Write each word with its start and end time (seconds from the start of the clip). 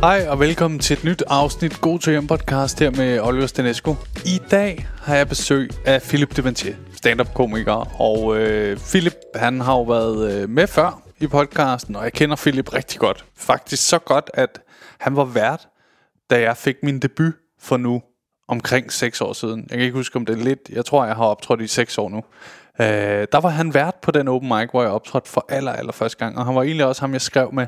Hej 0.00 0.26
og 0.28 0.40
velkommen 0.40 0.80
til 0.80 0.98
et 0.98 1.04
nyt 1.04 1.22
afsnit 1.26 1.80
God 1.80 1.98
til 1.98 2.10
hjem 2.10 2.26
podcast 2.26 2.78
her 2.78 2.90
med 2.90 3.20
Oliver 3.20 3.46
Stenesco. 3.46 3.94
I 4.24 4.40
dag 4.50 4.88
har 5.02 5.16
jeg 5.16 5.28
besøg 5.28 5.70
af 5.86 6.02
Philip 6.02 6.36
Deventier, 6.36 6.74
stand-up 6.96 7.34
komiker. 7.34 8.00
Og 8.00 8.36
øh, 8.36 8.76
Philip, 8.76 9.14
han 9.34 9.60
har 9.60 9.72
jo 9.72 9.82
været 9.82 10.32
øh, 10.32 10.48
med 10.48 10.66
før 10.66 11.02
i 11.20 11.26
podcasten, 11.26 11.96
og 11.96 12.04
jeg 12.04 12.12
kender 12.12 12.36
Philip 12.36 12.74
rigtig 12.74 13.00
godt. 13.00 13.24
Faktisk 13.36 13.88
så 13.88 13.98
godt, 13.98 14.30
at 14.34 14.60
han 15.00 15.16
var 15.16 15.24
vært, 15.24 15.68
da 16.30 16.40
jeg 16.40 16.56
fik 16.56 16.76
min 16.82 16.98
debut 16.98 17.34
for 17.60 17.76
nu 17.76 18.02
omkring 18.48 18.92
6 18.92 19.20
år 19.20 19.32
siden. 19.32 19.60
Jeg 19.60 19.78
kan 19.78 19.80
ikke 19.80 19.96
huske, 19.96 20.16
om 20.16 20.26
det 20.26 20.38
er 20.38 20.44
lidt. 20.44 20.70
Jeg 20.72 20.84
tror, 20.84 21.04
jeg 21.06 21.16
har 21.16 21.24
optrådt 21.24 21.60
i 21.60 21.66
6 21.66 21.98
år 21.98 22.08
nu. 22.08 22.22
Øh, 22.80 23.26
der 23.32 23.40
var 23.40 23.48
han 23.48 23.74
vært 23.74 23.94
på 24.02 24.10
den 24.10 24.28
open 24.28 24.48
mic, 24.48 24.70
hvor 24.70 24.82
jeg 24.82 24.90
optrådte 24.90 25.30
for 25.30 25.46
aller, 25.48 25.72
aller 25.72 25.92
første 25.92 26.18
gang. 26.18 26.38
Og 26.38 26.46
han 26.46 26.54
var 26.54 26.62
egentlig 26.62 26.86
også 26.86 27.02
ham, 27.02 27.12
jeg 27.12 27.20
skrev 27.20 27.52
med 27.52 27.66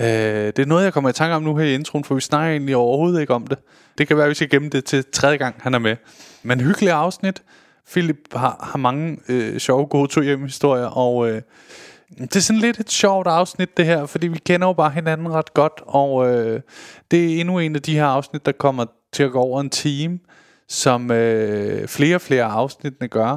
Øh, 0.00 0.06
det 0.46 0.58
er 0.58 0.66
noget, 0.66 0.84
jeg 0.84 0.92
kommer 0.92 1.10
i 1.10 1.12
tanke 1.12 1.34
om 1.34 1.42
nu 1.42 1.56
her 1.56 1.64
i 1.64 1.74
introen, 1.74 2.04
for 2.04 2.14
vi 2.14 2.20
snakker 2.20 2.50
egentlig 2.50 2.76
overhovedet 2.76 3.20
ikke 3.20 3.34
om 3.34 3.46
det. 3.46 3.58
Det 3.98 4.08
kan 4.08 4.16
være, 4.16 4.26
at 4.26 4.30
vi 4.30 4.34
skal 4.34 4.48
gemme 4.48 4.68
det 4.68 4.84
til 4.84 5.04
tredje 5.12 5.36
gang, 5.36 5.54
han 5.58 5.74
er 5.74 5.78
med. 5.78 5.96
Men 6.42 6.60
hyggelig 6.60 6.90
afsnit. 6.90 7.42
Philip 7.90 8.16
har, 8.32 8.70
har 8.72 8.78
mange 8.78 9.18
øh, 9.28 9.58
sjove, 9.58 9.86
gode 9.86 10.08
to 10.08 10.20
hjem 10.20 10.42
historier, 10.42 10.86
og 10.86 11.30
øh, 11.30 11.42
det 12.18 12.36
er 12.36 12.40
sådan 12.40 12.60
lidt 12.60 12.80
et 12.80 12.90
sjovt 12.90 13.26
afsnit 13.26 13.76
det 13.76 13.86
her, 13.86 14.06
fordi 14.06 14.26
vi 14.26 14.38
kender 14.38 14.66
jo 14.66 14.72
bare 14.72 14.90
hinanden 14.90 15.28
ret 15.32 15.54
godt, 15.54 15.82
og 15.86 16.28
øh, 16.28 16.60
det 17.10 17.24
er 17.24 17.40
endnu 17.40 17.58
en 17.58 17.76
af 17.76 17.82
de 17.82 17.94
her 17.94 18.06
afsnit, 18.06 18.46
der 18.46 18.52
kommer 18.52 18.84
til 19.12 19.22
at 19.22 19.32
gå 19.32 19.38
over 19.38 19.60
en 19.60 19.70
time, 19.70 20.18
som 20.68 21.10
øh, 21.10 21.88
flere 21.88 22.14
og 22.14 22.20
flere 22.20 22.44
afsnittene 22.44 23.08
gør. 23.08 23.36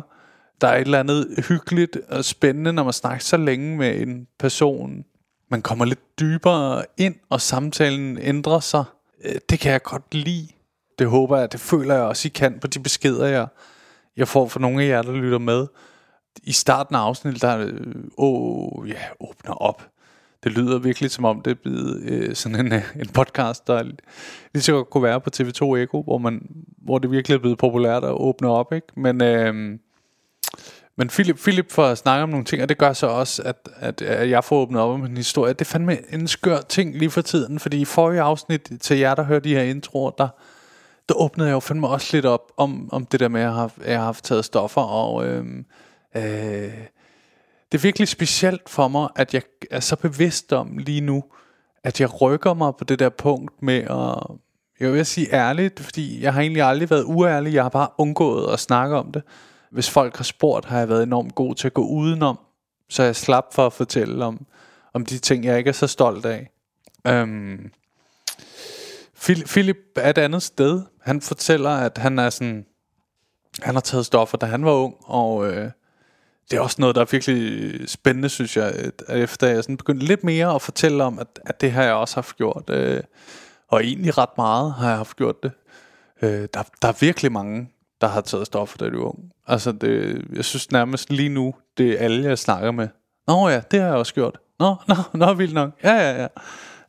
Der 0.61 0.67
er 0.67 0.77
et 0.77 0.81
eller 0.81 0.99
andet 0.99 1.45
hyggeligt 1.47 1.97
og 2.09 2.25
spændende, 2.25 2.73
når 2.73 2.83
man 2.83 2.93
snakker 2.93 3.19
så 3.19 3.37
længe 3.37 3.77
med 3.77 4.01
en 4.01 4.27
person, 4.39 5.03
man 5.49 5.61
kommer 5.61 5.85
lidt 5.85 6.19
dybere 6.19 6.85
ind, 6.97 7.15
og 7.29 7.41
samtalen 7.41 8.17
ændrer 8.17 8.59
sig. 8.59 8.83
Øh, 9.25 9.35
det 9.49 9.59
kan 9.59 9.71
jeg 9.71 9.83
godt 9.83 10.13
lide. 10.13 10.47
Det 10.99 11.07
håber 11.07 11.37
jeg, 11.37 11.51
det 11.51 11.59
føler 11.59 11.95
jeg 11.95 12.03
også, 12.03 12.27
I 12.27 12.29
kan 12.29 12.59
på 12.59 12.67
de 12.67 12.79
beskeder, 12.79 13.25
jeg, 13.25 13.47
jeg 14.17 14.27
får 14.27 14.47
fra 14.47 14.59
nogle 14.59 14.83
af 14.83 14.87
jer, 14.87 15.01
der 15.01 15.11
lytter 15.11 15.37
med. 15.39 15.67
I 16.43 16.51
starten 16.51 16.95
af 16.95 16.99
afsnittet, 16.99 17.41
der 17.41 17.57
øh, 17.57 17.95
åh, 18.17 18.89
ja, 18.89 19.01
åbner 19.19 19.53
op. 19.53 19.89
Det 20.43 20.51
lyder 20.51 20.79
virkelig 20.79 21.11
som 21.11 21.25
om, 21.25 21.41
det 21.41 21.51
er 21.51 21.55
blevet 21.63 22.01
øh, 22.03 22.35
sådan 22.35 22.65
en, 22.65 22.73
øh, 22.73 22.95
en 22.99 23.07
podcast, 23.07 23.67
der 23.67 23.83
lige 24.53 24.63
så 24.63 24.71
godt 24.71 24.89
kunne 24.89 25.03
være 25.03 25.21
på 25.21 25.29
TV2 25.35 25.75
Eko, 25.75 26.03
hvor, 26.03 26.17
man, 26.17 26.47
hvor 26.77 26.97
det 26.97 27.11
virkelig 27.11 27.35
er 27.35 27.39
blevet 27.39 27.57
populært 27.57 28.03
at 28.03 28.11
åbne 28.11 28.49
op. 28.49 28.73
Ikke? 28.73 28.87
Men 28.95 29.21
øh, 29.21 29.79
men 30.95 31.07
Philip, 31.07 31.37
Philip 31.37 31.71
får 31.71 31.95
snakket 31.95 32.23
om 32.23 32.29
nogle 32.29 32.45
ting, 32.45 32.61
og 32.61 32.69
det 32.69 32.77
gør 32.77 32.93
så 32.93 33.07
også, 33.07 33.43
at, 33.43 33.69
at, 33.75 34.01
at 34.01 34.29
jeg 34.29 34.43
får 34.43 34.55
åbnet 34.55 34.81
op 34.81 34.89
om 34.89 35.05
en 35.05 35.17
historie. 35.17 35.53
Det 35.53 35.61
er 35.61 35.65
fandme 35.65 36.13
en 36.13 36.27
skør 36.27 36.61
ting 36.61 36.97
lige 36.97 37.09
for 37.09 37.21
tiden, 37.21 37.59
fordi 37.59 37.81
i 37.81 37.85
forrige 37.85 38.21
afsnit 38.21 38.71
til 38.81 38.97
jer, 38.97 39.15
der 39.15 39.23
hører 39.23 39.39
de 39.39 39.55
her 39.55 39.63
introer, 39.63 40.11
der, 40.11 40.27
der 41.09 41.15
åbnede 41.15 41.49
jeg 41.49 41.53
jo 41.53 41.59
fandme 41.59 41.87
også 41.87 42.09
lidt 42.17 42.25
op 42.25 42.51
om, 42.57 42.89
om 42.91 43.05
det 43.05 43.19
der 43.19 43.27
med, 43.27 43.41
at 43.41 43.45
jeg 43.45 43.53
har, 43.53 43.71
jeg 43.85 43.97
har 43.97 44.05
haft 44.05 44.23
taget 44.23 44.45
stoffer, 44.45 44.81
og 44.81 45.25
øh, 45.25 45.45
øh, 46.15 46.23
det 47.71 47.77
er 47.77 47.81
virkelig 47.81 48.07
specielt 48.07 48.69
for 48.69 48.87
mig, 48.87 49.09
at 49.15 49.33
jeg 49.33 49.41
er 49.71 49.79
så 49.79 49.95
bevidst 49.95 50.53
om 50.53 50.77
lige 50.77 51.01
nu, 51.01 51.23
at 51.83 52.01
jeg 52.01 52.21
rykker 52.21 52.53
mig 52.53 52.73
på 52.75 52.83
det 52.83 52.99
der 52.99 53.09
punkt 53.09 53.61
med 53.61 53.77
at, 53.77 54.37
jeg 54.79 54.93
vil 54.93 55.05
sige 55.05 55.33
ærligt, 55.33 55.79
fordi 55.79 56.21
jeg 56.21 56.33
har 56.33 56.41
egentlig 56.41 56.63
aldrig 56.63 56.89
været 56.89 57.03
uærlig, 57.07 57.53
jeg 57.53 57.63
har 57.63 57.69
bare 57.69 57.87
undgået 57.97 58.53
at 58.53 58.59
snakke 58.59 58.95
om 58.95 59.11
det 59.11 59.23
hvis 59.73 59.89
folk 59.89 60.17
har 60.17 60.23
spurgt, 60.23 60.65
har 60.65 60.79
jeg 60.79 60.89
været 60.89 61.03
enormt 61.03 61.35
god 61.35 61.55
til 61.55 61.67
at 61.67 61.73
gå 61.73 61.81
udenom, 61.87 62.39
så 62.89 63.03
jeg 63.03 63.15
slap 63.15 63.53
for 63.53 63.65
at 63.65 63.73
fortælle 63.73 64.25
om, 64.25 64.45
om 64.93 65.05
de 65.05 65.17
ting, 65.17 65.45
jeg 65.45 65.57
ikke 65.57 65.67
er 65.67 65.73
så 65.73 65.87
stolt 65.87 66.25
af. 66.25 66.49
Øhm, 67.07 67.71
Philip 69.45 69.77
er 69.95 70.09
et 70.09 70.17
andet 70.17 70.43
sted. 70.43 70.81
Han 71.01 71.21
fortæller, 71.21 71.69
at 71.69 71.97
han 71.97 72.19
er 72.19 72.29
sådan, 72.29 72.65
han 73.61 73.75
har 73.75 73.81
taget 73.81 74.05
stoffer, 74.05 74.37
da 74.37 74.45
han 74.45 74.65
var 74.65 74.71
ung, 74.71 74.95
og 75.03 75.51
øh, 75.51 75.71
det 76.51 76.57
er 76.57 76.61
også 76.61 76.77
noget, 76.79 76.95
der 76.95 77.01
er 77.01 77.05
virkelig 77.11 77.89
spændende, 77.89 78.29
synes 78.29 78.57
jeg, 78.57 78.65
at 78.65 79.03
efter 79.09 79.47
jeg 79.47 79.63
sådan 79.63 79.77
begyndte 79.77 80.05
lidt 80.05 80.23
mere 80.23 80.55
at 80.55 80.61
fortælle 80.61 81.03
om, 81.03 81.19
at, 81.19 81.39
at 81.45 81.61
det 81.61 81.71
har 81.71 81.83
jeg 81.83 81.93
også 81.93 82.15
haft 82.15 82.37
gjort, 82.37 82.69
øh, 82.69 83.03
og 83.67 83.83
egentlig 83.83 84.17
ret 84.17 84.37
meget 84.37 84.73
har 84.73 84.87
jeg 84.87 84.97
haft 84.97 85.17
gjort 85.17 85.43
det. 85.43 85.51
Øh, 86.21 86.47
der, 86.53 86.63
der 86.81 86.87
er 86.87 86.97
virkelig 86.99 87.31
mange 87.31 87.69
der 88.03 88.09
har 88.09 88.21
taget 88.21 88.45
stoffer, 88.45 88.77
da 88.77 88.89
du 88.89 88.97
var 88.97 89.05
ung. 89.05 89.31
Altså, 89.47 89.71
det, 89.71 90.21
jeg 90.35 90.45
synes 90.45 90.71
nærmest 90.71 91.09
lige 91.09 91.29
nu, 91.29 91.53
det 91.77 91.91
er 91.91 91.97
alle, 91.97 92.29
jeg 92.29 92.39
snakker 92.39 92.71
med. 92.71 92.87
Nå 93.27 93.49
ja, 93.49 93.61
det 93.71 93.79
har 93.79 93.87
jeg 93.87 93.95
også 93.95 94.13
gjort. 94.13 94.37
Nå, 94.59 94.75
nå, 94.87 94.95
nå, 95.13 95.33
vildt 95.33 95.53
nok. 95.53 95.69
Ja, 95.83 95.93
ja, 95.93 96.21
ja. 96.21 96.27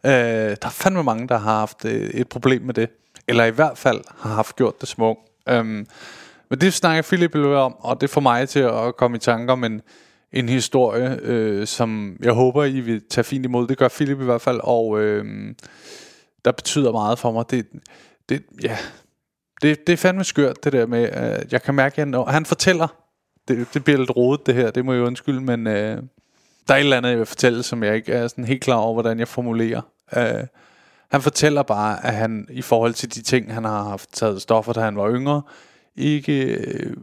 Øh, 0.04 0.56
der 0.62 0.66
er 0.66 0.70
fandme 0.70 1.02
mange, 1.02 1.28
der 1.28 1.38
har 1.38 1.58
haft 1.58 1.84
øh, 1.84 2.10
et 2.10 2.28
problem 2.28 2.62
med 2.62 2.74
det. 2.74 2.88
Eller 3.28 3.44
i 3.44 3.50
hvert 3.50 3.78
fald 3.78 4.00
har 4.18 4.34
haft 4.34 4.56
gjort 4.56 4.80
det 4.80 4.88
små. 4.88 5.18
Øhm, 5.48 5.86
men 6.50 6.60
det 6.60 6.74
snakker 6.74 7.02
Philip 7.02 7.34
om, 7.34 7.76
og 7.78 8.00
det 8.00 8.10
får 8.10 8.20
mig 8.20 8.48
til 8.48 8.60
at 8.60 8.96
komme 8.96 9.16
i 9.16 9.20
tanker 9.20 9.52
om 9.52 9.64
en, 9.64 9.80
en 10.32 10.48
historie, 10.48 11.18
øh, 11.22 11.66
som 11.66 12.16
jeg 12.20 12.32
håber, 12.32 12.64
I 12.64 12.80
vil 12.80 13.02
tage 13.10 13.24
fint 13.24 13.44
imod. 13.44 13.66
Det 13.66 13.78
gør 13.78 13.88
Philip 13.88 14.20
i 14.20 14.24
hvert 14.24 14.40
fald, 14.40 14.60
og 14.62 15.00
øh, 15.00 15.54
der 16.44 16.52
betyder 16.52 16.92
meget 16.92 17.18
for 17.18 17.32
mig. 17.32 17.50
Det, 17.50 17.66
det, 18.28 18.42
ja, 18.62 18.78
det, 19.64 19.86
det 19.86 19.92
er 19.92 19.96
fandme 19.96 20.24
skørt, 20.24 20.64
det 20.64 20.72
der 20.72 20.86
med, 20.86 21.02
at 21.02 21.52
jeg 21.52 21.62
kan 21.62 21.74
mærke, 21.74 22.02
at 22.02 22.08
han, 22.08 22.24
han 22.28 22.46
fortæller, 22.46 22.88
det, 23.48 23.66
det 23.74 23.84
bliver 23.84 23.98
lidt 23.98 24.16
rodet 24.16 24.46
det 24.46 24.54
her, 24.54 24.70
det 24.70 24.84
må 24.84 24.92
jeg 24.92 25.02
undskylde, 25.02 25.40
men 25.40 25.66
øh, 25.66 26.02
der 26.68 26.74
er 26.74 26.78
et 26.78 26.80
eller 26.80 26.96
andet, 26.96 27.10
jeg 27.10 27.18
vil 27.18 27.26
fortælle, 27.26 27.62
som 27.62 27.82
jeg 27.82 27.96
ikke 27.96 28.12
er 28.12 28.28
sådan 28.28 28.44
helt 28.44 28.62
klar 28.62 28.76
over, 28.76 28.92
hvordan 28.92 29.18
jeg 29.18 29.28
formulerer. 29.28 29.80
Øh, 30.16 30.46
han 31.10 31.22
fortæller 31.22 31.62
bare, 31.62 32.06
at 32.06 32.14
han 32.14 32.46
i 32.50 32.62
forhold 32.62 32.94
til 32.94 33.14
de 33.14 33.22
ting, 33.22 33.54
han 33.54 33.64
har 33.64 33.82
haft 33.82 34.08
taget 34.12 34.42
stoffer, 34.42 34.72
da 34.72 34.80
han 34.80 34.96
var 34.96 35.10
yngre, 35.10 35.42
ikke 35.96 36.42
øh, 36.44 36.96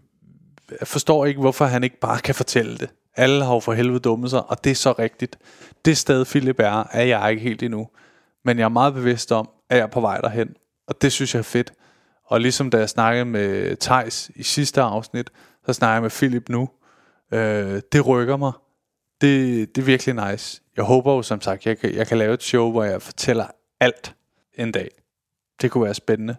forstår 0.83 1.25
ikke, 1.25 1.39
hvorfor 1.39 1.65
han 1.65 1.83
ikke 1.83 1.99
bare 1.99 2.19
kan 2.19 2.35
fortælle 2.35 2.77
det. 2.77 2.89
Alle 3.15 3.45
har 3.45 3.53
jo 3.53 3.59
for 3.59 3.73
helvede 3.73 3.99
dummet 3.99 4.29
sig, 4.29 4.49
og 4.49 4.63
det 4.63 4.69
er 4.69 4.75
så 4.75 4.91
rigtigt. 4.91 5.37
Det 5.85 5.97
sted, 5.97 6.25
Philip 6.25 6.59
er, 6.59 6.83
er 6.91 7.03
jeg 7.03 7.31
ikke 7.31 7.43
helt 7.43 7.63
endnu. 7.63 7.87
Men 8.45 8.57
jeg 8.57 8.63
er 8.65 8.69
meget 8.69 8.93
bevidst 8.93 9.31
om, 9.31 9.49
at 9.69 9.77
jeg 9.77 9.83
er 9.83 9.87
på 9.87 10.01
vej 10.01 10.17
derhen. 10.17 10.55
Og 10.87 11.01
det 11.01 11.11
synes 11.11 11.33
jeg 11.33 11.39
er 11.39 11.43
fedt. 11.43 11.73
Og 12.31 12.41
ligesom 12.41 12.69
da 12.69 12.77
jeg 12.77 12.89
snakkede 12.89 13.25
med 13.25 13.75
Tejs 13.75 14.31
i 14.35 14.43
sidste 14.43 14.81
afsnit, 14.81 15.29
så 15.65 15.73
snakker 15.73 15.93
jeg 15.93 16.01
med 16.01 16.09
Philip 16.09 16.49
nu. 16.49 16.69
Øh, 17.33 17.81
det 17.91 18.07
rykker 18.07 18.37
mig. 18.37 18.51
Det, 19.21 19.75
det 19.75 19.81
er 19.81 19.85
virkelig 19.85 20.31
nice. 20.31 20.61
Jeg 20.77 20.85
håber 20.85 21.13
jo 21.13 21.21
som 21.21 21.41
sagt, 21.41 21.65
jeg 21.65 21.77
kan, 21.77 21.95
jeg 21.95 22.07
kan 22.07 22.17
lave 22.17 22.33
et 22.33 22.43
show, 22.43 22.71
hvor 22.71 22.83
jeg 22.83 23.01
fortæller 23.01 23.45
alt 23.79 24.15
en 24.53 24.71
dag. 24.71 24.89
Det 25.61 25.71
kunne 25.71 25.83
være 25.83 25.93
spændende. 25.93 26.35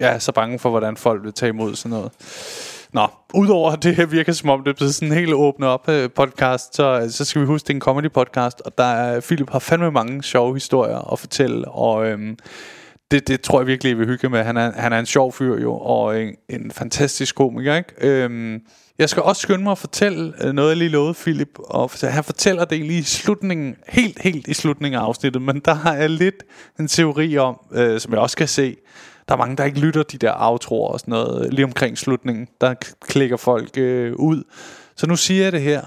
Jeg 0.00 0.14
er 0.14 0.18
så 0.18 0.32
bange 0.32 0.58
for, 0.58 0.70
hvordan 0.70 0.96
folk 0.96 1.22
vil 1.22 1.32
tage 1.32 1.50
imod 1.50 1.74
sådan 1.74 1.90
noget. 1.90 2.12
Nå, 2.92 3.08
udover 3.34 3.76
det 3.76 3.96
her 3.96 4.06
virker 4.06 4.32
som 4.32 4.50
om, 4.50 4.64
det 4.64 4.70
er 4.70 4.76
blevet 4.76 4.94
sådan 4.94 5.08
en 5.08 5.18
helt 5.18 5.32
åbne 5.32 5.66
op 5.66 5.88
øh, 5.88 6.10
podcast, 6.10 6.74
så, 6.74 7.00
øh, 7.02 7.10
så 7.10 7.24
skal 7.24 7.42
vi 7.42 7.46
huske, 7.46 7.66
det 7.66 7.70
er 7.70 7.74
en 7.74 7.80
comedy 7.80 8.10
podcast, 8.10 8.60
og 8.60 8.78
der 8.78 8.84
er, 8.84 9.20
Philip 9.20 9.50
har 9.50 9.58
fandme 9.58 9.90
mange 9.90 10.22
sjove 10.22 10.54
historier 10.54 11.12
at 11.12 11.18
fortælle, 11.18 11.68
og 11.68 12.06
øhm, 12.06 12.38
det, 13.10 13.28
det 13.28 13.40
tror 13.40 13.60
jeg 13.60 13.66
virkelig, 13.66 13.90
jeg 13.90 13.98
vil 13.98 14.06
hygge 14.06 14.28
med. 14.28 14.44
Han 14.44 14.56
er, 14.56 14.72
han 14.72 14.92
er 14.92 14.98
en 14.98 15.06
sjov 15.06 15.32
fyr 15.32 15.60
jo, 15.60 15.74
og 15.74 16.22
en, 16.22 16.36
en 16.48 16.70
fantastisk 16.70 17.34
komiker, 17.34 17.76
ikke? 17.76 17.92
Øhm, 18.00 18.60
jeg 18.98 19.08
skal 19.08 19.22
også 19.22 19.42
skynde 19.42 19.62
mig 19.62 19.72
at 19.72 19.78
fortælle 19.78 20.32
øh, 20.44 20.52
noget, 20.52 20.68
jeg 20.68 20.76
lige 20.76 20.88
lovede 20.88 21.14
Philip. 21.14 21.58
Og 21.58 21.90
han 22.02 22.24
fortæller 22.24 22.64
det 22.64 22.80
lige 22.80 22.98
i 22.98 23.02
slutningen, 23.02 23.76
helt, 23.88 24.22
helt 24.22 24.48
i 24.48 24.54
slutningen 24.54 25.00
af 25.00 25.04
afsnittet, 25.04 25.42
men 25.42 25.60
der 25.64 25.74
har 25.74 25.94
jeg 25.94 26.10
lidt 26.10 26.44
en 26.80 26.88
teori 26.88 27.38
om, 27.38 27.60
øh, 27.72 28.00
som 28.00 28.12
jeg 28.12 28.20
også 28.20 28.36
kan 28.36 28.48
se. 28.48 28.76
Der 29.28 29.34
er 29.34 29.38
mange, 29.38 29.56
der 29.56 29.64
ikke 29.64 29.80
lytter 29.80 30.02
de 30.02 30.18
der 30.18 30.32
aftroer 30.32 30.92
og 30.92 31.00
sådan 31.00 31.12
noget, 31.12 31.46
øh, 31.46 31.52
lige 31.52 31.64
omkring 31.64 31.98
slutningen. 31.98 32.48
Der 32.60 32.74
klikker 33.08 33.36
folk 33.36 33.78
øh, 33.78 34.12
ud. 34.16 34.42
Så 34.96 35.06
nu 35.06 35.16
siger 35.16 35.42
jeg 35.42 35.52
det 35.52 35.62
her. 35.62 35.82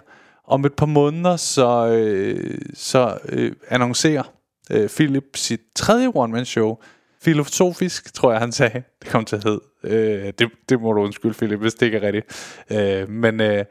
Om 0.48 0.66
et 0.66 0.74
par 0.74 0.86
måneder, 0.86 1.36
så, 1.36 1.88
øh, 1.88 2.58
så 2.74 3.18
øh, 3.30 3.52
annoncerer 3.70 4.24
øh, 4.72 4.90
Philip 4.90 5.24
sit 5.36 5.62
tredje 5.76 6.12
one-man-show, 6.16 6.78
Filosofisk, 7.24 8.14
tror 8.14 8.32
jeg, 8.32 8.42
han 8.42 8.52
sagde. 8.52 8.84
Det 9.02 9.10
kom 9.10 9.26
til 9.26 9.36
at 9.36 9.44
hedde. 9.44 9.62
Øh, 9.84 10.34
det, 10.40 10.50
det 10.70 10.82
må 10.82 10.94
du 10.94 11.02
undskylde, 11.02 11.34
Philip, 11.34 11.60
hvis 11.60 11.74
det 11.74 11.86
ikke 11.86 11.98
er 11.98 12.02
rigtigt. 12.02 12.26
Øh, 12.72 13.10
men 13.10 13.42
øh, 13.42 13.66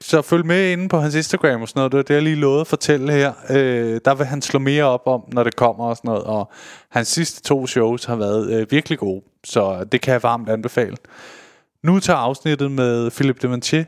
så 0.00 0.22
følg 0.22 0.46
med 0.46 0.72
inde 0.72 0.88
på 0.88 0.98
hans 0.98 1.14
Instagram 1.14 1.62
og 1.62 1.68
sådan 1.68 1.80
noget. 1.80 1.92
Det 1.92 1.98
er 1.98 2.02
det, 2.02 2.14
jeg 2.14 2.22
lige 2.22 2.36
lovede 2.36 2.60
at 2.60 2.66
fortælle 2.66 3.12
her. 3.12 3.32
Øh, 3.50 4.00
der 4.04 4.14
vil 4.14 4.26
han 4.26 4.42
slå 4.42 4.58
mere 4.58 4.84
op 4.84 5.02
om, 5.06 5.22
når 5.32 5.44
det 5.44 5.56
kommer 5.56 5.84
og 5.84 5.96
sådan 5.96 6.08
noget. 6.08 6.24
Og 6.24 6.50
hans 6.90 7.08
sidste 7.08 7.42
to 7.42 7.66
shows 7.66 8.04
har 8.04 8.16
været 8.16 8.60
øh, 8.60 8.66
virkelig 8.70 8.98
gode. 8.98 9.22
Så 9.44 9.84
det 9.92 10.00
kan 10.00 10.12
jeg 10.12 10.22
varmt 10.22 10.48
anbefale. 10.48 10.96
Nu 11.82 12.00
tager 12.00 12.18
afsnittet 12.18 12.70
med 12.70 13.10
Philip 13.10 13.42
Dementier. 13.42 13.84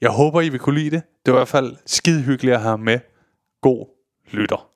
Jeg 0.00 0.10
håber, 0.10 0.40
I 0.40 0.48
vil 0.48 0.60
kunne 0.60 0.78
lide 0.78 0.90
det. 0.90 1.02
Det 1.26 1.34
var 1.34 1.38
i 1.38 1.40
hvert 1.40 1.48
fald 1.48 1.76
skide 1.86 2.22
hyggeligt 2.22 2.54
at 2.54 2.62
have 2.62 2.78
med. 2.78 2.98
God 3.62 3.86
lytter. 4.30 4.75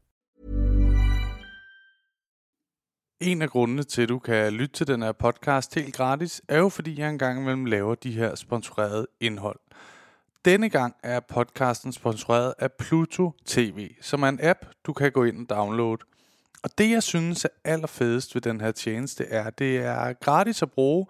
En 3.21 3.41
af 3.41 3.49
grundene 3.49 3.83
til, 3.83 4.01
at 4.01 4.09
du 4.09 4.19
kan 4.19 4.53
lytte 4.53 4.75
til 4.75 4.87
den 4.87 5.01
her 5.01 5.11
podcast 5.11 5.75
helt 5.75 5.95
gratis, 5.95 6.41
er 6.47 6.57
jo 6.57 6.69
fordi 6.69 6.99
jeg 6.99 7.09
engang 7.09 7.39
imellem 7.39 7.65
laver 7.65 7.95
de 7.95 8.11
her 8.11 8.35
sponsorerede 8.35 9.07
indhold. 9.19 9.59
Denne 10.45 10.69
gang 10.69 10.95
er 11.03 11.19
podcasten 11.19 11.93
sponsoreret 11.93 12.53
af 12.59 12.71
Pluto 12.71 13.31
TV, 13.45 13.89
som 14.01 14.23
er 14.23 14.29
en 14.29 14.39
app, 14.43 14.65
du 14.85 14.93
kan 14.93 15.11
gå 15.11 15.23
ind 15.23 15.39
og 15.39 15.57
downloade. 15.57 15.97
Og 16.63 16.69
det, 16.77 16.89
jeg 16.89 17.03
synes 17.03 17.45
er 17.45 17.49
allerfedest 17.63 18.35
ved 18.35 18.41
den 18.41 18.61
her 18.61 18.71
tjeneste, 18.71 19.25
er, 19.25 19.43
at 19.43 19.59
det 19.59 19.77
er 19.77 20.13
gratis 20.13 20.61
at 20.61 20.71
bruge, 20.71 21.05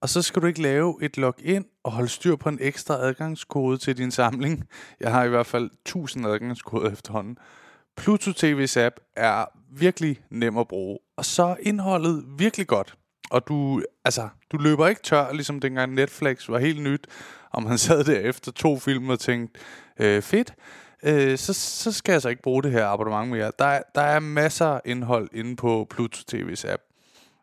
og 0.00 0.08
så 0.08 0.22
skal 0.22 0.42
du 0.42 0.46
ikke 0.46 0.62
lave 0.62 0.98
et 1.02 1.16
login 1.16 1.64
og 1.82 1.92
holde 1.92 2.08
styr 2.08 2.36
på 2.36 2.48
en 2.48 2.58
ekstra 2.60 2.94
adgangskode 2.94 3.78
til 3.78 3.96
din 3.96 4.10
samling. 4.10 4.68
Jeg 5.00 5.12
har 5.12 5.24
i 5.24 5.28
hvert 5.28 5.46
fald 5.46 5.70
1000 5.70 6.26
adgangskoder 6.26 6.90
efterhånden. 6.90 7.38
Pluto 7.96 8.30
TV's 8.30 8.78
app 8.78 8.96
er 9.16 9.44
virkelig 9.80 10.20
nem 10.30 10.58
at 10.58 10.68
bruge, 10.68 10.98
og 11.16 11.24
så 11.24 11.42
er 11.42 11.56
indholdet 11.62 12.24
virkelig 12.38 12.66
godt. 12.66 12.94
Og 13.30 13.48
du, 13.48 13.82
altså, 14.04 14.28
du 14.52 14.56
løber 14.56 14.88
ikke 14.88 15.02
tør, 15.02 15.32
ligesom 15.32 15.60
dengang 15.60 15.94
Netflix 15.94 16.48
var 16.48 16.58
helt 16.58 16.82
nyt, 16.82 17.06
og 17.52 17.62
man 17.62 17.78
sad 17.86 18.04
der 18.04 18.18
efter 18.20 18.52
to 18.52 18.78
film 18.78 19.08
og 19.08 19.20
tænkte, 19.20 19.60
øh, 20.00 20.22
fedt, 20.22 20.54
øh, 21.02 21.38
så, 21.38 21.52
så 21.52 21.92
skal 21.92 22.12
jeg 22.12 22.22
så 22.22 22.28
ikke 22.28 22.42
bruge 22.42 22.62
det 22.62 22.72
her 22.72 22.86
abonnement 22.86 23.28
mere. 23.30 23.52
Der, 23.58 23.64
er- 23.64 23.82
der 23.94 24.00
er 24.00 24.20
masser 24.20 24.66
af 24.66 24.80
indhold 24.84 25.28
inde 25.32 25.56
på 25.56 25.86
Pluto 25.90 26.18
TV's 26.36 26.68
app. 26.68 26.82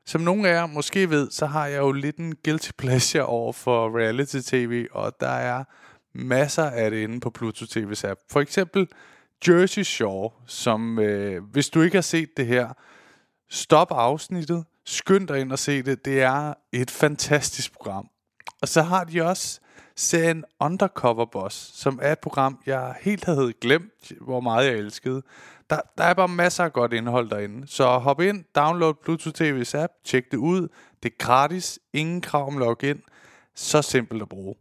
Som 0.05 0.21
nogle 0.21 0.49
af 0.49 0.53
jer 0.53 0.65
måske 0.65 1.09
ved, 1.09 1.31
så 1.31 1.45
har 1.45 1.67
jeg 1.67 1.77
jo 1.77 1.91
lidt 1.91 2.17
en 2.17 2.35
guilty 2.45 2.69
pleasure 2.77 3.25
over 3.25 3.53
for 3.53 3.97
reality-tv, 3.99 4.87
og 4.91 5.13
der 5.19 5.27
er 5.29 5.63
masser 6.15 6.63
af 6.63 6.91
det 6.91 6.97
inde 6.97 7.19
på 7.19 7.29
Pluto 7.29 7.65
TV's 7.65 8.07
app. 8.07 8.19
For 8.31 8.41
eksempel 8.41 8.87
Jersey 9.47 9.83
Shore, 9.83 10.29
som 10.47 10.99
øh, 10.99 11.43
hvis 11.43 11.69
du 11.69 11.81
ikke 11.81 11.97
har 11.97 12.01
set 12.01 12.37
det 12.37 12.47
her, 12.47 12.73
stop 13.49 13.91
afsnittet, 13.91 14.65
skynd 14.85 15.27
dig 15.27 15.39
ind 15.39 15.51
og 15.51 15.59
se 15.59 15.81
det. 15.81 16.05
Det 16.05 16.21
er 16.21 16.53
et 16.71 16.91
fantastisk 16.91 17.73
program. 17.73 18.09
Og 18.61 18.67
så 18.67 18.81
har 18.81 19.03
de 19.03 19.21
også 19.21 19.59
serien 19.95 20.43
Undercover 20.59 21.25
Boss, 21.25 21.71
som 21.81 21.99
er 22.01 22.11
et 22.11 22.19
program, 22.19 22.59
jeg 22.65 22.95
helt 23.01 23.25
havde 23.25 23.53
glemt, 23.61 24.11
hvor 24.21 24.39
meget 24.39 24.65
jeg 24.65 24.75
elskede. 24.75 25.21
Der, 25.69 25.79
der 25.97 26.03
er 26.03 26.13
bare 26.13 26.27
masser 26.27 26.63
af 26.63 26.73
godt 26.73 26.93
indhold 26.93 27.29
derinde. 27.29 27.67
Så 27.67 27.97
hop 27.97 28.21
ind, 28.21 28.43
download 28.55 28.93
Pluto 29.03 29.29
TV's 29.29 29.77
app, 29.77 29.93
tjek 30.03 30.31
det 30.31 30.37
ud. 30.37 30.67
Det 31.03 31.11
er 31.11 31.15
gratis, 31.17 31.79
ingen 31.93 32.21
krav 32.21 32.47
om 32.47 32.57
login. 32.57 33.01
Så 33.55 33.81
simpelt 33.81 34.21
at 34.21 34.29
bruge. 34.29 34.55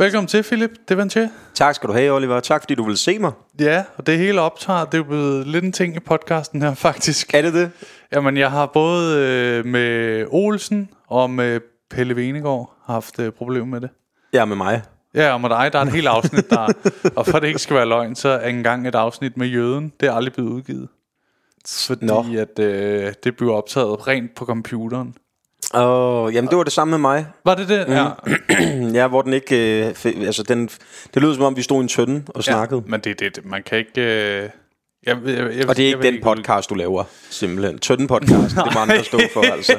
Velkommen 0.00 0.28
til, 0.28 0.42
Philip 0.42 0.70
Devantier. 0.88 1.28
Tak 1.54 1.74
skal 1.74 1.88
du 1.88 1.92
have, 1.92 2.12
Oliver. 2.12 2.40
Tak 2.40 2.62
fordi 2.62 2.74
du 2.74 2.84
vil 2.84 2.96
se 2.96 3.18
mig. 3.18 3.32
Ja, 3.60 3.84
og 3.96 4.06
det 4.06 4.18
hele 4.18 4.40
optager, 4.40 4.84
det 4.84 4.94
er 4.94 4.98
jo 4.98 5.04
blevet 5.04 5.46
lidt 5.46 5.64
en 5.64 5.72
ting 5.72 5.96
i 5.96 6.00
podcasten 6.00 6.62
her, 6.62 6.74
faktisk. 6.88 7.34
Er 7.34 7.42
det 7.42 7.54
det? 7.54 7.70
Jamen, 8.12 8.36
jeg 8.36 8.50
har 8.50 8.66
både 8.66 9.18
øh, 9.18 9.66
med 9.66 10.26
Olsen 10.30 10.88
og 11.08 11.30
med 11.30 11.60
Pelle 11.90 12.16
Venegård 12.16 12.74
haft 12.86 13.18
øh, 13.18 13.32
problemer 13.32 13.66
med 13.66 13.80
det. 13.80 13.90
Ja, 14.32 14.44
med 14.44 14.56
mig. 14.56 14.82
Ja, 15.14 15.32
og 15.32 15.40
med 15.40 15.48
dig, 15.48 15.70
der 15.72 15.78
er 15.78 15.82
et 15.82 15.92
helt 15.92 16.08
afsnit, 16.08 16.50
der 16.50 16.68
og 17.16 17.26
for 17.26 17.38
det 17.38 17.46
ikke 17.46 17.58
skal 17.58 17.76
være 17.76 17.88
løgn, 17.88 18.14
så 18.14 18.28
er 18.28 18.48
engang 18.48 18.88
et 18.88 18.94
afsnit 18.94 19.36
med 19.36 19.46
jøden. 19.46 19.92
Det 20.00 20.08
er 20.08 20.12
aldrig 20.12 20.32
blevet 20.32 20.50
udgivet. 20.50 20.88
Fordi 21.86 22.04
Nå. 22.06 22.24
at 22.38 22.58
øh, 22.58 23.12
det 23.24 23.36
blev 23.36 23.50
optaget 23.50 24.08
rent 24.08 24.34
på 24.34 24.44
computeren. 24.44 25.14
Åh, 25.74 26.34
jamen 26.34 26.48
det 26.50 26.56
var 26.58 26.64
det 26.64 26.72
samme 26.72 26.90
med 26.90 26.98
mig. 26.98 27.26
Var 27.44 27.54
det 27.54 27.68
det? 27.68 27.88
Mm. 27.88 27.94
Ja. 27.94 28.08
Ja, 29.00 29.06
hvor 29.08 29.22
den 29.22 29.32
ikke... 29.32 29.80
Øh, 29.86 29.90
f- 29.90 30.24
altså, 30.26 30.42
den, 30.42 30.68
det 31.14 31.22
lød 31.22 31.34
som 31.34 31.42
om, 31.44 31.56
vi 31.56 31.62
stod 31.62 31.80
i 31.80 31.82
en 31.82 31.88
tønde 31.88 32.22
og 32.28 32.44
snakkede. 32.44 32.82
Men 32.86 33.00
det 33.00 33.22
er 33.22 33.30
det, 33.30 33.44
man 33.44 33.62
kan 33.62 33.78
ikke... 33.78 34.00
Øh, 34.00 34.48
jeg, 35.06 35.16
jeg, 35.26 35.56
jeg, 35.56 35.68
Og 35.68 35.76
det 35.76 35.82
er 35.84 35.86
ikke 35.86 36.02
den 36.02 36.22
podcast, 36.22 36.70
du 36.70 36.74
laver, 36.74 37.04
simpelthen. 37.30 37.78
Tønden 37.78 38.06
podcast, 38.06 38.50
det 38.50 38.58
er 38.58 38.76
andre 38.80 39.04
stå 39.12 39.18
for, 39.32 39.40
altså. 39.52 39.78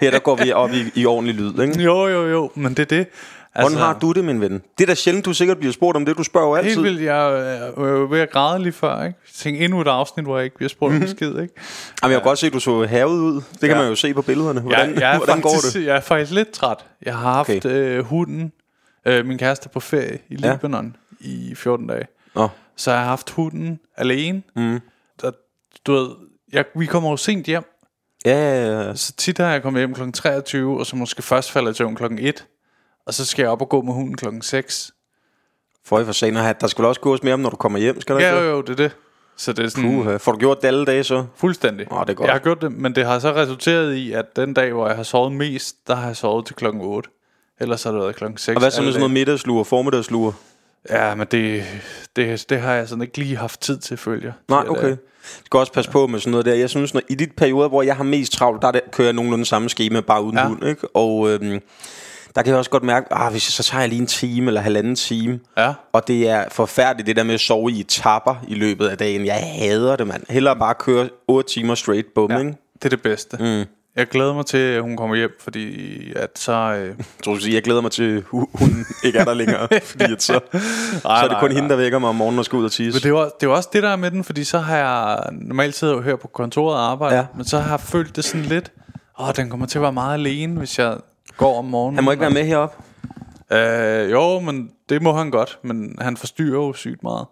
Her 0.00 0.10
der 0.10 0.18
går 0.18 0.34
vi 0.36 0.52
op 0.52 0.70
i, 0.72 1.00
i 1.00 1.06
ordentlig 1.06 1.34
lyd, 1.34 1.60
ikke? 1.62 1.82
Jo, 1.82 2.06
jo, 2.08 2.26
jo, 2.28 2.50
men 2.54 2.74
det 2.74 2.92
er 2.92 2.96
det. 2.96 3.06
Altså, 3.54 3.68
Hvordan 3.76 3.86
har 3.92 3.98
du 3.98 4.12
det, 4.12 4.24
min 4.24 4.40
ven? 4.40 4.52
Det 4.52 4.84
er 4.84 4.86
da 4.86 4.94
sjældent, 4.94 5.24
du 5.24 5.32
sikkert 5.34 5.58
bliver 5.58 5.72
spurgt 5.72 5.96
om 5.96 6.04
det. 6.04 6.16
Du 6.18 6.22
spørger 6.22 6.46
jo 6.48 6.54
altid. 6.54 6.70
Helt 6.70 6.82
vildt, 6.84 7.02
jeg 7.02 7.32
øh, 7.76 7.82
var 7.84 7.88
jo 7.90 8.06
ved 8.10 8.20
at 8.20 8.30
græde 8.30 8.62
lige 8.62 8.72
før, 8.72 8.94
ikke? 9.04 9.18
Jeg 9.26 9.34
tænkte 9.34 9.64
endnu 9.64 9.80
et 9.80 9.86
afsnit, 9.86 10.24
hvor 10.26 10.36
jeg 10.36 10.44
ikke 10.44 10.56
bliver 10.56 10.68
spurgt 10.68 10.94
Mhm. 10.94 11.02
om 11.02 11.08
skid, 11.08 11.28
ikke? 11.28 11.38
Jamen, 11.42 11.52
jeg 12.02 12.10
kan 12.10 12.22
godt 12.22 12.38
se, 12.38 12.46
at 12.46 12.52
du 12.52 12.60
så 12.60 12.86
havet 12.86 13.18
ud. 13.20 13.34
Det 13.34 13.60
kan 13.60 13.68
Ja. 13.70 13.78
man 13.78 13.88
jo 13.88 13.94
se 13.94 14.14
på 14.14 14.22
billederne. 14.22 14.60
Hvordan, 14.60 14.90
jeg, 14.94 15.00
jeg, 15.00 15.12
er 15.14 15.16
hvordan 15.16 15.40
går 15.40 15.50
faktisk, 15.50 15.74
det? 15.74 15.86
jeg 15.86 15.96
er 15.96 16.00
faktisk 16.00 16.32
lidt 16.32 16.50
træt. 16.50 16.76
Jeg 17.02 17.16
har 17.16 17.32
haft 17.32 17.50
Okay. 17.50 17.60
øh, 17.70 18.04
hunden, 18.04 18.52
øh, 19.06 19.26
min 19.26 19.38
kæreste 19.38 19.66
er 19.66 19.72
på 19.72 19.80
ferie 19.80 20.18
i 20.28 20.36
Ja. 20.42 20.52
Libanon 20.52 20.96
i 21.20 21.54
14 21.56 21.86
dage. 21.86 22.06
Nå, 22.34 22.48
Så 22.76 22.90
jeg 22.90 23.00
har 23.00 23.06
haft 23.06 23.30
hunden 23.30 23.78
alene. 23.96 24.42
Mm. 24.56 24.80
Der, 25.22 25.30
du 25.86 25.92
ved, 25.92 26.08
jeg, 26.52 26.64
vi 26.76 26.86
kommer 26.86 27.10
jo 27.10 27.16
sent 27.16 27.46
hjem. 27.46 27.64
ja, 28.24 28.64
ja, 28.66 28.80
ja. 28.88 28.94
Så 28.94 29.12
tit 29.12 29.38
har 29.38 29.50
jeg 29.52 29.62
kommet 29.62 29.80
hjem 29.80 29.94
kl. 29.94 30.10
23, 30.14 30.78
og 30.80 30.86
så 30.86 30.96
måske 30.96 31.22
først 31.22 31.50
falder 31.50 31.68
jeg 31.68 31.76
til 31.76 31.86
kl. 31.96 32.04
1. 32.18 32.46
Og 33.10 33.14
så 33.14 33.24
skal 33.24 33.42
jeg 33.42 33.50
op 33.50 33.62
og 33.62 33.68
gå 33.68 33.82
med 33.82 33.92
hunden 33.92 34.16
kl. 34.16 34.26
6. 34.40 34.92
For 35.84 36.00
i 36.00 36.04
for 36.04 36.12
sent 36.12 36.38
hat. 36.38 36.60
Der 36.60 36.66
skal 36.66 36.82
vel 36.82 36.88
også 36.88 37.00
gås 37.00 37.22
mere 37.22 37.34
om, 37.34 37.40
når 37.40 37.50
du 37.50 37.56
kommer 37.56 37.78
hjem, 37.78 38.00
skal 38.00 38.16
der 38.16 38.22
Ja, 38.22 38.34
ikke? 38.34 38.48
jo, 38.48 38.50
jo, 38.50 38.60
det 38.60 38.70
er 38.70 38.74
det. 38.74 38.96
Så 39.36 39.52
det 39.52 39.64
er 39.64 39.68
sådan... 39.68 39.90
Puha. 39.90 40.16
Får 40.16 40.32
du 40.32 40.38
gjort 40.38 40.62
det 40.62 40.68
alle 40.68 40.84
dage 40.84 41.04
så? 41.04 41.24
Fuldstændig. 41.36 41.92
Åh, 41.92 42.00
det 42.00 42.10
er 42.10 42.14
godt. 42.14 42.26
Jeg 42.26 42.34
har 42.34 42.38
gjort 42.40 42.62
det, 42.62 42.72
men 42.72 42.94
det 42.94 43.06
har 43.06 43.18
så 43.18 43.34
resulteret 43.34 43.94
i, 43.94 44.12
at 44.12 44.36
den 44.36 44.54
dag, 44.54 44.72
hvor 44.72 44.86
jeg 44.86 44.96
har 44.96 45.02
sovet 45.02 45.32
mest, 45.32 45.76
der 45.86 45.94
har 45.94 46.06
jeg 46.06 46.16
sovet 46.16 46.46
til 46.46 46.56
klokken 46.56 46.82
8. 46.82 47.10
Ellers 47.60 47.82
har 47.82 47.90
det 47.90 48.00
været 48.00 48.16
klokken 48.16 48.38
6. 48.38 48.56
Og 48.56 48.60
hvad 48.60 48.70
så 48.70 48.80
med 48.80 48.86
alle 48.86 48.92
sådan 48.92 49.00
noget 49.00 49.12
middagslure, 49.12 49.64
formiddagsluer? 49.64 50.32
dage. 50.88 51.08
Ja, 51.08 51.14
men 51.14 51.26
det, 51.30 51.64
det, 52.16 52.50
det 52.50 52.60
har 52.60 52.74
jeg 52.74 52.88
sådan 52.88 53.02
ikke 53.02 53.18
lige 53.18 53.36
haft 53.36 53.60
tid 53.60 53.78
til, 53.78 53.96
følger. 53.96 54.32
Nej, 54.48 54.60
Det 54.60 54.70
okay. 54.70 54.88
det. 54.88 54.98
Du 55.40 55.44
skal 55.44 55.58
også 55.58 55.72
passe 55.72 55.90
på 55.90 56.06
med 56.06 56.20
sådan 56.20 56.30
noget 56.30 56.46
der. 56.46 56.54
Jeg 56.54 56.70
synes, 56.70 56.94
når, 56.94 57.02
i 57.08 57.14
de 57.14 57.26
perioder, 57.36 57.68
hvor 57.68 57.82
jeg 57.82 57.96
har 57.96 58.04
mest 58.04 58.32
travlt, 58.32 58.62
der 58.62 58.68
er 58.68 58.72
det, 58.72 58.82
kører 58.92 59.06
jeg 59.08 59.14
nogenlunde 59.14 59.44
samme 59.44 59.68
schema, 59.68 60.00
bare 60.00 60.22
uden 60.22 60.38
ja. 60.38 60.48
hund. 60.48 60.64
Ikke? 60.64 60.96
Og 60.96 61.30
øhm, 61.30 61.60
der 62.36 62.42
kan 62.42 62.50
jeg 62.50 62.58
også 62.58 62.70
godt 62.70 62.82
mærke, 62.82 63.06
ah, 63.14 63.32
hvis 63.32 63.48
jeg, 63.48 63.52
så 63.64 63.70
tager 63.70 63.82
jeg 63.82 63.88
lige 63.88 64.00
en 64.00 64.06
time 64.06 64.46
eller 64.46 64.60
halvanden 64.60 64.94
time. 64.96 65.40
Ja. 65.58 65.72
Og 65.92 66.08
det 66.08 66.28
er 66.28 66.44
forfærdeligt, 66.52 67.06
det 67.06 67.16
der 67.16 67.22
med 67.22 67.34
at 67.34 67.40
sove 67.40 67.70
i 67.72 67.80
etapper 67.80 68.44
i 68.48 68.54
løbet 68.54 68.88
af 68.88 68.98
dagen. 68.98 69.26
Jeg 69.26 69.34
hader 69.58 69.96
det, 69.96 70.06
mand. 70.06 70.22
Hellere 70.30 70.56
bare 70.56 70.74
køre 70.74 71.08
8 71.28 71.48
timer 71.54 71.74
straight, 71.74 72.06
bum, 72.14 72.30
ja. 72.30 72.38
ikke? 72.38 72.54
det 72.74 72.84
er 72.84 72.88
det 72.88 73.02
bedste. 73.02 73.36
Mm. 73.40 73.64
Jeg 73.96 74.06
glæder 74.06 74.34
mig 74.34 74.46
til, 74.46 74.58
at 74.58 74.82
hun 74.82 74.96
kommer 74.96 75.16
hjem, 75.16 75.30
fordi 75.40 76.12
at 76.16 76.30
så... 76.38 76.52
Øh, 76.52 76.86
Jeg 76.86 76.94
tror, 77.24 77.34
du 77.34 77.40
siger, 77.40 77.56
jeg 77.56 77.62
glæder 77.62 77.80
mig 77.80 77.90
til, 77.90 78.16
at 78.16 78.22
hu- 78.22 78.48
hunden 78.54 78.86
ikke 79.04 79.18
er 79.18 79.24
der 79.24 79.34
længere. 79.34 79.68
fordi 79.82 80.12
at 80.12 80.22
så, 80.22 80.40
så 81.02 81.08
er 81.08 81.22
det 81.22 81.30
nej, 81.30 81.40
kun 81.40 81.50
nej. 81.50 81.54
hende, 81.56 81.68
der 81.68 81.76
vækker 81.76 81.98
mig 81.98 82.08
om 82.08 82.14
morgenen 82.16 82.38
og 82.38 82.44
skal 82.44 82.56
ud 82.56 82.64
og 82.64 82.72
tisse. 82.72 82.96
men 82.96 83.02
det 83.02 83.18
er, 83.18 83.22
jo, 83.24 83.30
det 83.40 83.46
er 83.46 83.50
også 83.50 83.68
det, 83.72 83.82
der 83.82 83.88
er 83.88 83.96
med 83.96 84.10
den, 84.10 84.24
fordi 84.24 84.44
så 84.44 84.58
har 84.58 84.76
jeg 84.76 85.18
normalt 85.32 85.74
siddet 85.74 86.02
hørt 86.02 86.20
på 86.20 86.28
kontoret 86.28 86.76
og 86.76 86.90
arbejde, 86.90 87.14
ja. 87.14 87.20
Ja. 87.20 87.26
men 87.36 87.44
så 87.44 87.58
har 87.58 87.70
jeg 87.70 87.80
følt 87.80 88.16
det 88.16 88.24
sådan 88.24 88.46
lidt, 88.46 88.72
åh, 89.20 89.28
den 89.36 89.50
kommer 89.50 89.66
til 89.66 89.78
at 89.78 89.82
være 89.82 89.92
meget 89.92 90.14
alene, 90.14 90.58
hvis 90.58 90.78
jeg 90.78 90.96
går 91.40 91.58
om 91.58 91.64
morgenen. 91.64 91.94
Han 91.94 92.04
må 92.04 92.10
ikke 92.10 92.20
være 92.20 92.30
med 92.30 92.44
heroppe. 92.44 92.76
Øh, 93.52 94.10
jo, 94.10 94.40
men 94.40 94.70
det 94.88 95.02
må 95.02 95.12
han 95.12 95.30
godt, 95.30 95.58
men 95.62 95.96
han 96.00 96.16
forstyrrer 96.16 96.66
jo 96.66 96.72
sygt 96.72 97.02
meget. 97.02 97.26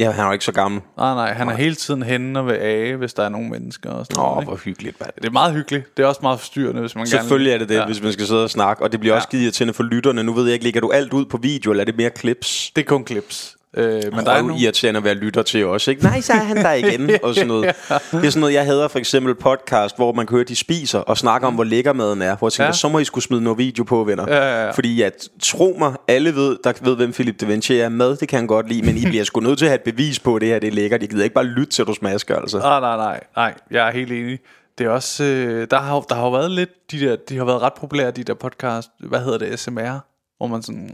Ja, 0.00 0.10
han 0.10 0.22
er 0.22 0.26
jo 0.26 0.32
ikke 0.32 0.44
så 0.44 0.52
gammel. 0.52 0.80
Nej, 0.96 1.14
nej, 1.14 1.32
han 1.32 1.48
er 1.48 1.54
hele 1.54 1.74
tiden 1.74 2.02
henne 2.02 2.38
og 2.38 2.46
vil 2.46 2.52
age, 2.52 2.96
hvis 2.96 3.14
der 3.14 3.22
er 3.22 3.28
nogle 3.28 3.48
mennesker 3.48 3.90
og 3.90 4.06
sådan 4.06 4.22
Åh, 4.22 4.30
noget. 4.30 4.46
hvor 4.46 4.56
hyggeligt, 4.56 5.00
mand. 5.00 5.12
Det 5.16 5.24
er 5.24 5.30
meget 5.30 5.52
hyggeligt. 5.52 5.96
Det 5.96 6.02
er 6.02 6.06
også 6.06 6.20
meget 6.22 6.40
forstyrrende, 6.40 6.80
hvis 6.80 6.94
man 6.96 7.06
Selvfølgelig 7.06 7.50
er 7.50 7.54
gerne... 7.54 7.60
det 7.60 7.68
det, 7.68 7.74
ja. 7.74 7.86
hvis 7.86 8.02
man 8.02 8.12
skal 8.12 8.26
sidde 8.26 8.44
og 8.44 8.50
snakke 8.50 8.82
Og 8.82 8.92
det 8.92 9.00
bliver 9.00 9.12
ja. 9.12 9.16
også 9.16 9.26
skide 9.26 9.42
irriterende 9.42 9.74
for 9.74 9.82
lytterne 9.82 10.22
Nu 10.22 10.32
ved 10.32 10.44
jeg 10.44 10.52
ikke, 10.52 10.64
lægger 10.64 10.80
du 10.80 10.90
alt 10.90 11.12
ud 11.12 11.24
på 11.24 11.36
video 11.36 11.70
Eller 11.70 11.80
er 11.80 11.84
det 11.84 11.96
mere 11.96 12.10
clips? 12.18 12.72
Det 12.76 12.82
er 12.82 12.86
kun 12.86 13.06
clips. 13.06 13.56
Øh, 13.76 13.94
men 13.94 14.02
Men 14.16 14.24
der 14.26 14.32
er 14.32 14.42
nu 14.42 14.56
irriterende 14.56 14.98
at 14.98 15.04
være 15.04 15.14
lytter 15.14 15.42
til 15.42 15.66
også, 15.66 15.90
ikke? 15.90 16.02
Nej, 16.02 16.20
så 16.20 16.32
er 16.32 16.36
han 16.36 16.56
der 16.56 16.72
igen, 16.72 17.10
og 17.22 17.34
sådan 17.34 17.48
noget. 17.48 17.64
Det 17.88 18.24
er 18.26 18.30
sådan 18.30 18.40
noget, 18.40 18.54
jeg 18.54 18.64
hader 18.64 18.88
for 18.88 18.98
eksempel 18.98 19.34
podcast, 19.34 19.96
hvor 19.96 20.12
man 20.12 20.26
kan 20.26 20.34
høre, 20.36 20.44
de 20.44 20.56
spiser 20.56 20.98
og 20.98 21.18
snakker 21.18 21.48
om, 21.48 21.54
hvor 21.54 21.64
lækker 21.64 21.92
maden 21.92 22.22
er. 22.22 22.36
Hvor 22.36 22.46
jeg 22.48 22.52
tænker, 22.52 22.64
Ja. 22.64 22.68
ja. 22.68 22.72
så 22.72 22.88
må 22.88 22.98
I 22.98 23.04
skulle 23.04 23.24
smide 23.24 23.42
noget 23.42 23.58
video 23.58 23.84
på, 23.84 24.04
venner. 24.04 24.24
Ja, 24.28 24.36
ja, 24.36 24.64
ja. 24.64 24.70
Fordi 24.70 25.02
at, 25.02 25.28
tro 25.42 25.76
mig, 25.78 25.94
alle 26.08 26.34
ved, 26.34 26.56
der 26.64 26.72
ved, 26.82 26.96
hvem 26.96 27.12
Philip 27.12 27.40
de 27.40 27.46
Vinci 27.46 27.78
er. 27.78 27.88
Mad, 27.88 28.16
det 28.16 28.28
kan 28.28 28.38
han 28.38 28.46
godt 28.46 28.68
lide, 28.68 28.82
men 28.82 28.96
I 28.96 29.04
bliver 29.10 29.24
sgu 29.24 29.40
nødt 29.40 29.58
til 29.58 29.64
at 29.64 29.70
have 29.70 29.78
et 29.86 29.94
bevis 29.94 30.20
på, 30.20 30.34
at 30.36 30.40
det 30.40 30.48
her 30.48 30.58
det 30.58 30.66
er 30.66 30.72
lækkert. 30.72 31.02
I 31.02 31.06
gider 31.06 31.24
ikke 31.24 31.34
bare 31.34 31.44
lytte 31.44 31.72
til, 31.72 31.84
du 31.84 31.94
smasker, 31.94 32.36
altså. 32.36 32.58
Nej, 32.58 32.80
nej, 32.80 32.96
nej, 32.96 33.20
nej, 33.36 33.54
jeg 33.70 33.88
er 33.88 33.92
helt 33.92 34.12
enig. 34.12 34.38
Det 34.78 34.86
er 34.86 34.90
også, 34.90 35.24
øh, 35.24 35.66
der, 35.70 35.78
har, 35.80 36.00
der 36.00 36.14
har 36.14 36.30
været 36.30 36.50
lidt, 36.50 36.70
de 36.90 37.00
der, 37.00 37.16
de 37.28 37.36
har 37.38 37.44
været 37.44 37.62
ret 37.62 37.72
populære, 37.74 38.10
de 38.10 38.24
der 38.24 38.34
podcast, 38.34 38.88
hvad 39.00 39.20
hedder 39.20 39.38
det, 39.38 39.58
SMR, 39.58 39.98
hvor 40.38 40.46
man 40.46 40.62
sådan 40.62 40.90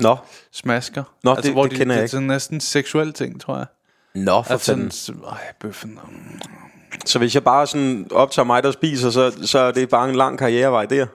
Nå, 0.00 0.16
smasker. 0.52 1.02
Nå, 1.24 1.34
det- 1.34 1.52
hvor 1.52 1.62
det 1.62 1.72
de, 1.72 1.76
kender 1.76 1.94
jeg 1.94 1.98
det 1.98 2.00
er 2.00 2.04
ikke. 2.04 2.10
sådan 2.10 2.26
næsten 2.26 2.60
seksuel 2.60 3.12
ting, 3.12 3.40
tror 3.40 3.56
jeg. 3.56 3.66
Nå 4.14 4.42
for 4.42 4.52
Altså 4.52 4.72
fanden. 4.72 4.90
sådan, 4.90 5.22
ej, 5.30 5.38
bøffen. 5.60 5.98
Så 7.06 7.18
hvis 7.18 7.34
jeg 7.34 7.44
bare 7.44 7.66
sådan 7.66 8.06
optager 8.10 8.46
mig, 8.46 8.62
der 8.62 8.70
spiser, 8.70 9.10
så, 9.10 9.32
så 9.46 9.58
er 9.58 9.70
det 9.70 9.88
bare 9.88 10.08
en 10.08 10.14
lang 10.14 10.38
karrierevej 10.38 10.86
der. 10.86 11.06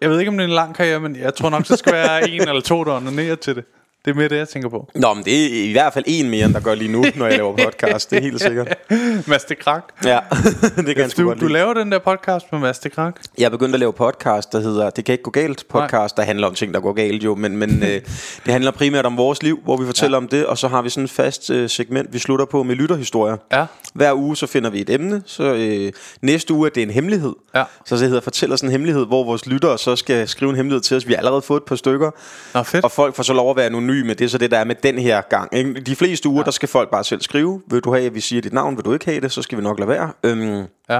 Jeg 0.00 0.10
ved 0.10 0.18
ikke, 0.18 0.28
om 0.28 0.36
det 0.36 0.44
er 0.44 0.48
en 0.48 0.54
lang 0.54 0.74
karriere, 0.74 1.00
men 1.00 1.16
jeg 1.16 1.34
tror 1.34 1.50
nok, 1.50 1.66
så 1.66 1.76
skal 1.76 1.92
være 1.92 2.28
en 2.30 2.40
eller 2.48 2.60
to, 2.60 2.84
der 2.84 2.92
onanerer 2.96 3.34
til 3.36 3.56
det. 3.56 3.64
Det 4.04 4.10
er 4.10 4.14
mere 4.14 4.28
det, 4.28 4.36
jeg 4.36 4.48
tænker 4.48 4.68
på. 4.68 4.90
Nå, 4.94 5.14
men 5.14 5.24
det 5.24 5.44
er 5.44 5.68
i 5.68 5.72
hvert 5.72 5.92
fald 5.92 6.04
en 6.08 6.30
mere, 6.30 6.46
end 6.46 6.54
der 6.54 6.60
gør 6.60 6.74
lige 6.74 6.92
nu, 6.92 7.04
når 7.16 7.26
jeg 7.26 7.36
laver 7.36 7.56
podcast. 7.56 8.10
Det 8.10 8.18
er 8.18 8.22
helt 8.22 8.42
sikkert. 8.42 8.78
Mads 9.26 9.44
de 9.44 9.54
Krak. 9.54 9.82
Ja, 10.04 10.18
det 10.76 10.86
kan 10.86 10.98
jeg 10.98 11.16
Du, 11.16 11.24
godt 11.24 11.40
du 11.40 11.46
laver 11.46 11.74
den 11.74 11.92
der 11.92 11.98
podcast 11.98 12.46
med 12.52 12.60
Mads 12.60 12.78
de 12.78 12.88
Krak. 12.88 13.20
Jeg 13.38 13.44
er 13.44 13.48
begyndt 13.50 13.74
at 13.74 13.80
lave 13.80 13.92
podcast, 13.92 14.52
der 14.52 14.60
hedder 14.60 14.90
Det 14.90 15.04
kan 15.04 15.12
ikke 15.12 15.22
gå 15.22 15.30
galt 15.30 15.64
podcast, 15.68 16.16
der 16.16 16.22
handler 16.22 16.46
om 16.46 16.54
ting, 16.54 16.74
der 16.74 16.80
går 16.80 16.92
galt 16.92 17.24
jo, 17.24 17.34
men, 17.34 17.56
men 17.56 17.82
øh, 17.82 17.88
det 18.44 18.52
handler 18.52 18.70
primært 18.70 19.06
om 19.06 19.16
vores 19.16 19.42
liv, 19.42 19.60
hvor 19.64 19.76
vi 19.76 19.86
fortæller 19.86 20.18
ja. 20.18 20.22
om 20.22 20.28
det, 20.28 20.46
og 20.46 20.58
så 20.58 20.68
har 20.68 20.82
vi 20.82 20.88
sådan 20.90 21.04
et 21.04 21.10
fast 21.10 21.50
øh, 21.50 21.68
segment, 21.70 22.12
vi 22.12 22.18
slutter 22.18 22.44
på 22.44 22.62
med 22.62 22.76
lytterhistorier. 22.76 23.36
Ja. 23.52 23.66
Hver 23.94 24.14
uge 24.14 24.36
så 24.36 24.46
finder 24.46 24.70
vi 24.70 24.80
et 24.80 24.90
emne, 24.90 25.22
så 25.26 25.44
øh, 25.54 25.92
næste 26.22 26.54
uge 26.54 26.66
er 26.68 26.70
det 26.70 26.82
en 26.82 26.90
hemmelighed. 26.90 27.32
Ja. 27.54 27.64
Så 27.86 27.96
det 27.96 28.04
hedder 28.04 28.20
Fortæl 28.20 28.52
os 28.52 28.60
en 28.60 28.70
hemmelighed, 28.70 29.06
hvor 29.06 29.24
vores 29.24 29.46
lyttere 29.46 29.78
så 29.78 29.96
skal 29.96 30.28
skrive 30.28 30.50
en 30.50 30.56
hemmelighed 30.56 30.80
til 30.80 30.96
os. 30.96 31.06
Vi 31.06 31.12
har 31.12 31.18
allerede 31.18 31.42
fået 31.42 31.60
et 31.60 31.64
par 31.64 31.76
stykker, 31.76 32.10
Nå, 32.54 32.62
fedt. 32.62 32.84
og 32.84 32.90
folk 32.90 33.14
får 33.14 33.22
så 33.22 33.32
lov 33.32 33.50
at 33.50 33.56
være 33.56 33.70
anonyme. 33.90 34.14
Det 34.14 34.24
er 34.24 34.28
så 34.28 34.38
det, 34.38 34.50
der 34.50 34.58
er 34.58 34.64
med 34.64 34.74
den 34.74 34.98
her 34.98 35.20
gang. 35.20 35.54
Ikke? 35.56 35.72
De 35.80 35.96
fleste 35.96 36.28
uger, 36.28 36.40
ja. 36.40 36.44
der 36.44 36.50
skal 36.50 36.68
folk 36.68 36.90
bare 36.90 37.04
selv 37.04 37.20
skrive. 37.20 37.62
Vil 37.70 37.80
du 37.80 37.92
have, 37.92 38.06
at 38.06 38.14
vi 38.14 38.20
siger 38.20 38.42
dit 38.42 38.52
navn? 38.52 38.76
Vil 38.76 38.84
du 38.84 38.92
ikke 38.92 39.04
have 39.04 39.20
det? 39.20 39.32
Så 39.32 39.42
skal 39.42 39.58
vi 39.58 39.62
nok 39.62 39.78
lade 39.78 39.88
være. 39.88 40.12
Øhm, 40.22 40.40
Ja. 40.88 40.94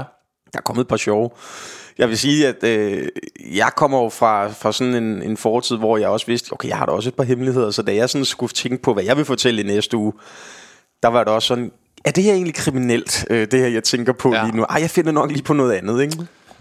der 0.52 0.58
er 0.58 0.60
kommet 0.64 0.80
et 0.84 0.88
par 0.88 0.96
sjove. 0.96 1.30
Jeg 1.98 2.08
vil 2.08 2.18
sige, 2.18 2.48
at 2.48 2.64
øh, 2.64 3.08
jeg 3.54 3.70
kommer 3.76 4.02
jo 4.02 4.08
fra, 4.08 4.48
fra 4.48 4.72
sådan 4.72 4.94
en, 4.94 5.22
en 5.22 5.36
fortid, 5.36 5.76
hvor 5.76 5.96
jeg 5.96 6.08
også 6.08 6.26
vidste, 6.26 6.52
okay, 6.52 6.68
jeg 6.68 6.76
har 6.76 6.86
da 6.86 6.92
også 6.92 7.08
et 7.08 7.14
par 7.14 7.24
hemmeligheder, 7.24 7.70
så 7.70 7.82
da 7.82 7.94
jeg 7.94 8.10
sådan 8.10 8.24
skulle 8.24 8.52
tænke 8.52 8.82
på, 8.82 8.92
hvad 8.94 9.04
jeg 9.04 9.16
vil 9.16 9.24
fortælle 9.24 9.62
i 9.62 9.66
næste 9.66 9.96
uge, 9.96 10.12
der 11.02 11.08
var 11.08 11.24
det 11.24 11.32
også 11.32 11.48
sådan, 11.48 11.72
er 12.04 12.10
det 12.10 12.24
her 12.24 12.32
egentlig 12.32 12.54
kriminelt, 12.54 13.24
øh, 13.30 13.46
det 13.50 13.60
her 13.60 13.68
jeg 13.68 13.84
tænker 13.84 14.12
på 14.12 14.34
Ja. 14.34 14.44
lige 14.44 14.56
nu? 14.56 14.62
Ej, 14.62 14.80
jeg 14.80 14.90
finder 14.90 15.12
nok 15.12 15.30
lige 15.30 15.42
på 15.42 15.52
noget 15.52 15.72
andet, 15.72 16.02
ikke? 16.02 16.16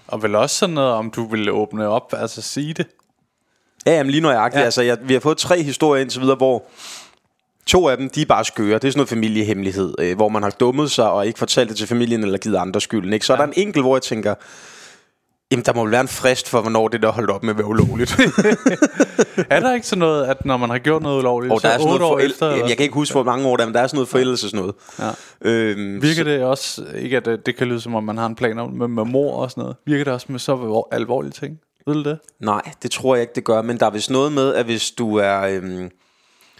Og 0.08 0.24
vel 0.24 0.36
også 0.36 0.56
sådan 0.56 0.76
noget, 0.76 0.92
om 0.94 1.12
du 1.12 1.28
vil 1.28 1.52
åbne 1.52 1.88
op, 1.88 2.14
altså 2.18 2.42
sige 2.42 2.74
det. 2.74 2.88
Ja, 3.86 3.92
jamen 3.92 4.12
lige 4.12 4.22
nøjagtigt. 4.22 4.60
Ja. 4.60 4.66
Altså, 4.66 4.82
jeg, 4.82 4.98
vi 5.04 5.14
har 5.14 5.20
fået 5.20 5.38
tre 5.38 5.64
historier 5.64 6.02
indtil 6.02 6.22
videre, 6.22 6.36
hvor 6.36 6.64
to 7.68 7.88
af 7.90 7.98
dem, 7.98 8.10
de 8.10 8.22
er 8.22 8.26
bare 8.26 8.46
skøre. 8.46 8.74
Det 8.76 8.84
er 8.84 8.92
sådan 8.92 8.98
noget 8.98 9.10
familiehemmelighed, 9.10 9.94
øh, 10.00 10.16
hvor 10.16 10.30
man 10.30 10.44
har 10.44 10.50
dummet 10.50 10.92
sig 10.92 11.10
og 11.12 11.28
ikke 11.28 11.40
fortalt 11.40 11.70
det 11.70 11.78
til 11.78 11.88
familien 11.88 12.24
eller 12.24 12.38
givet 12.38 12.56
andre 12.58 12.82
skylden. 12.82 13.14
Ikke? 13.14 13.26
Så 13.26 13.34
ja. 13.34 13.38
er 13.42 13.46
der 13.46 13.54
en 13.54 13.68
enkelt, 13.68 13.84
hvor 13.86 13.96
jeg 13.96 14.02
tænker, 14.02 14.36
jamen 15.52 15.66
der 15.66 15.74
må 15.74 15.84
vel 15.84 15.92
være 15.92 16.02
en 16.02 16.08
frist 16.08 16.50
for, 16.50 16.62
hvornår 16.62 16.88
det 16.88 17.02
der 17.02 17.12
holdt 17.12 17.30
op 17.30 17.44
med 17.44 17.50
at 17.50 17.58
være 17.58 17.68
ulovligt. 17.68 18.20
Er 19.50 19.60
der 19.60 19.74
ikke 19.74 19.88
sådan 19.88 20.00
noget, 20.00 20.26
at 20.26 20.46
når 20.46 20.58
man 20.58 20.70
har 20.70 20.78
gjort 20.78 21.02
noget 21.04 21.20
ulovligt, 21.20 21.54
og 21.54 21.62
der 21.62 21.70
er 21.70 21.78
sådan 21.78 21.86
noget 21.86 22.02
år 22.02 22.20
efter... 22.20 22.50
Jamen, 22.50 22.70
jeg 22.70 22.78
kan 22.78 22.84
ikke 22.84 22.94
huske, 22.94 23.14
hvor 23.14 23.24
mange 23.24 23.48
år 23.48 23.58
der 23.58 23.64
er, 23.64 23.68
men 23.68 23.74
der 23.76 23.82
er 23.82 23.88
sådan 23.88 23.98
noget 23.98 24.10
forældelse 24.10 24.50
sådan 24.50 24.60
noget. 24.60 24.76
Ja. 25.00 25.50
Øhm, 25.50 26.02
Virker 26.02 26.24
det 26.24 26.44
også, 26.44 26.86
ikke 26.98 27.18
at 27.18 27.26
det, 27.26 27.46
det 27.46 27.58
kan 27.58 27.68
lyde 27.68 27.82
som 27.82 27.96
om 27.96 28.04
man 28.04 28.18
har 28.18 28.26
en 28.26 28.36
plan 28.36 28.56
med, 28.74 28.88
med 28.88 29.04
mor 29.06 29.36
og 29.42 29.52
sådan 29.52 29.62
noget, 29.62 29.78
virker 29.86 30.04
det 30.04 30.14
også 30.14 30.26
med 30.30 30.40
så 30.40 30.56
alvor- 30.56 30.88
alvorlige 30.96 31.32
ting? 31.32 31.60
Ved 31.88 31.94
du 31.94 32.04
det? 32.04 32.20
Nej, 32.40 32.62
det 32.84 32.92
tror 32.92 33.16
jeg 33.16 33.22
ikke, 33.22 33.34
det 33.36 33.44
gør. 33.44 33.62
Men 33.62 33.80
der 33.80 33.86
er 33.86 33.90
vist 33.90 34.10
noget 34.10 34.32
med, 34.32 34.54
at 34.54 34.66
hvis 34.66 34.92
du 34.92 35.16
er... 35.16 35.42
Øhm, 35.42 35.90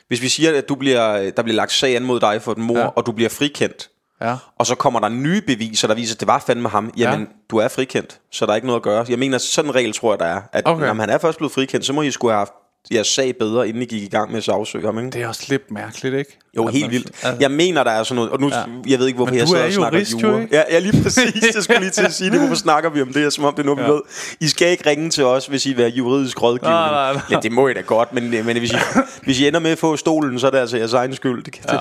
hvis 0.08 0.22
vi 0.22 0.30
siger, 0.30 0.58
at 0.58 0.70
du 0.70 0.76
bliver, 0.76 1.32
der 1.32 1.44
bliver 1.44 1.56
lagt 1.56 1.72
sag 1.72 1.96
an 1.96 2.04
mod 2.04 2.20
dig 2.20 2.42
for 2.42 2.52
et 2.52 2.58
mor, 2.58 2.80
Ja. 2.80 2.86
og 2.88 3.06
du 3.06 3.12
bliver 3.12 3.30
frikendt, 3.30 3.90
Ja. 4.22 4.36
og 4.58 4.66
så 4.66 4.76
kommer 4.76 5.00
der 5.00 5.10
nye 5.10 5.42
beviser, 5.42 5.88
der 5.88 5.96
viser, 5.96 6.16
at 6.16 6.20
det 6.20 6.28
var 6.28 6.44
fandme 6.48 6.70
ham, 6.70 6.94
jamen, 6.98 7.20
Ja. 7.20 7.26
du 7.52 7.58
er 7.58 7.68
frikendt, 7.68 8.20
så 8.32 8.46
der 8.46 8.52
er 8.52 8.56
ikke 8.56 8.68
noget 8.68 8.80
at 8.80 8.84
gøre. 8.84 9.06
Jeg 9.10 9.20
mener, 9.20 9.38
sådan 9.38 9.70
en 9.72 9.76
regel 9.76 9.94
tror 9.94 10.12
jeg, 10.14 10.20
der 10.20 10.26
er, 10.26 10.42
at 10.54 10.68
okay. 10.68 10.86
når 10.86 10.94
han 10.94 11.10
er 11.10 11.18
først 11.18 11.38
blevet 11.38 11.52
frikendt, 11.52 11.86
så 11.86 11.94
må 11.94 12.02
I 12.02 12.12
skulle 12.12 12.32
have 12.32 12.38
haft 12.40 12.52
jeres 12.94 13.08
sag 13.08 13.38
bedre, 13.38 13.68
inden 13.70 13.82
I 13.82 13.86
gik 13.86 14.04
i 14.04 14.08
gang 14.08 14.30
med 14.32 14.38
at 14.38 14.44
sagsøge 14.44 14.86
ham, 14.86 14.98
ikke? 14.98 15.10
Det 15.12 15.22
er 15.22 15.28
også 15.28 15.46
lidt 15.50 15.72
mærkeligt, 15.72 16.16
ikke? 16.16 16.38
Jo, 16.58 16.68
helt 16.68 16.84
man- 16.84 16.92
vildt. 16.92 17.08
Altså, 17.08 17.38
Jeg 17.40 17.52
mener, 17.52 17.84
der 17.84 17.92
er 17.92 18.04
sådan 18.04 18.16
noget, 18.16 18.32
og 18.32 18.40
nu, 18.40 18.48
Ja. 18.50 18.64
jeg 18.88 19.00
ved 19.00 19.08
ikke, 19.08 19.16
hvorfor 19.18 19.32
Men 19.32 19.40
jeg 19.40 19.48
sidder 19.48 19.62
er 19.62 19.68
og 19.68 19.74
snakker 19.74 20.00
jurist, 20.00 20.22
jura. 20.22 20.40
Ja, 20.52 20.64
ja, 20.72 20.80
lige 20.80 21.04
præcis, 21.04 21.34
det 21.56 21.64
skulle 21.64 21.80
lige 21.80 21.90
til 21.92 22.06
at 22.06 22.14
sige 22.14 22.32
det. 22.32 22.40
Hvorfor 22.40 22.56
snakker 22.56 22.90
vi 22.90 23.02
om 23.02 23.14
det, 23.14 23.34
som 23.34 23.44
om 23.44 23.54
det 23.54 23.62
er 23.62 23.66
noget, 23.66 23.80
ja. 23.80 23.86
vi 23.86 23.92
ved. 23.92 24.02
I 24.40 24.48
skal 24.48 24.72
ikke 24.72 24.90
ringe 24.90 25.10
til 25.10 25.26
os, 25.26 25.46
hvis 25.46 25.66
I 25.66 25.74
vil 25.74 25.94
juridisk 25.96 26.42
rådgivning. 26.42 26.72
Nej, 26.74 26.90
nej, 26.92 27.14
nej. 27.14 27.22
Ja, 27.32 27.38
det 27.44 27.52
må 27.52 27.68
I 27.68 27.74
da 27.74 27.82
godt, 27.82 28.14
men, 28.14 28.30
men 28.30 28.58
hvis, 28.58 28.72
I, 28.72 28.76
hvis 29.24 29.40
I 29.40 29.48
ender 29.48 29.60
med 29.60 29.72
at 29.72 29.78
få 29.78 29.98
stolen, 29.98 30.40
så 30.40 30.48
er 30.48 30.52
det 30.52 30.58
altså 30.58 30.78
jeres 30.78 30.94
egen 30.94 31.16
skyld. 31.16 31.44
Det 31.44 31.60
Ja. 31.72 31.78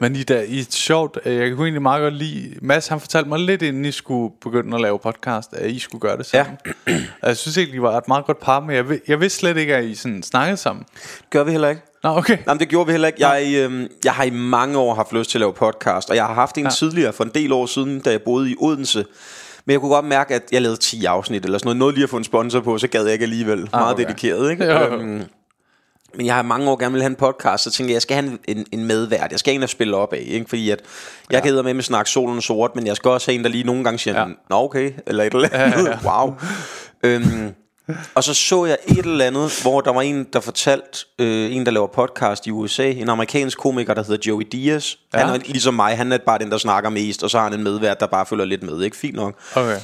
Men 0.00 0.16
I, 0.16 0.22
der, 0.22 0.40
I 0.40 0.58
er 0.60 0.64
sjovt, 0.70 1.18
øh, 1.24 1.36
jeg 1.36 1.50
kunne 1.56 1.66
egentlig 1.66 1.82
meget 1.82 2.02
godt 2.02 2.14
lide, 2.14 2.54
Mads 2.62 2.88
han 2.88 3.00
fortalte 3.00 3.28
mig 3.28 3.38
lidt 3.38 3.62
inden 3.62 3.84
I 3.84 3.92
skulle 3.92 4.32
begynde 4.42 4.74
at 4.74 4.80
lave 4.80 4.98
podcast, 4.98 5.52
at 5.52 5.70
I 5.70 5.78
skulle 5.78 6.00
gøre 6.00 6.16
det 6.16 6.26
sammen. 6.26 6.56
Ja. 6.86 6.92
Jeg 7.22 7.36
synes 7.36 7.58
egentlig, 7.58 7.76
I 7.76 7.82
var 7.82 7.96
et 7.98 8.08
meget 8.08 8.24
godt 8.26 8.40
par, 8.40 8.60
men 8.60 8.76
jeg, 8.76 8.84
jeg 9.08 9.20
vidste 9.20 9.38
slet 9.38 9.56
ikke, 9.56 9.76
at 9.76 9.84
I 9.84 9.94
sådan 9.94 10.22
snakkede 10.22 10.56
sammen. 10.56 10.84
gør 11.30 11.44
vi 11.44 11.50
heller 11.50 11.68
ikke. 11.68 11.82
Nå, 12.04 12.10
okay. 12.16 12.36
Nej, 12.46 12.54
men 12.54 12.60
det 12.60 12.68
gjorde 12.68 12.86
vi 12.86 12.92
heller 12.92 13.08
ikke. 13.08 13.26
Jeg, 13.28 13.54
øhm, 13.54 13.86
jeg 14.04 14.12
har 14.12 14.24
i 14.24 14.30
mange 14.30 14.78
år 14.78 14.94
haft 14.94 15.12
lyst 15.12 15.30
til 15.30 15.38
at 15.38 15.40
lave 15.40 15.52
podcast, 15.52 16.10
og 16.10 16.16
jeg 16.16 16.24
har 16.26 16.34
haft 16.34 16.58
en 16.58 16.64
Ja. 16.64 16.70
tidligere 16.70 17.12
for 17.12 17.24
en 17.24 17.30
del 17.34 17.52
år 17.52 17.66
siden, 17.66 18.00
da 18.00 18.10
jeg 18.10 18.22
boede 18.22 18.50
i 18.50 18.54
Odense. 18.60 19.04
Men 19.64 19.72
jeg 19.72 19.80
kunne 19.80 19.94
godt 19.94 20.04
mærke, 20.04 20.34
at 20.34 20.42
jeg 20.52 20.62
lavede 20.62 20.76
10 20.80 21.04
afsnit 21.04 21.44
eller 21.44 21.58
sådan 21.58 21.66
noget. 21.66 21.76
Noget 21.76 21.94
lige 21.94 22.04
at 22.04 22.10
få 22.10 22.16
en 22.16 22.24
sponsor 22.24 22.60
på, 22.60 22.78
så 22.78 22.88
gad 22.88 23.04
jeg 23.04 23.12
ikke 23.12 23.22
alligevel. 23.22 23.58
Ah, 23.72 23.80
Meget 23.80 23.94
okay. 23.94 24.04
dedikeret, 24.04 24.50
ikke? 24.50 24.64
Jo. 24.64 24.78
Øhm, 24.96 25.22
men 26.14 26.26
jeg 26.26 26.34
har 26.34 26.42
i 26.42 26.46
mange 26.46 26.70
år 26.70 26.76
gerne 26.76 26.92
vil 26.92 27.02
have 27.02 27.10
en 27.10 27.16
podcast, 27.16 27.64
så 27.64 27.70
tænkte 27.70 27.90
jeg, 27.90 27.94
jeg 27.94 28.02
skal 28.02 28.16
have 28.16 28.38
en, 28.48 28.66
en, 28.72 28.84
medvært. 28.84 29.30
Jeg 29.30 29.38
skal 29.38 29.50
have 29.52 29.56
en 29.56 29.62
at 29.62 29.70
spille 29.70 29.96
op 29.96 30.12
af, 30.12 30.24
ikke? 30.26 30.48
Fordi 30.48 30.70
at 30.70 30.80
jeg 31.30 31.44
ja. 31.44 31.54
kan 31.54 31.64
med 31.64 31.74
med 31.74 31.82
snakke 31.82 32.10
solen 32.10 32.40
sort, 32.40 32.76
men 32.76 32.86
jeg 32.86 32.96
skal 32.96 33.10
også 33.10 33.30
have 33.30 33.38
en, 33.38 33.44
der 33.44 33.50
lige 33.50 33.64
nogle 33.64 33.84
gange 33.84 33.98
siger, 33.98 34.20
ja. 34.20 34.26
nå 34.50 34.56
okay, 34.56 34.92
eller 35.06 35.24
et 35.24 35.34
eller 35.34 35.48
andet. 35.52 35.76
Ja, 35.76 35.90
ja, 35.90 35.98
ja. 36.04 36.10
Wow. 36.10 36.34
øhm, 37.02 37.54
og 38.14 38.24
så 38.24 38.34
så 38.34 38.64
jeg 38.64 38.78
et 38.86 38.98
eller 38.98 39.24
andet, 39.24 39.58
hvor 39.62 39.80
der 39.80 39.92
var 39.92 40.02
en, 40.02 40.26
der 40.32 40.40
fortalte, 40.40 40.98
øh, 41.18 41.56
en 41.56 41.66
der 41.66 41.72
laver 41.72 41.86
podcast 41.86 42.46
i 42.46 42.50
USA, 42.50 42.90
en 42.90 43.08
amerikansk 43.08 43.58
komiker, 43.58 43.94
der 43.94 44.02
hedder 44.04 44.30
Joey 44.30 44.42
Diaz. 44.52 44.94
Ja. 45.14 45.18
Han 45.18 45.28
er 45.34 45.38
ligesom 45.38 45.74
mig, 45.74 45.96
han 45.96 46.12
er 46.12 46.18
bare 46.18 46.38
den, 46.38 46.50
der 46.50 46.58
snakker 46.58 46.90
mest, 46.90 47.22
og 47.22 47.30
så 47.30 47.38
har 47.38 47.44
han 47.44 47.54
en 47.54 47.62
medvært, 47.64 48.00
der 48.00 48.06
bare 48.06 48.26
følger 48.26 48.44
lidt 48.44 48.62
med, 48.62 48.82
ikke? 48.82 48.96
Fint 48.96 49.16
nok. 49.16 49.34
Okay. 49.54 49.78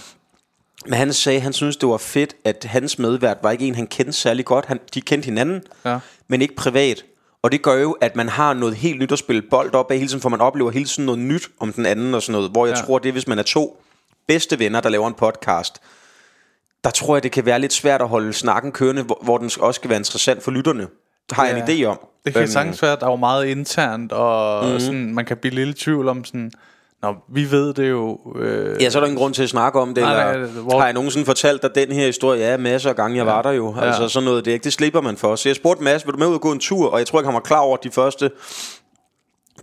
Men 0.87 0.95
han 0.95 1.13
sagde, 1.13 1.41
han 1.41 1.53
synes 1.53 1.77
det 1.77 1.89
var 1.89 1.97
fedt, 1.97 2.35
at 2.45 2.67
hans 2.69 2.99
medvært 2.99 3.37
var 3.43 3.51
ikke 3.51 3.67
en, 3.67 3.75
han 3.75 3.87
kendte 3.87 4.13
særlig 4.13 4.45
godt. 4.45 4.67
Han, 4.67 4.81
de 4.95 5.01
kendte 5.01 5.27
hinanden, 5.27 5.61
Ja. 5.85 5.99
men 6.29 6.43
ikke 6.43 6.57
privat. 6.57 7.05
Og 7.43 7.53
det 7.53 7.63
gør 7.63 7.75
jo, 7.75 7.93
at 7.93 8.17
man 8.17 8.29
har 8.29 8.55
noget 8.55 8.75
helt 8.75 8.99
nyt 8.99 9.13
at 9.13 9.19
spille 9.19 9.43
bold 9.51 9.75
op 9.75 9.91
af 9.91 9.97
hele 9.97 10.09
tiden, 10.09 10.21
for 10.21 10.29
man 10.29 10.41
oplever 10.41 10.71
hele 10.71 10.85
tiden 10.85 11.07
noget 11.07 11.19
nyt 11.19 11.49
om 11.61 11.73
den 11.73 11.87
anden 11.87 12.15
og 12.15 12.23
sådan 12.23 12.33
noget. 12.33 12.51
Hvor 12.51 12.67
jeg 12.67 12.77
ja. 12.77 12.83
tror, 12.83 12.99
det 12.99 13.09
er, 13.09 13.13
hvis 13.13 13.27
man 13.29 13.39
er 13.39 13.43
to 13.43 13.83
bedste 14.29 14.59
venner, 14.59 14.81
der 14.81 14.89
laver 14.89 15.07
en 15.09 15.15
podcast, 15.15 15.75
der 16.85 16.91
tror 16.91 17.17
jeg, 17.17 17.23
det 17.23 17.33
kan 17.33 17.47
være 17.47 17.59
lidt 17.59 17.73
svært 17.73 18.03
at 18.03 18.09
holde 18.09 18.33
snakken 18.33 18.73
kørende, 18.73 19.03
hvor, 19.03 19.19
hvor 19.23 19.39
den 19.39 19.51
også 19.61 19.79
skal 19.79 19.91
være 19.91 19.99
interessant 19.99 20.43
for 20.43 20.51
lytterne. 20.51 20.83
Det 21.29 21.37
har 21.37 21.47
jeg 21.47 21.59
en 21.59 21.65
idé 21.83 21.85
om. 21.85 21.99
Det 22.25 22.33
kan 22.33 22.43
Øhm, 22.43 22.51
sagtens 22.51 22.83
være, 22.83 22.93
at 22.93 23.01
der 23.01 23.07
er 23.07 23.11
jo 23.11 23.17
meget 23.17 23.45
internt, 23.47 24.13
og 24.13 24.65
mm-hmm. 24.65 24.81
sådan, 24.81 25.15
man 25.15 25.25
kan 25.25 25.37
blive 25.37 25.55
lidt 25.55 25.69
i 25.69 25.85
tvivl 25.85 26.09
om 26.09 26.25
sådan, 26.25 26.51
Nå, 27.03 27.15
vi 27.29 27.51
ved 27.51 27.75
det 27.75 27.91
jo. 27.91 28.19
Øh, 28.37 28.83
Ja, 28.83 28.91
så 28.91 28.99
er 28.99 29.01
der 29.01 29.07
ingen 29.07 29.19
grund 29.19 29.35
til 29.35 29.43
at 29.43 29.49
snakke 29.49 29.81
om 29.81 29.95
det. 29.95 30.03
Nej, 30.05 30.33
eller, 30.33 30.47
nej, 30.53 30.61
hvor- 30.61 30.79
Har 30.79 30.85
jeg 30.85 30.95
nogensinde 30.95 31.27
fortalt 31.27 31.63
dig 31.63 31.75
den 31.75 31.93
her 31.93 32.07
historie? 32.07 32.41
Ja, 32.41 32.57
masser 32.57 32.91
af 32.91 32.97
gange, 32.97 33.17
jeg 33.17 33.27
ja. 33.27 33.33
var 33.33 33.43
der 33.43 33.51
jo. 33.51 33.75
Altså 33.81 34.03
Ja. 34.03 34.09
sådan 34.09 34.25
noget, 34.25 34.45
det, 34.45 34.51
ikke- 34.53 34.65
det 34.65 34.73
slipper 34.73 35.01
man 35.01 35.17
for. 35.17 35.37
Så 35.37 35.49
jeg 35.49 35.57
spurgte 35.57 35.83
Mads, 35.85 36.07
vil 36.07 36.13
du 36.15 36.19
med 36.19 36.27
ud 36.27 36.35
og 36.35 36.41
gå 36.41 36.53
en 36.53 36.59
tur? 36.61 36.91
Og 36.91 36.99
jeg 36.99 37.07
tror 37.07 37.19
ikke, 37.21 37.27
han 37.27 37.35
var 37.35 37.41
klar 37.41 37.59
over, 37.61 37.77
de 37.77 37.91
første 37.91 38.31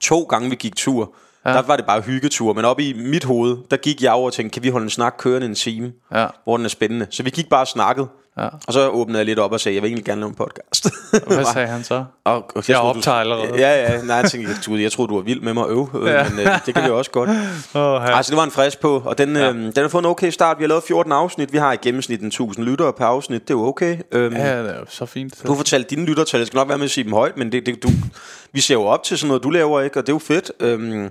to 0.01 0.23
gange, 0.23 0.49
vi 0.49 0.55
gik 0.55 0.75
tur, 0.75 1.13
ja. 1.45 1.51
der 1.51 1.62
var 1.62 1.75
det 1.75 1.86
bare 1.86 2.01
hyggetur. 2.01 2.53
Men 2.53 2.65
op 2.65 2.79
i 2.79 2.93
mit 2.93 3.24
hoved, 3.24 3.57
der 3.71 3.77
gik 3.77 4.01
jeg 4.03 4.12
over 4.12 4.25
og 4.25 4.33
tænkte, 4.33 4.53
kan 4.53 4.63
vi 4.63 4.69
holde 4.69 4.83
en 4.83 4.89
snak 4.89 5.15
kørende 5.17 5.48
en 5.48 5.55
time? 5.55 5.91
Ja. 6.15 6.27
Hvor 6.43 6.57
den 6.57 6.65
er 6.65 6.69
spændende. 6.69 7.07
Så 7.10 7.24
vi 7.24 7.29
gik 7.29 7.50
bare 7.50 7.62
og 7.62 7.67
snakkede. 7.67 8.07
Ja. 8.38 8.48
Og 8.67 8.74
så 8.74 8.89
åbnede 8.89 9.17
jeg 9.17 9.25
lidt 9.25 9.39
op 9.39 9.51
og 9.51 9.60
sagde, 9.60 9.75
jeg 9.75 9.81
vil 9.83 9.88
egentlig 9.88 10.05
gerne 10.05 10.21
lave 10.21 10.29
en 10.29 10.36
podcast. 10.36 10.89
Hvad 11.27 11.45
sagde 11.53 11.67
han 11.67 11.83
så? 11.83 12.03
Og, 12.24 12.36
og 12.36 12.43
Jeg 12.55 12.77
troede, 12.77 12.89
optager 12.89 13.15
du, 13.15 13.19
allerede. 13.19 13.60
Ja, 13.60 13.91
ja. 13.91 14.01
Nej, 14.01 14.15
jeg 14.15 14.31
tænkte, 14.31 14.51
jeg 14.51 14.62
troede, 14.62 14.83
jeg 14.83 14.91
du 14.98 15.15
var 15.15 15.21
vild 15.21 15.41
med 15.41 15.53
mig 15.53 15.63
at 15.63 15.69
øve. 15.69 15.89
Ja. 15.93 16.12
Ja. 16.12 16.29
Men 16.29 16.39
øh, 16.39 16.60
det 16.65 16.74
kan 16.75 16.83
vi 16.83 16.89
også 16.89 17.12
godt. 17.12 17.29
Oh, 17.74 18.17
Altså, 18.17 18.29
det 18.29 18.38
var 18.38 18.43
en 18.43 18.51
frisk 18.51 18.79
på, 18.79 19.01
og 19.05 19.17
den, 19.17 19.36
ja. 19.36 19.50
øhm, 19.50 19.74
den 19.74 19.81
har 19.83 19.88
fået 19.88 20.01
en 20.01 20.05
okay 20.05 20.29
start. 20.29 20.57
Vi 20.57 20.63
har 20.63 20.67
lavet 20.67 20.83
14 20.83 21.12
afsnit. 21.12 21.53
Vi 21.53 21.57
har 21.57 21.74
i 21.74 21.77
gennemsnit 21.81 22.21
en 22.21 22.27
1000 22.27 22.65
lyttere 22.65 22.93
per 22.93 23.05
afsnit. 23.05 23.41
Det 23.48 23.53
er 23.53 23.57
jo 23.57 23.65
okay. 23.67 23.98
Øhm, 24.12 24.36
ja. 24.36 24.63
Det 24.63 24.69
er 24.69 24.83
så 24.89 25.05
fint. 25.05 25.43
Du 25.43 25.51
har 25.51 25.57
fortalt 25.57 25.89
dine 25.89 26.05
lyttertal. 26.05 26.38
Jeg 26.38 26.48
skal 26.48 26.57
nok 26.57 26.67
være 26.69 26.77
med 26.77 26.86
at 26.86 26.91
sige 26.91 27.03
dem 27.03 27.13
højt, 27.13 27.38
men 27.38 27.51
det, 27.51 27.65
det, 27.65 27.83
du, 27.83 27.89
vi 28.53 28.62
ser 28.62 28.74
jo 28.75 28.83
op 28.83 29.03
til 29.03 29.17
sådan 29.17 29.27
noget, 29.27 29.43
du 29.43 29.50
laver, 29.50 29.81
ikke? 29.81 30.00
Og 30.00 30.07
det 30.07 30.12
er 30.12 30.15
jo 30.15 30.19
fedt. 30.19 30.51
Øhm, 30.60 31.10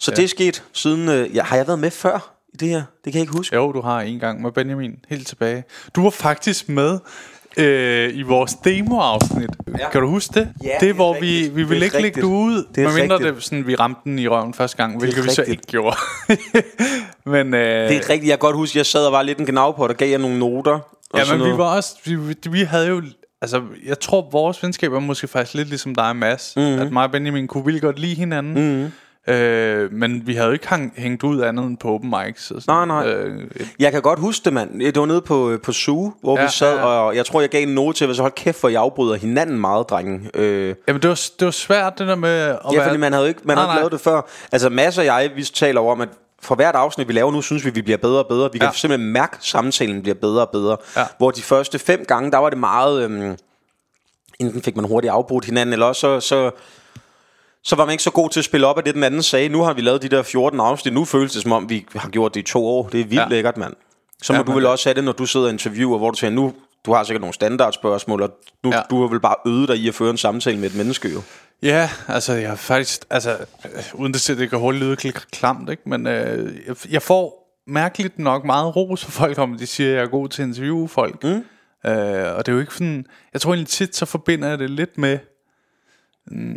så 0.00 0.10
ja. 0.10 0.16
det 0.16 0.24
er 0.24 0.28
sket 0.28 0.62
siden... 0.72 1.08
Øh, 1.08 1.36
ja, 1.36 1.42
har 1.42 1.56
jeg 1.56 1.66
været 1.66 1.78
med 1.78 1.90
før 1.90 2.34
i 2.54 2.56
det 2.56 2.68
her? 2.68 2.82
Det 3.04 3.12
kan 3.12 3.14
jeg 3.14 3.20
ikke 3.20 3.36
huske. 3.36 3.56
Jo, 3.56 3.72
du 3.72 3.80
har 3.80 4.00
en 4.00 4.18
gang 4.18 4.42
med 4.42 4.52
Benjamin 4.52 4.92
helt 5.08 5.26
tilbage. 5.26 5.64
Du 5.96 6.02
var 6.02 6.10
faktisk 6.10 6.68
med 6.68 6.98
øh, 7.56 8.10
i 8.16 8.22
vores 8.22 8.52
demo-afsnit. 8.64 9.50
Ja. 9.78 9.90
Kan 9.90 10.00
du 10.00 10.08
huske 10.08 10.34
det? 10.40 10.48
Ja, 10.64 10.68
det 10.68 10.80
det 10.80 10.94
hvor 10.94 11.14
rigtigt. 11.14 11.44
vi, 11.44 11.48
vi 11.54 11.60
Det 11.62 11.70
vil 11.70 11.78
er 11.80 11.84
ikke 11.84 12.00
lægge 12.02 12.20
det 12.20 12.26
ud, 12.26 12.64
Det 12.74 12.84
er 12.84 12.88
medmindre 12.88 13.18
det, 13.18 13.42
sådan, 13.42 13.66
vi 13.66 13.74
ramte 13.74 14.00
den 14.04 14.18
i 14.18 14.28
røven 14.28 14.54
første 14.54 14.76
gang, 14.76 14.98
hvilket 14.98 15.24
vi 15.24 15.30
så 15.30 15.42
ikke 15.42 15.62
gjorde. 15.66 15.96
men 17.26 17.54
øh, 17.54 17.60
Det 17.60 17.96
er 17.96 18.00
rigtigt. 18.10 18.22
Jeg 18.22 18.30
kan 18.30 18.38
godt 18.38 18.56
huske, 18.56 18.78
jeg 18.78 18.86
sad 18.86 19.06
og 19.06 19.12
var 19.12 19.22
lidt 19.22 19.38
en 19.38 19.46
gnav 19.46 19.76
på, 19.76 19.82
og 19.82 19.88
der 19.88 19.94
gav 19.94 20.08
jeg 20.10 20.18
nogle 20.18 20.38
noter. 20.38 20.78
Og 21.10 21.18
ja, 21.26 21.36
men 21.36 21.46
vi 21.46 21.58
var 21.58 21.76
også, 21.76 21.94
vi, 22.04 22.16
vi- 22.50 22.62
havde 22.62 22.86
jo, 22.88 23.02
altså 23.42 23.62
jeg 23.86 24.00
tror 24.00 24.28
vores 24.32 24.62
venskab 24.62 24.92
er 24.92 25.00
måske 25.00 25.28
faktisk 25.28 25.54
lidt 25.54 25.68
ligesom 25.68 25.94
dig 25.94 26.08
og 26.08 26.16
Mads, 26.16 26.52
Mhm. 26.56 26.64
mm-hmm. 26.66 26.82
at 26.82 26.92
mig 26.92 27.04
og 27.04 27.10
Benjamin 27.10 27.46
kunne 27.46 27.64
vildt 27.64 27.82
godt 27.82 27.98
lide 27.98 28.14
hinanden. 28.14 28.54
Mm-hmm. 28.54 28.92
Øh, 29.30 29.92
men 29.92 30.26
vi 30.26 30.34
havde 30.34 30.46
jo 30.46 30.52
ikke 30.52 30.68
hang, 30.68 30.92
hængt 30.96 31.22
ud 31.22 31.40
andet 31.40 31.64
end 31.64 31.78
på 31.78 31.88
open 31.94 32.10
mics. 32.26 32.50
Og 32.50 32.62
sådan, 32.62 32.88
Nej, 32.88 33.04
nej. 33.04 33.12
Øh, 33.12 33.42
et- 33.56 33.68
Jeg 33.78 33.92
kan 33.92 34.02
godt 34.02 34.18
huske 34.18 34.44
det, 34.44 34.52
mand. 34.52 34.80
Det 34.80 34.96
var 35.00 35.06
nede 35.06 35.20
på, 35.20 35.58
på 35.62 35.72
Zoo, 35.72 36.12
hvor 36.22 36.38
ja, 36.38 36.44
vi 36.44 36.50
sad, 36.52 36.74
ja, 36.74 36.80
ja. 36.80 36.86
og 36.86 37.16
jeg 37.16 37.26
tror, 37.26 37.40
jeg 37.40 37.50
gav 37.50 37.62
en 37.62 37.68
note 37.74 37.98
til, 37.98 38.04
at 38.04 38.16
så 38.16 38.22
hold 38.22 38.32
kæft, 38.32 38.60
for 38.60 38.68
I 38.68 38.74
afbryder 38.74 39.14
hinanden 39.14 39.60
meget, 39.60 39.88
drenge. 39.90 40.30
Øh, 40.34 40.74
Jamen 40.88 41.02
det 41.02 41.08
var, 41.08 41.20
det 41.38 41.44
var 41.44 41.50
svært 41.50 41.98
det 41.98 42.08
der 42.08 42.14
med 42.14 42.30
at 42.30 42.58
ja, 42.72 42.76
være... 42.76 42.84
fordi 42.86 42.98
man 42.98 43.12
havde 43.12 43.28
ikke, 43.28 43.40
man 43.44 43.56
Nej, 43.56 43.64
havde 43.64 43.74
ikke 43.74 43.80
lavet 43.80 43.92
det 43.92 44.00
før. 44.00 44.20
Altså, 44.52 44.68
Mads 44.68 44.98
og 44.98 45.04
jeg, 45.04 45.30
vi 45.36 45.42
taler 45.44 45.80
over 45.80 45.92
om, 45.92 46.00
at 46.00 46.08
for 46.42 46.54
hvert 46.54 46.74
afsnit, 46.74 47.08
vi 47.08 47.12
laver 47.12 47.32
nu, 47.32 47.42
synes 47.42 47.64
vi, 47.64 47.70
vi 47.70 47.82
bliver 47.82 47.98
bedre 47.98 48.18
og 48.18 48.26
bedre. 48.28 48.48
Vi 48.52 48.58
kan 48.58 48.68
Ja. 48.68 48.72
simpelthen 48.72 49.12
mærke, 49.12 49.34
at 49.36 49.44
samtalen 49.44 50.02
bliver 50.02 50.14
bedre 50.14 50.40
og 50.42 50.50
bedre. 50.50 50.76
Ja. 50.96 51.02
Hvor 51.18 51.30
de 51.30 51.42
første 51.42 51.78
fem 51.78 52.04
gange, 52.08 52.30
der 52.30 52.38
var 52.38 52.50
det 52.50 52.58
meget... 52.58 53.02
Øhm, 53.04 53.36
enten 54.40 54.62
fik 54.62 54.76
man 54.76 54.84
hurtigt 54.84 55.12
afbrudt 55.12 55.44
hinanden, 55.44 55.72
eller 55.72 55.86
også 55.86 56.00
så... 56.00 56.20
så 56.20 56.50
så 57.64 57.76
var 57.76 57.84
man 57.84 57.92
ikke 57.92 58.02
så 58.02 58.10
god 58.10 58.30
til 58.30 58.40
at 58.40 58.44
spille 58.44 58.66
op 58.66 58.78
af 58.78 58.84
det, 58.84 58.94
den 58.94 59.02
anden 59.02 59.22
sagde. 59.22 59.48
Nu 59.48 59.62
har 59.62 59.72
vi 59.72 59.80
lavet 59.80 60.02
de 60.02 60.08
der 60.08 60.22
14 60.22 60.60
afsnit. 60.60 60.94
Nu 60.94 61.04
føles 61.04 61.32
det, 61.32 61.42
som 61.42 61.52
om 61.52 61.68
vi 61.70 61.86
har 61.96 62.08
gjort 62.08 62.34
det 62.34 62.40
i 62.40 62.44
to 62.44 62.66
år. 62.66 62.88
Det 62.88 63.00
er 63.00 63.04
vildt 63.04 63.22
ja. 63.22 63.28
Lækkert, 63.28 63.56
mand. 63.56 63.74
Så 64.22 64.32
må 64.32 64.36
Ja, 64.38 64.42
du 64.42 64.52
vel 64.52 64.66
også 64.66 64.88
have 64.88 64.94
det, 64.94 65.04
når 65.04 65.12
du 65.12 65.26
sidder 65.26 65.46
og 65.46 65.52
interviewer, 65.52 65.98
hvor 65.98 66.10
du 66.10 66.18
siger, 66.18 66.30
nu 66.30 66.52
du 66.86 66.92
har 66.92 67.04
sikkert 67.04 67.20
nogle 67.20 67.34
standardspørgsmål, 67.34 68.22
og 68.22 68.30
nu, 68.64 68.70
ja. 68.72 68.80
Du 68.90 69.00
har 69.00 69.08
vel 69.08 69.20
bare 69.20 69.34
øvet 69.46 69.68
dig 69.68 69.76
i 69.76 69.88
at 69.88 69.94
føre 69.94 70.10
en 70.10 70.16
samtale 70.16 70.58
med 70.58 70.70
et 70.70 70.76
menneske, 70.76 71.08
jo. 71.08 71.22
Ja, 71.62 71.90
altså 72.08 72.32
jeg 72.32 72.48
har 72.48 72.56
faktisk, 72.56 73.00
altså 73.10 73.30
øh, 73.64 73.82
uden 73.94 74.14
det, 74.14 74.34
det 74.38 74.50
kan 74.50 74.58
hurtigt 74.58 74.84
lyde 74.84 74.96
kl- 75.08 75.24
klamt, 75.32 75.70
ikke? 75.70 75.82
men 75.86 76.06
øh, 76.06 76.52
jeg, 76.66 76.76
jeg 76.90 77.02
får 77.02 77.40
mærkeligt 77.66 78.18
nok 78.18 78.44
meget 78.44 78.76
ros 78.76 79.04
for 79.04 79.10
folk 79.10 79.38
om, 79.38 79.58
de 79.58 79.66
siger, 79.66 79.90
at 79.90 79.96
jeg 79.96 80.02
er 80.04 80.08
god 80.08 80.28
til 80.28 80.42
at 80.42 80.48
interviewe 80.48 80.88
folk. 80.88 81.24
Mm. 81.24 81.30
Øh, 81.90 82.36
og 82.36 82.46
det 82.46 82.48
er 82.48 82.52
jo 82.52 82.60
ikke 82.60 82.72
sådan, 82.74 83.04
jeg 83.32 83.40
tror 83.40 83.50
egentlig 83.52 83.68
tit, 83.68 83.96
så 83.96 84.06
forbinder 84.06 84.48
jeg 84.48 84.58
det 84.58 84.70
lidt 84.70 84.98
med, 84.98 85.18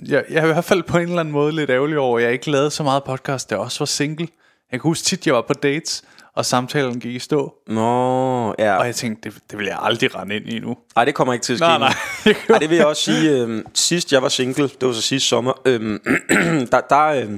jeg, 0.08 0.24
jeg 0.30 0.38
er 0.38 0.44
i 0.44 0.54
hvert 0.54 0.66
fald 0.66 0.84
på 0.84 0.98
en 0.98 1.04
eller 1.04 1.20
anden 1.20 1.32
måde 1.32 1.52
lidt 1.52 1.70
ærgerlig 1.70 1.98
over, 1.98 2.18
at 2.18 2.24
jeg 2.24 2.34
ikke 2.34 2.52
lavede 2.52 2.72
så 2.72 2.84
meget 2.84 3.04
podcast, 3.04 3.50
da 3.50 3.56
jeg 3.56 3.62
også 3.62 3.80
var 3.80 3.86
single. 3.86 4.28
Jeg 4.72 4.82
kan 4.82 4.90
huske 4.90 5.06
tit, 5.06 5.28
jeg 5.28 5.34
var 5.34 5.42
på 5.42 5.54
dates, 5.54 6.04
og 6.36 6.46
samtalen 6.46 7.00
gik 7.00 7.16
i 7.16 7.20
stå, 7.20 7.54
Nå, 7.68 8.56
ja. 8.60 8.76
og 8.76 8.86
jeg 8.86 8.96
tænkte, 8.96 9.30
det, 9.30 9.40
det 9.52 9.60
vil 9.60 9.66
jeg 9.68 9.78
aldrig 9.82 10.16
rende 10.16 10.36
ind 10.36 10.50
i 10.50 10.60
nu. 10.60 10.78
Ej, 10.96 11.06
det 11.06 11.16
kommer 11.16 11.34
ikke 11.34 11.44
til 11.44 11.54
at 11.54 11.60
ske. 11.60 11.66
Nej, 11.66 11.78
nej. 11.78 11.94
Ej, 12.50 12.58
det 12.60 12.70
vil 12.70 12.78
jeg 12.78 12.86
også 12.86 13.02
sige. 13.02 13.32
Øh, 13.32 13.64
sidst 13.74 14.14
jeg 14.14 14.22
var 14.22 14.30
single, 14.30 14.68
det 14.68 14.88
var 14.88 14.94
så 14.94 15.02
sidste 15.02 15.30
sommer, 15.30 15.54
øh, 15.66 16.00
der, 16.72 16.82
der, 16.90 17.06
øh, 17.06 17.30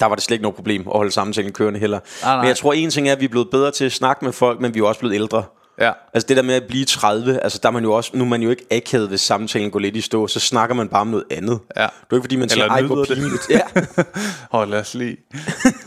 der 0.00 0.06
var 0.06 0.14
det 0.14 0.24
slet 0.24 0.34
ikke 0.34 0.42
noget 0.42 0.56
problem 0.56 0.80
at 0.80 0.96
holde 0.96 1.10
samtalen 1.10 1.52
kørende 1.52 1.80
heller. 1.80 1.98
Nej, 2.22 2.34
nej. 2.34 2.36
Men 2.42 2.48
jeg 2.48 2.56
tror, 2.56 2.72
en 2.72 2.90
ting 2.90 3.08
er, 3.08 3.12
at 3.12 3.20
vi 3.20 3.24
er 3.24 3.28
blevet 3.28 3.50
bedre 3.50 3.70
til 3.70 3.84
at 3.84 3.92
snakke 3.92 4.24
med 4.24 4.32
folk, 4.32 4.60
men 4.60 4.74
vi 4.74 4.80
er 4.80 4.84
også 4.84 5.00
blevet 5.00 5.14
ældre. 5.14 5.44
Ja. 5.80 5.92
Altså 6.14 6.26
det 6.28 6.36
der 6.36 6.42
med 6.42 6.54
at 6.54 6.62
blive 6.68 6.84
30, 6.84 7.40
altså 7.42 7.58
der 7.62 7.68
er 7.68 7.72
man 7.72 7.82
jo 7.84 7.92
også, 7.92 8.10
nu 8.14 8.24
er 8.24 8.28
man 8.28 8.42
jo 8.42 8.50
ikke 8.50 8.64
akavet, 8.70 9.08
hvis 9.08 9.20
samtalen 9.20 9.70
går 9.70 9.78
lidt 9.78 9.96
i 9.96 10.00
stå, 10.00 10.26
så 10.26 10.40
snakker 10.40 10.74
man 10.74 10.88
bare 10.88 11.00
om 11.00 11.06
noget 11.06 11.24
andet. 11.30 11.58
Ja. 11.76 11.82
Det 11.82 11.88
er 12.10 12.14
ikke 12.14 12.22
fordi, 12.22 12.36
man 12.36 12.48
siger, 12.48 12.64
Eller 12.64 12.74
ej, 12.74 12.82
hvor 12.82 12.96
nyder 12.96 13.04
det." 13.04 13.16
pinligt. 13.16 13.50
Ja, 13.50 14.02
Og 14.58 14.68
lad 14.68 14.80
os 14.80 14.94
lige. 14.94 15.16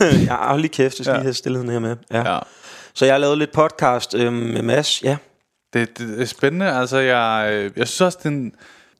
jeg 0.00 0.34
har 0.34 0.56
lige 0.56 0.68
kæft, 0.68 0.98
jeg 0.98 1.04
skal 1.04 1.10
Ja. 1.12 1.16
lige 1.16 1.22
have 1.24 1.34
stillheden 1.34 1.68
her 1.68 1.78
med. 1.78 1.96
Ja. 2.12 2.32
Ja. 2.34 2.38
Så 2.94 3.04
jeg 3.04 3.14
har 3.14 3.18
lavet 3.18 3.38
lidt 3.38 3.52
podcast 3.52 4.14
øh, 4.14 4.32
med 4.32 4.62
Mads, 4.62 5.02
ja. 5.02 5.16
Det, 5.72 5.98
det, 5.98 6.08
det 6.08 6.20
er 6.22 6.26
spændende. 6.26 6.72
Altså, 6.72 6.98
jeg, 6.98 7.48
øh, 7.52 7.70
jeg 7.76 7.88
synes 7.88 8.00
også, 8.00 8.18
den, 8.22 8.52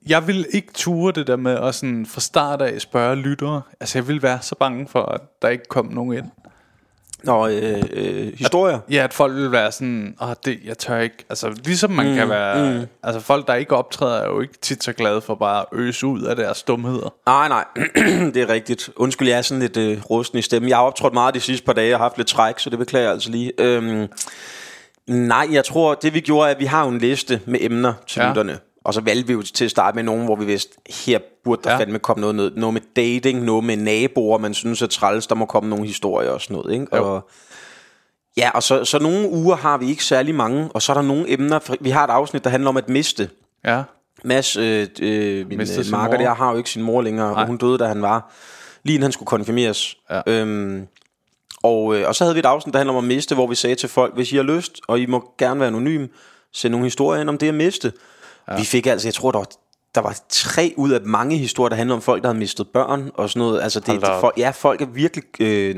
jeg 0.06 0.26
vil 0.26 0.46
ikke 0.52 0.72
ture 0.74 1.12
det 1.12 1.26
der 1.26 1.36
med 1.36 1.52
at 1.58 1.74
sådan 1.74 2.06
fra 2.06 2.20
start 2.20 2.62
af 2.62 2.80
spørge 2.80 3.16
lyttere. 3.16 3.62
Altså, 3.80 3.98
jeg 3.98 4.08
vil 4.08 4.22
være 4.22 4.38
så 4.42 4.54
bange 4.54 4.88
for, 4.88 5.02
at 5.02 5.20
der 5.42 5.48
ikke 5.48 5.64
kom 5.68 5.86
nogen 5.86 6.12
ind. 6.18 6.26
Nå, 7.25 7.49
øh, 7.49 7.83
øh, 7.93 8.33
historier. 8.38 8.78
Ja, 8.90 9.04
at 9.04 9.14
folk 9.14 9.35
vil 9.35 9.52
være 9.52 9.73
sådan, 9.73 10.16
åh, 10.23 10.28
det, 10.45 10.59
jeg 10.64 10.78
tør 10.78 10.99
ikke. 10.99 11.16
Altså, 11.28 11.61
ligesom 11.64 11.90
man 11.90 12.09
mm, 12.09 12.14
kan 12.14 12.28
være... 12.28 12.78
Mm. 12.78 12.87
Altså, 13.02 13.21
folk, 13.21 13.47
der 13.47 13.54
ikke 13.54 13.76
optræder, 13.76 14.21
er 14.21 14.26
jo 14.26 14.40
ikke 14.40 14.54
tit 14.63 14.84
så 14.84 14.93
glade 14.93 15.21
for 15.21 15.34
bare 15.34 15.60
at 15.60 15.67
øse 15.73 16.06
ud 16.06 16.23
af 16.23 16.37
deres 16.37 16.63
dumheder. 16.63 17.15
Nej, 17.26 17.49
nej, 17.49 17.65
det 18.34 18.37
er 18.37 18.49
rigtigt. 18.49 18.91
Undskyld, 18.97 19.28
jeg 19.28 19.39
er 19.39 19.43
sådan 19.43 19.60
lidt 19.60 19.76
øh, 19.76 20.02
rusten 20.10 20.39
i 20.39 20.43
stemmen. 20.43 20.69
Jeg 20.69 20.76
har 20.76 20.84
optrådt 20.84 21.15
meget 21.15 21.34
de 21.34 21.41
sidste 21.41 21.67
par 21.67 21.73
dage, 21.73 21.89
jeg 21.89 21.99
har 21.99 22.04
haft 22.04 22.17
lidt 22.17 22.28
træk, 22.28 22.58
så 22.58 22.71
det 22.71 22.78
beklager 22.78 23.04
jeg 23.04 23.13
altså 23.13 23.30
lige. 23.30 23.52
Øhm, 23.58 24.06
nej, 25.06 25.49
jeg 25.52 25.65
tror, 25.65 25.95
det 25.95 26.15
vi 26.15 26.21
gjorde, 26.21 26.49
er, 26.49 26.54
at 26.54 26.60
vi 26.60 26.65
har 26.65 26.84
jo 26.84 26.91
en 26.91 26.99
liste 26.99 27.41
med 27.47 27.58
emner 27.63 27.93
til. 28.06 28.21
Ja. 28.21 28.28
lytterne. 28.28 28.58
Og 28.84 28.94
så 28.94 29.00
valgte 29.00 29.26
vi 29.26 29.32
jo 29.32 29.42
til 29.42 29.64
at 29.64 29.70
starte 29.70 29.94
med 29.94 30.02
nogen, 30.02 30.25
hvor 30.25 30.36
vi 30.36 30.44
vidste, 30.44 30.76
her 31.04 31.18
burde 31.44 31.62
der 31.64 31.70
ja. 31.70 31.78
Fandme 31.78 31.99
komme 31.99 32.20
noget, 32.20 32.36
noget, 32.36 32.56
noget 32.56 32.75
med 32.75 32.82
dating, 32.97 33.44
noget 33.44 33.64
med 33.64 33.76
naboer, 33.76 34.38
man 34.38 34.54
synes 34.54 34.82
er 34.82 34.86
træls, 34.86 35.26
der 35.26 35.34
må 35.34 35.47
komme 35.47 35.70
nogle 35.70 35.86
historier 35.86 36.30
og 36.30 36.40
sådan 36.40 36.56
noget. 36.56 36.73
Ikke? 36.73 36.97
Jo. 36.97 37.14
Og, 37.14 37.28
ja, 38.36 38.50
og 38.54 38.62
så, 38.62 38.84
så 38.84 38.99
nogle 38.99 39.28
uger 39.28 39.56
har 39.56 39.78
vi 39.78 39.86
ikke 39.86 40.04
særlig 40.04 40.34
mange, 40.34 40.68
og 40.75 40.82
så 40.82 40.92
er 40.92 40.94
der 40.94 41.02
nogle 41.02 41.32
emner, 41.32 41.76
vi 41.80 41.90
har 41.90 42.04
et 42.04 42.10
afsnit, 42.10 42.44
der 42.44 42.50
handler 42.50 42.68
om 42.68 42.76
at 42.76 42.88
miste. 42.88 43.30
Ja. 43.64 43.82
Mads, 44.25 44.56
øh, 44.56 44.88
øh, 45.02 45.49
min 45.49 45.60
øh, 45.60 45.66
marker 45.90 46.18
der, 46.18 46.34
har 46.34 46.50
jo 46.50 46.56
ikke 46.56 46.70
sin 46.70 46.82
mor 46.82 47.02
længere, 47.02 47.28
og 47.28 47.34
Nej. 47.34 47.47
hun 47.47 47.56
døde, 47.56 47.78
da 47.78 47.86
han 47.86 48.02
var, 48.02 48.32
lige 48.82 48.94
inden 48.94 49.02
han 49.02 49.12
skulle 49.12 49.26
konfirmeres. 49.26 49.97
Ja. 50.10 50.20
Øhm, 50.26 50.86
og, 51.62 51.97
øh, 51.97 52.08
og 52.08 52.14
så 52.14 52.25
havde 52.25 52.34
vi 52.34 52.38
et 52.38 52.47
afsnit, 52.47 52.73
der 52.73 52.78
handler 52.78 52.94
om 52.94 53.04
at 53.04 53.08
miste, 53.08 53.34
hvor 53.34 53.47
vi 53.47 53.54
sagde 53.54 53.76
til 53.76 53.88
folk, 53.88 54.14
hvis 54.14 54.32
I 54.32 54.36
har 54.36 54.42
lyst, 54.42 54.80
og 54.88 55.00
I 55.00 55.06
må 55.06 55.32
gerne 55.38 55.60
være 55.60 55.66
anonym, 55.66 56.06
send 56.52 56.70
nogle 56.70 56.86
historier 56.86 57.20
ind 57.20 57.28
om 57.28 57.38
det 57.38 57.49
at 57.49 57.54
miste. 57.54 57.92
Ja. 58.49 58.57
Vi 58.57 58.65
fik 58.65 58.87
altså, 58.87 59.09
jeg 59.09 59.15
tror, 59.15 59.30
der 59.30 59.39
var, 59.39 59.49
der 59.95 60.00
var 60.00 60.19
tre 60.28 60.75
ud 60.76 60.91
af 60.91 61.00
mange 61.04 61.37
historier, 61.37 61.69
der 61.69 61.76
handler 61.76 61.95
om 61.97 62.02
folk, 62.02 62.23
der 62.23 62.28
havde 62.28 62.39
mistet 62.39 62.69
børn 62.69 63.11
og 63.15 63.30
sådan 63.30 63.41
noget. 63.41 63.63
Altså, 63.63 63.80
det, 63.80 64.00
det, 64.00 64.09
folk, 64.21 64.39
ja, 64.39 64.50
folk 64.50 64.80
er 64.83 64.87
virkelig... 64.87 65.25
Øh, 65.41 65.76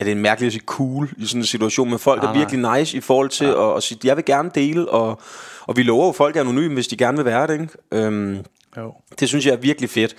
Ja, 0.00 0.04
det 0.04 0.12
er 0.12 0.16
mærkeligt 0.16 0.46
at 0.46 0.52
sige 0.52 0.62
cool 0.66 1.10
i 1.18 1.26
sådan 1.26 1.40
en 1.40 1.44
situation, 1.46 1.90
men 1.90 1.98
folk 1.98 2.22
Nej, 2.22 2.32
er 2.32 2.38
virkelig 2.38 2.78
nice 2.78 2.96
i 2.96 3.00
forhold 3.00 3.28
til 3.28 3.46
ja. 3.46 3.70
at, 3.70 3.76
at 3.76 3.82
sige, 3.82 3.98
jeg 4.04 4.16
vil 4.16 4.24
gerne 4.24 4.50
dele, 4.54 4.88
og, 4.88 5.20
og 5.66 5.76
vi 5.76 5.82
lover 5.82 6.06
jo 6.06 6.12
folk 6.12 6.36
er 6.36 6.40
anonyme, 6.40 6.74
hvis 6.74 6.88
de 6.88 6.96
gerne 6.96 7.16
vil 7.16 7.24
være 7.24 7.46
det, 7.46 7.60
ikke? 7.60 7.68
Øhm, 7.92 8.38
Jo. 8.76 8.92
det 9.20 9.28
synes 9.28 9.46
jeg 9.46 9.52
er 9.52 9.56
virkelig 9.56 9.90
fedt. 9.90 10.16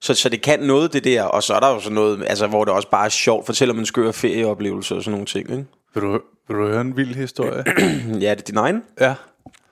Så, 0.00 0.14
så 0.14 0.28
det 0.28 0.42
kan 0.42 0.60
noget, 0.60 0.92
det 0.92 1.04
der. 1.04 1.22
Og 1.22 1.42
så 1.42 1.54
er 1.54 1.60
der 1.60 1.68
jo 1.68 1.80
sådan 1.80 1.94
noget, 1.94 2.24
altså, 2.26 2.46
hvor 2.46 2.64
det 2.64 2.74
også 2.74 2.90
bare 2.90 3.04
er 3.04 3.08
sjovt. 3.08 3.46
Fortæller 3.46 3.74
man 3.74 3.82
en 3.82 3.86
skør 3.86 4.12
ferieoplevelse 4.12 4.94
og 4.94 5.02
sådan 5.02 5.12
nogle 5.12 5.26
ting. 5.26 5.50
Ikke? 5.50 5.64
Vil 5.94 6.02
du, 6.02 6.10
vil 6.48 6.56
du 6.56 6.66
høre 6.66 6.80
en 6.80 6.96
vild 6.96 7.14
historie? 7.14 7.64
Ja, 8.24 8.30
det 8.30 8.40
er 8.40 8.44
din 8.46 8.56
egen. 8.56 8.82
ja. 9.00 9.14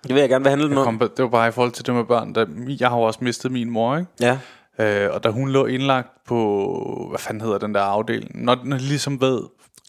Det 0.09 0.15
vil 0.15 0.21
jeg 0.21 0.29
gerne. 0.29 0.43
Hvad 0.43 0.51
handler 0.53 0.69
den 0.69 0.79
om? 0.79 0.99
Det 0.99 1.11
var 1.23 1.29
bare 1.29 1.49
i 1.49 1.53
forhold 1.53 1.73
til 1.73 1.87
det 1.87 1.95
med 1.95 2.05
børn. 2.05 2.35
Der, 2.35 2.47
jeg 2.81 2.89
har 2.89 2.97
jo 2.97 3.03
også 3.03 3.19
mistet 3.23 3.53
min 3.53 3.71
mor, 3.71 3.97
ikke? 3.97 4.11
Ja. 4.21 4.39
Øh, 4.79 5.15
og 5.15 5.25
da 5.25 5.29
hun 5.29 5.49
lå 5.49 5.67
indlagt 5.67 6.09
på, 6.27 7.07
hvad 7.11 7.19
fanden 7.19 7.41
hedder 7.41 7.59
den 7.59 7.75
der 7.75 7.81
afdeling, 7.81 8.45
når 8.45 8.55
den 8.55 8.73
ligesom 8.73 9.21
ved, 9.21 9.41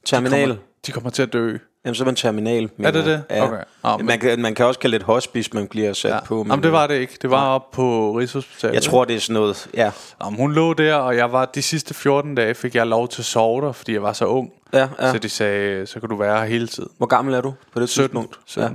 Terminal. 0.05 0.41
de 0.41 0.45
kommer, 0.47 0.55
de 0.87 0.91
kommer 0.91 1.09
til 1.09 1.23
at 1.23 1.33
dø. 1.33 1.57
Jamen, 1.85 1.95
så 1.95 2.03
er 2.03 2.05
man 2.05 2.15
terminal. 2.15 2.69
Er 2.83 2.91
det 2.91 3.05
det? 3.05 3.23
Ja. 3.29 3.43
Okay. 3.43 3.63
Men- 3.97 4.05
man, 4.05 4.19
kan, 4.19 4.39
man 4.41 4.55
kan 4.55 4.65
også 4.65 4.79
kalde 4.79 4.93
det 4.93 5.01
et 5.01 5.05
hospice, 5.05 5.49
man 5.53 5.67
bliver 5.67 5.93
sat 5.93 6.11
Ja. 6.11 6.19
på. 6.25 6.45
Jamen, 6.49 6.63
det 6.63 6.71
var 6.71 6.87
det 6.87 6.95
ikke. 6.95 7.17
Det 7.21 7.29
var 7.29 7.47
op 7.47 7.71
på 7.71 8.11
Rigshospitalet. 8.11 8.73
Jeg 8.73 8.83
tror, 8.83 9.05
det 9.05 9.15
er 9.15 9.19
sådan 9.19 9.33
noget. 9.33 9.67
Ja, 9.73 9.91
Jamen, 10.23 10.39
hun 10.39 10.53
lå 10.53 10.73
der, 10.73 10.95
og 10.95 11.15
jeg 11.17 11.31
var 11.31 11.45
de 11.45 11.61
sidste 11.61 11.93
14 11.93 12.35
dage, 12.35 12.53
fik 12.55 12.75
jeg 12.75 12.87
lov 12.87 13.07
til 13.07 13.21
at 13.21 13.25
sove 13.25 13.61
der, 13.65 13.71
fordi 13.71 13.93
jeg 13.93 14.03
var 14.03 14.13
så 14.13 14.25
ung. 14.25 14.51
ja, 14.73 14.87
ja. 14.99 15.11
Så 15.11 15.17
de 15.17 15.29
sagde, 15.29 15.85
så 15.87 15.99
kan 15.99 16.09
du 16.09 16.15
være 16.15 16.37
her 16.39 16.45
hele 16.45 16.67
tiden. 16.67 16.89
Hvor 16.97 17.07
gammel 17.07 17.33
er 17.33 17.41
du 17.41 17.53
på 17.73 17.79
det 17.79 17.89
17. 17.89 18.03
tidspunkt? 18.09 18.39
17. 18.45 18.69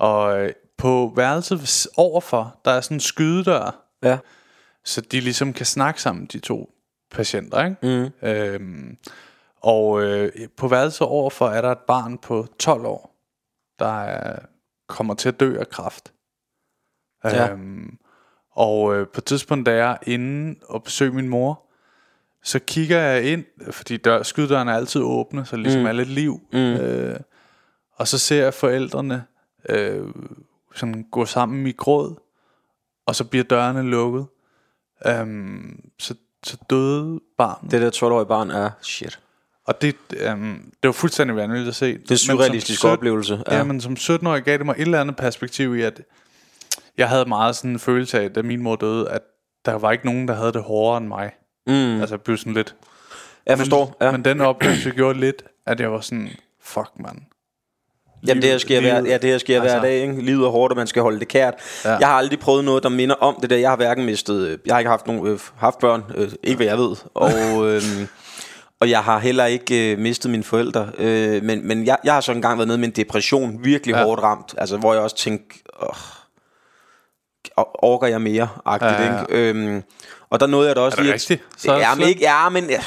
Ja. 0.00 0.04
Og 0.06 0.40
øh, 0.44 0.50
på 0.82 1.12
værelset 1.16 1.86
overfor, 1.96 2.60
der 2.64 2.70
er 2.70 2.80
sådan 2.80 2.96
en 2.96 3.00
skydedør, 3.00 3.84
Ja. 4.02 4.18
så 4.84 5.00
de 5.00 5.20
ligesom 5.20 5.52
kan 5.52 5.66
snakke 5.66 6.02
sammen, 6.02 6.26
de 6.26 6.38
to 6.38 6.70
patienter, 7.10 7.64
ikke? 7.64 8.10
Mm. 8.22 8.28
Øhm, 8.28 8.96
og 9.56 10.02
øh, 10.02 10.32
på 10.56 10.68
værelset 10.68 11.06
overfor 11.06 11.48
er 11.48 11.60
der 11.60 11.72
et 11.72 11.78
barn 11.78 12.18
på 12.18 12.46
12 12.58 12.86
år, 12.86 13.16
der 13.78 14.02
er, 14.02 14.38
kommer 14.88 15.14
til 15.14 15.28
at 15.28 15.40
dø 15.40 15.58
af 15.58 15.68
kræft. 15.68 16.12
Ja. 17.24 17.52
Øhm, 17.52 17.98
og 18.50 18.94
øh, 18.94 19.06
på 19.06 19.20
et 19.20 19.24
tidspunkt, 19.24 19.66
da 19.66 19.74
jeg 19.74 19.90
er 19.90 20.10
inde 20.10 20.60
og 20.68 20.82
besøger 20.82 21.12
min 21.12 21.28
mor, 21.28 21.62
så 22.42 22.58
kigger 22.58 22.98
jeg 22.98 23.24
ind, 23.24 23.44
fordi 23.70 23.96
dør, 23.96 24.22
skydedøren 24.22 24.68
er 24.68 24.74
altid 24.74 25.00
åbne, 25.00 25.44
så 25.44 25.56
ligesom 25.56 25.80
mm. 25.80 25.86
er 25.86 25.92
lidt 25.92 26.08
liv. 26.08 26.40
Mm. 26.52 26.58
Øh, 26.58 27.20
og 27.92 28.08
så 28.08 28.18
ser 28.18 28.42
jeg 28.42 28.54
forældrene 28.54 29.24
øh, 29.68 30.06
sådan 30.74 31.04
gå 31.10 31.24
sammen 31.26 31.66
i 31.66 31.72
gråd, 31.72 32.14
og 33.06 33.14
så 33.14 33.24
bliver 33.24 33.44
dørene 33.44 33.82
lukket. 33.82 34.26
Øhm, 35.06 35.80
så, 35.98 36.14
så 36.42 36.56
døde 36.70 37.20
barnet. 37.38 37.70
Det 37.70 37.82
der 37.82 37.90
12-årige 37.90 38.26
barn 38.26 38.50
er 38.50 38.70
shit. 38.82 39.18
Og 39.66 39.82
det, 39.82 39.96
øhm, 40.16 40.72
det 40.82 40.88
var 40.88 40.92
fuldstændig 40.92 41.36
vanvittigt 41.36 41.68
at 41.68 41.74
se. 41.74 41.92
Det 41.98 42.10
er 42.10 42.14
en 42.14 42.18
surrealistisk 42.18 42.84
oplevelse. 42.84 43.42
Ja. 43.50 43.56
ja, 43.56 43.64
men 43.64 43.80
som 43.80 43.92
17-årig 43.92 44.42
gav 44.42 44.58
det 44.58 44.66
mig 44.66 44.74
et 44.78 44.80
eller 44.80 45.00
andet 45.00 45.16
perspektiv 45.16 45.76
i, 45.76 45.82
at 45.82 46.00
jeg 46.98 47.08
havde 47.08 47.24
meget 47.24 47.56
sådan 47.56 47.70
en 47.70 47.78
følelse 47.78 48.20
af, 48.20 48.30
da 48.30 48.42
min 48.42 48.62
mor 48.62 48.76
døde, 48.76 49.10
at 49.10 49.22
der 49.64 49.74
var 49.74 49.92
ikke 49.92 50.06
nogen, 50.06 50.28
der 50.28 50.34
havde 50.34 50.52
det 50.52 50.62
hårdere 50.62 50.98
end 50.98 51.06
mig. 51.08 51.30
Mm. 51.66 52.00
Altså 52.00 52.14
jeg 52.14 52.20
blev 52.20 52.36
sådan 52.36 52.52
lidt... 52.52 52.76
Jeg 53.46 53.58
forstår. 53.58 53.96
Men, 54.00 54.06
Ja. 54.06 54.12
men 54.12 54.24
den 54.24 54.40
oplevelse 54.40 54.90
gjorde 54.90 55.20
lidt, 55.20 55.42
at 55.66 55.80
jeg 55.80 55.92
var 55.92 56.00
sådan, 56.00 56.28
fuck 56.60 56.90
man. 57.00 57.26
Jamen 58.26 58.42
det 58.42 58.50
her 58.50 58.58
sker, 58.58 58.80
hver, 58.80 59.00
livet. 59.00 59.12
ja, 59.12 59.18
det 59.18 59.30
her 59.30 59.38
sker 59.38 59.62
altså, 59.62 59.78
hver 59.78 59.88
dag, 59.88 60.00
ikke? 60.02 60.22
Livet 60.24 60.44
er 60.46 60.50
hårdt, 60.50 60.72
og 60.72 60.76
man 60.76 60.86
skal 60.86 61.02
holde 61.02 61.18
det 61.20 61.28
kært. 61.28 61.54
Ja. 61.84 61.90
Jeg 61.96 62.08
har 62.08 62.14
aldrig 62.14 62.38
prøvet 62.38 62.64
noget, 62.64 62.82
der 62.82 62.88
minder 62.88 63.14
om 63.14 63.36
det 63.42 63.50
der. 63.50 63.56
Jeg 63.56 63.68
har 63.70 63.76
hverken 63.76 64.04
mistet... 64.04 64.46
øh, 64.48 64.58
Jeg 64.66 64.74
har 64.74 64.78
ikke 64.78 64.90
haft, 64.90 65.06
nogen, 65.06 65.26
øh, 65.26 65.38
haft 65.56 65.78
børn, 65.78 66.04
øh, 66.14 66.28
ikke 66.42 66.56
hvad 66.56 66.66
jeg 66.66 66.78
ved. 66.78 66.96
Og, 67.14 67.30
øh, 67.68 67.82
og 68.80 68.90
jeg 68.90 69.00
har 69.04 69.18
heller 69.18 69.44
ikke 69.46 69.92
øh, 69.92 69.98
mistet 69.98 70.30
mine 70.30 70.44
forældre. 70.44 70.88
Øh, 70.98 71.42
men 71.42 71.66
men 71.68 71.86
jeg, 71.86 71.96
jeg 72.04 72.14
har 72.14 72.20
så 72.20 72.32
engang 72.32 72.58
været 72.58 72.68
nede 72.68 72.78
med 72.78 72.88
en 72.88 72.94
depression, 72.96 73.58
virkelig 73.64 73.94
ja. 73.94 74.02
Hårdt 74.04 74.22
ramt. 74.22 74.54
Altså, 74.58 74.76
hvor 74.76 74.92
jeg 74.94 75.02
også 75.02 75.16
tænkte... 75.16 75.58
Åh, 75.82 75.88
orker 77.74 78.06
jeg 78.06 78.20
mere? 78.22 78.48
Agtigt, 78.66 78.90
Ja, 78.92 79.02
ja, 79.04 79.12
ja. 79.14 79.20
Ikke? 79.22 79.48
Øhm, 79.48 79.82
og 80.30 80.40
der 80.40 80.46
nåede 80.46 80.68
jeg 80.68 80.76
da 80.76 80.80
også 80.80 80.94
Er 80.94 80.96
det 80.96 81.04
lige... 81.04 81.14
rigtigt? 81.14 81.42
Så 81.56 81.72
er 81.72 81.78
ja, 81.78 81.94
men 81.94 82.08
ikke, 82.08 82.20
ja, 82.20 82.48
men... 82.48 82.70
Ja, 82.70 82.80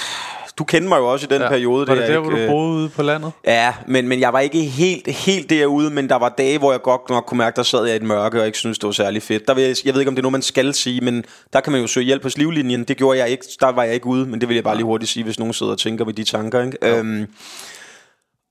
du 0.58 0.63
kender 0.63 0.89
mig 0.89 0.98
jo 0.98 1.06
også 1.12 1.26
i 1.26 1.30
den 1.34 1.41
Ja. 1.41 1.50
periode. 1.50 1.88
Var 1.88 1.96
det 1.96 2.08
der, 2.08 2.13
der, 2.13 2.20
hvor 2.20 2.30
du 2.30 2.38
Øh, 2.38 2.50
boede 2.50 2.74
ude 2.74 2.89
på 2.89 3.02
landet? 3.04 3.32
Ja, 3.46 3.74
men, 3.88 4.08
men 4.08 4.20
jeg 4.20 4.34
var 4.34 4.39
ikke 4.39 4.62
helt, 4.63 5.08
helt 5.08 5.50
derude, 5.50 5.89
men 5.89 6.10
der 6.10 6.15
var 6.15 6.30
dage, 6.30 6.58
hvor 6.58 6.72
jeg 6.72 6.82
godt 6.82 7.10
nok 7.10 7.24
kunne 7.28 7.38
mærke, 7.38 7.56
der 7.56 7.63
sad 7.63 7.86
jeg 7.86 7.94
i 7.94 7.96
et 7.96 8.04
mørke, 8.04 8.39
og 8.41 8.46
ikke 8.46 8.58
synes 8.58 8.80
det 8.80 8.88
var 8.88 8.94
særlig 8.94 9.24
fedt. 9.24 9.48
Der 9.48 9.54
vil 9.54 9.63
jeg, 9.63 9.76
jeg 9.86 9.94
ved 9.94 10.02
ikke, 10.02 10.10
om 10.10 10.15
det 10.15 10.20
er 10.20 10.24
noget, 10.24 10.32
man 10.32 10.41
skal 10.41 10.74
sige, 10.74 11.02
men 11.02 11.26
der 11.54 11.60
kan 11.60 11.72
man 11.72 11.82
jo 11.82 11.88
søge 11.88 12.06
hjælp 12.06 12.24
hos 12.24 12.38
livlinjen. 12.38 12.84
Det 12.84 12.98
gjorde 12.98 13.20
jeg 13.20 13.30
ikke, 13.30 13.46
der 13.60 13.72
var 13.72 13.84
jeg 13.84 13.94
ikke 13.94 14.06
ude, 14.08 14.26
men 14.26 14.41
det 14.41 14.50
vil 14.50 14.56
jeg 14.56 14.63
bare 14.63 14.76
lige 14.76 14.86
hurtigt 14.86 15.12
sige, 15.12 15.24
hvis 15.24 15.39
nogen 15.39 15.54
sidder 15.54 15.72
og 15.72 15.80
tænker 15.80 16.06
ved 16.06 16.13
de 16.13 16.24
tanker. 16.24 16.63
Ikke? 16.63 16.78
Øhm, 16.82 17.28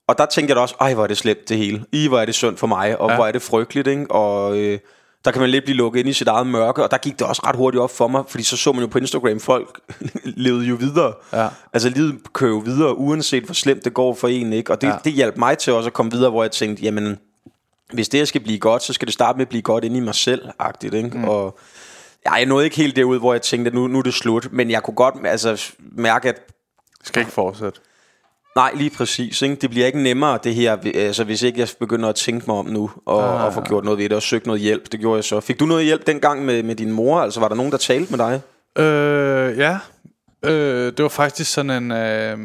og 0.08 0.18
der 0.18 0.26
tænkte 0.26 0.50
jeg 0.50 0.56
da 0.56 0.60
også, 0.60 0.74
ej, 0.80 0.94
hvor 0.94 1.02
er 1.02 1.06
det 1.06 1.16
slemt 1.16 1.48
det 1.48 1.56
hele. 1.56 1.84
I, 1.92 2.08
hvor 2.08 2.18
er 2.18 2.24
det 2.24 2.34
synd 2.34 2.56
for 2.56 2.66
mig, 2.66 3.00
og 3.00 3.06
ja. 3.08 3.12
Ja. 3.12 3.16
hvor 3.18 3.26
er 3.26 3.32
det 3.32 3.42
frygteligt. 3.42 3.88
Ikke? 3.88 4.10
Og 4.10 4.58
øh, 4.58 4.78
der 5.24 5.30
kan 5.30 5.40
man 5.40 5.50
lidt 5.50 5.64
blive 5.64 5.76
lukket 5.76 6.00
ind 6.00 6.08
i 6.08 6.12
sit 6.12 6.28
eget 6.28 6.46
mørke, 6.46 6.82
og 6.82 6.90
der 6.90 6.98
gik 6.98 7.18
det 7.18 7.26
også 7.26 7.42
ret 7.46 7.56
hurtigt 7.56 7.80
op 7.80 7.90
for 7.90 8.08
mig, 8.08 8.24
fordi 8.28 8.44
så 8.44 8.56
så 8.56 8.72
man 8.72 8.80
jo 8.80 8.86
på 8.86 8.98
Instagram, 8.98 9.40
folk 9.40 9.80
levede 10.24 10.64
jo 10.64 10.74
videre. 10.74 11.12
Ja. 11.32 11.48
Altså 11.72 11.88
livet 11.88 12.32
kører 12.32 12.50
jo 12.50 12.58
videre, 12.58 12.98
uanset 12.98 13.44
hvor 13.44 13.54
slemt 13.54 13.84
det 13.84 13.94
går 13.94 14.14
for 14.14 14.28
en, 14.28 14.52
ikke? 14.52 14.72
Og 14.72 14.80
det, 14.80 14.86
ja. 14.86 14.96
Det 15.04 15.12
hjalp 15.12 15.36
mig 15.36 15.58
til 15.58 15.72
også 15.72 15.86
at 15.86 15.92
komme 15.92 16.12
videre, 16.12 16.30
hvor 16.30 16.42
jeg 16.42 16.50
tænkte, 16.50 16.82
jamen, 16.82 17.18
hvis 17.92 18.08
det 18.08 18.20
her 18.20 18.24
skal 18.24 18.40
blive 18.40 18.58
godt, 18.58 18.82
så 18.82 18.92
skal 18.92 19.06
det 19.06 19.12
starte 19.14 19.36
med 19.36 19.46
at 19.46 19.48
blive 19.48 19.62
godt 19.62 19.84
inde 19.84 19.96
i 19.96 20.00
mig 20.00 20.14
selv, 20.14 20.48
agtigt, 20.58 20.94
ikke? 20.94 21.18
Mm. 21.18 21.24
Og 21.24 21.58
ja, 22.26 22.32
jeg 22.32 22.46
nåede 22.46 22.64
ikke 22.64 22.76
helt 22.76 22.96
derud, 22.96 23.18
hvor 23.18 23.32
jeg 23.34 23.42
tænkte, 23.42 23.68
at 23.68 23.74
nu, 23.74 23.86
nu 23.86 23.98
er 23.98 24.02
det 24.02 24.14
slut, 24.14 24.52
men 24.52 24.70
jeg 24.70 24.82
kunne 24.82 24.94
godt 24.94 25.14
altså, 25.24 25.72
mærke, 25.78 26.28
at 26.28 26.40
Skal 27.04 27.20
ikke 27.20 27.32
fortsætte. 27.32 27.80
Nej, 28.56 28.70
lige 28.74 28.90
præcis, 28.90 29.42
ikke? 29.42 29.54
det 29.54 29.70
bliver 29.70 29.86
ikke 29.86 30.02
nemmere, 30.02 30.38
det 30.44 30.54
her, 30.54 30.76
altså, 30.94 31.24
hvis 31.24 31.42
ikke 31.42 31.60
jeg 31.60 31.68
begynder 31.80 32.08
at 32.08 32.14
tænke 32.14 32.44
mig 32.46 32.56
om 32.56 32.66
nu, 32.66 32.90
og, 33.06 33.34
ah. 33.34 33.44
og 33.44 33.54
få 33.54 33.60
gjort 33.60 33.84
noget 33.84 33.98
ved 33.98 34.08
det, 34.08 34.16
og 34.16 34.22
søge 34.22 34.42
noget 34.46 34.60
hjælp, 34.60 34.92
det 34.92 35.00
gjorde 35.00 35.16
jeg 35.16 35.24
så. 35.24 35.40
Fik 35.40 35.60
du 35.60 35.66
noget 35.66 35.84
hjælp 35.84 36.06
dengang 36.06 36.44
med, 36.44 36.62
med 36.62 36.74
din 36.74 36.92
mor? 36.92 37.20
Altså, 37.20 37.40
var 37.40 37.48
der 37.48 37.54
nogen, 37.54 37.72
der 37.72 37.78
talte 37.78 38.16
med 38.16 38.18
dig? 38.18 38.40
Øh, 38.78 39.58
ja. 39.58 39.78
Øh, 40.44 40.92
det 40.96 41.02
var 41.02 41.08
faktisk 41.08 41.52
sådan 41.52 41.70
en, 41.70 41.92
øh, 41.92 42.38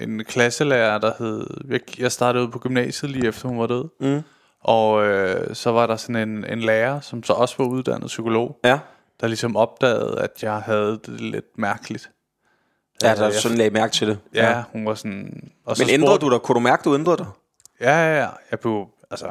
en 0.00 0.24
klasselærer, 0.24 0.98
der 0.98 1.12
hed... 1.18 1.46
Jeg, 1.68 1.80
jeg 1.98 2.12
startede 2.12 2.44
ud 2.44 2.48
på 2.48 2.58
gymnasiet 2.58 3.10
lige 3.10 3.28
efter 3.28 3.48
hun 3.48 3.58
var 3.58 3.66
død. 3.66 3.84
Mm. 4.00 4.22
Og 4.64 5.06
øh, 5.06 5.54
så 5.54 5.70
var 5.70 5.86
der 5.86 5.96
sådan 5.96 6.28
en, 6.28 6.44
en 6.52 6.60
lærer, 6.60 7.00
som 7.00 7.22
så 7.22 7.32
også 7.32 7.54
var 7.58 7.64
uddannet 7.64 8.06
psykolog, 8.06 8.58
Ja, 8.64 8.78
der 9.20 9.26
ligesom 9.26 9.56
opdagede, 9.56 10.20
at 10.20 10.42
jeg 10.42 10.56
havde 10.56 11.00
det 11.06 11.20
lidt 11.20 11.58
mærkeligt. 11.58 12.10
Ja 13.02 13.14
der 13.14 13.24
jeg- 13.24 13.34
sådan 13.34 13.56
lagde 13.58 13.70
mærke 13.70 13.92
til 13.92 14.08
det. 14.08 14.18
Ja, 14.34 14.50
ja. 14.50 14.62
hun 14.72 14.86
var 14.86 14.94
sådan... 14.94 15.50
Og 15.66 15.76
så 15.76 15.82
Men 15.84 15.90
ændrede 15.94 16.10
spurgte- 16.12 16.26
du 16.26 16.32
dig? 16.32 16.40
Kunne 16.40 16.54
du 16.54 16.60
mærke, 16.60 16.82
du 16.84 16.94
ændrede 16.94 17.16
dig? 17.16 17.26
Ja, 17.80 17.90
ja, 17.96 18.20
ja. 18.20 18.28
Jeg 18.50 18.60
blev, 18.60 18.86
altså, 19.10 19.26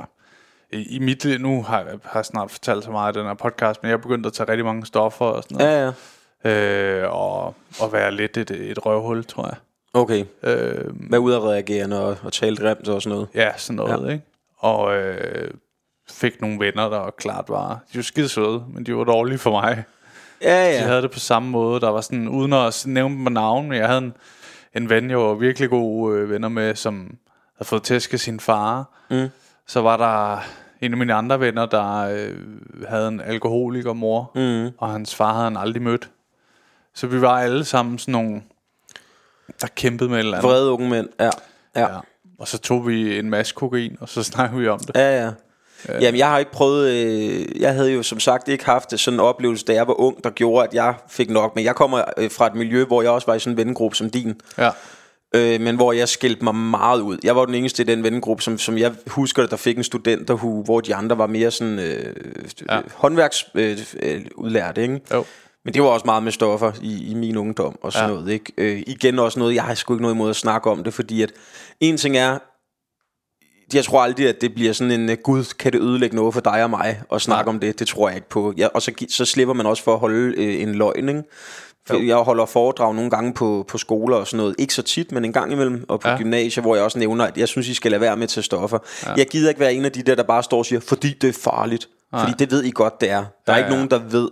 i, 0.72 0.96
i 0.96 1.00
mit 1.00 1.26
liv, 1.26 1.40
nu 1.40 1.64
har 1.64 1.80
jeg 1.80 2.00
har 2.06 2.22
snart 2.24 2.52
fortalt 2.52 2.84
så 2.84 2.92
meget 2.92 3.08
af 3.08 3.14
den 3.14 3.26
her 3.26 3.34
podcast, 3.34 3.84
men 3.84 3.90
jeg 3.90 4.02
begyndte 4.02 4.28
at 4.28 4.34
tage 4.34 4.50
rigtig 4.50 4.66
mange 4.66 4.86
stoffer 4.86 5.26
og 5.26 5.44
sådan 5.44 5.58
noget. 5.58 5.72
Ja, 5.72 5.86
ja. 5.86 7.02
Øh, 7.04 7.14
og, 7.14 7.46
og 7.80 7.94
være 7.94 8.12
lidt 8.12 8.38
et, 8.38 8.52
et 8.52 8.86
røvhul, 8.86 9.26
tror 9.26 9.46
jeg. 9.46 9.56
Okay. 9.94 10.26
Øh, 10.44 10.86
Hvad 11.10 11.20
udadreagerende 11.20 12.04
og, 12.06 12.18
og 12.24 12.34
tale 12.34 12.58
grimt 12.58 12.88
og 12.88 13.02
sådan 13.02 13.16
noget. 13.16 13.28
ja, 13.36 13.52
sådan 13.58 13.76
noget, 13.76 14.08
ja. 14.08 14.12
ikke? 14.14 14.24
Og 14.58 14.96
øh, 14.96 15.52
fik 16.10 16.42
nogle 16.42 16.60
venner, 16.66 16.90
der 16.90 17.10
klart 17.18 17.46
var, 17.50 17.80
de 17.94 17.98
var 17.98 18.04
skide 18.04 18.30
søde, 18.30 18.64
men 18.74 18.86
de 18.86 18.96
var 18.96 19.04
dårlige 19.04 19.38
for 19.38 19.52
mig. 19.52 19.84
Ja, 20.42 20.68
De 20.68 20.72
ja. 20.74 20.86
havde 20.88 21.02
det 21.02 21.12
på 21.12 21.20
samme 21.20 21.50
måde. 21.50 21.82
Der 21.82 21.90
var 21.90 22.02
sådan, 22.02 22.28
uden 22.28 22.54
at 22.54 22.84
nævne 22.88 23.16
dem 23.16 23.24
på 23.24 23.30
navn, 23.30 23.70
men 23.70 23.78
jeg 23.78 23.88
havde 23.88 23.98
en, 24.02 24.14
en 24.76 24.90
ven, 24.90 25.10
jeg 25.10 25.18
var 25.20 25.34
virkelig 25.34 25.70
gode 25.70 26.18
øh, 26.20 26.30
venner 26.30 26.50
med, 26.50 26.76
som 26.76 27.18
havde 27.58 27.68
fået 27.68 27.84
tæsk 27.84 28.14
af 28.14 28.20
sin 28.20 28.40
far. 28.40 28.90
Mm. 29.10 29.28
Så 29.68 29.82
var 29.82 29.98
der 29.98 30.44
en 30.82 30.92
af 30.92 30.98
mine 30.98 31.14
andre 31.14 31.40
venner, 31.40 31.66
der 31.66 31.98
øh, 31.98 32.36
havde 32.88 33.08
en 33.08 33.22
alkoholiker 33.22 33.94
mor, 33.94 34.32
Mm. 34.36 34.72
og 34.78 34.90
hans 34.92 35.16
far 35.16 35.32
havde 35.34 35.44
han 35.44 35.58
aldrig 35.58 35.82
mødt. 35.82 36.10
Så 36.96 37.08
vi 37.08 37.22
var 37.22 37.40
alle 37.40 37.66
sammen 37.66 38.00
sådan 38.00 38.12
nogle, 38.12 38.42
der 39.62 39.68
kæmpede 39.76 40.10
med 40.10 40.18
et 40.18 40.20
eller 40.20 40.38
andet. 40.38 40.50
Vrede 40.52 40.72
unge 40.72 40.90
mænd. 40.90 41.08
Ja. 41.20 41.30
Ja. 41.76 41.82
Ja. 41.94 42.00
Og 42.40 42.48
så 42.48 42.58
tog 42.58 42.88
vi 42.88 43.20
en 43.20 43.30
masse 43.30 43.54
kokain, 43.56 43.98
og 44.02 44.10
så 44.10 44.24
snakkede 44.34 44.62
vi 44.62 44.68
om 44.68 44.80
det. 44.80 44.96
Ja, 44.96 45.24
ja. 45.26 45.32
Jamen, 46.02 46.18
jeg 46.18 46.28
har 46.30 46.40
ikke 46.40 46.52
prøvet... 46.52 46.92
Øh, 46.92 47.62
jeg 47.62 47.74
havde 47.74 47.92
jo 47.92 48.04
som 48.04 48.20
sagt 48.20 48.48
ikke 48.48 48.66
haft 48.66 49.00
sådan 49.00 49.16
en 49.16 49.20
oplevelse, 49.20 49.66
da 49.66 49.74
jeg 49.74 49.88
var 49.88 50.00
ung, 50.00 50.24
der 50.24 50.30
gjorde, 50.30 50.68
at 50.68 50.74
jeg 50.74 50.94
fik 51.10 51.30
nok. 51.30 51.56
Men 51.56 51.64
jeg 51.66 51.76
kommer 51.76 52.02
øh, 52.18 52.32
fra 52.32 52.48
et 52.48 52.56
miljø, 52.56 52.86
hvor 52.86 53.02
jeg 53.02 53.12
også 53.12 53.28
var 53.28 53.36
i 53.36 53.40
sådan 53.40 53.54
en 53.54 53.58
vennegruppe 53.58 53.98
som 53.98 54.10
din. 54.10 54.42
Ja. 54.58 54.70
Øh, 55.36 55.62
men 55.62 55.76
hvor 55.76 55.94
jeg 55.94 56.10
skilte 56.10 56.44
mig 56.44 56.56
meget 56.56 57.02
ud. 57.02 57.18
Jeg 57.24 57.36
var 57.36 57.46
den 57.46 57.56
eneste 57.56 57.84
i 57.84 57.86
den 57.86 58.04
vennegruppe, 58.04 58.44
som, 58.44 58.58
som 58.58 58.78
jeg 58.78 58.92
husker, 59.08 59.46
der 59.46 59.56
fik 59.56 59.78
en 59.78 59.84
studenterhue, 59.84 60.64
hvor 60.64 60.82
de 60.82 60.96
andre 60.96 61.18
var 61.18 61.28
mere 61.28 61.52
sådan 61.52 61.80
øh, 61.80 62.16
Ja. 62.70 62.80
håndværksudlærte, 62.96 63.84
øh, 64.02 64.22
udlærte, 64.36 64.82
ikke? 64.82 65.02
Jo. 65.14 65.26
Men 65.66 65.74
det 65.74 65.82
var 65.82 65.88
også 65.88 66.06
meget 66.06 66.24
med 66.24 66.32
stoffer 66.32 66.72
i, 66.82 67.12
i 67.12 67.14
min 67.14 67.38
ungdom 67.38 67.78
og 67.82 67.94
sådan 67.94 68.10
ja. 68.10 68.16
noget. 68.16 68.32
Ikke? 68.32 68.54
Øh, 68.58 68.84
igen 68.88 69.20
også 69.20 69.40
noget, 69.40 69.56
jeg 69.56 69.64
har 69.64 69.76
sgu 69.76 69.94
ikke 69.94 70.02
noget 70.02 70.16
imod 70.16 70.30
at 70.30 70.36
snakke 70.36 70.70
om 70.70 70.84
det, 70.84 70.94
fordi 70.94 71.22
at 71.22 71.32
en 71.80 71.98
ting 71.98 72.18
er, 72.18 72.38
jeg 73.74 73.84
tror 73.84 74.02
aldrig, 74.02 74.30
at 74.30 74.42
det 74.42 74.54
bliver 74.56 74.74
sådan 74.74 74.92
en, 74.92 75.10
øh, 75.10 75.18
gud, 75.24 75.54
kan 75.60 75.74
det 75.74 75.82
ødelægge 75.82 76.16
noget 76.16 76.34
for 76.34 76.42
dig 76.42 76.64
og 76.64 76.70
mig 76.70 77.02
at 77.14 77.22
snakke 77.22 77.48
Nej. 77.50 77.56
om 77.56 77.60
det? 77.60 77.80
Det 77.80 77.88
tror 77.88 78.08
jeg 78.10 78.16
ikke 78.16 78.30
på. 78.30 78.54
Ja, 78.58 78.68
og 78.68 78.82
så, 78.82 78.92
så 79.10 79.26
slipper 79.26 79.54
man 79.54 79.66
også 79.66 79.84
for 79.84 79.94
at 79.94 80.00
holde 80.00 80.34
øh, 80.38 80.62
en 80.62 80.76
løgn, 80.76 81.10
ikke? 81.10 81.24
For 81.88 81.96
Jeg 82.06 82.16
holder 82.18 82.46
foredrag 82.46 82.96
nogle 82.96 83.10
gange 83.10 83.34
på, 83.34 83.66
på 83.68 83.78
skoler 83.78 84.18
og 84.18 84.28
sådan 84.28 84.38
noget. 84.38 84.56
Ikke 84.60 84.74
så 84.74 84.82
tit, 84.82 85.12
men 85.12 85.26
en 85.26 85.34
gang 85.34 85.52
imellem. 85.52 85.86
Og 85.88 86.00
på 86.00 86.08
Ja. 86.08 86.14
ja. 86.14 86.20
gymnasier, 86.20 86.62
hvor 86.62 86.76
jeg 86.76 86.84
også 86.84 87.00
nævner, 87.00 87.26
at 87.26 87.38
jeg 87.38 87.48
synes, 87.48 87.68
I 87.68 87.74
skal 87.74 87.92
lade 87.92 88.02
være 88.02 88.18
med 88.18 88.28
til 88.28 88.44
stoffer. 88.44 88.78
Ja. 89.06 89.14
Jeg 89.18 89.28
gider 89.28 89.50
ikke 89.50 89.60
være 89.60 89.74
en 89.74 89.86
af 89.86 89.92
de 89.92 90.02
der, 90.04 90.16
der 90.16 90.24
bare 90.24 90.44
står 90.44 90.58
og 90.58 90.66
siger, 90.66 90.80
fordi 90.80 91.14
det 91.22 91.28
er 91.30 91.34
farligt. 91.44 91.90
Nej. 92.12 92.22
Fordi 92.22 92.34
det 92.40 92.52
ved 92.52 92.64
I 92.64 92.72
godt, 92.72 93.02
det 93.02 93.10
er. 93.10 93.26
Der 93.48 93.54
er 93.54 93.58
Ja, 93.58 93.58
ikke 93.58 93.70
ja. 93.70 93.74
nogen, 93.76 93.90
der 93.92 93.98
ved, 94.10 94.30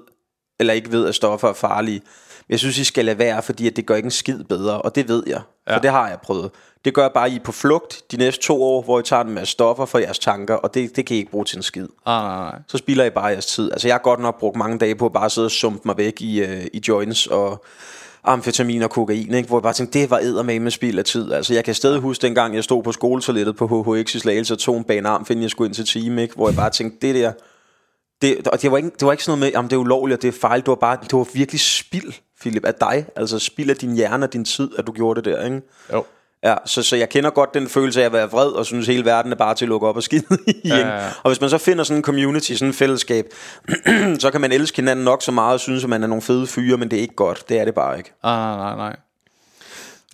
eller 0.59 0.73
ikke 0.73 0.91
ved, 0.91 1.07
at 1.07 1.15
stoffer 1.15 1.47
er 1.49 1.53
farlige. 1.53 2.01
Jeg 2.49 2.59
synes, 2.59 2.77
I 2.77 2.83
skal 2.83 3.05
lade 3.05 3.17
være, 3.19 3.43
fordi 3.43 3.67
at 3.67 3.75
det 3.75 3.85
gør 3.85 3.95
ikke 3.95 4.07
en 4.07 4.11
skid 4.11 4.43
bedre. 4.43 4.81
Og 4.81 4.95
det 4.95 5.07
ved 5.07 5.23
jeg. 5.27 5.41
For 5.67 5.73
Ja. 5.73 5.79
det 5.79 5.89
har 5.91 6.07
jeg 6.09 6.17
prøvet. 6.23 6.51
Det 6.85 6.93
gør 6.93 7.07
bare, 7.07 7.25
at 7.25 7.31
I 7.31 7.35
er 7.35 7.43
på 7.43 7.51
flugt 7.51 8.01
de 8.11 8.17
næste 8.17 8.41
to 8.43 8.63
år, 8.63 8.81
hvor 8.81 8.99
I 8.99 9.03
tager 9.03 9.23
en 9.23 9.33
masse 9.33 9.51
stoffer 9.51 9.85
for 9.85 9.99
jeres 9.99 10.19
tanker. 10.19 10.55
Og 10.55 10.73
det, 10.73 10.95
det 10.95 11.05
kan 11.05 11.15
I 11.15 11.19
ikke 11.19 11.31
bruge 11.31 11.45
til 11.45 11.57
en 11.57 11.63
skid 11.63 11.87
Ah, 12.05 12.23
nej, 12.23 12.51
nej. 12.51 12.59
så 12.67 12.77
spilder 12.77 13.05
I 13.05 13.09
bare 13.09 13.25
jeres 13.25 13.45
tid. 13.45 13.71
Altså 13.71 13.87
jeg 13.87 13.93
har 13.93 13.99
godt 13.99 14.19
nok 14.19 14.39
brugt 14.39 14.55
mange 14.57 14.77
dage 14.77 14.95
på 14.95 15.05
at 15.05 15.13
bare 15.13 15.29
sidde 15.29 15.45
og 15.45 15.51
sumpe 15.51 15.81
mig 15.85 15.97
væk 15.97 16.21
i, 16.21 16.41
øh, 16.41 16.65
i 16.73 16.81
joints 16.87 17.27
og 17.27 17.65
amfetamin 18.23 18.81
og 18.81 18.89
kokain, 18.89 19.33
ikke? 19.33 19.47
hvor 19.47 19.57
jeg 19.57 19.63
bare 19.63 19.73
tænkte, 19.73 19.99
det 19.99 20.09
var 20.09 20.19
eddermame 20.19 20.59
med 20.59 20.71
spild 20.71 20.99
af 20.99 21.05
tid. 21.05 21.31
Altså 21.31 21.53
jeg 21.53 21.63
kan 21.63 21.73
stadig 21.73 21.99
huske 21.99 22.21
dengang, 22.21 22.55
jeg 22.55 22.63
stod 22.63 22.83
på 22.83 22.91
skoletoilettet 22.91 23.55
på 23.55 23.83
HHX 23.83 24.15
i 24.15 24.19
Slagelse 24.19 24.53
og 24.53 24.59
tog 24.59 24.77
en 24.77 24.83
bane 24.83 25.09
arm, 25.09 25.25
inden 25.29 25.43
jeg 25.43 25.49
skulle 25.51 25.67
ind 25.67 25.75
til 25.75 25.85
team, 25.85 26.19
ikke? 26.19 26.35
hvor 26.35 26.49
jeg 26.49 26.55
bare 26.55 26.69
tænkte, 26.69 27.07
det 27.07 27.15
der, 27.15 27.31
det, 28.21 28.47
og 28.47 28.61
det 28.61 28.71
var, 28.71 28.77
ikke, 28.77 28.89
det 28.99 29.05
var 29.05 29.11
ikke 29.11 29.23
sådan 29.23 29.39
noget 29.39 29.53
med, 29.53 29.59
om 29.59 29.67
det 29.67 29.75
er 29.75 29.79
ulovligt, 29.79 30.17
og 30.17 30.21
det 30.21 30.27
er 30.27 30.39
fejl, 30.39 30.59
det 30.59 30.67
var 30.67 30.75
bare, 30.75 30.97
det 31.03 31.13
var 31.13 31.27
virkelig 31.33 31.61
spild, 31.61 32.13
Philip, 32.41 32.65
af 32.65 32.73
dig. 32.73 33.05
Altså 33.15 33.39
spild 33.39 33.69
af 33.69 33.75
din 33.75 33.95
hjerne 33.95 34.25
og 34.25 34.33
din 34.33 34.45
tid, 34.45 34.69
at 34.77 34.87
du 34.87 34.91
gjorde 34.91 35.21
det 35.21 35.33
der, 35.33 35.45
ikke? 35.45 35.61
Jo. 35.93 36.03
Ja, 36.45 36.55
så, 36.65 36.83
så 36.83 36.95
jeg 36.95 37.09
kender 37.09 37.29
godt 37.29 37.53
den 37.53 37.69
følelse 37.69 38.01
af 38.01 38.05
at 38.05 38.13
være 38.13 38.29
vred, 38.31 38.47
og 38.47 38.65
synes 38.65 38.87
hele 38.87 39.05
verden 39.05 39.31
er 39.31 39.35
bare 39.35 39.55
til 39.55 39.65
at 39.65 39.69
lukke 39.69 39.87
op 39.87 39.95
og 39.95 40.03
skide 40.03 40.23
i. 40.47 40.61
Ja, 40.65 40.75
ja, 40.77 40.87
ja. 40.95 41.07
Og 41.23 41.29
hvis 41.29 41.41
man 41.41 41.49
så 41.49 41.57
finder 41.57 41.83
sådan 41.83 41.97
en 41.97 42.03
community, 42.03 42.51
sådan 42.53 42.67
en 42.67 42.73
fællesskab, 42.73 43.25
så 44.19 44.29
kan 44.31 44.41
man 44.41 44.51
elske 44.51 44.75
hinanden 44.75 45.05
nok 45.05 45.21
så 45.21 45.31
meget, 45.31 45.53
og 45.53 45.59
synes, 45.59 45.83
at 45.83 45.89
man 45.89 46.03
er 46.03 46.07
nogle 46.07 46.21
fede 46.21 46.47
fyre, 46.47 46.77
men 46.77 46.91
det 46.91 46.97
er 46.97 47.01
ikke 47.01 47.15
godt. 47.15 47.49
Det 47.49 47.59
er 47.59 47.65
det 47.65 47.73
bare 47.73 47.97
ikke. 47.97 48.11
Ah, 48.23 48.57
nej, 48.57 48.57
nej, 48.57 48.75
nej. 48.75 48.95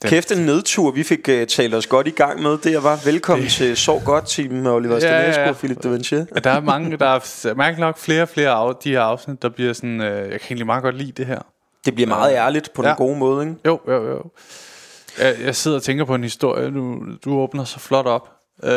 Den- 0.01 0.09
Kæft 0.09 0.31
en 0.31 0.37
nedtur, 0.45 0.91
vi 0.91 1.03
fik 1.03 1.29
uh, 1.29 1.47
talt 1.47 1.73
os 1.75 1.87
godt 1.87 2.07
i 2.07 2.11
gang 2.11 2.41
med. 2.41 2.57
Det 2.57 2.83
var 2.83 2.99
velkommen 3.05 3.47
til 3.47 3.77
Sov 3.77 4.01
Godt 4.03 4.27
team 4.27 4.51
med 4.53 4.71
Oliver 4.71 4.93
Ja, 4.93 4.99
Stanescu 4.99 5.41
ja. 5.41 5.49
og 5.49 5.55
Philip 5.57 5.83
Devanchier. 5.83 6.25
Ja, 6.35 6.39
der 6.39 6.49
er 6.49 6.59
mange, 6.61 6.97
der 6.97 7.05
er 7.05 7.53
mærkeligt 7.53 7.79
nok 7.79 7.97
flere 7.97 8.21
og 8.21 8.29
flere 8.29 8.49
af 8.51 8.73
de 8.83 8.89
her 8.91 9.01
afsnit, 9.01 9.41
der 9.41 9.49
bliver 9.49 9.73
sådan, 9.73 10.01
øh, 10.01 10.17
jeg 10.17 10.29
kan 10.29 10.39
egentlig 10.49 10.65
meget 10.65 10.83
godt 10.83 10.97
lide 10.97 11.11
det 11.11 11.25
her. 11.25 11.39
Det 11.85 11.95
bliver 11.95 12.07
meget 12.07 12.33
ærligt 12.35 12.73
på 12.73 12.81
den 12.81 12.89
Ja. 12.89 12.95
gode 12.95 13.17
måde, 13.17 13.45
ikke? 13.45 13.55
Jo, 13.65 13.79
jo, 13.87 14.09
jo. 14.09 14.21
Jeg, 15.19 15.35
jeg 15.45 15.55
sidder 15.55 15.77
og 15.77 15.83
tænker 15.83 16.05
på 16.05 16.15
en 16.15 16.23
historie, 16.23 16.71
du, 16.73 16.99
du 17.25 17.39
åbner 17.39 17.63
så 17.63 17.79
flot 17.79 18.05
op. 18.05 18.29
Øh, 18.63 18.71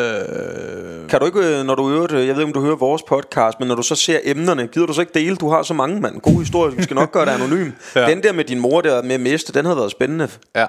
Kan 1.09 1.21
du 1.21 1.27
ikke, 1.27 1.59
øh, 1.59 1.65
når 1.67 1.75
du 1.75 1.91
øver 1.91 2.07
det, 2.07 2.15
jeg 2.15 2.23
ved 2.23 2.29
ikke, 2.29 2.43
om 2.45 2.53
du 2.53 2.61
hører 2.61 2.77
vores 2.77 3.03
podcast, 3.03 3.61
men 3.61 3.69
når 3.69 3.75
du 3.75 3.83
så 3.83 3.95
ser 3.95 4.19
emnerne, 4.25 4.67
gider 4.67 4.87
du 4.87 4.93
så 4.93 5.01
ikke 5.01 5.15
dele? 5.15 5.37
Du 5.37 5.49
har 5.51 5.63
så 5.63 5.75
mange, 5.75 6.01
mand. 6.01 6.21
God 6.21 6.39
historie, 6.39 6.77
vi 6.77 6.83
skal 6.83 6.95
nok 6.95 7.13
gøre 7.13 7.25
det 7.27 7.31
anonym. 7.31 7.71
Ja. 7.97 8.11
Den 8.11 8.23
der 8.23 8.33
med 8.33 8.45
din 8.45 8.61
mor 8.61 8.81
der 8.81 9.03
med 9.03 9.15
at 9.15 9.21
miste, 9.21 9.53
den 9.53 9.65
havde 9.65 9.77
været 9.77 9.91
spændende. 9.91 10.29
ja. 10.57 10.67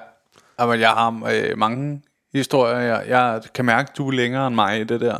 Jamen, 0.60 0.80
jeg 0.80 0.90
har 0.90 1.22
øh, 1.34 1.58
mange 1.58 2.02
historier. 2.34 2.78
Jeg, 2.80 3.04
jeg 3.08 3.42
kan 3.56 3.66
mærke, 3.66 3.92
du 3.98 4.08
er 4.08 4.12
længere 4.12 4.48
end 4.48 4.56
mig 4.56 4.80
i 4.80 4.84
det 4.84 5.02
der. 5.02 5.18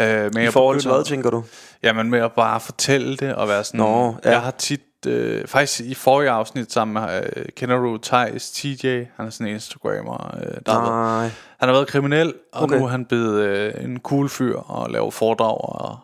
Øh, 0.00 0.24
men 0.34 0.42
I 0.42 0.44
jeg 0.44 0.52
forhold 0.52 0.80
til 0.80 0.90
hvad, 0.90 1.04
tænker 1.04 1.30
du? 1.30 1.44
Jamen 1.82 2.10
med 2.10 2.18
at 2.20 2.32
bare 2.32 2.60
fortælle 2.60 3.16
det 3.16 3.34
og 3.34 3.48
være 3.48 3.64
sådan 3.64 3.80
Nå, 3.80 4.14
ja. 4.24 4.30
Jeg 4.30 4.40
har 4.40 4.50
tit 4.50 4.80
øh, 5.06 5.46
faktisk 5.46 5.80
i 5.80 5.94
forrige 5.94 6.30
afsnit 6.30 6.72
sammen 6.72 6.94
med, 7.02 7.30
øh, 7.36 7.44
kender 7.56 7.76
du 7.76 7.98
Thijs 7.98 8.50
TJ, 8.50 9.04
han 9.16 9.26
er 9.26 9.30
sådan 9.30 9.46
en 9.46 9.52
Instagrammer, 9.54 10.36
øh, 10.36 10.54
der 10.66 10.72
har 10.72 10.80
været, 10.80 10.92
Nej. 11.22 11.30
han 11.60 11.68
har 11.68 11.72
været 11.72 11.88
kriminel, 11.88 12.34
og 12.52 12.62
Okay. 12.62 12.76
nu 12.78 12.84
er 12.84 12.88
han 12.88 13.04
blevet 13.04 13.42
øh, 13.44 13.84
en 13.84 14.00
cool 14.00 14.28
fyr 14.28 14.56
og 14.56 14.90
laver 14.90 15.10
foredrag, 15.10 15.60
og 15.80 15.98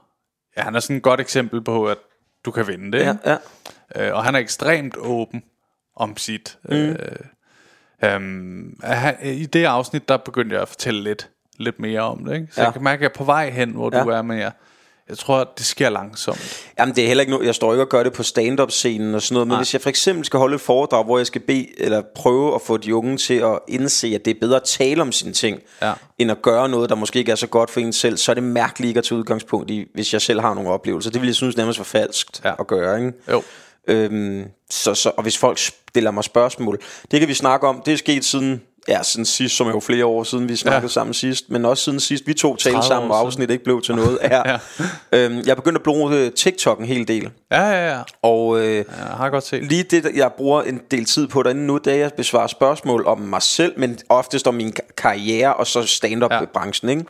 ja, 0.57 0.63
han 0.63 0.75
er 0.75 0.81
sådan 0.81 0.97
et 0.97 1.03
godt 1.03 1.21
eksempel 1.21 1.63
på, 1.65 1.87
at 1.87 1.99
du 2.45 2.51
kan 2.51 2.67
vinde 2.67 2.93
det, 2.99 3.05
Ja, 3.05 3.17
ja. 3.97 4.09
Øh, 4.09 4.15
og 4.15 4.25
han 4.25 4.35
er 4.35 4.39
ekstremt 4.39 4.97
åben 4.99 5.43
om 5.97 6.17
sit. 6.17 6.59
Mm. 6.65 6.71
Øh, 6.77 6.97
øhm, 8.05 8.81
han, 8.83 9.17
I 9.23 9.47
det 9.47 9.65
afsnit, 9.65 10.09
der 10.09 10.17
begyndte 10.17 10.55
jeg 10.55 10.63
at 10.63 10.69
fortælle 10.69 11.03
lidt, 11.03 11.29
lidt 11.59 11.81
mere 11.81 12.01
om 12.01 12.25
det. 12.25 12.35
Ikke? 12.35 12.47
Så 12.51 12.61
Ja. 12.61 12.63
ja. 12.63 12.67
jeg 12.67 12.73
kan 12.73 12.83
mærke, 12.83 12.99
at 12.99 13.03
jeg 13.03 13.09
er 13.09 13.19
på 13.19 13.25
vej 13.25 13.51
hen, 13.51 13.71
hvor 13.71 13.91
Ja. 13.93 13.99
ja. 13.99 14.05
du 14.05 14.09
er, 14.09 14.23
men 14.23 14.39
jeg, 14.39 14.53
jeg 15.09 15.18
tror, 15.18 15.53
det 15.59 15.66
sker 15.66 15.88
langsomt. 15.90 16.62
Jamen 16.79 16.94
det 16.97 17.05
er 17.05 17.09
heller 17.09 17.23
ikke 17.23 17.31
noget 17.33 17.47
Jeg 17.47 17.55
står 17.55 17.73
ikke 17.73 17.83
og 17.83 17.88
gør 17.88 18.03
det 18.03 18.12
på 18.12 18.23
stand-up 18.23 18.71
scenen 18.71 19.14
og 19.14 19.23
sådan 19.23 19.35
noget 19.35 19.47
Men 19.47 19.53
Nej. 19.53 19.59
hvis 19.59 19.73
jeg 19.73 19.81
for 19.83 19.88
eksempel 19.88 20.25
skal 20.25 20.38
holde 20.38 20.55
et 20.55 20.61
foredrag 20.61 21.05
Hvor 21.05 21.18
jeg 21.18 21.27
skal 21.27 21.40
bede 21.40 21.66
Eller 21.81 22.03
prøve 22.14 22.55
at 22.55 22.61
få 22.62 22.77
de 22.77 22.94
unge 22.94 23.16
til 23.16 23.35
at 23.35 23.59
indse 23.68 24.07
At 24.14 24.25
det 24.25 24.31
er 24.37 24.40
bedre 24.40 24.57
at 24.57 24.62
tale 24.62 25.03
om 25.03 25.12
sine 25.12 25.33
ting 25.33 25.61
Ja. 25.83 25.92
End 26.18 26.31
at 26.31 26.42
gøre 26.42 26.68
noget 26.68 26.90
der 26.90 26.97
måske 26.97 27.18
ikke 27.18 27.33
er 27.33 27.37
så 27.37 27.47
godt 27.47 27.71
for 27.71 27.81
en 27.81 27.92
selv 27.92 28.16
Så 28.16 28.33
er 28.33 28.35
det 28.35 28.42
mærkeligt 28.42 28.88
ikke 28.88 28.99
at 28.99 29.05
tage 29.05 29.18
udgangspunkt 29.18 29.71
i 29.71 29.87
Hvis 29.94 30.12
jeg 30.12 30.23
selv 30.23 30.40
har 30.40 30.55
nogle 30.55 30.71
oplevelser 30.71 31.11
Det 31.11 31.21
vil 31.21 31.27
jeg 31.29 31.35
synes 31.37 31.57
nærmest 31.57 31.79
var 31.79 31.85
falskt 31.85 32.40
Ja. 32.44 32.53
at 32.61 32.66
gøre 32.66 32.99
ikke? 32.99 33.12
Jo. 33.33 33.42
Øhm, 33.88 34.44
så, 34.71 34.94
så, 34.94 35.11
og 35.16 35.23
hvis 35.23 35.38
folk 35.38 35.59
stiller 35.59 36.11
mig 36.11 36.25
spørgsmål 36.25 36.79
Det 37.11 37.21
kan 37.21 37.29
vi 37.29 37.35
snakke 37.35 37.66
om 37.68 37.83
Det 37.87 37.92
er 37.92 37.97
sket 37.97 38.25
siden 38.25 38.62
Ja, 38.88 39.03
siden 39.03 39.24
sidst, 39.24 39.57
som 39.57 39.66
er 39.66 39.70
jo 39.70 39.81
flere 39.81 40.05
år 40.07 40.24
siden 40.24 40.48
vi 40.48 40.57
snakkede 40.57 40.81
ja. 40.81 40.83
Ja. 40.83 40.88
sammen 40.88 41.14
sidst 41.14 41.51
Men 41.51 41.64
også 41.64 41.85
siden 41.85 42.01
sidst 42.01 42.27
vi 42.27 42.35
to 42.35 42.57
talte 42.57 42.77
30 42.79 42.87
sammen 42.88 43.11
Og 43.11 43.18
afsnit 43.18 43.51
ikke 43.51 43.64
blev 43.64 43.83
til 43.83 43.94
noget 43.94 44.18
ja. 44.31 44.51
Ja. 44.51 44.59
øhm, 45.12 45.37
Jeg 45.38 45.48
er 45.48 45.55
begyndt 45.55 45.77
at 45.77 45.83
bruge 45.83 46.16
øh, 46.16 46.33
TikTok 46.33 46.79
en 46.79 46.85
hel 46.85 47.09
del 47.09 47.31
Ja, 47.53 47.62
ja, 47.62 47.88
ja. 47.94 48.01
Og 48.22 48.59
øh, 48.61 48.77
Jeg 48.77 48.85
har 49.16 49.31
godt 49.31 49.44
set. 49.46 49.64
lige 49.64 49.83
det, 49.83 50.11
jeg 50.14 50.33
bruger 50.37 50.62
en 50.62 50.81
del 50.90 51.05
tid 51.05 51.27
på 51.27 51.42
derinde 51.42 51.66
nu, 51.66 51.79
det 51.79 51.87
er, 51.87 51.94
at 51.94 52.01
jeg 52.01 52.12
besvarer 52.16 52.46
spørgsmål 52.46 53.07
om 53.07 53.18
mig 53.20 53.42
selv, 53.42 53.72
men 53.77 53.98
oftest 54.09 54.46
om 54.46 54.55
min 54.55 54.72
ka- 54.81 54.92
karriere 54.96 55.55
og 55.55 55.66
så 55.66 55.83
stand-up-branchen, 55.83 56.88
ikke? 56.88 57.05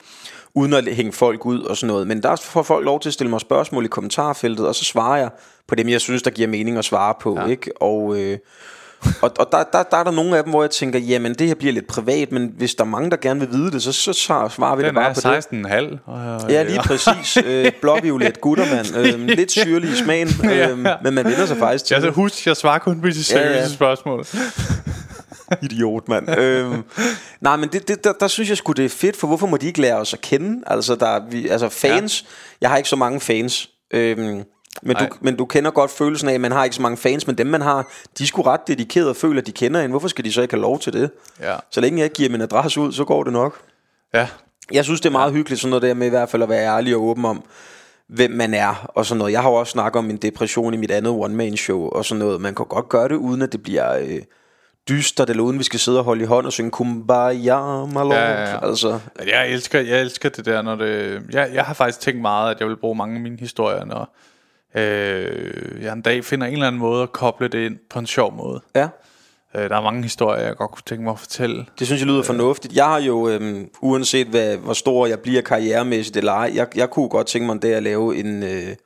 Uden 0.55 0.73
at 0.75 0.95
hænge 0.95 1.13
folk 1.13 1.47
ud 1.47 1.61
og 1.63 1.77
sådan 1.77 1.87
noget. 1.93 2.07
Men 2.07 2.23
der 2.23 2.37
får 2.37 2.63
folk 2.63 2.85
lov 2.85 3.01
til 3.01 3.09
at 3.09 3.13
stille 3.13 3.31
mig 3.31 3.41
spørgsmål 3.41 3.85
i 3.85 3.89
kommentarfeltet, 3.89 4.67
og 4.69 4.75
så 4.75 4.85
svarer 4.85 5.17
jeg 5.17 5.31
på 5.69 5.75
dem, 5.75 5.89
jeg 5.89 6.01
synes, 6.01 6.23
der 6.23 6.31
giver 6.31 6.49
mening 6.49 6.79
at 6.79 6.85
svare 6.85 7.15
på, 7.21 7.39
ja. 7.41 7.47
ikke? 7.47 7.71
Og... 7.83 8.17
Øh, 8.21 8.39
og, 9.23 9.33
og 9.39 9.49
der, 9.53 9.63
der, 9.73 9.83
der 9.83 9.97
er 9.97 10.05
der 10.05 10.11
nogle 10.11 10.37
af 10.39 10.45
dem, 10.45 10.51
hvor 10.51 10.63
jeg 10.63 10.71
tænker, 10.71 10.99
jamen 10.99 11.35
det 11.35 11.47
her 11.47 11.55
bliver 11.55 11.73
lidt 11.73 11.87
privat, 11.87 12.33
men 12.33 12.53
hvis 12.57 12.75
der 12.75 12.85
er 12.85 12.89
mange, 12.89 13.11
der 13.11 13.17
gerne 13.17 13.41
vil 13.41 13.49
vide 13.53 13.71
det, 13.71 13.83
så, 13.83 13.93
så, 13.93 14.13
svarer 14.13 14.77
vi 14.77 14.83
Den 14.83 14.87
det 14.89 14.95
bare 14.95 15.15
på 15.15 15.21
det. 15.21 15.97
16,5. 15.97 15.99
og- 16.07 16.51
Ja, 16.51 16.63
lige 16.63 16.81
præcis. 16.85 17.37
Øh, 17.45 17.73
Blåviolet 17.81 18.41
guttermand. 18.41 18.97
Øh, 18.97 19.21
lidt 19.27 19.51
syrlig 19.53 19.91
i 19.91 19.95
smagen, 19.97 20.29
øh, 20.45 20.79
men 20.79 21.15
man 21.15 21.25
vender 21.25 21.47
sig 21.47 21.57
faktisk 21.57 21.85
til 21.85 21.95
Jeg 21.95 22.01
så 22.03 22.07
det. 22.07 22.15
husk, 22.15 22.47
jeg 22.47 22.57
svarer 22.57 22.79
kun 22.79 23.01
på 23.01 23.07
de 23.07 23.25
seriøse 23.25 23.51
Ja, 23.55 23.61
ja. 23.61 23.69
spørgsmål. 23.69 24.27
Idiot, 25.63 26.09
mand. 26.09 26.39
øhm, 26.41 26.83
nej, 27.41 27.57
men 27.57 27.69
det, 27.69 27.89
det, 27.89 28.05
der, 28.05 28.13
der 28.13 28.29
synes 28.29 28.49
jeg 28.49 28.57
sgu, 28.57 28.73
det 28.73 28.85
er 28.85 28.89
fedt, 28.89 29.17
for 29.17 29.27
hvorfor 29.27 29.47
må 29.47 29.57
de 29.57 29.67
ikke 29.67 29.81
lære 29.81 29.97
os 29.97 30.15
at 30.15 30.21
kende? 30.21 30.63
Altså, 30.67 30.95
der, 30.95 31.07
er 31.07 31.21
vi, 31.31 31.49
altså 31.49 31.69
fans, 31.69 32.23
ja. 32.23 32.27
jeg 32.61 32.71
har 32.71 32.77
ikke 32.77 32.89
så 32.89 32.97
mange 32.97 33.21
fans, 33.21 33.69
øhm, 33.95 34.43
men, 34.83 34.97
du, 34.97 35.07
men 35.21 35.37
du 35.37 35.45
kender 35.45 35.71
godt 35.71 35.91
følelsen 35.91 36.29
af, 36.29 36.35
at 36.35 36.41
man 36.41 36.53
har 36.53 36.65
ikke 36.65 36.77
så 36.77 36.83
mange 36.83 36.97
fans, 36.97 37.27
men 37.27 37.39
dem 37.39 37.47
man 37.47 37.61
har, 37.61 37.89
de 38.19 38.23
er 38.25 38.27
sgu 38.27 38.43
ret 38.43 38.61
dedikerede 38.67 39.11
og 39.11 39.17
føler, 39.17 39.41
at 39.41 39.47
de 39.47 39.53
kender 39.53 39.81
en. 39.81 39.91
Hvorfor 39.91 40.09
skal 40.09 40.25
de 40.25 40.33
så 40.33 40.43
ikke 40.43 40.55
have 40.55 40.63
lov 40.63 40.79
til 40.79 40.93
det? 40.93 41.11
Ja. 41.41 41.57
Så 41.71 41.81
længe 41.81 41.99
jeg 41.99 42.05
ikke 42.05 42.15
giver 42.15 42.31
min 42.31 42.41
adresse 42.41 42.81
ud, 42.81 42.93
så 42.93 43.05
går 43.05 43.25
det 43.25 43.33
nok. 43.33 43.61
Ja, 44.15 44.29
Jeg 44.73 44.85
synes, 44.85 45.01
det 45.01 45.09
er 45.09 45.13
meget 45.13 45.33
hyggeligt, 45.33 45.61
sådan 45.61 45.71
noget 45.71 45.83
der 45.83 45.95
med 45.95 46.07
i 46.07 46.11
hvert 46.11 46.29
fald 46.29 46.43
at 46.43 46.49
være 46.49 46.77
ærlig 46.77 46.97
og 46.97 47.03
åben 47.03 47.25
om, 47.25 47.43
hvem 48.09 48.31
man 48.31 48.55
er 48.55 48.91
og 48.95 49.07
sådan 49.07 49.19
noget. 49.19 49.33
Jeg 49.33 49.43
har 49.43 49.51
jo 49.51 49.55
også 49.55 49.71
snakket 49.71 49.99
om 49.99 50.05
min 50.05 50.17
depression 50.17 50.75
i 50.75 50.77
mit 50.77 50.91
andet 50.91 51.13
one-man-show 51.13 51.89
og 51.89 52.05
sådan 52.05 52.19
noget. 52.19 52.41
Man 52.41 52.55
kan 52.55 52.67
godt 52.67 52.89
gøre 52.89 53.09
det, 53.09 53.15
uden 53.15 53.43
at 53.43 53.53
det 53.53 53.63
bliver 53.63 53.99
øh, 53.99 54.23
dystert, 54.89 55.31
eller 55.31 55.43
uden 55.43 55.59
vi 55.59 55.65
skal 55.65 55.81
sidde 55.81 55.99
og 55.99 56.05
holde 56.05 56.23
i 56.23 56.27
hånd 56.27 56.47
og 56.47 56.53
synge 56.53 56.71
Kumbaya, 56.71 57.87
my 57.87 57.95
lord. 57.95 58.13
Ja, 58.13 58.31
ja, 58.31 58.51
ja. 58.51 58.69
Altså, 58.69 58.99
Jeg 59.27 59.49
elsker, 59.49 59.81
jeg 59.81 60.01
elsker 60.01 60.29
det 60.29 60.45
der, 60.47 60.63
når 60.63 60.75
det... 60.75 61.23
Jeg, 61.33 61.51
jeg 61.55 61.65
har 61.65 61.75
faktisk 61.75 62.01
tænkt 62.01 62.21
meget, 62.21 62.55
at 62.55 62.61
jeg 62.61 62.69
vil 62.69 62.77
bruge 62.77 62.97
mange 62.97 63.15
af 63.15 63.21
mine 63.21 63.39
historier, 63.39 63.85
når 63.85 64.17
øh, 64.75 65.83
jeg 65.83 65.93
en 65.93 66.03
dag 66.03 66.25
finder 66.25 66.47
en 66.47 66.53
eller 66.53 66.67
anden 66.67 66.81
måde 66.81 67.03
at 67.03 67.13
koble 67.13 67.49
det 67.49 67.67
ind 67.67 67.79
på 67.91 67.99
en 67.99 68.07
sjov 68.07 68.33
måde. 68.33 68.61
ja. 68.75 68.89
Øh, 69.55 69.71
der 69.71 69.77
er 69.77 69.81
mange 69.81 70.03
historier, 70.03 70.43
jeg 70.43 70.57
godt 70.57 70.71
kunne 70.71 70.83
tænke 70.87 71.05
mig 71.05 71.13
at 71.13 71.19
fortælle. 71.19 71.67
Det 71.79 71.87
synes 71.87 72.01
jeg 72.01 72.09
lyder 72.09 72.23
fornuftigt. 72.23 72.75
Jeg 72.75 72.85
har 72.85 73.01
jo, 73.01 73.29
øhm, 73.29 73.69
uanset 73.81 74.27
hvad, 74.27 74.57
hvor 74.57 74.73
stor 74.73 75.07
jeg 75.07 75.21
bliver 75.21 75.43
karrieremæssigt 75.43 76.17
eller 76.17 76.33
ej, 76.33 76.53
jeg, 76.55 76.67
jeg 76.77 76.91
kunne 76.91 77.09
godt 77.09 77.27
tænke 77.27 77.47
mig 77.47 77.53
en 77.53 77.59
dag 77.59 77.75
at 77.75 77.83
lave 77.83 78.17
en, 78.17 78.43
øh, 78.43 78.77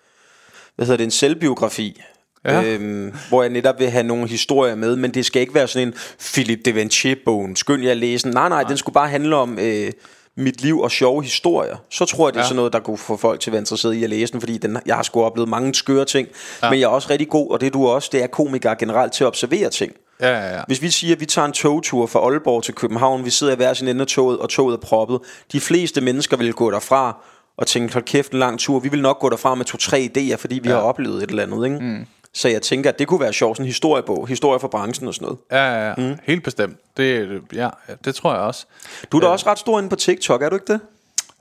hvad 0.76 0.86
hedder 0.86 0.96
det, 0.96 1.04
en 1.04 1.10
selvbiografi. 1.10 2.02
Ja. 2.44 2.62
Øhm, 2.64 3.14
hvor 3.28 3.42
jeg 3.42 3.50
netop 3.50 3.78
vil 3.78 3.90
have 3.90 4.02
nogle 4.02 4.28
historier 4.28 4.74
med, 4.74 4.96
men 4.96 5.10
det 5.10 5.26
skal 5.26 5.42
ikke 5.42 5.54
være 5.54 5.68
sådan 5.68 5.88
en 5.88 5.94
Philip 6.34 6.64
de 6.64 6.72
Vinci-bogen. 6.72 7.56
Skynd 7.56 7.82
jeg 7.82 7.90
at 7.90 7.96
læse 7.96 8.24
den. 8.24 8.34
Nej, 8.34 8.48
nej, 8.48 8.62
den 8.62 8.76
skulle 8.76 8.94
bare 8.94 9.08
handle 9.08 9.36
om 9.36 9.58
øh, 9.58 9.92
mit 10.36 10.60
liv 10.62 10.80
og 10.80 10.90
sjove 10.90 11.22
historier. 11.22 11.76
Så 11.90 12.04
tror 12.04 12.28
jeg, 12.28 12.32
det 12.34 12.38
er 12.38 12.42
Ja. 12.42 12.46
sådan 12.48 12.56
noget, 12.56 12.72
der 12.72 12.78
kunne 12.80 12.98
få 12.98 13.16
folk 13.16 13.40
til 13.40 13.50
at 13.50 13.52
være 13.52 13.60
interesseret 13.60 13.94
i 13.94 14.04
at 14.04 14.10
læse 14.10 14.32
den, 14.32 14.40
fordi 14.40 14.58
den, 14.58 14.78
jeg 14.86 14.96
har 14.96 15.02
sgu 15.02 15.22
oplevet 15.22 15.48
mange 15.48 15.74
skøre 15.74 16.04
ting. 16.04 16.28
Ja. 16.62 16.70
Men 16.70 16.80
jeg 16.80 16.84
er 16.84 16.90
også 16.90 17.10
rigtig 17.10 17.28
god, 17.28 17.50
og 17.50 17.60
det 17.60 17.66
er 17.66 17.70
du 17.70 17.86
også, 17.88 18.08
det 18.12 18.22
er 18.22 18.26
komiker 18.26 18.74
generelt 18.74 19.12
til 19.12 19.24
at 19.24 19.28
observere 19.28 19.70
ting. 19.70 19.92
Ja, 20.20 20.28
ja, 20.28 20.56
ja. 20.56 20.62
Hvis 20.66 20.82
vi 20.82 20.90
siger, 20.90 21.14
at 21.14 21.20
vi 21.20 21.26
tager 21.26 21.46
en 21.46 21.52
togtur 21.52 22.06
fra 22.06 22.20
Aalborg 22.20 22.62
til 22.62 22.74
København, 22.74 23.24
vi 23.24 23.30
sidder 23.30 23.52
i 23.52 23.56
hver 23.56 23.74
sin 23.74 23.88
ende 23.88 24.00
af 24.00 24.06
toget, 24.06 24.38
og 24.38 24.48
toget 24.48 24.74
er 24.76 24.80
proppet. 24.80 25.18
De 25.52 25.60
fleste 25.60 26.00
mennesker 26.00 26.36
vil 26.36 26.52
gå 26.52 26.70
derfra 26.70 27.16
og 27.56 27.66
tænke, 27.66 27.92
hold 27.92 28.04
kæft, 28.04 28.32
en 28.32 28.38
lang 28.38 28.58
tur. 28.58 28.78
Vi 28.78 28.88
vil 28.88 29.02
nok 29.02 29.18
gå 29.18 29.28
derfra 29.28 29.54
med 29.54 29.64
to-tre 29.64 30.10
idéer, 30.16 30.36
fordi 30.36 30.58
vi 30.62 30.68
ja. 30.68 30.74
har 30.74 30.82
oplevet 30.82 31.22
et 31.22 31.30
eller 31.30 31.42
andet. 31.42 31.64
Ikke? 31.64 31.78
Mm. 31.78 32.06
Så 32.34 32.48
jeg 32.48 32.62
tænker, 32.62 32.90
at 32.90 32.98
det 32.98 33.06
kunne 33.08 33.20
være 33.20 33.32
sjovt, 33.32 33.56
sådan 33.56 33.64
en 33.64 33.68
historiebog, 33.68 34.26
historie 34.28 34.60
fra 34.60 34.68
branchen 34.68 35.08
og 35.08 35.14
sådan 35.14 35.26
noget. 35.26 35.38
Ja, 35.50 35.72
ja, 35.74 35.88
ja. 35.88 35.94
Mm. 35.96 36.18
Helt 36.22 36.44
bestemt. 36.44 36.76
Det, 36.96 37.40
ja, 37.54 37.68
ja, 37.88 37.94
det 38.04 38.14
tror 38.14 38.32
jeg 38.32 38.40
også. 38.42 38.66
Du 39.12 39.16
er 39.16 39.20
da 39.20 39.26
også 39.26 39.50
ret 39.50 39.58
stor 39.58 39.78
inde 39.78 39.88
på 39.88 39.96
TikTok, 39.96 40.42
er 40.42 40.48
du 40.48 40.56
ikke 40.56 40.72
det? 40.72 40.80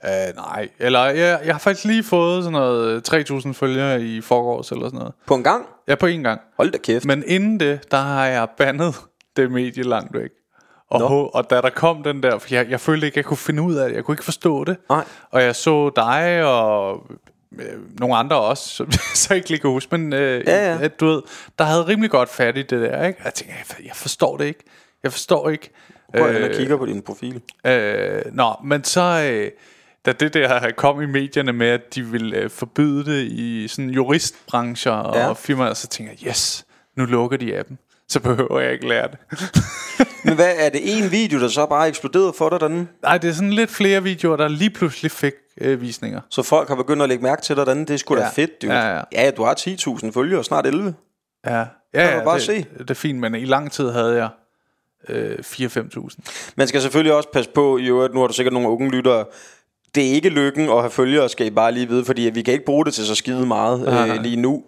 Uh, 0.04 0.36
nej, 0.36 0.68
eller 0.78 1.04
jeg, 1.04 1.40
jeg 1.44 1.54
har 1.54 1.58
faktisk 1.58 1.84
lige 1.84 2.04
fået 2.04 2.44
sådan 2.44 2.52
noget 2.52 3.12
3.000 3.30 3.52
følgere 3.52 4.02
i 4.02 4.20
forgårs 4.20 4.70
eller 4.72 4.86
sådan 4.86 4.98
noget. 4.98 5.14
På 5.26 5.34
en 5.34 5.44
gang? 5.44 5.66
Ja, 5.88 5.94
på 5.94 6.06
en 6.06 6.22
gang. 6.22 6.40
Hold 6.56 6.70
da 6.70 6.78
kæft. 6.78 7.04
Men 7.04 7.24
inden 7.26 7.60
det, 7.60 7.90
der 7.90 7.96
har 7.96 8.26
jeg 8.26 8.48
bandet 8.58 8.94
det 9.36 9.50
medie 9.50 9.82
langt 9.82 10.14
væk. 10.18 10.30
Og, 10.90 11.00
Nå. 11.00 11.06
ho- 11.06 11.30
og 11.34 11.50
da 11.50 11.60
der 11.60 11.70
kom 11.70 12.02
den 12.02 12.22
der, 12.22 12.38
for 12.38 12.48
jeg, 12.54 12.70
jeg 12.70 12.80
følte 12.80 13.06
ikke, 13.06 13.18
jeg 13.18 13.24
kunne 13.24 13.36
finde 13.36 13.62
ud 13.62 13.74
af 13.74 13.88
det. 13.88 13.96
Jeg 13.96 14.04
kunne 14.04 14.12
ikke 14.12 14.24
forstå 14.24 14.64
det. 14.64 14.76
Nej. 14.88 15.04
Og 15.30 15.42
jeg 15.42 15.56
så 15.56 15.90
dig 15.96 16.44
og 16.44 17.02
øh, 17.58 18.00
nogle 18.00 18.16
andre 18.16 18.36
også, 18.40 18.68
som 18.68 18.90
så 19.14 19.34
ikke 19.34 19.48
lige 19.48 19.58
kan 19.60 19.70
huske. 19.70 19.98
Men 19.98 20.12
øh, 20.12 20.44
Ja, 20.46 20.72
ja. 20.72 20.78
At, 20.82 21.00
du 21.00 21.06
ved, 21.06 21.22
der 21.58 21.64
havde 21.64 21.86
rimelig 21.86 22.10
godt 22.10 22.28
fat 22.28 22.56
i 22.58 22.62
det 22.62 22.70
der. 22.70 23.06
Ikke? 23.06 23.18
Og 23.18 23.24
Jeg 23.24 23.34
tænkte, 23.34 23.54
jeg, 23.78 23.86
jeg 23.86 23.96
forstår 23.96 24.36
det 24.36 24.44
ikke. 24.44 24.60
Jeg 25.02 25.12
forstår 25.12 25.50
ikke. 25.50 25.70
Prøv 26.18 26.26
at 26.28 26.50
øh, 26.50 26.56
kigger 26.56 26.76
på 26.76 26.86
din 26.86 27.02
profil. 27.02 27.40
Øh, 27.66 28.22
nå, 28.32 28.54
men 28.64 28.84
så... 28.84 29.30
Øh, 29.32 29.50
da 30.06 30.12
det 30.12 30.34
der 30.34 30.70
kom 30.76 31.02
i 31.02 31.06
medierne 31.06 31.52
med, 31.52 31.66
at 31.68 31.94
de 31.94 32.02
ville 32.02 32.36
øh, 32.36 32.50
forbyde 32.50 33.04
det 33.04 33.22
i 33.22 33.68
sådan 33.68 33.90
juristbrancher 33.90 34.92
og 34.92 35.16
Ja. 35.16 35.32
firmaer, 35.32 35.74
så 35.74 35.88
tænker 35.88 36.12
jeg, 36.20 36.28
yes, 36.28 36.64
nu 36.96 37.04
lukker 37.04 37.36
de 37.36 37.58
appen. 37.58 37.78
Så 38.12 38.20
behøver 38.20 38.60
jeg 38.60 38.72
ikke 38.72 38.88
lære 38.88 39.08
det. 39.08 39.18
Men 40.24 40.34
hvad 40.34 40.52
er 40.58 40.68
det 40.68 40.80
en 40.98 41.10
video, 41.10 41.40
der 41.40 41.48
så 41.48 41.66
bare 41.66 41.88
eksploderede 41.88 42.32
for 42.38 42.48
dig 42.48 42.60
derinde? 42.60 42.86
Nej, 43.02 43.18
det 43.18 43.30
er 43.30 43.34
sådan 43.34 43.52
lidt 43.52 43.70
flere 43.70 44.02
videoer, 44.02 44.36
der 44.36 44.48
lige 44.48 44.70
pludselig 44.70 45.10
fik 45.10 45.32
øh, 45.60 45.80
visninger. 45.80 46.20
Så 46.30 46.42
folk 46.42 46.68
har 46.68 46.74
begyndt 46.74 47.02
at 47.02 47.08
lægge 47.08 47.22
mærke 47.22 47.42
til 47.42 47.56
dig 47.56 47.66
derinde. 47.66 47.86
Det 47.86 47.94
er 47.94 47.98
sgu 47.98 48.14
da 48.16 48.20
Ja. 48.20 48.28
fedt, 48.28 48.62
dude. 48.62 48.72
Ja, 48.74 48.94
ja. 48.96 49.02
ja, 49.12 49.30
du 49.30 49.42
har 49.44 49.54
10.000 49.60 50.10
følgere, 50.12 50.44
snart 50.44 50.66
11. 50.66 50.94
Ja, 51.46 51.58
ja, 51.58 51.64
ja 51.94 52.24
bare 52.24 52.34
det, 52.34 52.42
se. 52.42 52.66
det 52.78 52.90
er 52.90 52.94
fint, 52.94 53.18
men 53.20 53.34
i 53.34 53.44
lang 53.44 53.72
tid 53.72 53.90
havde 53.90 54.16
jeg 54.16 54.28
øh, 55.08 55.38
4-5.000. 55.38 56.52
Man 56.56 56.68
skal 56.68 56.80
selvfølgelig 56.82 57.12
også 57.14 57.28
passe 57.32 57.50
på, 57.50 57.78
i 57.78 57.86
øvrigt, 57.86 58.14
nu 58.14 58.20
har 58.20 58.26
du 58.26 58.32
sikkert 58.34 58.52
nogle 58.52 58.68
unge 58.68 58.90
lyttere, 58.90 59.24
det 59.94 60.08
er 60.08 60.12
ikke 60.12 60.28
lykken 60.28 60.68
at 60.68 60.80
have 60.80 60.90
følgere, 60.90 61.28
skal 61.28 61.46
I 61.46 61.50
bare 61.50 61.72
lige 61.72 61.88
vide, 61.88 62.04
fordi 62.04 62.22
vi 62.22 62.42
kan 62.42 62.54
ikke 62.54 62.64
bruge 62.64 62.84
det 62.84 62.94
til 62.94 63.06
så 63.06 63.14
skide 63.14 63.46
meget 63.46 64.08
øh, 64.10 64.22
lige 64.22 64.36
nu. 64.36 64.64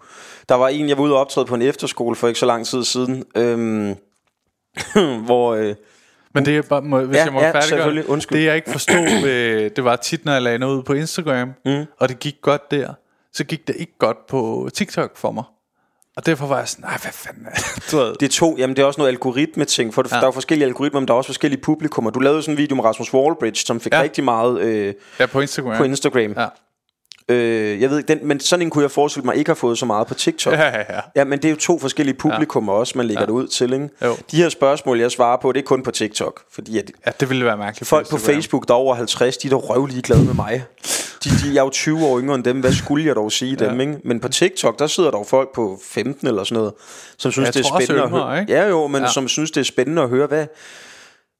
Der 0.48 0.54
var 0.54 0.68
en, 0.68 0.88
jeg 0.88 0.96
var 0.98 1.04
ude 1.04 1.12
og 1.14 1.20
optræde 1.20 1.46
på 1.46 1.54
en 1.54 1.62
efterskole 1.62 2.16
for 2.16 2.28
ikke 2.28 2.40
så 2.40 2.46
lang 2.46 2.66
tid 2.66 2.84
siden, 2.84 3.24
øhm, 3.36 3.94
hvor... 5.26 5.54
Øh, 5.54 5.74
Men 6.34 6.44
det 6.44 6.56
er 6.56 6.62
bare, 6.62 6.82
må, 6.82 7.00
hvis 7.00 7.16
Ja, 7.16 7.24
jeg 7.24 7.32
må 7.32 7.40
ja, 7.40 7.50
færdiggøre. 7.50 8.08
Undskyld. 8.08 8.38
det 8.38 8.44
jeg 8.44 8.56
ikke 8.56 8.70
forstod, 8.70 9.22
ved, 9.22 9.70
det 9.70 9.84
var 9.84 9.96
tit, 9.96 10.24
når 10.24 10.32
jeg 10.32 10.42
lagde 10.42 10.58
noget 10.58 10.76
ud 10.76 10.82
på 10.82 10.92
Instagram, 10.92 11.52
mm. 11.64 11.84
og 11.98 12.08
det 12.08 12.18
gik 12.18 12.36
godt 12.42 12.70
der, 12.70 12.94
så 13.32 13.44
gik 13.44 13.66
det 13.66 13.76
ikke 13.78 13.98
godt 13.98 14.26
på 14.26 14.68
TikTok 14.74 15.16
for 15.16 15.30
mig. 15.30 15.44
Og 16.16 16.26
derfor 16.26 16.46
var 16.46 16.58
jeg 16.58 16.68
sådan, 16.68 16.84
nej, 16.84 16.98
hvad 17.02 17.12
fanden 17.12 17.46
er 17.46 17.50
det? 17.50 17.92
Ved, 17.92 18.14
det 18.20 18.26
er 18.26 18.30
to, 18.30 18.56
jamen 18.58 18.76
det 18.76 18.82
er 18.82 18.86
også 18.86 19.00
noget 19.00 19.10
algoritme-ting, 19.10 19.94
for 19.94 20.04
ja. 20.10 20.20
der 20.20 20.26
er 20.26 20.30
forskellige 20.30 20.66
algoritmer, 20.66 21.00
men 21.00 21.08
der 21.08 21.14
er 21.14 21.18
også 21.18 21.28
forskellige 21.28 21.60
publikummer. 21.60 22.10
Du 22.10 22.18
lavede 22.18 22.42
sådan 22.42 22.52
en 22.52 22.58
video 22.58 22.76
med 22.76 22.84
Rasmus 22.84 23.14
Wallbridge, 23.14 23.66
som 23.66 23.80
fik. 23.80 23.92
Ja. 23.92 24.02
rigtig 24.02 24.24
meget 24.24 24.60
øh, 24.60 24.94
ja, 25.20 25.26
på 25.26 25.40
Instagram. 25.40 25.76
på 25.76 25.84
Instagram. 25.84 26.34
Ja. 26.36 26.46
Øh, 27.28 27.80
jeg 27.80 27.90
ved 27.90 27.98
ikke, 27.98 28.14
den, 28.14 28.26
men 28.28 28.40
sådan 28.40 28.62
en 28.62 28.70
kunne 28.70 28.82
jeg 28.82 28.90
forestille 28.90 29.24
mig 29.24 29.36
ikke 29.36 29.48
har 29.48 29.54
fået 29.54 29.78
så 29.78 29.86
meget 29.86 30.06
på 30.06 30.14
TikTok. 30.14 30.52
Ja, 30.52 30.66
ja, 30.66 30.78
ja. 30.78 31.00
Ja, 31.16 31.24
men 31.24 31.38
det 31.38 31.44
er 31.44 31.50
jo 31.50 31.56
to 31.56 31.78
forskellige 31.78 32.16
publikummer 32.16 32.72
ja. 32.72 32.78
også, 32.78 32.92
man 32.96 33.06
lægger 33.06 33.22
ja. 33.22 33.26
det 33.26 33.32
ud 33.32 33.46
til, 33.46 33.72
ikke? 33.72 33.88
Jo. 34.04 34.16
De 34.30 34.36
her 34.36 34.48
spørgsmål, 34.48 35.00
jeg 35.00 35.10
svarer 35.10 35.36
på, 35.42 35.52
det 35.52 35.60
er 35.60 35.64
kun 35.64 35.82
på 35.82 35.90
TikTok. 35.90 36.40
Fordi 36.52 36.78
at 36.78 36.90
Ja, 37.06 37.10
det 37.20 37.28
ville 37.28 37.44
være 37.44 37.56
mærkeligt. 37.56 37.88
folk 37.88 38.10
på. 38.10 38.18
Facebook, 38.18 38.68
der 38.68 38.74
er 38.74 38.78
over 38.78 38.94
50, 38.94 39.36
de 39.36 39.46
er 39.46 39.50
da 39.50 39.56
røvlige 39.56 40.02
glade 40.02 40.24
med 40.24 40.34
mig. 40.34 40.64
De, 41.24 41.30
de 41.30 41.58
er 41.58 41.62
jo 41.62 41.70
20 41.70 42.04
år 42.06 42.20
yngre 42.20 42.34
end 42.34 42.44
dem. 42.44 42.60
Hvad 42.60 42.72
skulle 42.72 43.06
jeg 43.06 43.14
dog 43.14 43.32
sige 43.32 43.56
ja. 43.60 43.70
dem, 43.70 43.80
ikke? 43.80 43.96
Men 44.04 44.20
på 44.20 44.28
TikTok, 44.28 44.78
der 44.78 44.86
sidder 44.86 45.10
der 45.10 45.24
folk 45.24 45.54
på 45.54 45.78
15 45.82 46.26
eller 46.28 46.44
sådan 46.44 46.58
noget, 46.58 46.72
som 47.16 47.32
synes, 47.32 47.46
Jeg 47.46 47.54
det 47.54 47.60
er 47.60 47.64
spændende 47.78 48.08
yngre, 48.08 48.38
at 48.38 48.46
høre. 48.46 48.62
Ja, 48.62 48.68
jo, 48.68 48.86
men 48.86 48.96
ja. 49.00 49.06
Ja. 49.06 49.12
som 49.12 49.28
synes, 49.28 49.50
det 49.50 49.60
er 49.60 49.64
spændende 49.64 50.02
at 50.02 50.08
høre, 50.08 50.26
hvad, 50.26 50.46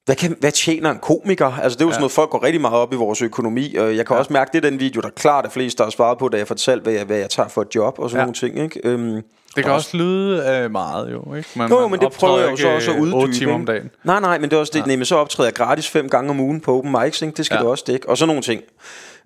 hvad, 0.05 0.17
kan, 0.17 0.37
hvad 0.40 0.53
tjener 0.53 0.90
en 0.90 0.99
komiker? 0.99 1.47
Altså 1.62 1.77
det 1.77 1.83
er 1.83 1.87
jo 1.87 1.90
sådan 1.93 2.01
noget, 2.01 2.12
folk 2.12 2.31
går 2.31 2.43
rigtig 2.43 2.61
meget 2.61 2.77
op 2.77 2.93
i 2.93 2.97
vores 2.97 3.23
økonomi 3.23 3.75
Og 3.75 3.97
jeg 3.97 4.07
kan 4.07 4.14
ja. 4.14 4.19
også 4.19 4.33
mærke, 4.33 4.51
det 4.53 4.64
er 4.64 4.71
den 4.71 4.81
video, 4.81 5.01
der 5.01 5.11
klart 5.11 5.47
er 5.47 5.51
flest, 5.51 5.79
der 5.79 5.85
har 5.85 5.90
svaret 5.90 6.19
på 6.19 6.29
Da 6.29 6.37
jeg 6.37 6.47
fortalte, 6.47 6.83
hvad 6.83 6.93
jeg, 6.93 7.05
hvad 7.05 7.17
jeg 7.17 7.31
tager 7.31 7.49
for 7.49 7.62
et 7.62 7.75
job 7.75 7.99
Og 7.99 8.11
sådan 8.11 8.21
Ja. 8.21 8.25
nogle 8.25 8.35
ting 8.35 8.59
ikke? 8.59 8.81
Øhm, 8.85 9.23
Det 9.57 9.64
kan 9.64 9.73
også 9.73 9.97
lyde 9.97 10.49
øh, 10.49 10.71
meget 10.71 11.12
jo, 11.12 11.35
ikke? 11.35 11.49
Men 11.57 11.69
jo, 11.69 11.81
man 11.81 11.90
men 11.90 12.01
det 12.01 12.12
prøver 12.12 12.38
jeg 12.38 12.51
jo 12.51 12.57
så 12.57 12.69
også 12.69 12.90
at 12.93 12.99
uddybe 12.99 13.17
8 13.17 13.35
timer 13.35 13.55
om 13.55 13.67
dagen. 13.67 13.90
Nej, 14.05 14.21
nej, 14.21 14.38
men 14.38 14.51
det 14.51 14.57
er 14.57 14.61
også 14.61 14.73
det 14.75 14.87
ja. 14.90 14.97
Nej, 14.97 15.05
så 15.05 15.17
optræder 15.17 15.47
jeg 15.49 15.55
gratis 15.55 15.88
fem 15.88 16.09
gange 16.09 16.31
om 16.31 16.40
ugen 16.40 16.61
på 16.61 16.79
open 16.79 16.97
mics 17.03 17.23
ikke? 17.23 17.37
Det 17.37 17.47
skal 17.47 17.55
ja. 17.55 17.59
Ja. 17.59 17.62
det 17.62 17.71
også 17.71 17.85
dække 17.87 18.09
Og 18.09 18.19
sådan 18.19 18.29
nogle 18.29 18.43
ting 18.43 18.62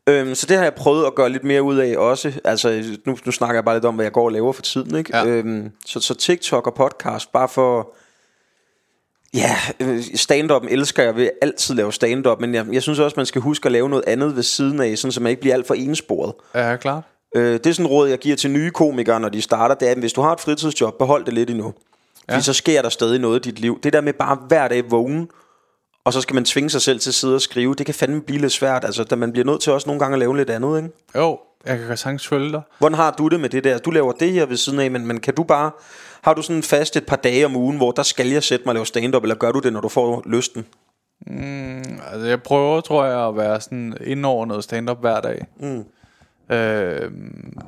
øhm, 0.07 0.35
Så 0.35 0.47
det 0.47 0.57
har 0.57 0.65
jeg 0.65 0.75
prøvet 0.75 1.07
at 1.07 1.15
gøre 1.15 1.29
lidt 1.29 1.45
mere 1.45 1.63
ud 1.63 1.77
af 1.77 1.97
også 1.97 2.33
Altså 2.45 2.85
nu, 3.07 3.17
nu 3.25 3.33
snakker 3.33 3.55
jeg 3.57 3.65
bare 3.65 3.75
lidt 3.75 3.85
om 3.85 3.95
Hvad 3.95 4.05
jeg 4.05 4.13
går 4.13 4.25
og 4.25 4.33
laver 4.33 4.53
for 4.53 4.63
tiden 4.63 4.97
ikke? 4.97 5.17
Ja. 5.17 5.27
Øhm, 5.27 5.71
så, 5.87 6.01
så 6.01 6.15
TikTok 6.15 6.67
og 6.67 6.75
podcast 6.75 7.33
Bare 7.33 7.49
for 7.49 7.93
Ja, 9.35 9.57
øh, 9.81 9.99
stand-up'en 9.99 10.69
elsker 10.73 11.03
jeg. 11.03 11.09
Jeg 11.09 11.17
vil 11.17 11.31
altid 11.43 11.75
lave 11.75 11.93
stand-up 11.93 12.41
Men 12.41 12.55
jeg, 12.55 12.67
jeg 12.73 12.83
synes 12.83 12.99
også 12.99 13.15
man 13.17 13.27
skal 13.27 13.41
huske 13.41 13.67
at 13.67 13.73
lave 13.73 13.89
noget 13.89 14.05
andet 14.07 14.37
ved 14.37 14.43
siden 14.43 14.81
af 14.81 14.99
Sådan 14.99 15.13
så 15.13 15.21
man 15.21 15.31
ikke 15.31 15.41
bliver 15.41 15.55
alt 15.55 15.67
for 15.67 15.75
ensporet 15.75 16.33
Ja, 16.55 16.77
klart. 16.77 17.03
Øh, 17.37 17.53
det 17.53 17.67
er 17.67 17.73
sådan 17.73 17.87
et 17.87 17.91
råd, 17.93 18.09
jeg 18.09 18.19
giver 18.19 18.37
til 18.37 18.51
nye 18.51 18.71
komikere, 18.71 19.21
når 19.21 19.29
de 19.29 19.43
starter. 19.43 19.75
Det 19.75 19.89
er, 19.89 19.93
at 19.93 19.99
hvis 19.99 20.13
du 20.13 20.21
har 20.21 20.33
et 20.33 20.41
fritidsjob, 20.41 20.99
behold 20.99 21.25
det 21.25 21.35
lidt 21.35 21.51
endnu. 21.51 21.75
Fordi 22.31 22.35
Ja. 22.37 22.41
så 22.41 22.53
sker 22.53 22.83
der 22.83 22.89
stadig 22.89 23.21
noget 23.21 23.47
i 23.47 23.51
dit 23.51 23.61
liv. 23.61 23.81
Det 23.83 23.93
der 23.93 24.01
med 24.01 24.13
bare 24.13 24.39
hver 24.49 24.69
dag 24.69 24.91
vågne, 24.91 25.27
og 26.05 26.13
så 26.13 26.21
skal 26.21 26.35
man 26.35 26.45
tvinge 26.45 26.71
sig 26.71 26.83
selv 26.83 27.01
til 27.01 27.11
at 27.11 27.15
sidde 27.15 27.35
og 27.35 27.41
skrive, 27.41 27.75
det 27.75 27.87
kan 27.87 27.95
fandme 27.95 28.21
blive 28.21 28.41
lidt 28.41 28.53
svært. 28.53 28.85
Altså, 28.85 29.05
da 29.05 29.17
man 29.17 29.33
bliver 29.33 29.45
nødt 29.45 29.61
til 29.61 29.73
også 29.73 29.87
nogle 29.89 30.01
gange 30.01 30.15
at 30.15 30.19
lave 30.19 30.37
lidt 30.37 30.51
andet, 30.51 30.77
ikke? 30.77 30.91
Jo, 31.17 31.39
jeg 31.67 31.79
kan 31.79 31.97
sagtens 31.97 32.29
følge 32.29 32.53
dig. 32.53 32.63
Hvordan 32.79 32.97
har 32.97 33.11
du 33.19 33.29
det 33.29 33.41
med 33.41 33.49
det 33.49 33.65
der? 33.65 33.79
Du 33.79 33.91
laver 33.91 34.13
det 34.13 34.33
her 34.33 34.47
ved 34.47 34.57
siden 34.57 34.81
af, 34.81 34.91
men, 34.91 35.07
men 35.07 35.21
kan 35.21 35.35
du 35.35 35.43
bare... 35.43 35.71
Har 36.23 36.35
du 36.35 36.43
sådan 36.43 36.63
fast 36.63 36.97
et 36.97 37.07
par 37.07 37.17
dage 37.17 37.47
om 37.47 37.57
ugen, 37.57 37.77
hvor 37.77 37.91
der 37.91 38.03
skal 38.03 38.29
jeg 38.29 38.43
sætte 38.43 38.65
mig 38.65 38.71
og 38.71 38.75
lave 38.75 38.87
stand-up, 38.87 39.23
eller 39.23 39.35
gør 39.35 39.53
du 39.53 39.59
det, 39.59 39.73
når 39.73 39.81
du 39.81 39.89
får 39.89 40.23
lysten? 40.27 40.67
Altså, 42.13 42.27
jeg 42.27 42.43
prøver, 42.43 42.81
tror 42.81 43.05
jeg, 43.05 43.29
at 43.29 43.37
være 43.37 43.61
sådan 43.61 43.97
ind 44.05 44.27
over 44.27 44.47
noget 44.47 44.65
stand-up 44.65 45.01
hver 45.01 45.21
dag. 45.21 45.47
Mm. 45.61 45.85
Øh, 46.51 47.11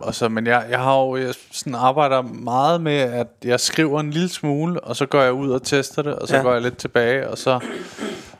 og 0.00 0.14
så, 0.14 0.28
men 0.28 0.46
jeg, 0.46 0.66
jeg 0.70 0.78
har 0.78 1.00
jo 1.00 1.16
jeg 1.16 1.34
sådan 1.50 1.74
arbejder 1.74 2.22
meget 2.22 2.80
med, 2.80 2.98
at 2.98 3.26
jeg 3.44 3.60
skriver 3.60 4.00
en 4.00 4.10
lille 4.10 4.28
smule, 4.28 4.80
og 4.80 4.96
så 4.96 5.06
går 5.06 5.20
jeg 5.20 5.32
ud 5.32 5.50
og 5.50 5.62
tester 5.62 6.02
det, 6.02 6.14
og 6.14 6.28
så 6.28 6.36
ja. 6.36 6.42
går 6.42 6.52
jeg 6.52 6.62
lidt 6.62 6.76
tilbage, 6.76 7.28
og 7.28 7.38
så... 7.38 7.60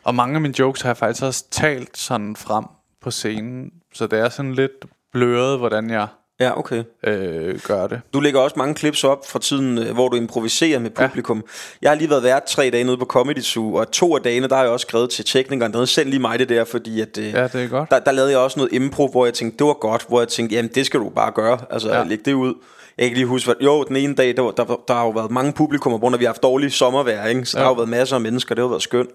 Og 0.05 0.14
mange 0.14 0.35
af 0.35 0.40
mine 0.40 0.55
jokes 0.59 0.83
har 0.83 0.88
jeg 0.88 0.96
faktisk 0.96 1.25
også 1.25 1.44
talt 1.51 1.99
sådan 1.99 2.37
frem 2.37 2.64
på 3.03 3.11
scenen, 3.11 3.70
så 3.94 4.07
det 4.07 4.18
er 4.18 4.29
sådan 4.29 4.55
lidt 4.55 4.85
bløret, 5.12 5.59
hvordan 5.59 5.90
jeg 5.90 6.07
Ja, 6.40 6.59
okay. 6.59 6.83
øh, 7.05 7.61
gør 7.66 7.87
det. 7.87 8.00
Du 8.14 8.20
lægger 8.20 8.40
også 8.40 8.55
mange 8.59 8.74
clips 8.76 9.05
op 9.05 9.26
fra 9.29 9.38
tiden, 9.38 9.79
øh, 9.79 9.92
hvor 9.94 10.09
du 10.09 10.16
improviserer 10.16 10.79
med 10.79 10.90
publikum. 10.90 11.37
Ja. 11.37 11.42
Jeg 11.83 11.90
har 11.90 11.96
lige 11.96 12.11
været 12.11 12.22
vært 12.22 12.42
tre 12.44 12.70
dage 12.70 12.85
nede 12.85 12.96
på 12.96 13.05
Comedy 13.05 13.40
Zoo, 13.40 13.74
og 13.74 13.90
to 13.90 14.16
af 14.16 14.22
dagene, 14.22 14.48
der 14.48 14.55
har 14.57 14.62
jeg 14.62 14.72
også 14.72 14.85
skrevet 14.88 15.11
til 15.11 15.24
teknikeren, 15.24 15.72
der 15.72 15.85
sendt 15.85 16.11
lige 16.11 16.20
mig 16.20 16.38
det 16.38 16.48
der, 16.48 16.64
fordi 16.64 17.00
at, 17.00 17.18
øh, 17.18 17.33
Ja, 17.33 17.42
det 17.48 17.55
er 17.64 17.68
godt. 17.68 17.90
Der, 17.90 17.98
der 17.98 18.12
lavede 18.12 18.31
jeg 18.31 18.38
også 18.38 18.59
noget 18.59 18.72
impro, 18.72 19.09
hvor 19.09 19.24
jeg 19.24 19.35
tænkte, 19.35 19.59
det 19.59 19.66
var 19.66 19.72
godt, 19.72 20.05
hvor 20.09 20.20
jeg 20.20 20.29
tænkte, 20.29 20.57
jamen 20.57 20.70
det 20.74 20.87
skal 20.87 21.00
du 21.00 21.09
bare 21.09 21.33
gøre, 21.33 21.59
altså 21.70 21.88
ja. 21.94 22.05
Læg 22.05 22.18
det 22.24 22.33
ud. 22.33 22.55
Jeg 22.98 23.03
kan 23.03 23.05
ikke 23.05 23.16
lige 23.16 23.26
huske, 23.26 23.46
hvad, 23.46 23.55
jo, 23.61 23.83
den 23.85 23.96
ene 23.96 24.14
dag, 24.14 24.37
der, 24.37 24.50
der, 24.50 24.64
var- 24.64 24.81
der 24.88 24.94
har 24.94 25.03
jo 25.05 25.11
været 25.11 25.31
mange 25.31 25.53
publikummer, 25.53 25.98
hvor 25.98 26.11
vi 26.11 26.24
har 26.24 26.29
haft 26.29 26.42
dårlige 26.42 26.70
sommervejr, 26.70 27.26
ikke? 27.26 27.46
så 27.46 27.57
ja. 27.59 27.61
der 27.61 27.64
har 27.64 27.70
jo 27.70 27.76
været 27.76 27.88
masser 27.88 28.14
af 28.16 28.20
mennesker, 28.20 28.55
det 28.55 28.62
har 28.64 28.68
været 28.68 28.83
skønt. 28.83 29.11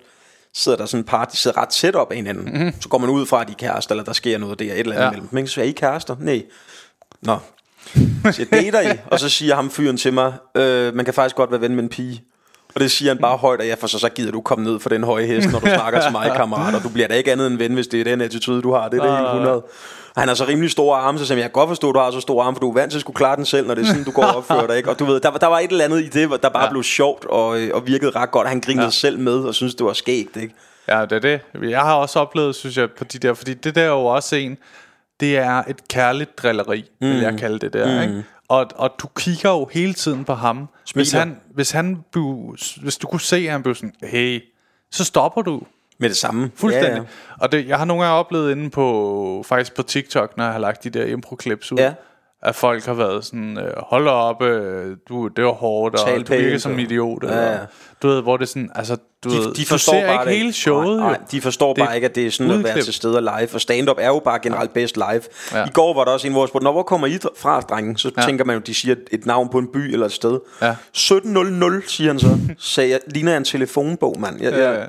sidder 0.53 0.77
der 0.77 0.85
sådan 0.85 0.99
et 0.99 1.05
par, 1.05 1.25
de 1.25 1.37
sidder 1.37 1.57
ret 1.61 1.69
tæt 1.69 1.95
op 1.95 2.11
af 2.11 2.17
hinanden. 2.17 2.45
Mm-hmm. 2.53 2.73
Så 2.81 2.89
går 2.89 2.97
man 2.97 3.09
ud 3.09 3.25
fra, 3.25 3.41
at 3.41 3.47
de 3.47 3.51
er 3.51 3.57
kærester, 3.57 3.91
eller 3.91 4.03
der 4.03 4.13
sker 4.13 4.37
noget 4.37 4.59
der, 4.59 4.65
et 4.73 4.79
eller 4.79 4.93
andet 4.95 5.05
ja. 5.05 5.09
Mellem 5.11 5.27
dem. 5.27 5.37
ikke? 5.37 5.49
Så 5.49 5.61
er 5.61 5.65
I 5.65 5.71
kærester? 5.71 6.15
Nej. 6.19 6.43
Nå. 7.25 7.37
Så 8.31 8.45
jeg 8.51 8.59
dater 8.63 8.81
I? 8.93 8.97
Og 9.11 9.19
så 9.19 9.29
siger 9.29 9.55
ham 9.55 9.69
fyren 9.69 9.97
til 9.97 10.13
mig, 10.13 10.33
øh, 10.55 10.95
man 10.95 11.05
kan 11.05 11.13
faktisk 11.13 11.35
godt 11.35 11.51
være 11.51 11.61
ven 11.61 11.75
med 11.75 11.83
en 11.83 11.89
pige. 11.89 12.23
Og 12.75 12.81
det 12.81 12.91
siger 12.91 13.11
han 13.13 13.21
bare 13.21 13.37
højt, 13.37 13.59
og 13.59 13.67
jeg 13.67 13.77
for 13.77 13.87
så, 13.87 13.99
så 13.99 14.09
gider 14.09 14.31
du 14.31 14.41
komme 14.41 14.63
ned 14.65 14.79
for 14.79 14.89
den 14.89 15.03
høje 15.03 15.25
hest, 15.25 15.51
når 15.51 15.59
du 15.59 15.65
snakker 15.79 16.01
til 16.01 16.11
mig, 16.11 16.31
kammerat. 16.35 16.75
Og 16.75 16.83
du 16.83 16.89
bliver 16.89 17.07
da 17.07 17.13
ikke 17.13 17.31
andet 17.31 17.47
end 17.47 17.57
ven, 17.57 17.73
hvis 17.73 17.87
det 17.87 17.99
er 17.99 18.03
den 18.03 18.21
attitude, 18.21 18.61
du 18.61 18.71
har. 18.73 18.89
Det 18.89 18.99
er 18.99 19.03
det 19.03 19.17
hele 19.17 19.27
100. 19.29 19.55
Og 20.15 20.21
han 20.21 20.27
har 20.27 20.35
så 20.35 20.45
rimelig 20.47 20.71
store 20.71 20.97
arme, 20.99 21.19
så 21.19 21.33
jeg, 21.33 21.41
kan 21.43 21.51
godt 21.51 21.67
forstå, 21.67 21.89
at 21.89 21.95
du 21.95 21.99
har 21.99 22.11
så 22.11 22.19
store 22.19 22.45
arme, 22.45 22.55
for 22.55 22.59
du 22.59 22.69
er 22.69 22.73
vant 22.73 22.91
til 22.91 22.97
at 22.97 23.01
skulle 23.01 23.15
klare 23.15 23.35
den 23.35 23.45
selv, 23.45 23.67
når 23.67 23.75
det 23.75 23.81
er 23.81 23.85
sådan, 23.87 24.03
du 24.03 24.11
går 24.11 24.23
og 24.23 24.35
opfører 24.35 24.67
dig. 24.67 24.77
Ikke? 24.77 24.89
Og 24.89 24.99
du 24.99 25.05
ved, 25.05 25.19
der, 25.19 25.29
var- 25.29 25.37
der 25.37 25.47
var 25.47 25.59
et 25.59 25.71
eller 25.71 25.85
andet 25.85 26.01
i 26.01 26.07
det, 26.09 26.29
der 26.43 26.49
bare 26.49 26.63
ja. 26.63 26.69
blev 26.69 26.83
sjovt 26.83 27.25
og, 27.25 27.59
øh, 27.61 27.69
og 27.73 27.87
virkede 27.87 28.11
ret 28.11 28.31
godt. 28.31 28.47
Han 28.47 28.59
grinede 28.59 28.81
ja. 28.81 28.85
Ja. 28.87 28.91
selv 28.91 29.19
med 29.19 29.33
og 29.39 29.55
synes 29.55 29.75
det 29.75 29.85
var 29.85 29.93
skægt. 29.93 30.37
Ikke? 30.37 30.53
Ja, 30.87 31.01
det 31.01 31.11
er 31.11 31.19
det. 31.19 31.39
Jeg 31.69 31.81
har 31.81 31.93
også 31.95 32.19
oplevet, 32.19 32.55
synes 32.55 32.77
jeg, 32.77 32.91
på 32.91 33.03
de 33.03 33.19
der, 33.19 33.33
fordi 33.33 33.53
det 33.53 33.75
der 33.75 33.81
er 33.81 33.87
jo 33.87 34.05
også 34.05 34.35
en, 34.35 34.57
det 35.19 35.37
er 35.37 35.63
et 35.67 35.87
kærligt 35.87 36.37
drilleri, 36.37 36.85
mm. 37.01 37.07
vil 37.07 37.19
jeg 37.19 37.35
kalde 37.39 37.59
det 37.59 37.73
der, 37.73 37.95
mm. 37.95 38.01
ikke? 38.09 38.23
Og, 38.47 38.67
og 38.75 38.91
du 39.01 39.07
kigger 39.07 39.49
jo 39.49 39.69
hele 39.71 39.93
tiden 39.93 40.25
på 40.25 40.33
ham. 40.33 40.69
Hvis 40.93 41.07
Smiler. 41.07 41.25
han, 41.25 41.37
hvis 41.53 41.71
han 41.71 42.03
blev, 42.11 42.55
hvis 42.81 42.97
du 42.97 43.07
kunne 43.07 43.21
se, 43.21 43.35
at 43.35 43.51
han 43.51 43.63
blev 43.63 43.75
sådan, 43.75 43.93
hey, 44.03 44.43
så 44.91 45.05
stopper 45.05 45.41
du 45.41 45.61
Med 45.99 46.09
det 46.09 46.17
samme. 46.17 46.51
fuldstændig. 46.55 46.89
Ja, 46.91 46.95
ja. 46.97 47.03
Og 47.41 47.51
det, 47.51 47.67
jeg 47.67 47.77
har 47.77 47.85
nogle 47.85 48.03
gange 48.03 48.17
oplevet 48.19 48.51
inde 48.51 48.69
på, 48.69 49.43
faktisk 49.47 49.75
på 49.75 49.83
TikTok, 49.83 50.37
når 50.37 50.43
jeg 50.43 50.53
har 50.53 50.59
lagt 50.59 50.83
de 50.83 50.89
der 50.89 51.05
impro-clips 51.17 51.71
ud, 51.71 51.77
Ja. 51.77 51.93
At 52.43 52.55
folk 52.55 52.85
har 52.85 52.93
været 52.93 53.25
sådan, 53.25 53.57
øh, 53.57 53.73
hold 53.77 54.07
op, 54.07 54.43
øh, 54.43 54.97
du, 55.09 55.27
det 55.27 55.43
var 55.45 55.51
hårdt, 55.51 55.95
og 55.99 56.07
du 56.27 56.33
virker 56.33 56.57
som 56.57 56.79
idiot. 56.79 57.23
Ja, 57.23 57.51
ja. 57.51 57.57
Du 58.01 58.07
ved, 58.07 58.21
hvor 58.21 58.37
det 58.37 58.43
er 58.43 58.47
sådan, 58.47 58.69
altså, 58.75 58.97
du, 59.23 59.29
De, 59.29 59.35
ved, 59.37 59.53
de 59.53 59.61
du 59.63 59.67
forstår 59.67 59.93
ser 59.93 60.07
bare 60.07 60.13
ikke 60.23 60.29
det 60.31 60.37
hele 60.37 60.53
showet. 60.53 60.97
Nej, 60.97 61.09
nej, 61.11 61.19
de 61.31 61.41
forstår 61.41 61.73
Det 61.73 61.83
bare 61.85 61.95
ikke, 61.95 62.05
at 62.05 62.15
det 62.15 62.25
er 62.25 62.31
sådan 62.31 62.51
at 62.51 62.57
være 62.63 62.67
udklip. 62.71 62.83
til 62.83 62.93
stede 62.93 63.21
live. 63.21 63.49
Og 63.53 63.61
stand-up 63.61 63.97
er 63.99 64.07
jo 64.07 64.21
bare 64.25 64.39
generelt 64.43 64.73
bedst 64.73 64.95
live. 64.97 65.21
Ja. 65.53 65.65
I 65.65 65.69
går 65.73 65.93
var 65.93 66.03
der 66.03 66.11
også 66.11 66.27
en, 66.27 66.33
hvor 66.33 66.43
jeg 66.43 66.47
spurgte, 66.49 66.63
"Nå, 66.63 66.71
hvor 66.71 66.83
kommer 66.83 67.07
I 67.07 67.19
fra, 67.37 67.61
drenge? 67.61 67.97
Så 67.97 68.11
Ja. 68.17 68.21
tænker 68.25 68.45
man 68.45 68.55
jo, 68.55 68.61
de 68.61 68.73
siger 68.73 68.95
et 69.11 69.25
navn 69.25 69.49
på 69.49 69.57
en 69.57 69.67
by 69.73 69.77
eller 69.93 70.05
et 70.05 70.11
sted. 70.11 70.39
Ja. 70.61 70.75
1700, 70.93 71.81
siger 71.87 72.09
han 72.11 72.19
så. 72.19 72.27
Sagde 72.59 72.89
jeg, 72.89 72.99
ligner 73.07 73.37
en 73.37 73.43
telefonbog, 73.43 74.15
mand. 74.19 74.41
Jeg, 74.41 74.51
Ja, 74.51 74.69
jeg 74.71 74.79
ja. 74.79 74.85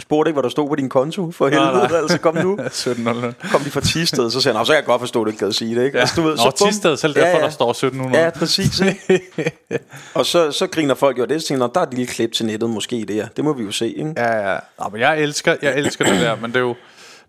Spurgte 0.00 0.28
ikke, 0.28 0.34
hvad 0.34 0.42
der 0.42 0.48
stod 0.48 0.68
på 0.68 0.74
din 0.74 0.88
konto. 0.88 1.30
For 1.30 1.48
Nej, 1.50 1.58
helvede, 1.64 1.88
nej. 1.88 1.98
altså 2.00 2.18
kom 2.18 2.34
nu. 2.36 2.52
1700. 2.66 3.34
Kom 3.52 3.60
de 3.60 3.70
fra 3.70 3.80
Tisted, 3.80 4.30
så 4.30 4.40
sagde 4.40 4.54
han, 4.54 4.60
"Nå, 4.60 4.64
så 4.64 4.72
kan 4.72 4.76
jeg 4.76 4.84
godt 4.84 5.00
forstå, 5.00 5.20
at 5.20 5.24
du 5.24 5.30
ikke 5.30 5.44
gad 5.44 5.52
sige 5.52 5.74
det. 5.76 5.84
Ikke? 5.84 5.96
Ja. 5.96 6.00
Altså, 6.00 6.20
du 6.20 6.22
ved, 6.22 6.36
Nå, 6.36 6.36
så 6.36 6.52
bum. 6.58 6.68
Tisted, 6.68 6.96
selv 6.96 7.14
derfor, 7.14 7.38
der 7.40 7.50
står 7.50 7.70
1700. 7.70 8.24
Ja, 8.24 8.30
præcis. 8.30 8.80
Ikke? 8.80 9.52
og 10.14 10.26
så, 10.26 10.52
så 10.52 10.66
griner 10.66 10.94
folk 10.94 11.18
jo 11.18 11.24
det, 11.24 11.42
så 11.42 11.48
tænker 11.48 11.64
jeg, 11.64 11.68
"Nå, 11.68 11.72
der 11.74 11.80
er 11.80 11.84
et 11.86 11.94
lille 11.94 12.06
klip 12.12 12.32
til 12.32 12.46
nettet 12.46 12.70
måske 12.70 13.04
der. 13.08 13.26
Det 13.36 13.44
må 13.44 13.52
vi 13.52 13.64
jo 13.64 13.72
se. 13.72 13.88
Ikke? 13.88 14.12
Ja, 14.16 14.52
ja. 14.52 14.58
Nå, 14.78 14.88
men 14.92 15.00
jeg 15.00 15.18
elsker, 15.20 15.56
jeg 15.62 15.76
elsker 15.76 16.04
det 16.04 16.20
der, 16.20 16.36
men 16.36 16.50
det 16.50 16.56
er 16.56 16.60
jo, 16.60 16.74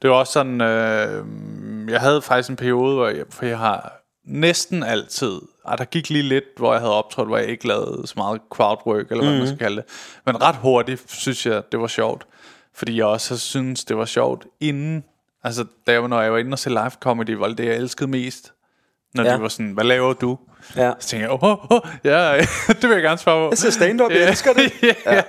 det 0.01 0.03
er 0.03 0.07
jo 0.07 0.19
også 0.19 0.33
sådan, 0.33 0.61
øh, 0.61 1.23
jeg 1.91 1.99
havde 1.99 2.21
faktisk 2.21 2.49
en 2.49 2.55
periode, 2.55 2.95
hvor 2.95 3.07
jeg, 3.07 3.23
for 3.29 3.45
jeg 3.45 3.57
har 3.57 3.93
næsten 4.25 4.83
altid, 4.83 5.31
og 5.63 5.77
der 5.77 5.85
gik 5.85 6.09
lige 6.09 6.23
lidt, 6.23 6.43
hvor 6.57 6.73
jeg 6.73 6.79
havde 6.81 6.93
optrådt, 6.93 7.27
hvor 7.27 7.37
jeg 7.37 7.47
ikke 7.47 7.67
lavede 7.67 8.07
så 8.07 8.13
meget 8.17 8.41
crowdwork, 8.49 9.05
eller 9.11 9.23
hvad 9.23 9.33
mm. 9.33 9.37
man 9.39 9.47
skal 9.47 9.59
kalde 9.59 9.75
det. 9.75 9.83
Men 10.25 10.41
ret 10.41 10.55
hurtigt 10.55 11.01
synes 11.07 11.45
jeg, 11.45 11.61
det 11.71 11.79
var 11.79 11.87
sjovt. 11.87 12.25
Fordi 12.77 12.97
jeg 12.97 13.05
også 13.05 13.37
synes, 13.37 13.85
det 13.85 13.97
var 13.97 14.05
sjovt 14.05 14.45
inden, 14.59 15.03
altså 15.43 15.65
da 15.87 15.91
jeg, 15.91 16.07
når 16.07 16.21
jeg 16.21 16.31
var 16.31 16.37
inde 16.37 16.51
og 16.53 16.59
se 16.59 16.69
live 16.69 16.91
comedy, 16.99 17.29
var 17.31 17.47
det 17.47 17.57
det, 17.57 17.65
jeg 17.65 17.75
elskede 17.75 18.09
mest. 18.09 18.53
Når 19.13 19.23
Ja. 19.23 19.35
de 19.35 19.41
var 19.41 19.47
sådan, 19.47 19.71
hvad 19.71 19.83
laver 19.83 20.13
du? 20.13 20.37
Ja. 20.75 20.91
Så 20.99 21.07
tænkte 21.07 21.23
jeg, 21.23 21.31
åh, 21.43 21.43
oh, 21.43 21.71
oh, 21.71 21.79
ja, 22.03 22.37
det 22.67 22.83
vil 22.83 22.89
jeg 22.91 23.01
gerne 23.01 23.17
svare 23.17 23.45
på. 23.47 23.49
Jeg 23.51 23.57
ser 23.57 23.69
stand-up, 23.69 24.11
jeg 24.11 24.29
elsker 24.29 24.53
det. 24.53 24.71
ja. 25.05 25.21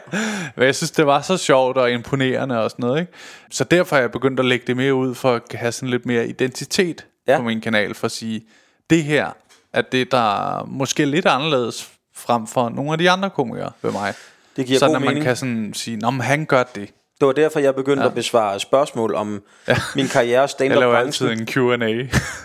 Men 0.56 0.64
jeg 0.66 0.74
synes, 0.74 0.90
det 0.90 1.06
var 1.06 1.20
så 1.22 1.36
sjovt 1.36 1.76
og 1.76 1.90
imponerende 1.92 2.62
og 2.62 2.70
sådan 2.70 2.82
noget. 2.82 3.00
Ikke? 3.00 3.12
Så 3.50 3.64
derfor 3.64 3.96
er 3.96 4.00
jeg 4.00 4.12
begyndt 4.12 4.40
at 4.40 4.46
lægge 4.46 4.66
det 4.66 4.76
mere 4.76 4.94
ud, 4.94 5.14
for 5.14 5.34
at 5.34 5.42
have 5.54 5.72
sådan 5.72 5.88
lidt 5.88 6.06
mere 6.06 6.26
identitet 6.28 7.06
Ja. 7.26 7.32
ja. 7.32 7.38
på 7.38 7.44
min 7.44 7.60
kanal, 7.60 7.94
for 7.94 8.04
at 8.04 8.10
sige, 8.12 8.42
det 8.90 9.04
her 9.04 9.30
er 9.72 9.82
det, 9.82 10.10
der 10.12 10.58
er 10.58 10.64
måske 10.64 11.04
lidt 11.04 11.26
anderledes 11.26 11.90
frem 12.14 12.46
for 12.46 12.68
nogle 12.68 12.92
af 12.92 12.98
de 12.98 13.10
andre 13.10 13.30
komikere 13.30 13.72
ved 13.82 13.92
mig. 13.92 14.14
Det 14.56 14.66
giver 14.66 14.78
sådan 14.78 14.90
god 14.90 14.96
at 14.96 15.00
man 15.02 15.08
mening. 15.08 15.24
kan 15.24 15.36
sådan 15.36 15.74
sige, 15.74 15.96
Nå, 15.96 16.10
men 16.10 16.20
han 16.20 16.44
gør 16.46 16.62
det. 16.62 16.90
Det 17.20 17.26
var 17.26 17.32
derfor, 17.32 17.60
jeg 17.60 17.74
begyndte 17.74 18.02
ja. 18.02 18.08
at 18.08 18.14
besvare 18.14 18.60
spørgsmål 18.60 19.14
om 19.14 19.42
ja. 19.68 19.76
min 19.96 20.08
karriere 20.08 20.48
stand 20.48 20.68
Jeg 20.72 20.78
up 20.78 20.80
laver 20.80 20.96
altid 20.96 21.28
en 21.28 21.46
Q&A. 21.46 21.86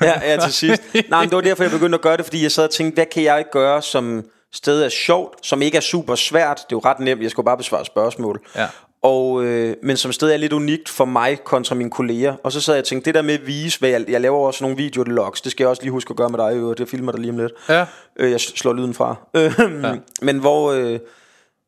ja, 0.07 0.31
ja, 0.31 0.37
til 0.37 0.53
sidst. 0.53 0.81
Nej, 1.09 1.21
men 1.21 1.29
det 1.29 1.35
var 1.35 1.41
derfor, 1.41 1.63
jeg 1.63 1.71
begyndte 1.71 1.95
at 1.95 2.01
gøre 2.01 2.17
det, 2.17 2.25
fordi 2.25 2.43
jeg 2.43 2.51
sad 2.51 2.63
og 2.63 2.71
tænkte, 2.71 2.95
hvad 2.95 3.05
kan 3.05 3.23
jeg 3.23 3.39
ikke 3.39 3.51
gøre, 3.51 3.81
som 3.81 4.23
stadig 4.53 4.85
er 4.85 4.89
sjovt, 4.89 5.45
som 5.45 5.61
ikke 5.61 5.77
er 5.77 5.81
super 5.81 6.15
svært. 6.15 6.57
Det 6.57 6.63
er 6.63 6.67
jo 6.71 6.81
ret 6.85 6.99
nemt, 6.99 7.21
jeg 7.21 7.31
skulle 7.31 7.45
bare 7.45 7.57
besvare 7.57 7.85
spørgsmål. 7.85 8.41
Ja. 8.55 8.67
Og, 9.01 9.43
øh, 9.43 9.75
men 9.83 9.97
som 9.97 10.11
stadig 10.11 10.33
er 10.33 10.37
lidt 10.37 10.53
unikt 10.53 10.89
for 10.89 11.05
mig 11.05 11.39
kontra 11.43 11.75
mine 11.75 11.89
kolleger. 11.89 12.35
Og 12.43 12.51
så 12.51 12.61
sad 12.61 12.73
jeg 12.73 12.81
og 12.81 12.87
tænkte, 12.87 13.05
det 13.05 13.15
der 13.15 13.21
med 13.21 13.33
at 13.33 13.47
vise, 13.47 13.79
hvad 13.79 13.89
jeg, 13.89 14.05
jeg 14.09 14.21
laver 14.21 14.47
også 14.47 14.63
nogle 14.63 14.77
videologs, 14.77 15.41
det 15.41 15.51
skal 15.51 15.63
jeg 15.63 15.69
også 15.69 15.81
lige 15.81 15.91
huske 15.91 16.11
at 16.11 16.17
gøre 16.17 16.29
med 16.29 16.39
dig, 16.39 16.77
det 16.77 16.89
filmer 16.89 17.11
der 17.11 17.19
lige 17.19 17.31
om 17.31 17.37
lidt. 17.37 17.51
Ja. 17.69 17.85
Øh, 18.19 18.31
jeg 18.31 18.39
slår 18.39 18.73
lyden 18.73 18.93
fra. 18.93 19.15
Øh, 19.33 19.53
ja. 19.83 19.95
Men 20.21 20.39
hvor... 20.39 20.71
Øh, 20.71 20.99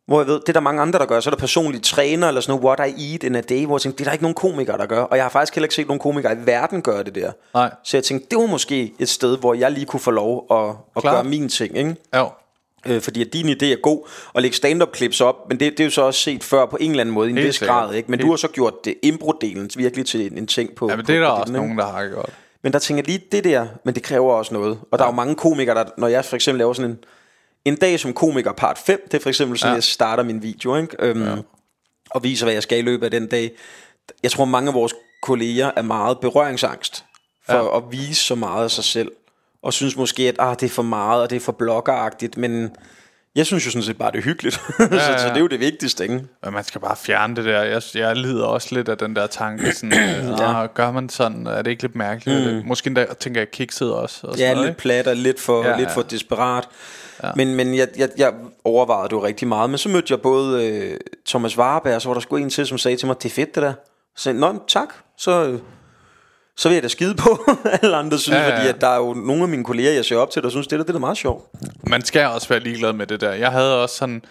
Hvor 0.08 0.20
jeg 0.20 0.28
ved, 0.28 0.39
det 0.39 0.50
er 0.50 0.54
der 0.54 0.60
mange 0.60 0.82
andre, 0.82 1.00
der 1.00 1.06
gør. 1.06 1.20
Så 1.20 1.30
er 1.30 1.32
der 1.32 1.39
personlige 1.39 1.82
træner 1.82 2.28
eller 2.28 2.41
sådan 2.41 2.60
noget, 2.62 2.80
what 2.80 2.89
I 2.97 3.14
eat 3.14 3.24
in 3.24 3.36
a 3.36 3.41
day, 3.41 3.66
hvor 3.66 3.76
jeg 3.76 3.82
tænkte, 3.82 3.97
det 3.97 4.03
er 4.03 4.10
der 4.10 4.14
ikke 4.14 4.24
nogen 4.24 4.36
komikere, 4.36 4.78
der 4.78 4.86
gør. 4.86 5.01
Og 5.01 5.18
jeg 5.18 5.26
har 5.26 5.30
faktisk 5.30 5.56
heller 5.56 5.66
ikke 5.66 5.76
set 5.76 5.88
nogen 5.88 5.99
komikere 5.99 6.34
i 6.34 6.38
verden 6.45 6.82
gøre 6.82 7.03
det 7.03 7.16
der. 7.16 7.32
Nej. 7.53 7.72
Så 7.84 7.97
jeg 7.97 8.03
tænkte, 8.03 8.28
det 8.30 8.38
var 8.38 8.45
måske 8.45 8.93
et 8.99 9.10
sted, 9.10 9.38
hvor 9.38 9.53
jeg 9.53 9.72
lige 9.72 9.86
kunne 9.86 9.99
få 9.99 10.12
lov 10.12 10.45
at, 10.51 10.76
at 10.95 11.03
gøre 11.03 11.24
min 11.24 11.49
ting, 11.49 11.78
ikke? 11.78 11.95
Ja. 12.14 12.26
Øh, 12.88 13.01
fordi 13.01 13.22
at 13.22 13.34
din 13.34 13.49
idé 13.49 13.66
er 13.66 13.82
god 13.82 14.08
at 14.36 14.41
lægge 14.41 14.58
stand-up 14.58 14.95
clips 14.95 15.22
op, 15.22 15.36
men 15.49 15.60
det, 15.60 15.72
det 15.72 15.80
er 15.80 15.84
jo 15.84 15.91
så 15.91 16.01
også 16.01 16.20
set 16.20 16.43
før 16.43 16.66
på 16.66 16.78
en 16.82 16.89
eller 16.89 17.01
anden 17.01 17.16
måde, 17.16 17.28
i 17.28 17.32
en 17.32 17.38
vis 17.38 17.60
grad, 17.60 17.93
ikke? 17.93 18.12
Men 18.12 18.20
Helt- 18.20 18.26
du 18.26 18.32
har 18.32 18.38
så 18.38 18.47
gjort 18.47 18.86
det 18.86 18.95
impro-delen 19.06 19.70
virkelig 19.76 20.06
til 20.06 20.26
en, 20.32 20.38
en 20.38 20.47
ting 20.47 20.76
på 20.76 20.89
ja, 20.89 20.95
men 20.95 21.06
det 21.06 21.16
er 21.16 21.20
der 21.20 21.30
på 21.30 21.36
også 21.36 21.53
ikke? 21.53 21.60
nogen, 21.60 21.78
der 21.78 21.86
har 21.86 22.08
gjort. 22.08 22.30
Men 22.64 22.74
der 22.74 22.80
tænker 22.80 23.03
lige 23.03 23.22
det 23.32 23.43
der, 23.43 23.68
men 23.84 23.95
det 23.95 24.03
kræver 24.03 24.34
også 24.34 24.53
noget. 24.53 24.80
Og 24.91 24.99
der 24.99 25.06
er 25.06 25.10
jo 25.10 25.16
mange 25.16 25.36
komikere, 25.36 25.76
der, 25.76 25.86
når 25.97 26.08
jeg 26.08 26.26
for 26.26 26.36
eksempel 26.36 26.58
laver 26.58 26.74
sådan 26.74 26.91
en, 26.91 26.97
en 27.66 27.76
dag 27.76 27.99
som 27.99 28.13
komiker 28.13 28.51
part 28.51 28.78
5, 28.78 29.01
det 29.11 29.18
er 29.18 29.22
for 29.22 29.30
eksempel 29.30 29.57
sådan, 29.57 29.70
ja. 29.70 29.74
Ja. 29.74 29.76
jeg 29.76 29.84
starter 29.84 30.24
min 30.24 30.43
video, 30.43 30.76
ikke? 30.76 30.95
Øhm, 30.99 31.24
ja. 31.24 31.36
og 32.09 32.24
viser, 32.24 32.45
hvad 32.45 32.53
jeg 32.53 32.63
skal 32.63 32.78
i 32.78 32.82
løbet 32.82 33.05
af 33.05 33.11
den 33.11 33.28
dag. 33.28 33.51
Jeg 34.24 34.32
tror, 34.32 34.45
mange 34.45 34.68
af 34.68 34.74
vores 34.74 34.93
kolleger 35.22 35.72
er 35.76 35.82
meget 35.82 36.20
berøringsangst 36.20 37.05
for 37.49 37.53
ja. 37.53 37.78
at 37.78 37.84
vise 37.91 38.24
så 38.24 38.36
meget 38.36 38.63
af 38.63 38.72
sig 38.72 38.84
selv. 38.84 39.11
Og 39.63 39.74
synes 39.74 39.95
måske, 39.97 40.24
at 40.30 40.36
ah, 40.39 40.55
det 40.59 40.66
er 40.66 40.70
for 40.70 40.84
meget, 40.84 41.22
og 41.22 41.30
det 41.30 41.36
er 41.36 41.39
for 41.39 41.51
bloggeragtigt, 41.51 42.38
men 42.38 42.76
jeg 43.36 43.45
synes 43.45 43.66
jo 43.66 43.72
sådan 43.72 43.84
set 43.84 43.97
bare, 43.97 44.11
det 44.11 44.18
er 44.18 44.22
hyggeligt. 44.24 44.61
Ja, 44.80 44.84
ja. 44.91 45.18
så, 45.18 45.24
så 45.24 45.30
det 45.30 45.36
er 45.36 45.39
jo 45.39 45.47
det 45.47 45.59
vigtigste, 45.59 46.03
ikke? 46.03 46.16
Men 46.43 46.53
man 46.53 46.63
skal 46.63 46.82
bare 46.82 46.95
fjerne 46.95 47.36
det 47.36 47.45
der. 47.45 47.61
Jeg, 47.61 47.82
jeg 47.95 48.16
lider 48.16 48.45
også 48.45 48.76
lidt 48.76 48.89
af 48.89 48.97
den 48.97 49.16
der 49.16 49.28
tanke. 49.28 49.76
Sådan, 49.76 49.91
ja. 50.39 50.63
ah, 50.63 50.70
gør 50.74 50.91
man 50.91 51.09
sådan? 51.09 51.47
Er 51.47 51.61
det 51.61 51.72
ikke 51.72 51.84
lidt 51.84 51.95
mærkeligt? 51.95 52.55
Mm. 52.55 52.68
Måske 52.68 52.88
endda, 52.88 53.05
tænker 53.20 53.41
jeg, 53.41 53.51
kikset 53.51 53.93
også. 53.93 54.28
Og 54.28 54.38
Ja, 54.38 54.53
noget, 54.53 54.68
lidt 54.68 54.78
plat 54.78 55.07
og 55.07 55.16
lidt 55.16 55.39
for, 55.39 55.61
ja, 55.61 55.68
Ja, 55.68 55.74
ja. 55.74 55.80
lidt 55.80 55.89
ja. 55.89 55.95
for 55.95 56.01
desperat. 56.01 56.68
Ja. 57.26 57.32
Men, 57.36 57.55
men 57.55 57.76
jeg, 57.76 57.88
jeg, 57.97 58.09
jeg 58.17 58.34
overvejede 58.63 59.03
det 59.09 59.11
jo 59.11 59.23
rigtig 59.26 59.47
meget. 59.47 59.69
Men 59.69 59.78
så 59.78 59.89
mødte 59.89 60.11
jeg 60.13 60.21
både 60.21 60.67
øh, 60.67 60.97
Thomas 61.28 61.57
Warberg, 61.57 61.95
og 61.95 62.01
så 62.01 62.09
var 62.09 62.13
der 62.13 62.21
sgu 62.21 62.36
en 62.36 62.49
til, 62.49 62.67
som 62.67 62.78
sagde 62.78 62.97
til 62.97 63.07
mig, 63.07 63.15
det 63.23 63.30
er 63.30 63.34
fedt 63.34 63.55
det 63.55 63.63
der. 63.63 63.73
Så 64.15 64.23
sagde 64.23 64.45
jeg, 64.45 64.55
tak. 64.67 64.88
Så, 65.17 65.45
øh, 65.47 65.59
så 66.57 66.69
vil 66.69 66.73
jeg 66.76 66.84
da 66.84 66.88
skide 66.88 67.15
på, 67.15 67.39
alle 67.82 67.95
andre 67.95 68.17
synes, 68.19 68.36
ja, 68.38 68.41
Ja, 68.43 68.49
ja. 68.49 68.55
fordi 68.57 68.69
at 68.69 68.82
der 68.82 68.88
er 68.88 68.97
jo 68.97 69.13
nogle 69.13 69.43
af 69.43 69.49
mine 69.49 69.63
kolleger, 69.63 69.91
jeg 69.91 70.05
ser 70.05 70.17
op 70.17 70.30
til, 70.32 70.43
der 70.43 70.49
synes, 70.49 70.67
det 70.67 70.80
der, 70.80 70.86
det 70.86 70.95
er 70.95 70.99
meget 70.99 71.17
sjovt. 71.17 71.45
Man 71.88 72.01
skal 72.05 72.28
også 72.28 72.49
være 72.49 72.59
ligeglad 72.59 72.93
med 72.93 73.07
det 73.07 73.21
der. 73.21 73.34
Jeg 73.34 73.51
havde 73.51 73.84
også 73.84 73.95
sådan, 73.95 74.21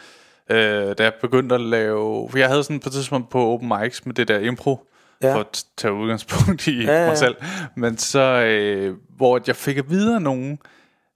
øh, 0.51 0.57
da 0.99 1.03
jeg 1.03 1.13
begyndte 1.21 1.55
at 1.55 1.61
lave... 1.61 2.29
For 2.31 2.39
jeg 2.39 2.49
havde 2.49 2.63
sådan 2.65 2.81
på 2.81 2.89
et 2.89 2.93
tidspunkt 2.93 3.31
på 3.31 3.47
open 3.53 3.73
mics 3.83 4.07
med 4.07 4.15
det 4.15 4.29
der 4.29 4.39
impro, 4.39 4.79
Ja. 5.23 5.29
ja. 5.29 5.35
for 5.35 5.41
at 5.41 5.65
tage 5.77 5.93
udgangspunkt 5.95 6.67
i 6.67 6.85
Ja, 6.85 6.93
ja, 6.93 7.01
ja. 7.03 7.07
mig 7.09 7.19
selv. 7.19 7.35
Men 7.77 7.99
så, 7.99 8.21
øh, 8.21 8.95
hvor 9.17 9.41
jeg 9.47 9.57
fik 9.57 9.77
at 9.79 9.91
vide 9.91 10.15
af 10.15 10.23
nogen, 10.23 10.59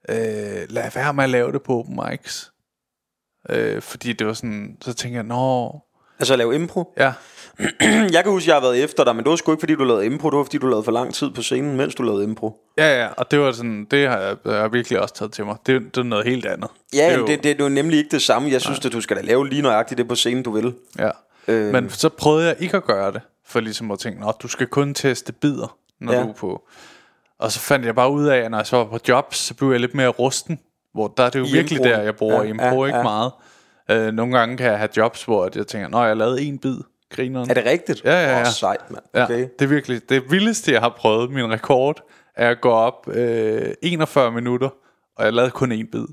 øh, 0.09 0.15
lad 0.69 0.91
være 0.95 1.13
med 1.13 1.23
at 1.23 1.29
lave 1.29 1.51
det 1.51 1.63
på 1.63 1.79
open 1.79 1.99
mics. 2.09 2.51
Øh, 3.49 3.81
fordi 3.81 4.13
det 4.13 4.27
var 4.27 4.33
sådan, 4.33 4.77
så 4.81 4.93
tænkte 4.93 5.15
jeg, 5.15 5.23
nå, 5.23 5.79
Altså 6.19 6.33
at 6.33 6.37
lave 6.37 6.55
impro. 6.55 6.93
ja, 6.97 7.13
Jeg 8.13 8.23
kan 8.23 8.31
huske, 8.31 8.47
jeg 8.49 8.55
har 8.55 8.61
været 8.61 8.83
efter 8.83 9.03
dig, 9.03 9.15
men 9.15 9.23
det 9.25 9.29
var 9.29 9.35
sgu 9.35 9.51
ikke, 9.51 9.59
fordi 9.61 9.75
du 9.75 9.83
lavede 9.83 10.05
impro. 10.05 10.29
Det 10.29 10.37
var, 10.37 10.43
fordi 10.43 10.57
du 10.57 10.67
lavede 10.67 10.83
for 10.83 10.91
lang 10.91 11.13
tid 11.13 11.29
på 11.31 11.41
scenen, 11.41 11.77
mens 11.77 11.95
du 11.95 12.03
lavede 12.03 12.23
impro. 12.23 12.61
ja, 12.77 13.01
ja, 13.03 13.07
og 13.17 13.31
det 13.31 13.39
var 13.39 13.51
sådan, 13.51 13.85
det 13.91 14.07
har 14.07 14.17
jeg, 14.19 14.35
jeg 14.45 14.53
har 14.55 14.67
virkelig 14.67 14.99
også 15.01 15.15
taget 15.15 15.31
til 15.33 15.45
mig. 15.45 15.55
Det, 15.65 15.81
det 15.81 15.97
er 15.97 16.03
noget 16.03 16.25
helt 16.25 16.45
andet. 16.45 16.69
Ja, 16.93 17.05
det 17.13 17.13
er 17.13 17.17
det, 17.17 17.27
det, 17.27 17.43
det 17.43 17.59
er 17.61 17.65
jo 17.65 17.69
nemlig 17.69 17.97
ikke 17.97 18.09
det 18.11 18.21
samme. 18.21 18.51
Jeg 18.51 18.61
synes, 18.61 18.85
at 18.85 18.91
du 18.91 19.01
skal 19.01 19.17
da 19.17 19.21
lave 19.21 19.49
lige 19.49 19.61
nøjagtigt 19.61 19.97
det 19.97 20.07
på 20.07 20.15
scenen, 20.15 20.43
du 20.43 20.51
vil. 20.51 20.73
Ja. 20.99 21.09
Øh. 21.47 21.71
Men 21.71 21.89
så 21.89 22.09
prøvede 22.09 22.47
jeg 22.47 22.55
ikke 22.59 22.77
at 22.77 22.83
gøre 22.83 23.11
det, 23.11 23.21
for 23.45 23.59
ligesom 23.59 23.91
at 23.91 23.99
tænke, 23.99 24.25
at 24.27 24.35
du 24.41 24.47
skal 24.47 24.67
kun 24.67 24.93
teste 24.93 25.33
bidder, 25.33 25.77
når 25.99 26.13
Ja. 26.13 26.17
ja. 26.19 26.23
du 26.25 26.29
er 26.29 26.33
på. 26.33 26.67
Og 27.39 27.51
så 27.51 27.59
fandt 27.59 27.85
jeg 27.85 27.95
bare 27.95 28.11
ud 28.11 28.25
af, 28.25 28.37
at 28.37 28.51
når 28.51 28.57
jeg 28.57 28.67
så 28.67 28.77
var 28.77 28.85
på 28.85 28.99
jobs, 29.07 29.37
så 29.37 29.53
blev 29.53 29.71
jeg 29.71 29.79
lidt 29.79 29.93
mere 29.93 30.07
rusten. 30.07 30.59
Hvor 30.93 31.07
der 31.17 31.23
er 31.23 31.29
det 31.29 31.39
jo 31.39 31.45
I 31.45 31.51
virkelig 31.51 31.77
improen. 31.77 31.93
der, 31.93 32.01
jeg 32.01 32.15
bruger 32.15 32.35
Ja, 32.35 32.41
ja, 32.43 32.49
impro, 32.49 32.65
ja, 32.65 32.79
ja, 32.81 32.85
ikke 32.85 32.97
ja. 32.97 33.03
meget. 33.03 33.31
Øh, 33.91 34.13
nogle 34.13 34.37
gange 34.37 34.57
kan 34.57 34.65
jeg 34.65 34.77
have 34.77 34.89
jobs, 34.97 35.23
hvor 35.23 35.49
jeg 35.55 35.67
tænker, 35.67 35.87
når 35.87 36.05
jeg 36.05 36.17
lavet 36.17 36.47
en 36.47 36.57
bid, 36.59 36.77
grineren. 37.11 37.49
Er 37.49 37.53
det 37.53 37.65
rigtigt? 37.65 38.03
Ja, 38.05 38.11
ja, 38.23 38.35
ja. 38.37 38.41
Åh, 38.41 38.47
sejt, 38.47 38.91
mand. 38.91 39.03
Ja, 39.15 39.23
Okay. 39.23 39.47
det 39.59 39.65
er 39.65 39.69
virkelig 39.69 40.09
det 40.09 40.31
vildeste, 40.31 40.71
jeg 40.71 40.81
har 40.81 40.93
prøvet. 40.97 41.31
Min 41.31 41.51
rekord 41.51 42.01
er 42.35 42.49
at 42.49 42.61
gå 42.61 42.69
op 42.69 43.07
øh, 43.13 43.73
41 43.81 44.31
minutter, 44.31 44.69
og 45.17 45.25
jeg 45.25 45.33
lavede 45.33 45.51
kun 45.51 45.71
en 45.71 45.87
bid. 45.91 46.05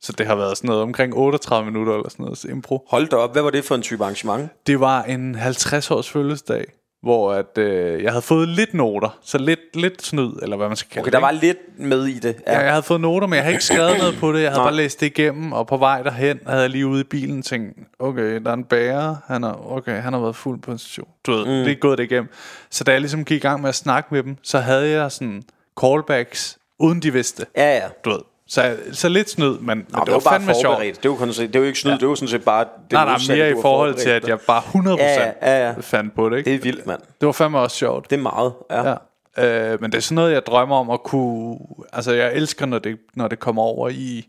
Så 0.00 0.12
det 0.12 0.26
har 0.26 0.34
været 0.34 0.56
sådan 0.56 0.68
noget 0.68 0.82
omkring 0.82 1.14
38 1.16 1.64
minutter 1.70 1.94
eller 1.94 2.08
sådan 2.10 2.22
noget 2.22 2.38
så 2.38 2.48
impro. 2.48 2.86
Hold 2.90 3.08
da 3.08 3.16
op. 3.16 3.32
Hvad 3.32 3.42
var 3.42 3.50
det 3.50 3.64
for 3.64 3.74
en 3.74 3.82
type 3.82 4.04
arrangement? 4.04 4.50
Det 4.66 4.80
var 4.80 5.02
en 5.02 5.36
50-års 5.36 6.10
fødselsdag, 6.10 6.64
hvor 7.02 7.32
at, 7.32 7.58
øh, 7.58 8.02
jeg 8.02 8.10
havde 8.12 8.22
fået 8.22 8.48
lidt 8.48 8.74
noter, 8.74 9.18
så 9.22 9.38
lidt, 9.38 9.76
lidt 9.76 10.02
snyd, 10.02 10.32
eller 10.42 10.56
hvad 10.56 10.68
man 10.68 10.76
skal 10.76 10.90
kalde 10.90 11.00
Okay, 11.02 11.06
det. 11.06 11.12
der 11.12 11.18
var 11.18 11.30
lidt 11.30 11.58
med 11.78 12.06
i 12.06 12.18
det. 12.18 12.36
Ja, 12.46 12.58
jeg 12.60 12.70
havde 12.70 12.82
fået 12.82 13.00
noter, 13.00 13.26
men 13.26 13.34
jeg 13.34 13.42
havde 13.42 13.54
ikke 13.54 13.64
skrevet 13.64 13.98
noget 13.98 14.16
på 14.20 14.32
det. 14.32 14.42
Jeg 14.42 14.50
havde 14.50 14.58
Nej. 14.58 14.66
bare 14.66 14.76
læst 14.76 15.00
det 15.00 15.06
igennem, 15.06 15.52
og 15.52 15.66
på 15.66 15.76
vej 15.76 16.02
derhen 16.02 16.40
havde 16.46 16.60
jeg 16.60 16.70
lige 16.70 16.86
ude 16.86 17.00
i 17.00 17.04
bilen 17.04 17.42
tænkt, 17.42 17.78
okay, 17.98 18.40
der 18.40 18.50
er 18.50 18.54
en 18.54 18.64
bærer, 18.64 19.16
han 19.26 19.42
har, 19.42 19.72
okay, 19.72 20.02
han 20.02 20.12
har 20.12 20.20
været 20.20 20.36
fuld 20.36 20.60
på 20.60 20.70
en 20.70 20.78
station. 20.78 21.08
Du 21.26 21.32
ved, 21.32 21.44
mm. 21.44 21.50
det 21.64 21.70
er 21.70 21.74
gået 21.76 21.98
det 21.98 22.04
igennem. 22.04 22.30
Så 22.70 22.84
da 22.84 22.92
jeg 22.92 23.00
ligesom 23.00 23.24
gik 23.24 23.36
i 23.36 23.40
gang 23.48 23.60
med 23.60 23.68
at 23.68 23.74
snakke 23.74 24.08
med 24.14 24.22
dem, 24.22 24.36
så 24.42 24.58
havde 24.58 24.90
jeg 24.90 25.12
sådan 25.12 25.42
callbacks, 25.80 26.58
uden 26.78 27.02
de 27.02 27.12
vidste. 27.12 27.46
Ja, 27.56 27.74
ja. 27.76 27.88
Du 28.04 28.10
ved. 28.10 28.18
Så, 28.52 28.76
så 28.92 29.08
lidt 29.08 29.30
snyd, 29.30 29.58
men, 29.58 29.66
men 29.66 29.86
Nå, 29.88 29.98
det, 29.98 30.06
det 30.06 30.12
var 30.14 30.20
var 30.20 30.30
fandme 30.30 30.54
sjovt. 30.62 30.78
Det 30.80 31.04
jo, 31.04 31.14
kun, 31.14 31.28
det 31.28 31.56
jo 31.56 31.62
ikke 31.62 31.78
snyd, 31.78 31.92
ja. 31.92 31.96
det 31.96 32.02
jo 32.02 32.14
sådan 32.14 32.28
set 32.28 32.44
bare... 32.44 32.64
Det 32.64 32.92
Nej, 32.92 33.04
nej, 33.04 33.18
mere 33.28 33.50
i 33.50 33.54
forhold 33.62 33.94
til, 33.94 34.10
at 34.10 34.28
jeg 34.28 34.40
bare 34.40 34.62
100% 34.62 35.00
Ja, 35.00 35.32
ja, 35.42 35.66
ja, 35.66 35.74
fandt 35.80 36.14
på 36.14 36.28
det. 36.28 36.36
Ikke? 36.38 36.50
Det 36.50 36.58
er 36.58 36.62
vildt, 36.62 36.86
mand. 36.86 37.00
det 37.20 37.26
var 37.26 37.32
fandme 37.32 37.58
også 37.58 37.76
sjovt. 37.76 38.10
Det 38.10 38.16
er 38.18 38.22
meget, 38.22 38.52
ja. 38.70 38.96
ja. 39.36 39.72
Øh, 39.72 39.80
men 39.80 39.92
det 39.92 39.98
er 39.98 40.02
sådan 40.02 40.14
noget, 40.14 40.32
jeg 40.32 40.46
drømmer 40.46 40.76
om 40.76 40.90
at 40.90 41.02
kunne... 41.02 41.58
Altså, 41.92 42.12
jeg 42.12 42.34
elsker, 42.34 42.66
når 42.66 42.78
det, 42.78 42.98
når 43.14 43.28
det 43.28 43.38
kommer 43.38 43.62
over 43.62 43.88
i 43.88 44.28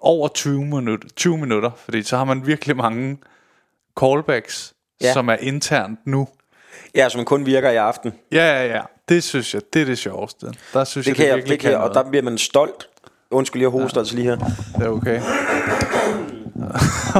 over 0.00 0.28
20 0.28 0.64
minutter, 0.64 1.08
20 1.16 1.38
minutter, 1.38 1.70
fordi 1.76 2.02
så 2.02 2.16
har 2.16 2.24
man 2.24 2.46
virkelig 2.46 2.76
mange 2.76 3.18
callbacks, 4.00 4.74
Ja. 5.02 5.12
som 5.12 5.28
er 5.28 5.36
internt 5.40 5.98
nu. 6.06 6.28
Ja, 6.94 7.08
som 7.08 7.24
kun 7.24 7.46
virker 7.46 7.70
i 7.70 7.76
aften. 7.76 8.12
Ja, 8.32 8.62
ja, 8.62 8.66
ja. 8.76 8.80
Det 9.08 9.22
synes 9.22 9.54
jeg, 9.54 9.62
det 9.72 9.82
er 9.82 9.86
det 9.86 9.98
sjoveste. 9.98 10.46
Der 10.72 10.84
synes 10.84 11.04
Det 11.04 11.08
jeg, 11.08 11.16
kan 11.16 11.26
jeg, 11.26 11.36
virkelig 11.36 11.52
det 11.52 11.60
kan 11.60 11.70
jeg, 11.70 11.78
og 11.80 11.94
der 11.94 12.10
bliver 12.10 12.22
man 12.22 12.38
stolt. 12.38 12.88
Undskyld, 13.30 13.62
jeg 13.62 13.70
hoster 13.70 13.96
ja. 13.96 14.00
altså 14.00 14.14
lige 14.16 14.24
her. 14.28 14.36
Det 14.78 14.86
er 14.86 14.88
okay. 14.88 15.20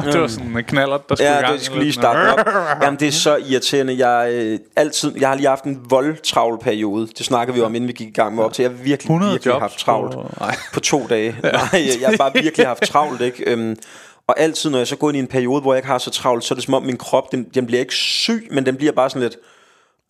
det 0.12 0.20
var 0.20 0.26
sådan 0.26 0.56
en 0.56 0.64
knaller, 0.64 0.98
der 1.08 1.14
skulle 1.14 1.28
i 1.30 1.32
Ja, 1.32 1.40
gang. 1.40 1.52
det 1.52 1.62
skal 1.62 1.78
lige 1.78 1.92
starte 1.92 2.32
op. 2.40 2.46
Jamen, 2.82 3.00
det 3.00 3.08
er 3.08 3.12
så 3.12 3.36
irriterende. 3.36 4.08
Jeg, 4.08 4.32
øh, 4.32 4.58
altid, 4.76 5.12
jeg 5.20 5.28
har 5.28 5.36
lige 5.36 5.48
haft 5.48 5.64
en 5.64 5.80
voldtravl 5.90 6.58
periode. 6.58 7.06
Det 7.18 7.26
snakker 7.26 7.54
vi 7.54 7.60
om, 7.60 7.74
inden 7.74 7.88
vi 7.88 7.92
gik 7.92 8.08
i 8.08 8.12
gang 8.12 8.34
med 8.34 8.44
op 8.44 8.52
til. 8.52 8.62
Jeg 8.62 8.70
har 8.70 8.76
virkelig, 8.76 9.06
100 9.10 9.32
virkelig 9.32 9.50
jobs 9.52 9.60
haft 9.60 9.78
travlt 9.78 10.12
på- 10.14 10.30
nej. 10.40 10.56
på 10.74 10.80
to 10.80 11.06
dage. 11.10 11.36
Nej, 11.42 11.52
jeg, 11.72 11.82
jeg 12.00 12.08
har 12.08 12.16
bare 12.16 12.32
virkelig 12.34 12.66
haft 12.66 12.82
travlt, 12.82 13.20
ikke? 13.20 13.50
Øhm, 13.50 13.76
og 14.26 14.40
altid, 14.40 14.70
når 14.70 14.78
jeg 14.78 14.86
så 14.86 14.96
går 14.96 15.08
ind 15.10 15.16
i 15.16 15.20
en 15.20 15.26
periode, 15.26 15.60
hvor 15.60 15.72
jeg 15.74 15.78
ikke 15.78 15.88
har 15.88 15.98
så 15.98 16.10
travlt, 16.10 16.44
så 16.44 16.54
er 16.54 16.56
det 16.56 16.64
som 16.64 16.74
om 16.74 16.82
min 16.82 16.96
krop, 16.96 17.32
den, 17.32 17.44
den 17.54 17.66
bliver 17.66 17.80
ikke 17.80 17.94
syg, 17.94 18.48
men 18.50 18.66
den 18.66 18.76
bliver 18.76 18.92
bare 18.92 19.10
sådan 19.10 19.22
lidt... 19.22 19.36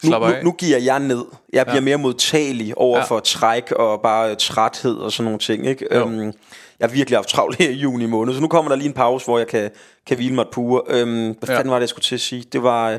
Nu, 0.04 0.10
nu, 0.18 0.26
nu 0.42 0.52
giver 0.52 0.78
jeg 0.78 1.00
ned. 1.00 1.24
Jeg 1.52 1.66
bliver 1.66 1.76
ja. 1.76 1.80
mere 1.84 1.96
modtagelig 1.98 2.78
over 2.78 2.98
ja. 2.98 3.04
For 3.04 3.20
træk 3.20 3.72
og 3.72 4.00
bare 4.02 4.34
træthed 4.34 4.96
og 4.96 5.12
sådan 5.12 5.24
nogle 5.24 5.38
ting. 5.38 5.66
Ikke? 5.66 5.86
Øhm, 5.90 6.20
jeg 6.20 6.32
har 6.80 6.88
virkelig 6.88 7.18
haft 7.18 7.28
travlt 7.28 7.56
her 7.58 7.70
i 7.70 7.72
juni 7.74 8.06
måned, 8.06 8.34
så 8.34 8.40
nu 8.40 8.48
kommer 8.48 8.68
der 8.68 8.76
lige 8.76 8.88
en 8.88 8.92
pause, 8.94 9.26
hvor 9.26 9.38
jeg 9.38 9.46
kan, 9.46 9.70
kan 10.06 10.16
hvile 10.16 10.34
mig 10.34 10.42
et 10.42 10.56
uger. 10.56 10.80
Øhm, 10.88 11.36
hvad 11.38 11.48
Ja. 11.48 11.56
fanden 11.56 11.70
var 11.70 11.76
det, 11.76 11.80
jeg 11.80 11.88
skulle 11.88 12.02
til 12.04 12.14
at 12.14 12.20
sige? 12.20 12.44
Det 12.52 12.62
var... 12.62 12.90
øh, 12.90 12.98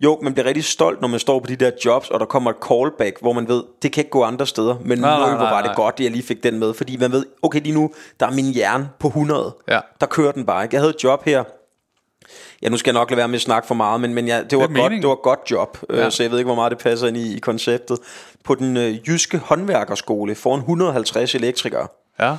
Jo, 0.00 0.18
man 0.22 0.32
bliver 0.34 0.46
rigtig 0.46 0.64
stolt, 0.64 1.00
når 1.00 1.08
man 1.08 1.20
står 1.20 1.40
på 1.40 1.46
de 1.46 1.56
der 1.56 1.70
jobs, 1.84 2.10
og 2.10 2.20
der 2.20 2.26
kommer 2.26 2.50
et 2.50 2.56
callback, 2.68 3.20
hvor 3.20 3.32
man 3.32 3.48
ved, 3.48 3.62
det 3.82 3.92
kan 3.92 4.00
ikke 4.00 4.10
gå 4.10 4.22
andre 4.22 4.46
steder. 4.46 4.76
Men 4.84 4.98
Nej, 4.98 5.10
nej, 5.10 5.28
nej, 5.28 5.36
hvor 5.36 5.46
var 5.46 5.62
det 5.62 5.76
godt, 5.76 5.94
at 5.94 6.00
jeg 6.00 6.10
lige 6.10 6.22
fik 6.22 6.42
den 6.42 6.58
med. 6.58 6.74
Fordi 6.74 6.96
man 6.96 7.12
ved, 7.12 7.26
okay, 7.42 7.60
lige 7.60 7.74
nu, 7.74 7.90
der 8.20 8.26
er 8.26 8.30
min 8.30 8.44
hjerne 8.54 8.88
på 8.98 9.08
100. 9.08 9.54
Ja. 9.68 9.80
Der 10.00 10.06
kører 10.06 10.32
den 10.32 10.46
bare 10.46 10.64
ikke. 10.64 10.74
Jeg 10.74 10.80
havde 10.82 10.94
et 10.96 11.04
job 11.04 11.24
her, 11.24 11.44
Ja, 12.62 12.68
nu 12.68 12.76
skal 12.76 12.90
jeg 12.90 13.00
nok 13.00 13.10
lade 13.10 13.18
være 13.18 13.28
med 13.28 13.34
at 13.34 13.42
snakke 13.42 13.66
for 13.66 13.74
meget, 13.74 14.00
men, 14.00 14.14
men 14.14 14.26
ja, 14.26 14.42
det, 14.50 14.58
var 14.58 14.66
Det 14.66 14.76
godt, 14.76 14.92
det 14.92 15.08
var 15.08 15.14
godt 15.14 15.40
job, 15.50 15.78
ja. 15.90 15.96
Ja. 15.96 16.06
øh, 16.06 16.12
så 16.12 16.22
jeg 16.22 16.30
ved 16.30 16.38
ikke, 16.38 16.46
hvor 16.46 16.54
meget 16.54 16.70
det 16.70 16.78
passer 16.78 17.06
ind 17.06 17.16
i, 17.16 17.36
i 17.36 17.38
konceptet. 17.38 17.98
På 18.44 18.54
den 18.54 18.76
øh, 18.76 19.08
jyske 19.08 19.38
håndværkerskole 19.38 20.34
foran 20.34 20.58
150 20.58 21.34
elektrikere. 21.34 21.88
Ja. 22.20 22.36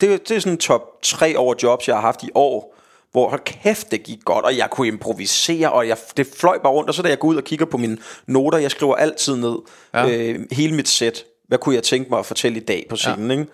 Det, 0.00 0.28
det 0.28 0.36
er 0.36 0.40
sådan 0.40 0.58
top 0.58 0.82
3 1.02 1.36
over 1.36 1.54
jobs, 1.62 1.88
jeg 1.88 1.96
har 1.96 2.00
haft 2.00 2.22
i 2.22 2.30
år, 2.34 2.74
hvor 3.12 3.28
hold 3.28 3.40
kæft, 3.44 3.90
det 3.90 4.02
gik 4.02 4.18
godt, 4.24 4.44
og 4.44 4.56
jeg 4.56 4.70
kunne 4.70 4.86
improvisere, 4.86 5.72
og 5.72 5.88
jeg, 5.88 5.96
det 6.16 6.26
fløj 6.36 6.58
bare 6.58 6.72
rundt, 6.72 6.88
og 6.88 6.94
så 6.94 7.02
da 7.02 7.08
jeg 7.08 7.18
går 7.18 7.28
ud 7.28 7.36
og 7.36 7.44
kigger 7.44 7.66
på 7.66 7.76
mine 7.76 7.98
noter, 8.26 8.58
jeg 8.58 8.70
skriver 8.70 8.94
altid 8.94 9.36
ned. 9.36 9.56
Ja. 9.94 10.08
øh, 10.08 10.40
hele 10.52 10.74
mit 10.74 10.88
sæt, 10.88 11.24
hvad 11.48 11.58
kunne 11.58 11.74
jeg 11.74 11.82
tænke 11.82 12.10
mig 12.10 12.18
at 12.18 12.26
fortælle 12.26 12.60
i 12.60 12.64
dag 12.64 12.86
på 12.90 12.96
scenen, 12.96 13.30
ja. 13.30 13.38
ikke? 13.38 13.52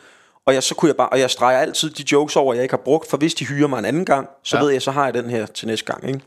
Og 0.48 0.54
jeg, 0.54 0.62
så 0.62 0.74
kunne 0.74 0.88
jeg 0.88 0.96
bare, 0.96 1.08
og 1.08 1.20
jeg 1.20 1.30
streger 1.30 1.58
altid 1.58 1.90
de 1.90 2.04
jokes 2.12 2.36
over, 2.36 2.54
jeg 2.54 2.62
ikke 2.62 2.72
har 2.72 2.82
brugt, 2.84 3.10
for 3.10 3.16
hvis 3.16 3.34
de 3.34 3.46
hyrer 3.46 3.68
mig 3.68 3.78
en 3.78 3.84
anden 3.84 4.04
gang, 4.04 4.28
så 4.42 4.56
ja. 4.56 4.60
Ja. 4.60 4.64
ved 4.64 4.72
jeg, 4.72 4.82
så 4.82 4.90
har 4.90 5.04
jeg 5.04 5.14
den 5.14 5.30
her 5.30 5.46
til 5.46 5.68
næste 5.68 5.86
gang, 5.92 6.08
ikke? 6.08 6.20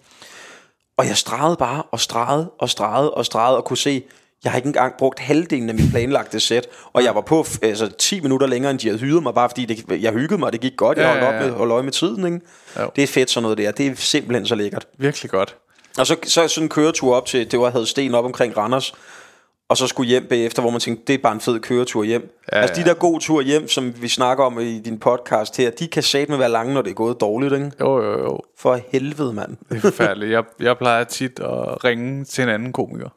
Og 0.98 1.08
jeg 1.08 1.18
stregede 1.18 1.56
bare, 1.56 1.84
og 1.92 2.00
stregede, 2.00 2.50
og 2.60 2.70
stregede, 2.70 3.14
og 3.14 3.26
stregede, 3.26 3.58
og 3.58 3.66
kunne 3.66 3.78
se, 3.78 4.04
jeg 4.44 4.52
har 4.52 4.58
ikke 4.58 4.68
engang 4.68 4.94
brugt 4.98 5.20
halvdelen 5.20 5.70
af 5.70 5.76
mit 5.76 5.92
planlagte 5.92 6.40
sæt, 6.40 6.68
og 6.94 7.04
jeg 7.04 7.16
var 7.16 7.22
på 7.22 7.46
altså, 7.62 7.88
10 7.88 8.20
minutter 8.20 8.48
længere, 8.48 8.72
end 8.72 8.80
de 8.80 8.88
havde 8.88 9.00
hyret 9.00 9.24
mig, 9.24 9.34
bare 9.34 9.50
fordi 9.50 9.66
det, 9.66 10.02
jeg 10.02 10.14
hyggede 10.14 10.38
mig, 10.40 10.46
og 10.46 10.54
det 10.54 10.62
gik 10.62 10.78
godt, 10.78 10.98
jeg 10.98 11.04
Ja, 11.04 11.10
holdt 11.10 11.24
ja, 11.24 11.28
op 11.28 11.34
ja. 11.34 11.40
med 11.40 11.48
at 11.48 11.54
holde 11.54 11.74
øje 11.74 11.84
med 11.84 11.92
tiden, 11.92 12.26
ikke? 12.26 12.40
Jo. 12.80 12.90
Det 12.96 13.04
er 13.04 13.08
fedt 13.08 13.30
sådan 13.30 13.44
noget 13.44 13.58
der, 13.58 13.72
det 13.72 13.88
er 13.88 13.96
simpelthen 13.96 14.46
så 14.46 14.56
lækkert. 14.56 14.88
Virkelig 14.98 15.32
godt. 15.32 15.56
Og 15.98 16.08
så, 16.08 16.16
så 16.24 16.48
sådan 16.48 16.66
en 16.66 16.70
køretur 16.70 17.16
op 17.16 17.26
til, 17.26 17.52
det 17.52 17.60
var 17.60 17.70
havde 17.70 17.86
sten 17.86 18.16
op 18.16 18.26
omkring 18.26 18.58
Randers, 18.58 18.94
og 19.72 19.78
så 19.78 19.88
skulle 19.88 20.08
hjem 20.10 20.26
bagefter, 20.30 20.62
hvor 20.62 20.72
man 20.72 20.80
tænkte, 20.80 21.04
det 21.08 21.14
er 21.14 21.18
bare 21.24 21.34
en 21.34 21.40
fed 21.42 21.60
køretur 21.60 22.04
hjem. 22.04 22.38
Ja, 22.52 22.58
altså 22.58 22.82
de 22.82 22.90
der 22.90 22.94
gode 22.94 23.20
ture 23.24 23.44
hjem, 23.44 23.68
som 23.68 24.02
vi 24.02 24.08
snakker 24.08 24.44
om 24.44 24.60
i 24.60 24.80
din 24.80 25.00
podcast 25.00 25.58
her, 25.58 25.70
de 25.72 25.88
kan 25.88 26.04
satme 26.04 26.40
være 26.40 26.50
lange, 26.50 26.74
når 26.74 26.82
det 26.82 26.90
er 26.90 26.94
gået 26.94 27.22
dårligt, 27.22 27.54
ikke? 27.54 27.72
Jo, 27.80 28.04
jo, 28.04 28.24
jo. 28.24 28.40
For 28.60 28.80
helvede, 28.92 29.34
mand. 29.34 29.58
Det 29.70 29.78
er 29.78 29.82
forfærdeligt. 29.82 30.32
Jeg, 30.32 30.44
jeg 30.60 30.78
plejer 30.78 31.04
tit 31.04 31.40
at 31.40 31.84
ringe 31.84 32.26
til 32.26 32.42
en 32.44 32.50
anden 32.50 32.74
komiker. 32.74 33.10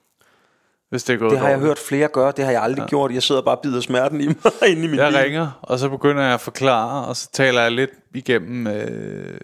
Hvis 0.90 1.04
det 1.04 1.14
er 1.14 1.18
gået 1.18 1.30
Det 1.30 1.38
har 1.38 1.48
jeg 1.48 1.54
dårligt. 1.56 1.68
hørt 1.68 1.78
flere 1.78 2.08
gøre, 2.08 2.32
det 2.36 2.44
har 2.44 2.52
jeg 2.52 2.62
aldrig 2.62 2.82
ja. 2.82 2.88
gjort. 2.88 3.12
Jeg 3.12 3.22
sidder 3.22 3.42
bare 3.42 3.56
og 3.56 3.62
bider 3.62 3.80
smerten 3.80 4.20
i 4.20 4.26
mig 4.26 4.36
inde 4.70 4.84
i 4.84 4.86
min 4.88 4.98
Jeg 4.98 5.08
bil. 5.12 5.18
ringer, 5.18 5.58
og 5.62 5.78
så 5.78 5.88
begynder 5.88 6.22
jeg 6.22 6.34
at 6.34 6.40
forklare, 6.40 7.04
og 7.06 7.16
så 7.16 7.28
taler 7.32 7.62
jeg 7.62 7.72
lidt 7.72 7.90
igennem. 8.14 8.66
Øh, 8.66 9.38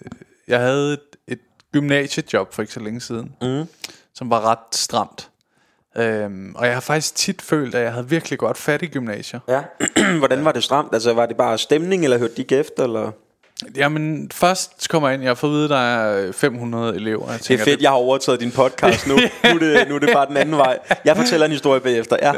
jeg 0.49 0.61
havde 0.61 0.93
et, 0.93 1.01
et 1.29 1.39
gymnasiejob 1.73 2.53
for 2.55 2.63
ikke 2.63 2.75
så 2.75 2.81
længe 2.81 3.01
siden, 3.01 3.33
mm. 3.43 3.65
som 4.15 4.31
var 4.31 4.51
ret 4.51 4.75
stramt. 4.75 5.30
Øhm, 5.97 6.55
og 6.55 6.67
jeg 6.67 6.75
har 6.75 6.81
faktisk 6.81 7.15
tit 7.15 7.43
følt, 7.43 7.75
at 7.75 7.83
jeg 7.83 7.93
havde 7.93 8.09
virkelig 8.09 8.39
godt 8.39 8.59
fat 8.59 8.83
i 8.83 8.87
gymnasier. 8.87 9.41
Ja. 9.49 9.61
Hvordan 10.19 10.45
var 10.45 10.53
det 10.53 10.65
stramt? 10.65 10.89
Altså, 10.93 11.13
var 11.13 11.27
det 11.27 11.37
bare 11.37 11.59
stemning, 11.59 12.05
eller 12.05 12.19
hørte 12.19 12.35
de 12.37 12.43
ikke 12.43 12.57
efter? 12.57 12.85
Eller? 12.85 13.11
Jamen, 13.77 14.31
først 14.35 14.89
kommer 14.89 15.09
jeg 15.09 15.15
ind, 15.15 15.25
jeg 15.25 15.39
får 15.39 15.49
at 15.49 15.53
vide, 15.53 15.65
at 15.65 15.71
der 15.71 15.77
er 15.77 16.33
500 16.33 16.95
elever. 16.97 17.27
Jeg 17.31 17.35
Det 17.35 17.41
er 17.41 17.45
tænker, 17.45 17.65
fedt, 17.65 17.83
jeg 17.83 17.91
har 17.91 17.97
overtaget 17.97 18.41
din 18.41 18.51
podcast 18.51 19.07
nu. 19.07 19.15
nu, 19.45 19.51
er 19.51 19.59
det, 19.59 19.89
nu 19.89 19.95
er 19.95 19.99
det 19.99 20.11
bare 20.15 20.27
den 20.27 20.37
anden 20.37 20.57
vej. 20.57 20.79
Jeg 21.05 21.17
fortæller 21.17 21.47
en 21.47 21.53
historie 21.53 21.81
bagefter. 21.81 22.17
Ja. 22.23 22.33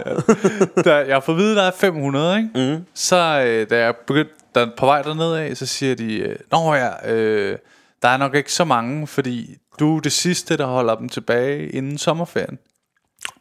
da 0.83 0.95
jeg 0.97 1.23
får 1.23 1.33
at 1.33 1.39
vide, 1.39 1.51
at 1.51 1.57
der 1.57 1.63
er 1.63 1.71
500, 1.71 2.37
ikke? 2.37 2.77
Mm. 2.77 2.85
så 2.95 3.43
øh, 3.47 3.71
da 3.71 3.79
jeg 3.79 3.97
begyndte 4.07 4.33
der, 4.55 4.67
på 4.77 4.87
vej 4.87 5.03
derned 5.03 5.35
af, 5.35 5.57
så 5.57 5.67
siger 5.67 5.95
de, 5.95 6.19
øh, 6.19 6.37
Nå 6.53 6.75
ja, 6.75 7.13
øh, 7.13 7.59
der 8.03 8.09
er 8.09 8.17
nok 8.17 8.35
ikke 8.35 8.53
så 8.53 8.65
mange, 8.65 9.07
fordi 9.07 9.57
du 9.79 9.97
er 9.97 10.01
det 10.01 10.13
sidste, 10.13 10.57
der 10.57 10.67
holder 10.67 10.95
dem 10.95 11.09
tilbage 11.09 11.69
inden 11.69 11.99
sommerferien. 11.99 12.59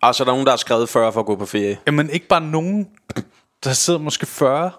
Og 0.01 0.15
så 0.15 0.23
er 0.23 0.25
der 0.25 0.31
nogen, 0.31 0.45
der 0.45 0.51
har 0.51 0.57
skrevet 0.57 0.89
40 0.89 1.13
for 1.13 1.19
at 1.19 1.25
gå 1.25 1.35
på 1.35 1.45
ferie. 1.45 1.77
Jamen 1.87 2.09
ikke 2.09 2.27
bare 2.27 2.41
nogen, 2.41 2.87
der 3.63 3.73
sidder 3.73 3.99
måske 3.99 4.25
40. 4.25 4.71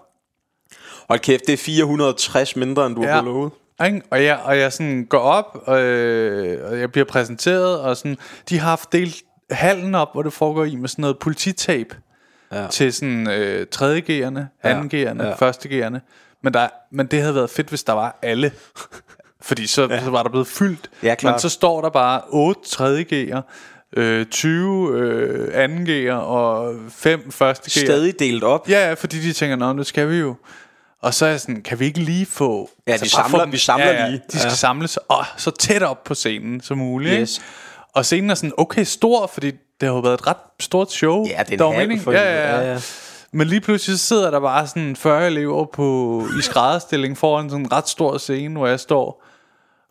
Hold 1.09 1.19
kæft, 1.19 1.41
det 1.47 1.53
er 1.53 1.57
460 1.57 2.55
mindre, 2.55 2.85
end 2.85 2.95
du 2.95 3.01
har 3.05 3.15
Ja. 3.15 3.21
lovet. 3.21 3.51
Ikke? 3.85 4.01
Og 4.09 4.23
jeg, 4.23 4.39
og 4.43 4.57
jeg 4.57 4.73
sådan 4.73 5.05
går 5.09 5.19
op, 5.19 5.69
øh, 5.69 6.59
og 6.71 6.79
jeg 6.79 6.91
bliver 6.91 7.05
præsenteret, 7.05 7.79
og 7.81 7.97
sådan, 7.97 8.17
de 8.49 8.59
har 8.59 8.69
haft 8.69 8.91
delt 8.91 9.15
hallen 9.51 9.95
op, 9.95 10.09
hvor 10.13 10.23
det 10.23 10.33
foregår 10.33 10.63
i 10.65 10.75
med 10.75 10.89
sådan 10.89 11.01
noget 11.01 11.19
polititape 11.19 11.95
Ja. 12.51 12.67
til 12.67 12.93
sådan 12.93 13.29
øh, 13.29 13.67
3. 13.71 13.85
G'erne, 13.99 14.39
2. 14.63 14.69
G'erne, 14.69 15.23
ja. 15.23 15.49
1. 15.49 15.65
G'erne. 15.65 15.99
Men, 16.43 16.53
der, 16.53 16.67
men 16.91 17.05
det 17.07 17.21
havde 17.21 17.35
været 17.35 17.49
fedt, 17.49 17.67
hvis 17.69 17.83
der 17.83 17.93
var 17.93 18.19
alle. 18.21 18.51
Fordi 19.41 19.67
så, 19.67 19.87
ja. 19.89 20.03
så 20.03 20.09
var 20.09 20.23
der 20.23 20.29
blevet 20.29 20.47
fyldt. 20.47 20.89
Ja, 21.03 21.15
klart. 21.15 21.33
men 21.33 21.39
så 21.39 21.49
står 21.49 21.81
der 21.81 21.89
bare 21.89 22.21
8 22.29 22.61
3. 22.69 23.05
Øh, 23.97 24.25
20 24.25 24.89
øh, 24.97 25.47
2. 25.51 25.83
G'er 25.91 26.13
og 26.13 26.75
5 26.89 27.19
1. 27.19 27.33
G'er. 27.41 27.69
Stadig 27.85 28.19
delt 28.19 28.43
op. 28.43 28.69
Ja, 28.69 28.87
ja, 28.87 28.93
fordi 28.93 29.19
de 29.19 29.33
tænker, 29.33 29.55
nå, 29.55 29.73
nu 29.73 29.83
skal 29.83 30.09
vi 30.09 30.15
jo. 30.17 30.35
Og 31.01 31.13
så 31.13 31.25
er 31.25 31.29
jeg 31.29 31.39
sådan, 31.39 31.61
kan 31.61 31.79
vi 31.79 31.85
ikke 31.85 31.99
lige 31.99 32.25
få... 32.25 32.69
Ja, 32.87 32.93
de 32.93 32.99
bare 32.99 33.07
samler- 33.07 33.45
få 33.45 33.49
vi 33.51 33.57
samler 33.57 33.87
ja, 33.87 34.03
ja, 34.03 34.09
lige. 34.09 34.21
De 34.31 34.37
skal 34.39 34.49
Ja. 34.49 34.55
samles 34.55 34.97
og 34.97 35.25
så 35.37 35.51
tæt 35.51 35.83
op 35.83 36.03
på 36.03 36.13
scenen 36.13 36.61
som 36.61 36.77
muligt. 36.77 37.19
Yes. 37.21 37.37
Ikke? 37.37 37.45
Og 37.93 38.05
scenen 38.05 38.29
er 38.29 38.35
sådan 38.35 38.51
okay 38.57 38.83
stor, 38.83 39.27
fordi 39.33 39.51
det 39.51 39.89
har 39.89 39.95
jo 39.95 39.99
været 39.99 40.13
et 40.13 40.27
ret 40.27 40.37
stort 40.59 40.91
show. 40.91 41.25
Ja, 41.29 41.43
det 41.49 41.61
er 41.61 41.65
en 41.69 41.77
mening. 41.77 42.01
for 42.01 42.11
ja, 42.11 42.21
ja, 42.23 42.55
Ja, 42.55 42.59
ja, 42.61 42.71
ja. 42.73 42.79
Men 43.31 43.47
lige 43.47 43.61
pludselig 43.61 43.99
sidder 43.99 44.31
der 44.31 44.39
bare 44.39 44.67
sådan 44.67 44.95
40 44.95 45.27
elever 45.27 45.65
på, 45.73 46.23
i 46.39 46.41
skrædderstilling 46.41 47.17
foran 47.17 47.49
sådan 47.49 47.65
en 47.65 47.71
ret 47.71 47.89
stor 47.89 48.17
scene, 48.17 48.57
hvor 48.57 48.67
jeg 48.67 48.79
står. 48.79 49.23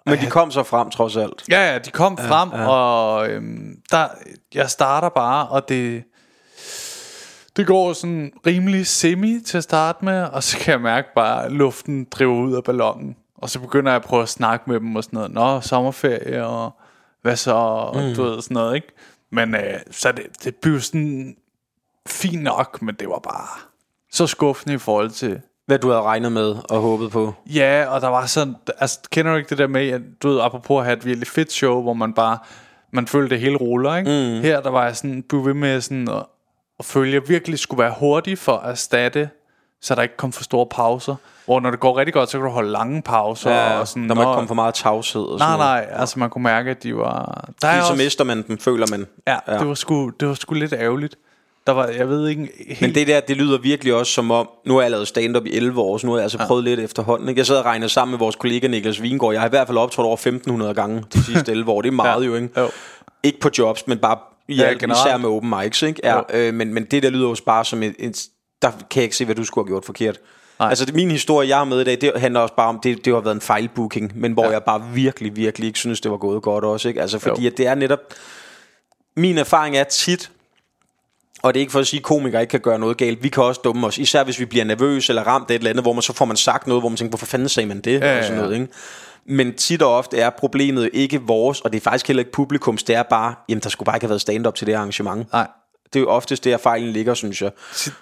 Men 0.07 0.19
de 0.19 0.31
kom 0.31 0.51
så 0.51 0.63
frem, 0.63 0.91
trods 0.91 1.17
alt. 1.17 1.45
Ja, 1.51 1.73
ja, 1.73 1.79
de 1.79 1.91
kom 1.91 2.17
ja, 2.19 2.29
frem, 2.29 2.51
ja. 2.53 2.69
og 2.69 3.29
øhm, 3.29 3.77
der, 3.91 4.09
jeg 4.55 4.71
starter 4.71 5.09
bare, 5.09 5.49
og 5.49 5.69
det, 5.69 6.05
det 7.57 7.67
går 7.67 7.93
sådan 7.93 8.33
rimelig 8.47 8.87
semi 8.87 9.41
til 9.41 9.59
at 9.59 9.65
starte 9.65 10.05
med, 10.05 10.23
og 10.23 10.43
så 10.43 10.59
kan 10.59 10.73
jeg 10.73 10.81
mærke 10.81 11.09
bare, 11.15 11.45
at 11.45 11.53
luften 11.53 12.05
driver 12.05 12.35
ud 12.35 12.55
af 12.55 12.65
ballonen. 12.65 13.17
Og 13.39 13.51
så 13.51 13.61
begynder 13.61 13.91
jeg 13.93 13.97
at 13.97 14.03
prøve 14.03 14.23
at 14.23 14.29
snakke 14.29 14.71
med 14.71 14.81
dem 14.81 14.97
og 14.97 15.05
sådan 15.05 15.17
noget. 15.17 15.31
Nå, 15.31 15.61
sommerferie, 15.61 16.47
og 16.47 16.73
hvad 17.23 17.37
så, 17.37 17.53
og 17.55 18.03
mm. 18.03 18.15
du 18.15 18.23
ved 18.23 18.43
sådan 18.43 18.55
noget, 18.55 18.75
ikke? 18.75 18.89
Men 19.31 19.55
øh, 19.55 19.81
så 19.91 20.13
det, 20.13 20.45
det 20.45 20.57
blev 20.57 20.81
sådan 20.81 21.37
fint 22.07 22.43
nok, 22.43 22.83
men 22.83 22.95
det 22.95 23.09
var 23.09 23.19
bare 23.19 23.49
så 24.13 24.27
skuffende 24.27 24.75
i 24.75 24.79
forhold 24.79 25.11
til, 25.11 25.41
Hvad 25.73 25.79
du 25.79 25.89
havde 25.91 26.03
regnet 26.03 26.33
med 26.33 26.55
og 26.71 26.81
håbet 26.81 27.11
på. 27.11 27.35
Ja, 27.47 27.85
og 27.89 28.01
der 28.01 28.09
var 28.09 28.27
sådan, 28.27 28.57
altså 28.79 29.01
kender 29.11 29.33
du 29.33 29.39
ikke 29.39 29.51
det 29.51 29.59
der 29.59 29.67
med, 29.67 29.89
at 29.89 30.01
du 30.23 30.29
ved, 30.29 30.41
apropos 30.41 30.79
at 30.81 30.85
have 30.85 30.97
et 30.97 31.05
virkelig 31.07 31.29
fedt 31.29 31.53
show, 31.53 31.83
hvor 31.83 31.93
man 31.93 32.13
bare, 32.13 32.39
man 32.91 33.07
følte 33.07 33.31
det 33.35 33.41
hele 33.41 33.57
ruller, 33.57 33.97
ikke? 33.97 34.11
Mm. 34.11 34.43
Her 34.43 34.61
der 34.61 34.71
var 34.71 34.85
jeg 34.85 34.97
sådan, 34.97 35.25
blev 35.29 35.47
ved 35.47 35.55
med 35.55 35.81
sådan 35.81 36.09
at, 36.09 36.23
at 36.79 36.85
føle, 36.85 37.09
at 37.09 37.15
jeg 37.15 37.29
virkelig 37.29 37.59
skulle 37.59 37.83
være 37.83 37.95
hurtig 37.99 38.39
for 38.39 38.53
at 38.57 38.71
erstatte, 38.71 39.31
så 39.83 39.95
der 39.95 40.03
ikke 40.03 40.17
kom 40.17 40.33
for 40.33 40.43
store 40.43 40.67
pauser. 40.67 41.15
Hvor 41.45 41.61
når 41.61 41.71
det 41.71 41.81
går 41.81 41.99
rigtig 41.99 42.15
godt, 42.15 42.31
så 42.31 42.39
kan 42.39 42.45
du 42.45 42.53
holde 42.53 42.71
lange 42.71 43.03
pauser. 43.03 43.51
Ja, 43.51 43.81
og 43.81 43.89
sådan, 43.89 44.09
der 44.09 44.15
må 44.15 44.21
ikke 44.21 44.33
komme 44.35 44.49
for 44.49 44.55
meget 44.55 44.75
tavshed 44.75 45.23
og 45.23 45.39
sådan 45.39 45.59
Nej, 45.59 45.67
noget. 45.67 45.89
nej, 45.89 46.01
altså 46.01 46.19
man 46.19 46.31
kunne 46.31 46.43
mærke, 46.45 46.71
at 46.71 46.83
de 46.83 46.97
var... 46.97 47.45
Der 47.63 47.69
er 47.69 47.73
Lige 47.73 47.85
så 47.85 47.93
også, 47.93 48.05
mister 48.05 48.25
man 48.25 48.43
dem, 48.49 48.59
føler 48.59 48.87
man. 48.91 49.07
ja, 49.27 49.37
ja, 49.49 49.59
det 49.59 49.69
var, 49.69 49.75
sgu, 49.75 50.09
det 50.09 50.29
var 50.29 50.35
sgu 50.35 50.55
lidt 50.55 50.73
ærgerligt. 50.73 51.17
Der 51.67 51.73
var, 51.73 51.87
jeg 51.87 52.09
ved 52.09 52.29
ikke 52.29 52.49
helt... 52.67 52.81
Men 52.81 52.95
det 52.95 53.07
der, 53.07 53.21
det 53.21 53.37
lyder 53.37 53.59
virkelig 53.59 53.95
også 53.95 54.13
som 54.13 54.31
om, 54.31 54.49
nu 54.67 54.75
har 54.75 54.83
jeg 54.83 54.91
lavet 54.91 55.09
stand-up 55.09 55.47
i 55.47 55.53
11 55.57 55.81
år, 55.81 55.99
så 55.99 56.07
nu 56.07 56.13
har 56.13 56.19
jeg 56.19 56.23
altså 56.23 56.39
prøvet 56.39 56.65
lidt 56.65 56.81
efterhånden. 56.81 57.29
Ikke? 57.29 57.39
Jeg 57.39 57.47
sad 57.47 57.57
og 57.57 57.65
regnede 57.65 57.89
sammen 57.89 58.11
med 58.11 58.19
vores 58.19 58.37
kollega 58.37 58.67
Niklas 58.69 59.03
Vingård. 59.03 59.33
Jeg 59.35 59.41
har 59.41 59.49
i 59.49 59.51
hvert 59.51 59.67
fald 59.67 59.79
optrådt 59.79 60.07
over 60.07 60.15
1500 60.17 60.75
gange 60.75 61.05
de 61.15 61.25
sidste 61.25 61.53
11 61.53 61.71
år. 61.73 61.83
Det 61.83 61.89
er 61.89 61.93
meget 62.07 62.23
Ja. 62.23 62.27
jo, 62.27 62.35
ikke? 62.35 62.61
Jo. 62.61 62.69
Ikke 63.23 63.41
på 63.41 63.51
jobs, 63.59 63.87
men 63.87 63.99
bare 63.99 64.19
Ja, 64.49 64.55
generelt. 64.81 65.07
især 65.07 65.17
med 65.17 65.29
open 65.29 65.51
mics, 65.63 65.83
ikke? 65.83 66.01
Ja, 66.05 66.21
øh, 66.33 66.55
men, 66.55 66.75
men 66.75 66.85
det 66.85 67.03
der 67.03 67.11
lyder 67.11 67.29
jo 67.29 67.37
bare 67.47 67.65
som 67.65 67.83
et, 67.83 67.95
et, 67.99 68.27
der 68.63 68.71
kan 68.71 68.87
jeg 68.97 69.03
ikke 69.03 69.17
se, 69.17 69.25
hvad 69.25 69.35
du 69.35 69.45
skulle 69.45 69.65
have 69.65 69.73
gjort 69.75 69.85
forkert. 69.85 70.19
Nej. 70.59 70.69
Altså 70.69 70.85
det, 70.85 70.95
min 70.95 71.11
historie, 71.11 71.49
jeg 71.49 71.57
har 71.57 71.65
med 71.65 71.81
i 71.81 71.85
dag, 71.85 72.01
det 72.01 72.13
handler 72.17 72.41
også 72.41 72.55
bare 72.55 72.69
om, 72.69 72.81
det, 72.83 73.05
det 73.05 73.13
har 73.13 73.21
været 73.21 73.35
en 73.35 73.41
fejlbooking, 73.41 74.13
men 74.15 74.33
hvor 74.33 74.45
Ja. 74.45 74.51
jeg 74.51 74.63
bare 74.63 74.83
virkelig, 74.95 75.37
virkelig 75.37 75.67
ikke 75.67 75.79
synes, 75.79 76.01
det 76.01 76.11
var 76.11 76.17
gået 76.17 76.43
godt 76.43 76.65
også, 76.65 76.89
ikke? 76.89 77.01
Altså 77.01 77.19
fordi 77.19 77.43
Jo. 77.43 77.51
at 77.51 77.59
det 77.59 77.67
er 77.67 77.75
netop, 77.75 77.99
min 79.17 79.39
erfaring 79.39 79.77
er 79.77 79.85
tit, 79.85 80.31
og 81.43 81.55
det 81.55 81.61
er 81.61 81.63
ikke 81.63 81.73
for 81.73 81.81
at 81.81 81.87
sige, 81.87 82.01
at 82.01 82.05
komikere 82.05 82.41
ikke 82.41 82.51
kan 82.51 82.61
gøre 82.61 82.79
noget 82.79 82.97
galt. 82.97 83.23
Vi 83.23 83.29
kan 83.29 83.43
også 83.43 83.61
dumme 83.65 83.87
os. 83.87 83.99
Især 83.99 84.25
hvis 84.25 84.41
vi 84.41 84.45
bliver 84.45 84.65
nervøse 84.65 85.11
eller 85.11 85.23
ramt 85.23 85.51
af 85.51 85.55
et 85.55 85.59
eller 85.59 85.71
andet, 85.71 85.85
hvor 85.85 85.93
man 85.93 86.03
så 86.03 86.13
får 86.13 86.25
man 86.25 86.37
sagt 86.37 86.67
noget, 86.67 86.83
hvor 86.83 86.89
man 86.89 86.97
tænker, 86.97 87.11
hvorfor 87.11 87.27
fanden 87.27 87.49
sagde 87.49 87.67
man 87.67 87.81
det? 87.81 88.01
Ja, 88.01 88.19
og 88.19 88.25
sådan 88.25 88.37
ja, 88.37 88.43
ja. 88.43 88.49
noget, 88.49 88.61
ikke? 88.63 88.73
Men 89.27 89.55
tit 89.55 89.83
og 89.83 89.97
ofte 89.97 90.19
er 90.19 90.31
problemet 90.31 90.91
ikke 90.93 91.21
vores, 91.23 91.61
og 91.61 91.73
det 91.73 91.79
er 91.79 91.83
faktisk 91.83 92.07
heller 92.07 92.21
ikke 92.21 92.33
publikums. 92.33 92.83
Det 92.83 92.95
er 92.97 93.03
bare, 93.03 93.35
jamen 93.49 93.63
der 93.63 93.69
skulle 93.69 93.87
bare 93.87 93.97
ikke 93.97 94.05
have 94.05 94.11
været 94.11 94.21
stand-up 94.21 94.55
til 94.55 94.67
det 94.67 94.75
arrangement. 94.75 95.33
Nej. 95.33 95.47
Det 95.93 95.99
er 95.99 96.01
jo 96.01 96.09
oftest 96.09 96.45
der 96.45 96.57
fejlen 96.57 96.89
ligger, 96.93 97.15
synes 97.15 97.43
jeg. 97.43 97.51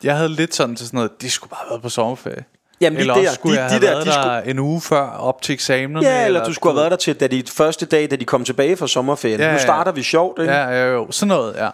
Jeg 0.02 0.16
havde 0.16 0.28
lidt 0.28 0.54
sådan 0.54 0.76
til 0.76 0.86
sådan 0.86 0.96
noget, 0.96 1.10
de 1.22 1.30
skulle 1.30 1.50
bare 1.50 1.60
have 1.62 1.70
været 1.70 1.82
på 1.82 1.88
sommerferie. 1.88 2.44
Jamen, 2.80 2.98
eller 2.98 3.14
der, 3.14 3.20
også 3.20 3.34
skulle 3.34 3.56
de- 3.56 3.62
jeg 3.62 3.70
de 3.70 3.74
have 3.74 3.86
der, 3.86 3.92
været 3.92 4.06
de 4.06 4.10
der 4.46 4.50
en 4.52 4.58
uge 4.58 4.80
før 4.80 5.00
op 5.06 5.42
til 5.42 5.52
eksamenerne. 5.52 6.08
Ja, 6.08 6.26
eller 6.26 6.44
du 6.44 6.52
skulle 6.52 6.72
have 6.72 6.80
været 6.80 6.90
der 6.90 6.96
til, 6.96 7.14
da 7.14 7.26
de 7.26 7.42
første 7.48 7.86
dag, 7.86 8.10
da 8.10 8.16
de 8.16 8.24
kom 8.24 8.44
tilbage 8.44 8.76
fra 8.76 8.86
sommerferien. 8.86 9.40
Ja, 9.40 9.46
nu 9.46 9.52
ja. 9.52 9.58
starter 9.58 9.92
vi 9.92 10.02
sjovt, 10.02 10.40
ikke? 10.40 10.52
Ja, 10.52 10.68
ja, 10.68 10.92
jo, 10.92 11.06
sådan 11.10 11.28
noget, 11.28 11.54
ja. 11.58 11.68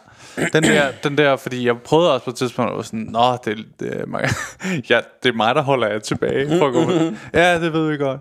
Den 0.52 0.62
der, 0.62 0.82
den 1.04 1.18
der, 1.18 1.36
fordi 1.36 1.66
jeg 1.66 1.76
prøvede 1.78 2.12
også 2.14 2.24
på 2.24 2.30
et 2.30 2.36
tidspunkt, 2.36 2.70
at 2.70 2.76
være 2.76 2.84
sådan, 2.84 3.08
Nå, 3.10 3.36
det, 3.44 3.58
det, 3.80 4.00
er 4.00 4.06
mig, 4.06 4.28
ja, 4.90 5.00
det 5.22 5.28
er 5.28 5.32
mig, 5.32 5.54
der 5.54 5.62
holder 5.62 5.88
jer 5.88 5.98
tilbage 5.98 6.58
for 6.58 6.66
at 6.66 6.72
gå 6.72 6.78
ud. 6.84 7.16
Ja, 7.34 7.60
det 7.60 7.72
ved 7.72 7.90
vi 7.90 7.96
godt. 7.96 8.20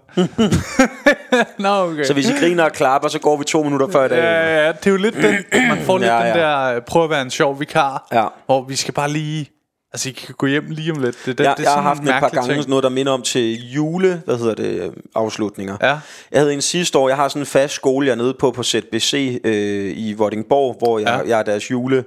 Nå, 1.60 1.70
okay. 1.70 2.04
Så 2.04 2.14
hvis 2.14 2.30
I 2.30 2.34
griner 2.40 2.64
og 2.64 2.72
klapper, 2.72 3.10
så 3.10 3.20
går 3.20 3.38
vi 3.38 3.44
to 3.44 3.64
minutter 3.64 3.88
før 3.92 4.06
i 4.06 4.10
dag. 4.10 4.18
Ja, 4.18 4.66
ja, 4.66 4.72
det 4.72 4.88
er 4.88 4.92
jo 4.92 4.98
lidt 4.98 5.16
den, 5.16 5.68
man 5.68 5.78
får 5.82 5.98
lidt 5.98 6.08
Ja, 6.08 6.16
ja, 6.18 6.24
ja. 6.28 6.34
den 6.34 6.40
der, 6.40 6.76
øh, 6.76 6.82
prøv 6.82 7.04
at 7.04 7.10
være 7.10 7.22
en 7.22 7.30
sjov 7.32 7.60
vikar, 7.60 8.08
Ja. 8.12 8.26
hvor 8.46 8.64
vi 8.68 8.76
skal 8.76 8.94
bare 8.94 9.10
lige, 9.10 9.50
altså 9.96 10.10
I 10.10 10.12
kan 10.12 10.36
gå 10.38 10.46
hjem 10.48 10.64
lige 10.70 10.92
om 10.92 11.02
lidt. 11.02 11.16
Det, 11.26 11.38
det, 11.38 11.44
Jeg, 11.44 11.54
det 11.58 11.66
er 11.66 11.70
jeg 11.70 11.74
har 11.74 11.82
haft 11.82 12.02
et 12.02 12.08
par 12.10 12.30
gange 12.30 12.54
ting. 12.54 12.70
noget, 12.70 12.84
der 12.84 12.90
minder 12.90 13.12
om 13.12 13.22
til 13.22 13.72
jule, 13.72 14.22
hvad 14.26 14.38
hedder 14.38 14.54
det, 14.56 14.82
øh, 14.82 14.90
afslutninger. 15.16 15.78
Ja. 15.82 15.98
Jeg 16.32 16.42
havde 16.42 16.54
en 16.54 16.62
sidste 16.62 16.98
år, 16.98 17.08
jeg 17.10 17.18
har 17.18 17.28
sådan 17.28 17.42
en 17.42 17.46
fast 17.46 17.74
skole, 17.74 18.08
jeg 18.08 18.12
er 18.12 18.18
nede 18.18 18.34
på 18.40 18.52
på 18.52 18.64
ZBC 18.64 19.40
øh, 19.44 19.94
i 19.98 20.14
Vordingborg, 20.14 20.76
hvor 20.80 21.00
jeg, 21.00 21.08
Ja. 21.26 21.30
jeg 21.30 21.40
er 21.40 21.44
deres 21.44 21.72
jule 21.72 22.04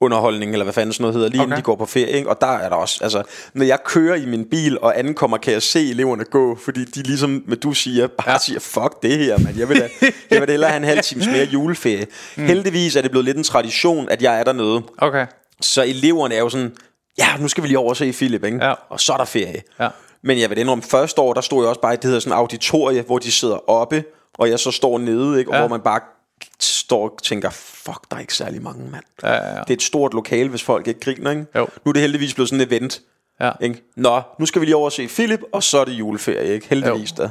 underholdning, 0.00 0.52
eller 0.52 0.64
hvad 0.64 0.72
fanden 0.74 0.92
sådan 0.92 1.02
noget 1.02 1.14
hedder, 1.14 1.28
lige 1.28 1.40
okay. 1.40 1.46
inden 1.46 1.58
de 1.58 1.62
går 1.62 1.76
på 1.76 1.86
ferie, 1.86 2.10
ikke? 2.10 2.28
og 2.30 2.40
der 2.40 2.46
er 2.58 2.68
der 2.68 2.76
også, 2.76 2.98
altså, 3.02 3.22
når 3.54 3.64
jeg 3.64 3.78
kører 3.84 4.14
i 4.16 4.26
min 4.26 4.44
bil 4.44 4.78
og 4.80 4.98
ankommer, 4.98 5.36
kan 5.36 5.52
jeg 5.52 5.62
se 5.62 5.90
eleverne 5.90 6.24
gå, 6.24 6.58
fordi 6.64 6.84
de 6.84 7.02
ligesom, 7.02 7.42
med 7.46 7.56
du 7.56 7.72
siger, 7.72 8.06
bare. 8.06 8.30
Ja. 8.30 8.38
siger, 8.38 8.60
fuck 8.60 9.02
det 9.02 9.18
her, 9.18 9.38
man. 9.38 9.54
Jeg 9.58 9.68
vil 9.68 9.80
da, 9.80 9.88
jeg 10.30 10.40
vil 10.40 10.48
da 10.48 10.52
hellere 10.52 10.70
have 10.70 10.76
en 10.76 10.84
halv 10.88 11.00
times 11.02 11.26
mere 11.26 11.44
juleferie. 11.44 12.06
Mm. 12.36 12.44
Heldigvis 12.46 12.96
er 12.96 13.02
det 13.02 13.10
blevet 13.10 13.24
lidt 13.24 13.36
en 13.36 13.44
tradition, 13.44 14.08
at 14.08 14.22
jeg 14.22 14.40
er 14.40 14.44
dernede, 14.44 14.82
Okay. 14.98 15.26
så 15.60 15.82
eleverne 15.82 16.34
er 16.34 16.38
jo 16.38 16.48
sådan, 16.48 16.72
ja, 17.18 17.36
nu 17.40 17.48
skal 17.48 17.62
vi 17.62 17.68
lige 17.68 17.78
over 17.78 17.88
og 17.90 17.96
se 17.96 18.12
Philip, 18.12 18.44
ikke? 18.44 18.64
Ja. 18.64 18.74
og 18.88 19.00
så 19.00 19.12
er 19.12 19.16
der 19.16 19.24
ferie. 19.24 19.62
Ja. 19.80 19.88
Men 20.22 20.38
jeg 20.40 20.50
vil 20.50 20.58
indrømme, 20.58 20.82
første 20.82 21.20
år, 21.20 21.32
der 21.34 21.40
stod 21.40 21.62
jeg 21.62 21.68
også 21.68 21.80
bare 21.80 21.92
i 21.94 21.96
det 21.96 22.04
hedder 22.04 22.20
sådan 22.20 22.38
auditorie, 22.38 23.02
hvor 23.02 23.18
de 23.18 23.32
sidder 23.32 23.70
oppe, 23.70 24.04
og 24.34 24.50
jeg 24.50 24.58
så 24.58 24.70
står 24.70 24.98
nede, 24.98 25.38
ikke? 25.38 25.50
Og 25.50 25.54
Ja. 25.54 25.60
hvor 25.60 25.68
man 25.68 25.80
bare 25.80 26.00
står 26.60 27.02
og 27.08 27.22
tænker, 27.22 27.50
fuck, 27.50 27.98
der 28.10 28.16
er 28.16 28.20
ikke 28.20 28.34
særlig 28.34 28.62
mange, 28.62 28.90
mand. 28.90 29.02
Ja, 29.22 29.32
ja, 29.32 29.48
ja. 29.48 29.60
Det 29.60 29.70
er 29.70 29.74
et 29.74 29.82
stort 29.82 30.14
lokale, 30.14 30.48
hvis 30.48 30.62
folk 30.62 30.86
ikke 30.88 31.00
griner, 31.00 31.30
ikke? 31.30 31.46
Jo. 31.56 31.66
Nu 31.84 31.88
er 31.88 31.92
det 31.92 32.02
heldigvis 32.02 32.34
blevet 32.34 32.48
sådan 32.48 32.60
et 32.60 32.66
event. 32.72 33.00
Ja. 33.40 33.50
Ikke? 33.60 33.82
Nå, 33.96 34.20
nu 34.38 34.46
skal 34.46 34.60
vi 34.60 34.66
lige 34.66 34.76
over 34.76 34.84
og 34.84 34.92
se 34.92 35.08
Philip, 35.08 35.40
og 35.52 35.62
så 35.62 35.78
er 35.78 35.84
det 35.84 35.92
juleferie, 35.92 36.54
ikke? 36.54 36.66
Heldigvis 36.68 37.14
Jo. 37.18 37.22
da. 37.24 37.30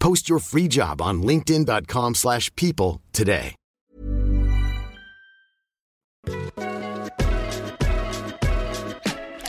Post 0.00 0.26
your 0.28 0.40
free 0.40 0.68
job 0.68 1.00
on 1.00 1.20
linkedin.com/people 1.20 2.14
slash 2.14 2.50
people 2.56 3.00
today. 3.12 3.46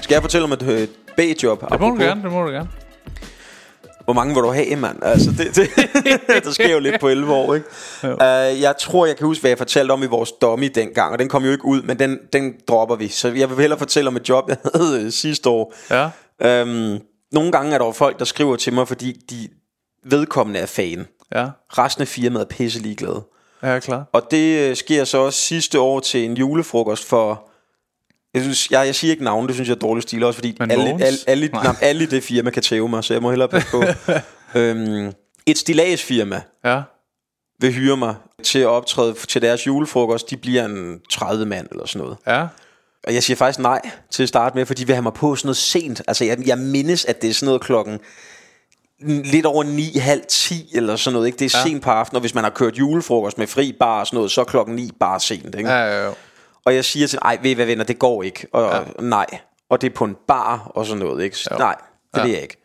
Skal 0.02 0.16
jeg 0.16 0.22
fortælle 0.22 0.44
om 0.44 0.52
et 0.52 0.64
øh, 0.64 0.88
B-job? 1.18 1.72
Det 1.72 1.80
må 1.80 1.90
du 1.90 1.96
gerne, 1.96 2.24
det 2.24 2.32
må 2.32 2.44
du 2.44 2.52
gerne. 2.52 2.70
Hvor 4.04 4.14
mange 4.14 4.34
vil 4.34 4.44
du 4.44 4.52
have, 4.52 4.76
mand? 4.76 5.04
Altså, 5.04 5.32
det, 5.32 5.56
det, 5.56 5.70
der 6.46 6.52
sker 6.52 6.74
jo 6.74 6.80
lidt 6.80 7.00
på 7.00 7.08
11 7.08 7.34
år, 7.34 7.54
ikke? 7.56 7.68
Uh, 8.04 8.62
jeg 8.62 8.76
tror, 8.80 9.06
jeg 9.06 9.18
kan 9.18 9.28
huske, 9.28 9.42
hvad 9.42 9.52
jeg 9.52 9.58
fortalte 9.58 9.92
om 9.92 10.04
i 10.04 10.06
vores 10.06 10.32
dummy 10.32 10.72
dengang, 10.76 11.12
og 11.12 11.20
den 11.20 11.30
kom 11.30 11.44
jo 11.46 11.52
ikke 11.52 11.66
ud, 11.66 11.82
men 11.82 12.00
den, 12.00 12.20
den 12.34 12.54
dropper 12.68 12.96
vi. 12.96 13.08
Så 13.08 13.28
jeg 13.28 13.50
vil 13.50 13.58
hellere 13.58 13.80
fortælle 13.80 14.08
om 14.08 14.16
et 14.16 14.30
job, 14.30 14.44
jeg 14.50 14.58
havde 14.76 15.06
øh, 15.06 15.12
sidste 15.12 15.50
år. 15.50 15.74
Ja, 15.90 16.10
Um, 16.46 17.00
nogle 17.32 17.52
gange 17.52 17.74
er 17.74 17.78
der 17.78 17.86
jo 17.86 17.92
folk, 17.92 18.20
der 18.20 18.26
skriver 18.26 18.56
til 18.56 18.74
mig, 18.74 18.88
fordi 18.88 19.12
de 19.30 19.48
vedkommende 20.04 20.60
er 20.60 20.66
fan. 20.66 21.08
ja, 21.36 21.48
Resten 21.78 22.02
af 22.02 22.08
firmaet 22.08 22.42
er 22.42 22.48
pisse 22.50 22.80
ligeglade. 22.80 23.24
ja, 23.64 23.80
klar. 23.80 24.06
Og 24.14 24.28
det 24.32 24.70
øh, 24.70 24.76
sker 24.76 25.04
så 25.04 25.18
også 25.18 25.40
sidste 25.42 25.80
år 25.80 26.00
til 26.00 26.26
en 26.26 26.38
julefrokost 26.38 27.06
for... 27.06 27.50
Jeg, 28.34 28.42
synes, 28.42 28.72
jeg, 28.72 28.86
jeg 28.86 28.96
siger 28.96 29.12
ikke 29.12 29.24
navn, 29.24 29.48
det 29.48 29.56
synes 29.56 29.70
jeg 29.70 29.76
er 29.76 29.80
dårlig 29.80 30.04
stil 30.04 30.24
også, 30.24 30.38
fordi 30.38 30.56
Men 30.60 30.72
alle, 30.72 30.86
Mogens? 30.86 31.04
alle, 31.04 31.18
alle, 31.28 31.48
Nej. 31.48 31.64
nej, 31.64 31.76
alle 31.82 32.06
det 32.06 32.24
firma 32.24 32.50
kan 32.50 32.64
tæve 32.64 32.90
mig, 32.90 33.04
så 33.04 33.14
jeg 33.14 33.22
må 33.22 33.30
hellere 33.30 33.48
passe 33.50 33.68
på. 33.72 33.84
øhm, 34.60 35.14
et 35.46 35.58
stillagsfirma 35.58 36.42
Ja, 36.66 36.82
vil 37.62 37.74
hyre 37.74 37.98
mig 37.98 38.16
til 38.44 38.60
at 38.60 38.68
optræde 38.68 39.14
til 39.28 39.42
deres 39.42 39.68
julefrokost. 39.68 40.30
De 40.30 40.38
bliver 40.38 40.66
en 40.66 41.00
30 41.12 41.46
mand 41.46 41.68
eller 41.72 41.86
sådan 41.86 42.02
noget. 42.02 42.18
ja, 42.28 42.48
Og 43.08 43.14
jeg 43.14 43.24
siger 43.24 43.38
faktisk 43.38 43.60
nej 43.60 43.82
til 44.12 44.24
at 44.24 44.30
starte 44.30 44.58
med, 44.58 44.66
fordi 44.66 44.82
de 44.82 44.88
vil 44.88 44.96
have 44.96 45.04
mig 45.04 45.14
på 45.14 45.36
sådan 45.36 45.48
noget 45.48 45.58
sent. 45.58 46.02
Altså 46.08 46.26
jeg, 46.26 46.48
jeg 46.48 46.58
mindes, 46.58 47.06
at 47.06 47.22
det 47.22 47.30
er 47.30 47.34
sådan 47.34 47.46
noget 47.46 47.62
klokken 47.62 48.00
lidt 49.06 49.46
over 49.46 49.64
9, 49.64 49.98
halv 49.98 50.22
10 50.30 50.72
eller 50.76 50.96
sådan 50.96 51.14
noget. 51.14 51.28
Ikke? 51.28 51.38
Det 51.40 51.54
er 51.54 51.60
ja. 51.60 51.70
sent 51.70 51.84
på 51.84 51.90
aftenen, 51.90 52.16
og 52.16 52.22
hvis 52.22 52.36
man 52.36 52.44
har 52.44 52.52
kørt 52.52 52.78
julefrokost 52.78 53.38
med 53.38 53.48
fri 53.48 53.74
bar 53.80 54.00
og 54.00 54.08
sådan 54.08 54.18
noget, 54.18 54.32
så 54.32 54.42
er 54.42 54.46
klokken 54.46 54.76
9 54.76 54.90
bare 55.00 55.20
sent. 55.20 55.56
Ikke? 55.56 55.70
ja, 55.70 55.86
ja, 55.86 56.06
ja. 56.06 56.12
Og 56.66 56.76
jeg 56.76 56.86
siger 56.86 57.08
til, 57.08 57.20
ej, 57.22 57.38
ved 57.42 57.52
I 57.52 57.54
hvad 57.54 57.66
venner, 57.66 57.84
det 57.84 58.00
går 58.00 58.24
ikke. 58.24 58.48
Og 58.54 58.74
ja. 58.76 59.02
nej. 59.02 59.26
Og 59.70 59.82
det 59.82 59.90
er 59.90 59.96
på 59.96 60.04
en 60.06 60.16
bar 60.28 60.72
og 60.76 60.86
sådan 60.86 61.00
noget, 61.00 61.24
ikke? 61.24 61.38
Jo. 61.52 61.58
Nej, 61.58 61.76
det 62.14 62.20
Ja. 62.20 62.24
vil 62.26 62.32
jeg 62.32 62.42
ikke. 62.42 62.58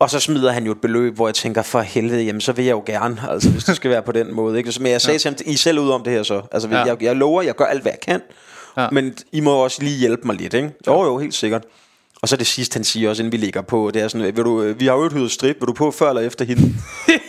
Og 0.00 0.10
så 0.10 0.20
smider 0.20 0.52
han 0.52 0.64
jo 0.66 0.72
et 0.72 0.80
beløb, 0.80 1.14
hvor 1.14 1.28
jeg 1.28 1.34
tænker, 1.34 1.62
for 1.62 1.80
helvede, 1.80 2.22
jamen 2.22 2.40
så 2.40 2.52
vil 2.52 2.64
jeg 2.64 2.72
jo 2.72 2.82
gerne, 2.86 3.22
altså 3.30 3.50
hvis 3.50 3.64
det 3.64 3.76
skal 3.76 3.90
være 3.90 4.02
på 4.02 4.12
den 4.12 4.34
måde. 4.34 4.58
Ikke? 4.58 4.72
Så, 4.72 4.82
men 4.82 4.92
jeg 4.92 5.00
sagde 5.00 5.14
ja. 5.14 5.18
til 5.18 5.28
ham, 5.30 5.36
I 5.46 5.52
er 5.52 5.56
selv 5.58 5.78
ud 5.78 5.90
om 5.90 6.02
det 6.02 6.12
her 6.12 6.22
så. 6.22 6.42
Altså 6.52 6.68
Ja. 6.68 6.82
jeg, 6.84 7.02
jeg 7.02 7.16
lover, 7.16 7.42
jeg 7.42 7.54
gør 7.54 7.64
alt, 7.64 7.82
hvad 7.82 7.92
jeg 7.92 8.00
kan. 8.00 8.20
Ja. 8.76 8.88
Men 8.92 9.14
I 9.32 9.40
må 9.40 9.52
også 9.64 9.82
lige 9.82 9.98
hjælpe 9.98 10.22
mig 10.26 10.36
lidt, 10.36 10.54
ikke? 10.54 10.70
Jo, 10.86 11.04
jo, 11.04 11.18
helt 11.18 11.34
sikkert. 11.34 11.64
Og 12.22 12.28
så 12.28 12.36
det 12.36 12.46
sidste, 12.46 12.74
han 12.74 12.84
siger 12.84 13.10
også, 13.10 13.22
inden 13.22 13.32
vi 13.32 13.36
ligger 13.36 13.62
på, 13.62 13.90
det 13.94 14.02
er 14.02 14.08
sådan, 14.08 14.36
vil 14.36 14.44
du, 14.44 14.72
vi 14.78 14.86
har 14.86 14.94
jo 14.94 15.08
hyret 15.08 15.30
strip, 15.30 15.56
vil 15.60 15.66
du 15.66 15.72
på 15.72 15.90
før 15.90 16.08
eller 16.08 16.22
efter 16.22 16.44
hende? 16.44 16.74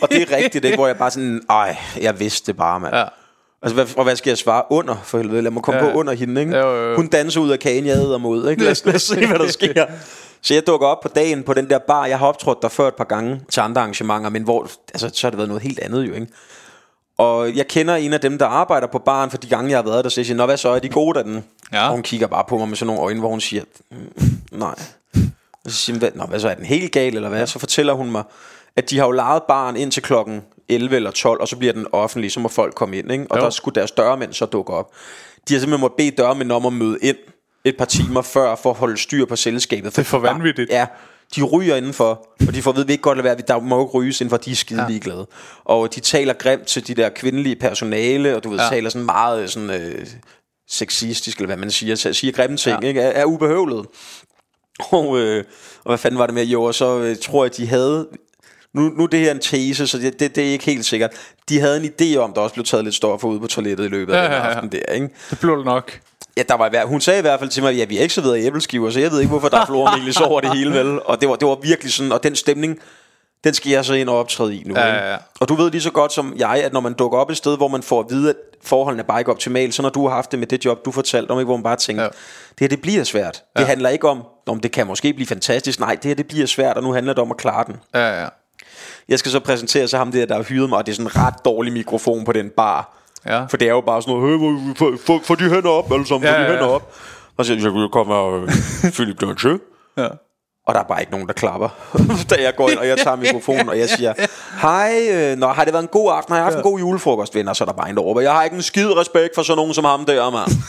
og 0.02 0.10
det 0.10 0.22
er 0.22 0.36
rigtigt, 0.36 0.64
ikke? 0.64 0.76
hvor 0.76 0.86
jeg 0.86 0.96
bare 0.96 1.10
sådan, 1.10 1.42
ej, 1.50 1.76
jeg 2.00 2.20
vidste 2.20 2.46
det 2.46 2.56
bare, 2.56 2.80
mand. 2.80 2.94
Ja. 2.94 3.04
Altså, 3.62 3.74
hvad, 3.74 3.86
og 3.96 4.04
hvad 4.04 4.16
skal 4.16 4.30
jeg 4.30 4.38
svare? 4.38 4.62
Under, 4.70 4.96
for 5.04 5.18
helvede. 5.18 5.42
Lad 5.42 5.50
mig 5.50 5.62
komme 5.62 5.80
Ja. 5.80 5.86
ja. 5.86 5.92
på 5.92 5.98
under 5.98 6.12
hende, 6.12 6.40
ikke? 6.40 6.56
Jo, 6.58 6.70
jo, 6.76 6.90
jo. 6.90 6.96
Hun 6.96 7.06
danser 7.06 7.40
ud 7.40 7.50
af 7.50 7.58
kagen, 7.58 7.86
jeg 7.86 7.96
æder 7.96 8.18
mod, 8.18 8.50
ikke? 8.50 8.62
Lad 8.62 8.70
os, 8.70 8.84
lad 8.84 8.94
os 8.94 9.02
se, 9.02 9.26
hvad 9.26 9.38
der 9.38 9.48
sker. 9.58 9.86
Så 10.42 10.54
jeg 10.54 10.66
dukker 10.66 10.86
op 10.86 11.00
på 11.00 11.08
dagen 11.08 11.42
på 11.42 11.54
den 11.54 11.70
der 11.70 11.78
bar. 11.78 12.06
Jeg 12.06 12.18
har 12.18 12.26
optrådt 12.26 12.62
der 12.62 12.68
før 12.68 12.88
et 12.88 12.94
par 12.94 13.04
gange 13.04 13.40
til 13.50 13.60
andre 13.60 13.80
arrangementer, 13.80 14.30
men 14.30 14.42
hvor, 14.42 14.70
altså, 14.94 15.10
så 15.14 15.26
har 15.26 15.30
det 15.30 15.38
været 15.38 15.48
noget 15.48 15.62
helt 15.62 15.78
andet 15.78 16.08
jo, 16.08 16.14
ikke? 16.14 16.26
Og 17.20 17.56
jeg 17.56 17.68
kender 17.68 17.94
en 17.94 18.12
af 18.12 18.20
dem, 18.20 18.38
der 18.38 18.46
arbejder 18.46 18.86
på 18.86 18.98
baren, 18.98 19.30
for 19.30 19.38
de 19.38 19.48
gange, 19.48 19.70
jeg 19.70 19.78
har 19.78 19.82
været 19.82 20.04
der, 20.04 20.10
så 20.10 20.20
jeg 20.20 20.26
siger, 20.26 20.36
Nå, 20.36 20.46
hvad 20.46 20.56
så, 20.56 20.68
er 20.68 20.78
de 20.78 20.88
gode, 20.88 21.18
der 21.18 21.22
den? 21.24 21.44
Ja. 21.72 21.84
Og 21.86 21.90
hun 21.92 22.02
kigger 22.02 22.26
bare 22.26 22.44
på 22.48 22.58
mig 22.58 22.68
med 22.68 22.76
sådan 22.76 22.86
nogle 22.86 23.02
øjne, 23.02 23.20
hvor 23.20 23.28
hun 23.28 23.40
siger, 23.40 23.62
"Mm, 23.90 23.96
nej. 24.52 24.74
Og 25.64 25.70
så 25.70 25.76
siger 25.76 25.94
hun, 25.94 25.98
"Hvad- 25.98 26.10
Nå, 26.14 26.24
hvad 26.24 26.40
så, 26.40 26.48
er 26.48 26.54
den 26.54 26.64
helt 26.64 26.92
gal, 26.92 27.14
eller 27.16 27.28
hvad? 27.28 27.46
Så 27.46 27.58
fortæller 27.58 27.92
hun 27.92 28.10
mig, 28.10 28.22
at 28.76 28.90
de 28.90 28.98
har 28.98 29.04
jo 29.06 29.10
lejet 29.12 29.42
baren 29.48 29.76
ind 29.76 29.92
til 29.92 30.02
klokken 30.02 30.42
11 30.68 30.96
eller 30.96 31.10
12, 31.10 31.40
og 31.40 31.48
så 31.48 31.56
bliver 31.56 31.72
den 31.72 31.86
offentlig, 31.92 32.32
så 32.32 32.40
må 32.40 32.48
folk 32.48 32.74
komme 32.74 32.96
ind, 32.98 33.12
ikke? 33.12 33.26
Og 33.30 33.38
Jo. 33.38 33.44
der 33.44 33.50
skulle 33.50 33.74
deres 33.74 33.90
dørmænd 33.90 34.32
så 34.32 34.46
dukke 34.46 34.72
op. 34.72 34.90
De 35.48 35.54
har 35.54 35.60
simpelthen 35.60 35.80
måttet 35.80 35.96
bede 35.96 36.10
dørmænd 36.10 36.52
om 36.52 36.66
at 36.66 36.72
møde 36.72 36.98
ind 37.02 37.16
et 37.64 37.76
par 37.76 37.84
timer 37.84 38.22
før, 38.22 38.54
for 38.54 38.70
at 38.70 38.76
holde 38.76 38.96
styr 38.96 39.24
på 39.24 39.36
selskabet. 39.36 39.92
Det 39.96 39.98
er 39.98 40.04
for 40.04 40.18
vanvittigt. 40.18 40.70
Ja, 40.70 40.86
de 41.36 41.42
ryger 41.42 41.76
indenfor, 41.76 42.26
og 42.48 42.54
de 42.54 42.62
får 42.62 42.70
at 42.70 42.74
vide, 42.76 42.84
at 42.84 42.88
vi 42.88 42.92
ikke 42.92 43.02
godt 43.02 43.18
lade 43.18 43.24
være, 43.24 43.36
vi- 43.36 43.42
der 43.48 43.60
må 43.60 43.84
ikke 43.84 43.92
ryges 43.92 44.20
indenfor, 44.20 44.36
de 44.36 44.50
er 44.50 44.54
skide 44.56 44.84
ligeglade. 44.88 45.26
Og 45.64 45.94
de 45.94 46.00
taler 46.00 46.32
grimt 46.32 46.66
til 46.66 46.86
de 46.86 46.94
der 46.94 47.08
kvindelige 47.08 47.56
personale, 47.56 48.36
og 48.36 48.44
du 48.44 48.50
ved, 48.50 48.58
Ja. 48.58 48.64
ja. 48.64 48.70
taler 48.70 48.90
sådan 48.90 49.06
meget 49.06 49.50
sådan, 49.50 49.70
øh, 49.70 50.06
sexistisk, 50.70 51.36
eller 51.38 51.46
hvad 51.46 51.56
man 51.56 51.70
siger, 51.70 51.94
siger 51.94 52.32
grimme 52.32 52.56
ting, 52.56 52.74
Ja. 52.76 52.80
ja. 52.82 52.88
ikke? 52.88 53.00
Er, 53.00 53.10
er 53.20 53.24
ubehøvlet. 53.24 53.86
Og, 54.92 55.18
øh, 55.18 55.44
og 55.84 55.90
hvad 55.90 55.98
fanden 55.98 56.18
var 56.18 56.26
det 56.26 56.34
med, 56.34 56.44
jo, 56.44 56.62
og 56.62 56.74
så 56.74 56.98
øh, 56.98 57.16
tror 57.22 57.44
jeg, 57.44 57.56
de 57.56 57.66
havde, 57.66 58.08
nu, 58.74 58.82
nu 58.82 59.02
er 59.02 59.06
det 59.06 59.20
her 59.20 59.30
en 59.30 59.38
tese, 59.38 59.86
så 59.86 59.98
det, 59.98 60.20
det, 60.20 60.34
det 60.36 60.48
er 60.48 60.52
ikke 60.52 60.64
helt 60.64 60.84
sikkert. 60.84 61.10
De 61.48 61.60
havde 61.60 61.76
en 61.76 61.84
idé 61.84 62.16
om, 62.18 62.32
der 62.32 62.40
også 62.40 62.54
blev 62.54 62.64
taget 62.64 62.84
lidt 62.84 62.94
stoffer 62.94 63.28
ude 63.28 63.40
på 63.40 63.46
toilettet 63.46 63.84
i 63.84 63.88
løbet 63.88 64.12
af 64.12 64.18
Ja, 64.18 64.24
den 64.24 64.32
ja, 64.32 64.38
ja. 64.48 64.54
aften 64.54 64.72
der, 64.72 64.92
ikke? 64.92 65.08
Det 65.30 65.38
blev 65.40 65.56
det 65.56 65.64
nok. 65.64 66.00
Ja, 66.40 66.44
der 66.48 66.54
var, 66.54 66.66
i 66.66 66.70
hver- 66.70 66.84
hun 66.86 67.00
sagde 67.00 67.18
i 67.18 67.22
hvert 67.22 67.38
fald 67.38 67.50
til 67.50 67.62
mig, 67.62 67.74
ja, 67.74 67.84
vi 67.84 67.98
er 67.98 68.02
ikke 68.02 68.14
serveret 68.14 68.38
i 68.38 68.46
æbleskiver, 68.46 68.90
så 68.90 69.00
jeg 69.00 69.10
ved 69.10 69.18
ikke, 69.20 69.30
hvorfor 69.30 69.48
der 69.48 69.60
er 69.60 69.66
flormelis 69.66 70.20
over 70.20 70.40
det 70.40 70.54
hele, 70.56 70.72
vel? 70.78 71.00
Og 71.04 71.20
det 71.20 71.28
var, 71.28 71.36
det 71.36 71.48
var 71.48 71.54
virkelig 71.62 71.92
sådan, 71.92 72.12
og 72.12 72.22
den 72.22 72.36
stemning, 72.36 72.78
den 73.44 73.54
skal 73.54 73.70
jeg 73.72 73.84
så 73.84 73.94
ind 73.94 74.08
og 74.08 74.18
optræde 74.18 74.56
i 74.56 74.62
nu. 74.66 74.74
Ja, 74.76 74.86
ja, 74.94 75.10
ja. 75.12 75.16
Og 75.40 75.48
du 75.48 75.54
ved 75.54 75.70
lige 75.70 75.80
så 75.80 75.90
godt 75.90 76.12
som 76.12 76.34
jeg, 76.36 76.50
at 76.64 76.72
når 76.72 76.80
man 76.80 76.92
dukker 76.92 77.18
op 77.18 77.30
et 77.30 77.36
sted, 77.36 77.56
hvor 77.56 77.68
man 77.68 77.82
får 77.82 78.00
at 78.00 78.06
vide, 78.10 78.30
at 78.30 78.36
forholdene 78.62 79.02
er 79.02 79.06
bare 79.06 79.20
ikke 79.20 79.30
optimale, 79.30 79.72
så 79.72 79.82
når 79.82 79.88
du 79.88 80.08
har 80.08 80.14
haft 80.14 80.30
det 80.30 80.38
med 80.38 80.46
det 80.46 80.64
job, 80.64 80.84
du 80.84 80.90
fortalte 80.92 81.30
om, 81.30 81.38
ikke, 81.38 81.46
hvor 81.46 81.56
man 81.56 81.62
bare 81.64 81.76
tænker, 81.76 82.02
Ja. 82.02 82.08
ja. 82.08 82.16
det 82.50 82.60
her, 82.60 82.68
det 82.68 82.80
bliver 82.82 83.04
svært. 83.04 83.42
Det 83.56 83.66
handler 83.66 83.88
ikke 83.88 84.08
om, 84.08 84.22
om 84.46 84.60
det 84.60 84.72
kan 84.72 84.86
måske 84.86 85.12
blive 85.12 85.26
fantastisk. 85.26 85.80
Nej, 85.80 85.94
det 85.94 86.04
her, 86.04 86.14
det 86.14 86.26
bliver 86.28 86.46
svært, 86.46 86.76
og 86.76 86.82
nu 86.82 86.92
handler 86.92 87.12
det 87.12 87.22
om 87.22 87.30
at 87.30 87.36
klare 87.36 87.64
den. 87.66 87.76
Ja, 87.94 88.22
ja. 88.22 88.28
Jeg 89.08 89.18
skal 89.18 89.32
så 89.32 89.40
præsentere 89.40 89.88
sig 89.88 89.98
ham 89.98 90.12
der, 90.12 90.26
der 90.26 90.34
har 90.34 90.42
hyret 90.42 90.68
mig, 90.68 90.78
og 90.78 90.86
det 90.86 90.92
er 90.92 90.96
sådan 90.96 91.06
en 91.06 91.16
ret 91.16 91.34
dårlig 91.44 91.72
mikrofon 91.72 92.24
på 92.24 92.32
den 92.32 92.50
bar. 92.56 92.96
Ja. 93.26 93.44
For 93.50 93.56
det 93.56 93.68
er 93.68 93.72
jo 93.72 93.80
bare 93.80 94.02
sådan 94.02 94.14
noget, 94.14 94.40
hey, 94.40 94.76
få, 94.76 94.92
få, 95.06 95.20
få 95.24 95.34
de 95.34 95.50
hænder 95.50 95.70
op, 95.70 95.92
alle 95.92 96.06
sammen, 96.06 96.28
Ja, 96.28 96.32
få 96.32 96.38
de 96.38 96.42
ja, 96.42 96.46
ja. 96.46 96.52
hænder 96.56 96.68
op. 96.74 96.94
Og 97.36 97.44
så 97.44 97.54
siger 97.54 97.80
jeg, 97.80 97.90
kommer 97.92 98.46
Philip 98.94 99.20
Danche. 99.20 99.58
Ja. 99.96 100.08
Og 100.66 100.74
der 100.74 100.80
er 100.80 100.84
bare 100.84 101.00
ikke 101.00 101.12
nogen, 101.12 101.26
der 101.26 101.32
klapper, 101.32 101.68
da 102.30 102.36
jeg 102.42 102.56
går 102.56 102.68
ind, 102.70 102.78
og 102.78 102.86
jeg 102.88 102.98
tager 102.98 103.16
mikrofonen, 103.16 103.68
og 103.68 103.78
jeg 103.78 103.88
siger, 103.88 104.14
hej, 104.62 105.08
øh, 105.12 105.38
nå, 105.38 105.46
har 105.46 105.64
det 105.64 105.72
været 105.72 105.82
en 105.82 105.88
god 105.92 106.12
aften? 106.12 106.32
Har 106.32 106.38
jeg 106.38 106.44
haft 106.44 106.56
en 106.56 106.62
god 106.62 106.78
julefrokost, 106.78 107.34
venner? 107.34 107.52
Så 107.52 107.64
er 107.64 107.66
der 107.66 107.72
bare 107.72 107.90
en, 107.90 107.96
der 107.96 108.02
råber, 108.02 108.20
jeg 108.20 108.32
har 108.32 108.44
ikke 108.44 108.56
en 108.56 108.62
skid 108.62 108.96
respekt 108.96 109.34
for 109.34 109.42
sådan 109.42 109.56
nogen 109.56 109.74
som 109.74 109.84
ham 109.84 110.04
der, 110.04 110.30
mand. 110.30 110.50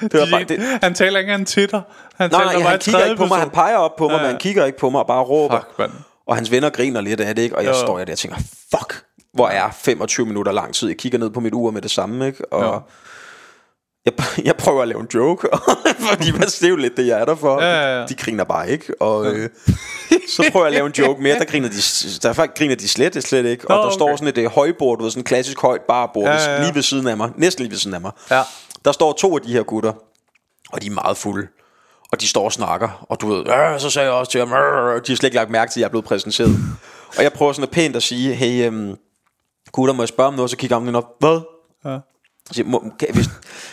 Det 0.00 0.20
var 0.20 0.26
bare, 0.30 0.44
det, 0.44 0.78
Han 0.82 0.94
taler 0.94 1.20
ikke 1.20 1.44
til 1.44 1.70
dig. 1.70 1.82
Han 2.16 2.30
Nej, 2.30 2.44
nej, 2.44 2.62
han 2.62 2.78
kigger 2.78 3.04
ikke 3.04 3.16
på 3.16 3.26
mig, 3.26 3.38
han 3.38 3.50
peger 3.50 3.76
op 3.76 3.96
på 3.96 4.04
mig, 4.08 4.10
Ja, 4.10 4.16
ja, 4.16 4.22
ja. 4.22 4.26
men 4.26 4.30
han 4.32 4.40
kigger 4.40 4.64
ikke 4.64 4.78
på 4.78 4.90
mig 4.90 5.00
og 5.00 5.06
bare 5.06 5.22
råber. 5.22 5.60
Fuck. 5.76 5.90
Og 6.26 6.36
hans 6.36 6.50
venner 6.50 6.70
griner 6.70 7.00
lidt 7.00 7.20
af 7.20 7.34
det, 7.34 7.42
ikke? 7.42 7.56
Og 7.56 7.64
jeg 7.64 7.70
Jo. 7.70 7.78
står 7.78 7.98
der 7.98 8.12
og 8.12 8.18
tænker, 8.18 8.36
fuck, 8.74 9.02
hvor 9.36 9.48
er 9.48 9.70
25 9.82 10.26
minutter 10.26 10.52
lang 10.52 10.74
tid. 10.74 10.88
Jeg 10.88 10.96
kigger 10.96 11.18
ned 11.18 11.30
på 11.30 11.40
mit 11.40 11.54
ur 11.54 11.70
med 11.70 11.82
det 11.82 11.90
samme, 11.90 12.26
ikke? 12.26 12.52
Og 12.52 12.62
ja. 12.64 12.78
jeg, 14.06 14.12
jeg 14.48 14.56
prøver 14.56 14.82
at 14.82 14.88
lave 14.88 15.00
en 15.00 15.08
joke, 15.14 15.48
fordi 16.10 16.30
det 16.30 16.62
er 16.64 16.68
jo 16.68 16.76
lidt 16.76 16.96
det, 16.96 17.06
jeg 17.06 17.20
er 17.20 17.24
der 17.24 17.34
for. 17.34 17.62
Ja, 17.62 17.72
ja, 17.72 18.00
ja. 18.00 18.06
De 18.06 18.14
griner 18.14 18.44
bare 18.44 18.70
ikke. 18.70 19.02
Og 19.02 19.26
øh, 19.26 19.48
så 20.28 20.48
prøver 20.52 20.66
jeg 20.66 20.72
at 20.72 20.72
lave 20.72 20.86
en 20.86 20.92
joke 20.92 21.22
mere, 21.22 21.38
der 21.38 21.44
griner 21.44 21.68
de, 21.68 21.76
der 22.22 22.32
faktisk 22.32 22.58
griner 22.58 22.74
de 22.74 22.88
slet, 22.88 23.24
slet 23.24 23.46
ikke. 23.46 23.70
Og 23.70 23.76
Nå, 23.76 23.80
der 23.80 23.86
okay. 23.86 23.94
står 23.94 24.16
sådan 24.16 24.28
et 24.28 24.38
øh, 24.38 24.46
højbord, 24.46 24.98
du 24.98 25.02
ved, 25.02 25.10
sådan 25.10 25.20
et 25.20 25.26
klassisk 25.26 25.60
højt 25.60 25.80
barbord, 25.88 26.24
Ja, 26.24 26.32
ja, 26.32 26.40
ja, 26.40 26.50
ja, 26.50 26.56
ja. 26.56 26.62
lige 26.62 26.74
ved 26.74 26.82
siden 26.82 27.06
af 27.06 27.16
mig. 27.16 27.30
Næsten 27.36 27.62
lige 27.62 27.70
ved 27.70 27.78
siden 27.78 27.94
af 27.94 28.00
mig. 28.00 28.12
Ja. 28.30 28.42
Der 28.84 28.92
står 28.92 29.12
to 29.12 29.36
af 29.36 29.42
de 29.42 29.52
her 29.52 29.62
gutter, 29.62 29.92
og 30.72 30.82
de 30.82 30.86
er 30.86 30.90
meget 30.90 31.16
fulde. 31.16 31.48
Og 32.12 32.20
de 32.20 32.28
står 32.28 32.44
og 32.44 32.52
snakker, 32.52 33.06
og 33.08 33.20
du 33.20 33.28
ved, 33.28 33.48
øh, 33.48 33.80
så 33.80 33.90
sagde 33.90 34.08
jeg 34.08 34.14
også 34.14 34.32
til 34.32 34.40
ham, 34.46 34.52
øh, 34.52 34.94
de 34.94 35.12
har 35.12 35.16
slet 35.16 35.24
ikke 35.24 35.36
lagt 35.36 35.50
mærke 35.50 35.72
til, 35.72 35.80
at 35.80 35.82
jeg 35.82 35.86
er 35.86 35.90
blevet 35.90 36.04
præsenteret. 36.04 36.56
og 37.16 37.22
jeg 37.22 37.32
prøver 37.32 37.52
sådan 37.52 37.62
at 37.62 37.70
pænt 37.70 37.96
at 37.96 38.02
sige, 38.02 38.34
hey, 38.34 38.66
øhm, 38.66 38.96
gutter, 39.76 39.94
må 39.94 40.02
jeg 40.02 40.08
spørge 40.08 40.28
om 40.28 40.34
noget? 40.34 40.50
Så 40.50 40.56
kigger 40.56 40.80
han 40.80 40.94
op, 40.94 41.04
hvad? 41.20 41.40
Ja. 41.84 41.98
Så 42.46 42.54
siger, 42.54 42.66
må, 42.66 42.84
kan, 42.98 43.08
hvis, 43.14 43.26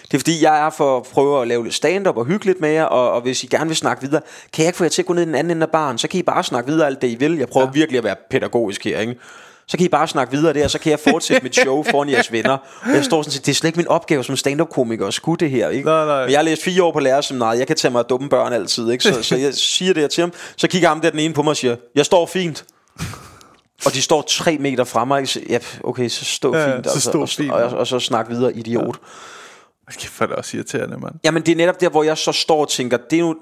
det 0.03 0.13
er 0.13 0.17
fordi, 0.17 0.43
jeg 0.43 0.65
er 0.65 0.69
for 0.69 0.97
at 0.97 1.03
prøve 1.03 1.41
at 1.41 1.47
lave 1.47 1.63
lidt 1.63 1.73
stand-up 1.73 2.17
og 2.17 2.25
hygge 2.25 2.45
lidt 2.45 2.61
med 2.61 2.69
jer, 2.69 2.83
og, 2.83 3.11
og 3.11 3.21
hvis 3.21 3.43
I 3.43 3.47
gerne 3.47 3.67
vil 3.67 3.75
snakke 3.75 4.01
videre, 4.03 4.21
kan 4.53 4.63
jeg 4.63 4.69
ikke 4.69 4.77
få 4.77 4.83
jer 4.83 4.89
til 4.89 5.01
at 5.01 5.05
gå 5.05 5.13
ned 5.13 5.23
i 5.23 5.25
den 5.25 5.35
anden 5.35 5.51
ende 5.51 5.63
af 5.63 5.71
baren, 5.71 5.97
så 5.97 6.07
kan 6.07 6.19
I 6.19 6.23
bare 6.23 6.43
snakke 6.43 6.71
videre 6.71 6.87
alt 6.87 7.01
det, 7.01 7.07
I 7.07 7.15
vil. 7.15 7.37
Jeg 7.37 7.47
prøver 7.47 7.67
ja. 7.67 7.71
virkelig 7.71 7.97
at 7.97 8.03
være 8.03 8.15
pædagogisk 8.31 8.83
her, 8.83 8.99
ikke? 8.99 9.15
Så 9.67 9.77
kan 9.77 9.85
I 9.85 9.89
bare 9.89 10.07
snakke 10.07 10.33
videre 10.33 10.53
der, 10.53 10.67
så 10.67 10.79
kan 10.79 10.91
jeg 10.91 10.99
fortsætte 10.99 11.43
mit 11.43 11.55
show 11.55 11.83
foran 11.91 12.09
jeres 12.09 12.31
venner. 12.31 12.57
Og 12.81 12.89
jeg 12.89 13.05
står 13.05 13.21
sådan 13.21 13.31
set, 13.31 13.45
det 13.45 13.51
er 13.51 13.55
slet 13.55 13.67
ikke 13.67 13.77
min 13.77 13.87
opgave 13.87 14.23
som 14.23 14.35
stand-up-komiker 14.35 15.07
at 15.07 15.13
skulle 15.13 15.39
det 15.39 15.49
her, 15.49 15.69
ikke? 15.69 15.85
Nej, 15.85 16.05
nej. 16.05 16.21
Men 16.21 16.31
jeg 16.31 16.39
har 16.39 16.43
læst 16.43 16.63
fire 16.63 16.83
år 16.83 16.91
på 16.91 16.99
lærerseminaret, 16.99 17.59
jeg 17.59 17.67
kan 17.67 17.75
tage 17.75 17.91
mig 17.91 17.99
af 17.99 18.05
dumme 18.05 18.29
børn 18.29 18.53
altid, 18.53 18.91
ikke? 18.91 19.03
Så, 19.03 19.23
så 19.23 19.35
jeg 19.35 19.53
siger 19.77 19.93
det 19.93 20.01
her 20.01 20.07
til 20.07 20.21
ham, 20.21 20.33
så 20.57 20.67
kigger 20.67 20.89
ham 20.89 21.01
der 21.01 21.09
den 21.09 21.19
ene 21.19 21.33
på 21.33 21.41
mig 21.41 21.49
og 21.49 21.57
siger, 21.57 21.75
jeg 21.95 22.05
står 22.05 22.25
fint. 22.25 22.65
Og 23.85 23.93
de 23.93 24.01
står 24.01 24.21
tre 24.21 24.57
meter 24.57 24.83
fra 24.83 25.05
mig, 25.05 25.27
ja, 25.49 25.59
okay, 25.83 26.09
så 26.09 26.25
stå 26.25 26.55
Ja, 26.55 26.75
fint, 26.75 26.85
så 26.85 26.91
altså, 26.91 27.09
stå 27.09 27.21
og, 27.21 27.29
fint, 27.29 27.51
og, 27.51 27.59
ja. 27.59 27.65
og, 27.65 27.77
og, 27.77 27.87
så 27.87 27.99
snak 27.99 28.29
videre, 28.29 28.53
idiot. 28.53 28.95
Kæft, 29.97 30.17
hvor 30.17 30.23
er 30.23 30.27
det 30.27 30.35
også 30.35 30.57
irriterende, 30.57 30.97
mand. 30.97 31.13
Jamen 31.23 31.43
det 31.43 31.51
er 31.51 31.55
netop 31.55 31.81
der, 31.81 31.89
hvor 31.89 32.03
jeg 32.03 32.17
så 32.17 32.31
står 32.31 32.61
og 32.61 32.69
tænker, 32.69 32.97
det 32.97 33.15
er 33.15 33.19
jo 33.19 33.35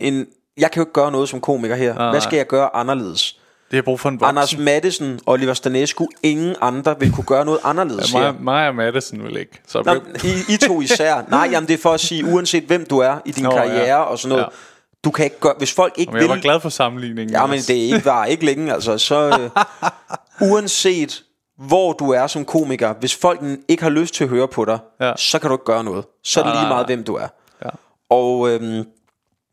en... 0.00 0.26
Jeg 0.56 0.70
kan 0.70 0.80
jo 0.80 0.82
ikke 0.82 0.92
gøre 0.92 1.12
noget 1.12 1.28
som 1.28 1.40
komiker 1.40 1.76
her. 1.76 1.94
Nej, 1.94 2.10
Hvad 2.10 2.20
skal 2.20 2.36
jeg 2.36 2.46
gøre 2.46 2.76
anderledes? 2.76 3.38
Det 3.70 3.78
er 3.78 3.82
brug 3.82 4.00
for 4.00 4.08
en 4.08 4.20
voksen. 4.20 4.28
Anders 4.28 4.58
Madsen, 4.58 5.20
Oliver 5.26 5.54
Stanescu, 5.54 6.06
ingen 6.22 6.56
andre 6.60 6.96
vil 7.00 7.12
kunne 7.12 7.24
gøre 7.24 7.44
noget 7.44 7.60
anderledes 7.64 8.14
ja, 8.14 8.18
her. 8.18 8.32
mig, 8.32 8.44
mig 8.44 8.68
og 8.68 8.74
Madison 8.74 9.24
vil 9.24 9.36
ikke. 9.36 9.60
Så 9.66 9.82
Nå, 9.86 9.94
I, 10.24 10.54
I 10.54 10.56
to 10.56 10.80
især. 10.80 11.22
Nej, 11.28 11.48
jamen 11.52 11.68
det 11.68 11.74
er 11.74 11.78
for 11.78 11.92
at 11.92 12.00
sige, 12.00 12.24
uanset 12.24 12.64
hvem 12.64 12.86
du 12.86 12.98
er 12.98 13.16
i 13.24 13.30
din 13.30 13.44
Nå, 13.44 13.50
ja. 13.50 13.56
karriere 13.56 14.06
og 14.06 14.18
sådan 14.18 14.28
noget, 14.28 14.42
Ja. 14.42 14.56
Du 15.04 15.10
kan 15.10 15.24
ikke 15.24 15.40
gøre... 15.40 15.54
Hvis 15.58 15.72
folk 15.72 15.94
ikke 15.96 16.12
Men 16.12 16.20
jeg 16.20 16.28
var 16.28 16.34
vil... 16.34 16.42
glad 16.42 16.60
for 16.60 16.68
sammenligningen. 16.68 17.34
Ja, 17.34 17.46
men 17.46 17.58
det 17.58 17.70
er 17.70 17.94
ikke, 17.94 18.04
var 18.04 18.24
ikke 18.24 18.44
længe, 18.44 18.72
altså. 18.72 18.98
Så 18.98 19.38
øh, 19.40 19.50
uanset 20.50 21.22
hvor 21.66 21.92
du 21.92 22.10
er 22.10 22.26
som 22.26 22.44
komiker, 22.44 22.94
hvis 23.00 23.14
folk 23.14 23.40
ikke 23.68 23.82
har 23.82 23.90
lyst 23.90 24.14
til 24.14 24.24
at 24.24 24.30
høre 24.30 24.48
på 24.48 24.64
dig, 24.64 24.78
Ja. 25.00 25.12
så 25.16 25.38
kan 25.38 25.48
du 25.50 25.54
ikke 25.54 25.64
gøre 25.64 25.84
noget. 25.84 26.04
Så 26.24 26.40
er 26.40 26.44
det 26.44 26.54
lige 26.54 26.68
meget, 26.68 26.86
hvem 26.86 27.04
du 27.04 27.14
er. 27.14 27.28
Ja. 27.64 27.70
Og 28.10 28.50
øhm, 28.50 28.84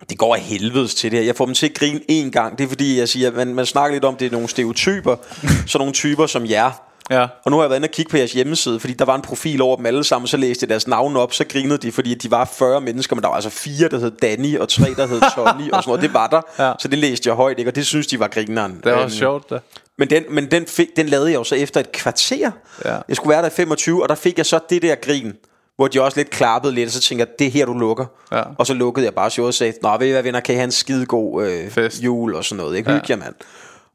det 0.09 0.17
går 0.17 0.35
af 0.35 0.41
helvedes 0.41 0.95
til 0.95 1.11
det 1.11 1.19
her. 1.19 1.25
Jeg 1.25 1.35
får 1.35 1.45
dem 1.45 1.53
til 1.55 1.65
at 1.65 1.73
grine 1.73 1.99
én 2.11 2.29
gang. 2.29 2.57
Det 2.57 2.63
er 2.63 2.67
fordi, 2.67 2.99
jeg 2.99 3.09
siger, 3.09 3.31
man, 3.31 3.53
man 3.55 3.65
snakker 3.65 3.93
lidt 3.95 4.05
om, 4.05 4.15
det 4.15 4.25
er 4.27 4.31
nogle 4.31 4.47
stereotyper. 4.47 5.15
så 5.67 5.77
nogle 5.77 5.93
typer 5.93 6.25
som 6.25 6.45
jer. 6.49 6.71
Ja. 7.11 7.27
Og 7.45 7.51
nu 7.51 7.57
har 7.57 7.63
jeg 7.63 7.69
været 7.69 7.79
inde 7.79 7.85
og 7.85 7.91
kigge 7.91 8.09
på 8.11 8.17
jeres 8.17 8.33
hjemmeside, 8.33 8.79
fordi 8.79 8.93
der 8.93 9.05
var 9.05 9.15
en 9.15 9.21
profil 9.21 9.61
over 9.61 9.75
dem 9.75 9.85
alle 9.85 10.03
sammen, 10.03 10.27
så 10.27 10.37
læste 10.37 10.63
jeg 10.63 10.69
deres 10.69 10.87
navne 10.87 11.19
op, 11.19 11.33
så 11.33 11.45
grinede 11.49 11.77
de, 11.77 11.91
fordi 11.91 12.13
de 12.13 12.31
var 12.31 12.45
40 12.57 12.81
mennesker, 12.81 13.15
men 13.15 13.21
der 13.23 13.27
var 13.29 13.35
altså 13.35 13.49
fire, 13.49 13.89
der 13.89 13.99
hed 13.99 14.11
Danny, 14.11 14.57
og 14.59 14.69
tre, 14.69 14.93
der 14.97 15.07
hed 15.07 15.21
Tony, 15.35 15.45
og 15.71 15.83
sådan 15.83 15.83
noget. 15.85 16.01
Det 16.01 16.13
var 16.13 16.27
der. 16.27 16.41
Ja. 16.65 16.73
Så 16.79 16.87
det 16.87 16.97
læste 16.99 17.27
jeg 17.29 17.35
højt, 17.35 17.59
ikke? 17.59 17.71
og 17.71 17.75
det 17.75 17.85
synes 17.85 18.07
de 18.07 18.19
var 18.19 18.27
grineren. 18.27 18.79
Det 18.83 18.91
er 18.91 18.99
Øhm, 19.01 19.09
sjovt, 19.09 19.49
da. 19.49 19.57
men 19.97 20.09
den, 20.09 20.23
men 20.29 20.51
den, 20.51 20.65
fik, 20.67 20.87
den 20.95 21.05
lavede 21.09 21.29
jeg 21.31 21.35
jo 21.37 21.43
så 21.43 21.55
efter 21.55 21.79
et 21.79 21.91
kvarter. 21.91 22.51
Ja. 22.85 22.97
Jeg 23.07 23.15
skulle 23.15 23.29
være 23.29 23.41
der 23.41 23.47
i 23.47 23.51
25, 23.51 24.03
og 24.03 24.09
der 24.09 24.15
fik 24.15 24.37
jeg 24.37 24.45
så 24.45 24.59
det 24.69 24.81
der 24.81 24.95
grin, 24.95 25.33
hvor 25.75 25.87
de 25.87 26.01
også 26.01 26.17
lidt 26.19 26.29
klappede 26.29 26.73
lidt, 26.73 26.87
og 26.87 26.93
så 26.93 27.01
tænkte 27.01 27.21
jeg, 27.29 27.39
det 27.39 27.47
er 27.47 27.51
her, 27.51 27.65
du 27.65 27.73
lukker. 27.73 28.05
Ja. 28.31 28.43
Og 28.57 28.67
så 28.67 28.73
lukkede 28.73 29.05
jeg 29.05 29.13
bare 29.13 29.29
showet 29.29 29.47
og 29.47 29.53
sagde, 29.53 29.73
nå, 29.83 29.97
ved 29.99 30.07
I 30.07 30.11
hvad 30.11 30.23
venner, 30.23 30.39
kan 30.39 30.55
I 30.55 30.55
have 30.55 30.63
en 30.63 30.71
skidegod 30.71 31.45
øh, 31.47 31.69
Fest. 31.71 32.01
jul 32.03 32.35
og 32.35 32.45
sådan 32.45 32.63
noget, 32.63 32.77
ikke? 32.77 32.91
Hygge 32.91 33.05
jer, 33.09 33.15
mand. 33.15 33.35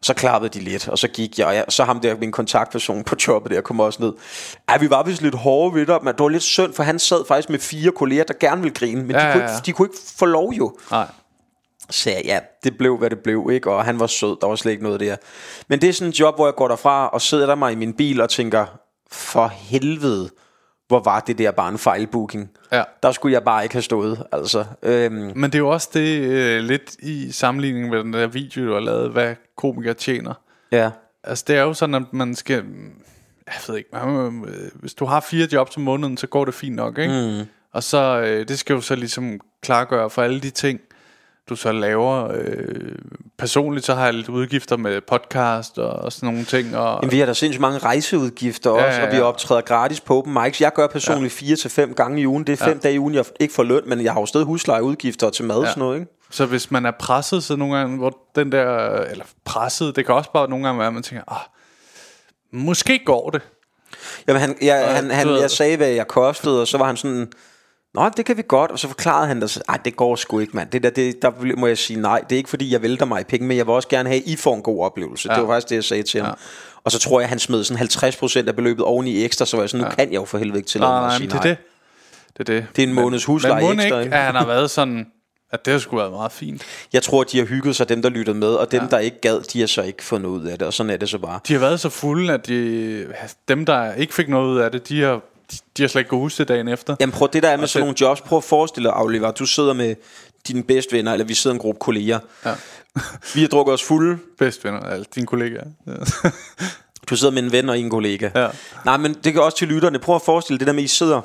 Så 0.03 0.14
klappede 0.14 0.59
de 0.59 0.64
lidt, 0.64 0.88
og 0.88 0.99
så 0.99 1.09
gik 1.09 1.38
jeg, 1.38 1.47
og 1.47 1.55
jeg, 1.55 1.64
så 1.68 1.84
ham 1.84 2.01
der, 2.01 2.16
min 2.16 2.32
kontaktperson 2.32 3.05
på 3.05 3.16
jobbet 3.28 3.53
der, 3.53 3.61
kom 3.61 3.80
også 3.80 4.03
ned. 4.03 4.12
Ej, 4.68 4.78
vi 4.78 4.90
var 4.90 5.03
vist 5.03 5.22
lidt 5.22 5.34
hårde 5.34 5.74
ved 5.74 5.86
dig, 5.86 5.99
men 6.03 6.14
det 6.14 6.22
var 6.22 6.28
lidt 6.28 6.42
synd, 6.42 6.72
for 6.72 6.82
han 6.82 6.99
sad 6.99 7.24
faktisk 7.28 7.51
med 7.51 7.59
fire 7.59 7.90
kolleger, 7.90 8.24
der 8.24 8.34
gerne 8.40 8.62
ville 8.62 8.74
grine, 8.74 9.03
men 9.03 9.11
Ja, 9.11 9.18
de, 9.18 9.22
kunne 9.22 9.30
ja, 9.30 9.34
ikke, 9.34 9.51
ja. 9.51 9.59
de 9.66 9.72
kunne 9.72 9.88
ikke 9.88 9.99
få 10.18 10.26
lov 10.26 10.53
jo. 10.53 10.76
Nej. 10.90 11.07
Så 11.90 12.11
ja, 12.24 12.38
det 12.64 12.78
blev, 12.78 12.99
hvad 12.99 13.11
det 13.11 13.18
blev, 13.18 13.49
ikke? 13.53 13.70
Og 13.70 13.84
han 13.84 14.01
var 14.01 14.07
sød, 14.07 14.36
der 14.40 14.47
var 14.47 14.57
slet 14.57 14.72
ikke 14.72 14.84
noget 14.84 15.01
der. 15.01 15.16
Men 15.68 15.80
det 15.80 15.88
er 15.88 15.92
sådan 15.92 16.09
en 16.09 16.12
job, 16.12 16.34
hvor 16.34 16.47
jeg 16.47 16.55
går 16.55 16.68
derfra 16.68 17.09
og 17.09 17.22
sidder 17.22 17.47
der 17.47 17.55
mig 17.55 17.72
i 17.72 17.74
min 17.74 17.92
bil 17.92 18.20
og 18.20 18.30
tænker, 18.30 18.66
for 19.12 19.47
helvede, 19.47 20.30
hvor 20.89 21.01
var 21.01 21.20
det 21.20 21.39
der 21.39 21.51
bare 21.51 21.68
en 21.68 21.78
fejlbooking. 21.78 22.51
Ja. 22.72 22.82
Der 23.03 23.12
skulle 23.12 23.32
jeg 23.32 23.45
bare 23.45 23.62
ikke 23.62 23.74
have 23.74 23.82
stået, 23.82 24.24
altså. 24.32 24.64
Øhm, 24.82 25.32
Men 25.37 25.45
det 25.45 25.55
er 25.55 25.59
jo 25.59 25.68
også 25.68 25.89
det 25.95 26.18
øh, 26.20 26.62
lidt 26.62 26.97
i 26.99 27.32
sammenligning 27.32 27.89
med 27.89 27.99
den 27.99 28.12
der 28.12 28.26
video, 28.26 28.66
du 28.66 28.72
har 28.72 28.80
lavet, 28.80 29.11
hvad 29.11 29.34
komikere 29.57 29.95
tjener. 29.95 30.34
ja. 30.72 30.91
Altså 31.28 31.45
det 31.49 31.57
er 31.57 31.62
jo 31.62 31.74
sådan, 31.74 31.95
at 31.95 32.12
man 32.12 32.34
skal... 32.34 32.64
Jeg 33.47 33.55
ved 33.68 33.76
ikke, 33.76 33.91
man, 33.93 34.45
hvis 34.74 34.95
du 34.95 35.05
har 35.05 35.20
fire 35.20 35.49
jobs 35.53 35.76
om 35.76 35.82
måneden, 35.82 36.16
så 36.16 36.26
går 36.26 36.45
det 36.45 36.55
fint 36.55 36.76
nok, 36.76 36.99
ikke? 36.99 37.39
Mm. 37.41 37.47
Og 37.72 37.82
så, 37.82 38.20
øh, 38.20 38.49
det 38.49 38.59
skal 38.59 38.74
jo 38.74 38.80
så 38.80 38.95
ligesom 38.95 39.41
klargøre 39.62 40.11
for 40.11 40.22
alle 40.22 40.41
de 40.41 40.51
ting, 40.51 40.80
du 41.49 41.57
så 41.57 41.72
laver. 41.72 42.32
Øh, 42.34 42.94
personligt 43.38 43.86
så 43.86 43.94
har 43.94 44.05
jeg 44.05 44.14
lidt 44.14 44.28
udgifter 44.28 44.76
med 44.76 45.01
podcast 45.01 45.78
og, 45.78 45.90
og 45.90 46.12
sådan 46.12 46.26
nogle 46.26 46.44
ting. 46.44 46.76
Og, 46.76 46.99
Jamen, 47.03 47.12
vi 47.12 47.18
har 47.18 47.26
da 47.26 47.34
sindssygt 47.34 47.61
mange 47.61 47.78
rejseudgifter 47.78 48.70
også, 48.70 49.01
ja, 49.01 49.07
og 49.07 49.12
vi 49.12 49.16
ja. 49.16 49.22
optræder 49.22 49.61
gratis 49.61 50.01
på 50.01 50.18
open 50.18 50.32
mics. 50.42 50.61
Jeg 50.61 50.72
gør 50.72 50.86
personligt 50.86 51.34
fire 51.34 51.57
til 51.57 51.70
fem 51.70 51.94
gange 51.94 52.20
i 52.20 52.26
ugen. 52.26 52.47
Det 52.47 52.61
er 52.61 52.64
fem 52.64 52.78
dage 52.78 52.94
i 52.94 52.99
ugen, 52.99 53.14
jeg 53.14 53.24
ikke 53.40 53.55
får 53.55 53.62
løn, 53.62 53.82
men 53.86 54.05
jeg 54.05 54.12
har 54.12 54.20
jo 54.20 54.26
stadig 54.26 54.47
huslejeudgifter 54.47 55.30
til 55.30 55.44
mad 55.44 55.57
og 55.57 55.66
sådan 55.66 55.80
noget, 55.80 56.01
ikke? 56.01 56.12
Så 56.30 56.47
hvis 56.47 56.70
man 56.70 56.86
er 56.86 56.90
presset, 56.90 57.44
så 57.44 57.57
nogle 57.57 57.76
gange, 57.76 57.97
hvor 57.97 58.18
den 58.34 58.53
der, 58.53 58.88
eller 59.01 59.24
presset, 59.44 59.97
det 59.97 60.07
kan 60.07 60.14
også 60.14 60.32
bare 60.32 60.51
nogle 60.51 60.66
gange 60.66 60.78
være, 60.78 60.88
at 60.88 60.94
man 60.94 61.03
tænker, 61.03 61.32
ah, 61.32 61.47
måske 62.53 63.01
går 63.05 63.30
det. 63.30 63.42
Jamen, 64.28 64.40
han, 64.40 64.57
jeg, 64.62 64.97
han, 64.97 65.11
han, 65.11 65.28
jeg 65.28 65.51
sagde, 65.51 65.76
hvad 65.76 65.88
jeg 65.88 66.09
kostede, 66.09 66.61
og 66.61 66.68
så 66.68 66.78
var 66.78 66.86
han 66.86 66.97
sådan, 66.97 67.32
Nå, 67.97 68.09
det 68.16 68.24
kan 68.24 68.36
vi 68.36 68.42
godt. 68.49 68.70
Og 68.70 68.78
så 68.78 68.88
forklarede 68.88 69.26
han 69.26 69.40
det, 69.40 69.62
nej, 69.68 69.78
det 69.84 69.97
går 69.97 70.16
sgu 70.16 70.38
ikke, 70.38 70.57
mand. 70.57 70.70
Det 70.70 70.82
der, 70.82 70.90
det, 70.90 71.22
der 71.22 71.57
må 71.57 71.66
jeg 71.66 71.78
sige 71.78 72.01
nej. 72.01 72.20
Det 72.20 72.32
er 72.32 72.36
ikke, 72.36 72.51
fordi 72.51 72.72
jeg 72.72 72.82
vælter 72.82 73.07
mig 73.07 73.20
i 73.20 73.24
penge, 73.24 73.47
men 73.47 73.57
jeg 73.57 73.66
vil 73.66 73.74
også 73.74 73.88
gerne 73.88 74.09
have, 74.09 74.22
at 74.22 74.28
I 74.28 74.36
får 74.36 74.55
en 74.55 74.62
god 74.62 74.84
oplevelse. 74.84 75.28
Ja. 75.30 75.34
Det 75.34 75.42
var 75.42 75.55
faktisk 75.55 75.68
det, 75.68 75.76
jeg 75.76 75.84
sagde 75.84 76.03
til 76.03 76.20
ham. 76.20 76.28
Ja. 76.28 76.34
Og 76.84 76.92
så 76.92 76.99
tror 76.99 77.20
jeg, 77.20 77.28
han 77.28 77.38
smed 77.38 77.64
sådan 77.64 77.86
50% 78.44 78.49
af 78.49 78.57
beløbet 78.57 78.84
oveni 78.84 79.24
ekstra, 79.24 79.47
så 79.47 79.57
var 79.57 79.62
jeg 79.62 79.70
sådan, 79.70 79.84
nu 79.84 79.90
kan 79.90 80.09
jeg 80.09 80.14
jo 80.14 80.24
for 80.24 80.38
helvede 80.38 80.59
ikke 80.59 80.68
tillade 80.68 80.92
mig 80.92 81.01
Nej, 81.01 81.07
at 81.07 81.11
nej, 81.11 81.18
sige 81.18 81.28
men 81.28 81.36
det 81.36 81.44
nej. 81.44 81.51
er 81.51 81.55
det. 81.55 81.64
Det 82.38 82.49
er 82.49 82.61
det. 82.61 82.76
Det 82.76 82.84
er 82.84 82.88
en 82.88 82.94
måneds 82.94 83.24
husleje 83.24 83.62
men, 83.62 83.72
ekstra, 83.72 83.84
ikke, 83.86 84.05
ikke? 84.05 84.16
at 84.16 84.22
han 84.22 84.34
har 84.34 84.47
været 84.47 84.70
sådan, 84.70 85.07
at 85.53 85.64
det 85.64 85.72
har 85.72 85.78
sgu 85.78 85.97
været 85.97 86.12
meget 86.12 86.32
fint. 86.32 86.62
Jeg 86.92 87.03
tror, 87.03 87.24
de 87.24 87.38
har 87.38 87.44
hygget 87.44 87.76
sig, 87.76 87.88
dem 87.88 88.03
der 88.03 88.09
lyttede 88.09 88.38
med, 88.38 88.49
og 88.49 88.72
dem, 88.72 88.82
ja. 88.82 88.88
der 88.88 88.99
ikke 88.99 89.20
gad, 89.20 89.40
de 89.40 89.61
har 89.61 89.66
så 89.66 89.82
ikke 89.82 90.05
fundet 90.05 90.28
ud 90.28 90.47
af 90.47 90.59
det, 90.59 90.66
og 90.66 90.72
sådan 90.72 90.90
er 90.90 90.97
det 90.97 91.09
så 91.09 91.18
bare. 91.18 91.40
De 91.49 91.53
har 91.53 91.61
været 91.61 91.80
så 91.80 91.88
fulde, 91.88 92.32
at 92.32 92.47
de, 92.47 93.07
dem, 93.49 93.66
der 93.66 93.92
ikke 93.92 94.14
fik 94.14 94.28
noget 94.28 94.49
ud 94.49 94.59
af 94.59 94.72
det, 94.72 94.88
de 94.88 95.03
har, 95.03 95.20
de, 95.76 95.82
har 95.82 95.88
slet 95.88 96.01
ikke 96.01 96.09
kunnet 96.09 96.20
huske 96.22 96.38
det 96.38 96.49
dagen 96.49 96.68
efter. 96.68 96.97
Jamen 97.01 97.12
prøv 97.12 97.28
det 97.32 97.42
der 97.42 97.49
er 97.49 97.57
med 97.57 97.62
Og 97.62 97.68
sådan 97.68 97.88
det- 97.88 98.01
nogle 98.01 98.11
jobs. 98.11 98.20
Prøv 98.20 98.36
at 98.36 98.44
forestille 98.44 98.88
dig, 98.88 98.97
Oliver, 98.97 99.30
du 99.30 99.47
sidder 99.47 99.72
med 99.72 99.94
dine 100.49 100.62
bedste 100.62 100.97
venner, 100.97 101.12
eller 101.12 101.24
vi 101.26 101.34
sidder 101.34 101.55
en 101.55 101.61
gruppe 101.61 101.78
kolleger. 101.78 102.18
Ja. 102.44 102.55
Vi 103.34 103.40
har 103.40 103.49
drukket 103.49 103.72
os 103.74 103.82
fulde. 103.82 104.18
Bedst 104.38 104.64
venner, 104.64 104.80
altså 104.80 105.11
dine 105.14 105.26
kollegaer. 105.26 105.64
Ja. 105.86 105.92
Du 107.11 107.16
sidder 107.16 107.32
med 107.34 107.42
en 107.42 107.53
ven 107.53 107.68
og 107.68 107.78
en 107.78 107.90
kollega. 107.90 108.30
Ja. 108.34 108.49
Nej, 108.84 108.97
men 108.97 109.14
det 109.24 109.32
kan 109.32 109.42
også 109.42 109.59
til 109.59 109.68
lytterne. 109.68 109.99
Prøv 109.99 110.14
at 110.16 110.22
forestille 110.22 110.59
det 110.59 110.66
der 110.66 110.72
med, 110.72 110.82
I 110.82 110.86
sidder 110.86 111.20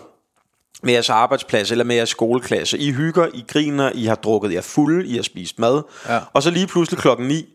med 0.83 0.93
jeres 0.93 1.09
arbejdsplads 1.09 1.71
eller 1.71 1.83
med 1.83 1.95
jeres 1.95 2.09
skoleklasse. 2.09 2.77
I 2.77 2.91
hygger, 2.91 3.27
I 3.33 3.45
griner, 3.47 3.91
I 3.95 4.05
har 4.05 4.15
drukket 4.15 4.53
jer 4.53 4.61
fulde, 4.61 5.07
I 5.07 5.15
har 5.15 5.23
spist 5.23 5.59
mad. 5.59 5.81
Ja. 6.09 6.19
Og 6.33 6.43
så 6.43 6.49
lige 6.49 6.67
pludselig 6.67 6.99
klokken 6.99 7.27
9, 7.27 7.45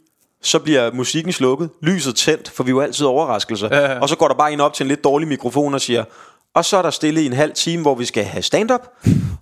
så 0.43 0.59
bliver 0.59 0.93
musikken 0.93 1.33
slukket, 1.33 1.71
lyset 1.83 2.17
tændt, 2.17 2.51
for 2.51 2.65
vi 2.65 2.71
er 2.71 2.75
jo 2.75 2.81
altid 2.81 3.07
overraskelser. 3.07 3.69
Ja, 3.73 3.93
ja. 3.93 4.01
Og 4.01 4.09
så 4.09 4.17
går 4.17 4.29
der 4.29 4.35
bare 4.35 4.53
en 4.53 4.61
op 4.61 4.75
til 4.75 4.85
en 4.85 4.89
lidt 4.89 5.05
dårlig 5.05 5.29
mikrofon 5.29 5.75
og 5.75 5.81
siger, 5.81 6.05
og 6.57 6.65
så 6.65 6.77
er 6.77 6.83
der 6.83 6.91
stille 6.91 7.23
i 7.23 7.27
en 7.27 7.33
halv 7.33 7.53
time, 7.53 7.83
hvor 7.83 7.95
vi 7.95 8.05
skal 8.05 8.25
have 8.25 8.43
stand-up, 8.43 8.89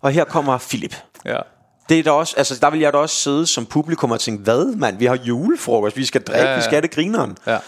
og 0.01 0.11
her 0.11 0.25
kommer 0.25 0.59
Philip. 0.59 0.97
ja. 1.25 1.39
Det 1.89 1.99
er 1.99 2.03
da 2.03 2.11
også, 2.11 2.35
altså 2.37 2.59
der 2.61 2.71
vil 2.71 2.81
jeg 2.81 2.93
da 2.93 2.99
også 2.99 3.17
sidde 3.17 3.47
som 3.47 3.67
publikum 3.67 4.11
og 4.11 4.21
tænke, 4.21 4.43
hvad 4.43 4.77
mand, 4.77 4.99
vi 4.99 5.05
har 5.05 5.17
julefrokost, 5.17 5.97
vi 5.97 6.05
skal 6.05 6.23
drikke, 6.23 6.43
Ja, 6.43 6.51
ja, 6.51 6.57
vi 6.57 6.63
skal 6.63 6.71
have 6.73 6.83
det 6.83 6.91
grineren. 6.91 7.37
Ja. 7.47 7.59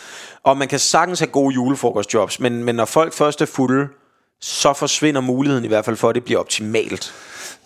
Og 0.42 0.56
man 0.56 0.68
kan 0.68 0.78
sagtens 0.78 1.18
have 1.18 1.26
gode 1.26 1.54
julefrokostjobs, 1.54 2.40
men, 2.40 2.64
men 2.64 2.74
når 2.74 2.84
folk 2.84 3.14
først 3.14 3.42
er 3.42 3.46
fulde, 3.46 3.88
så 4.40 4.72
forsvinder 4.72 5.20
muligheden 5.20 5.64
i 5.64 5.68
hvert 5.68 5.84
fald 5.84 5.96
for, 5.96 6.08
at 6.08 6.14
det 6.14 6.24
bliver 6.24 6.40
optimalt. 6.40 7.14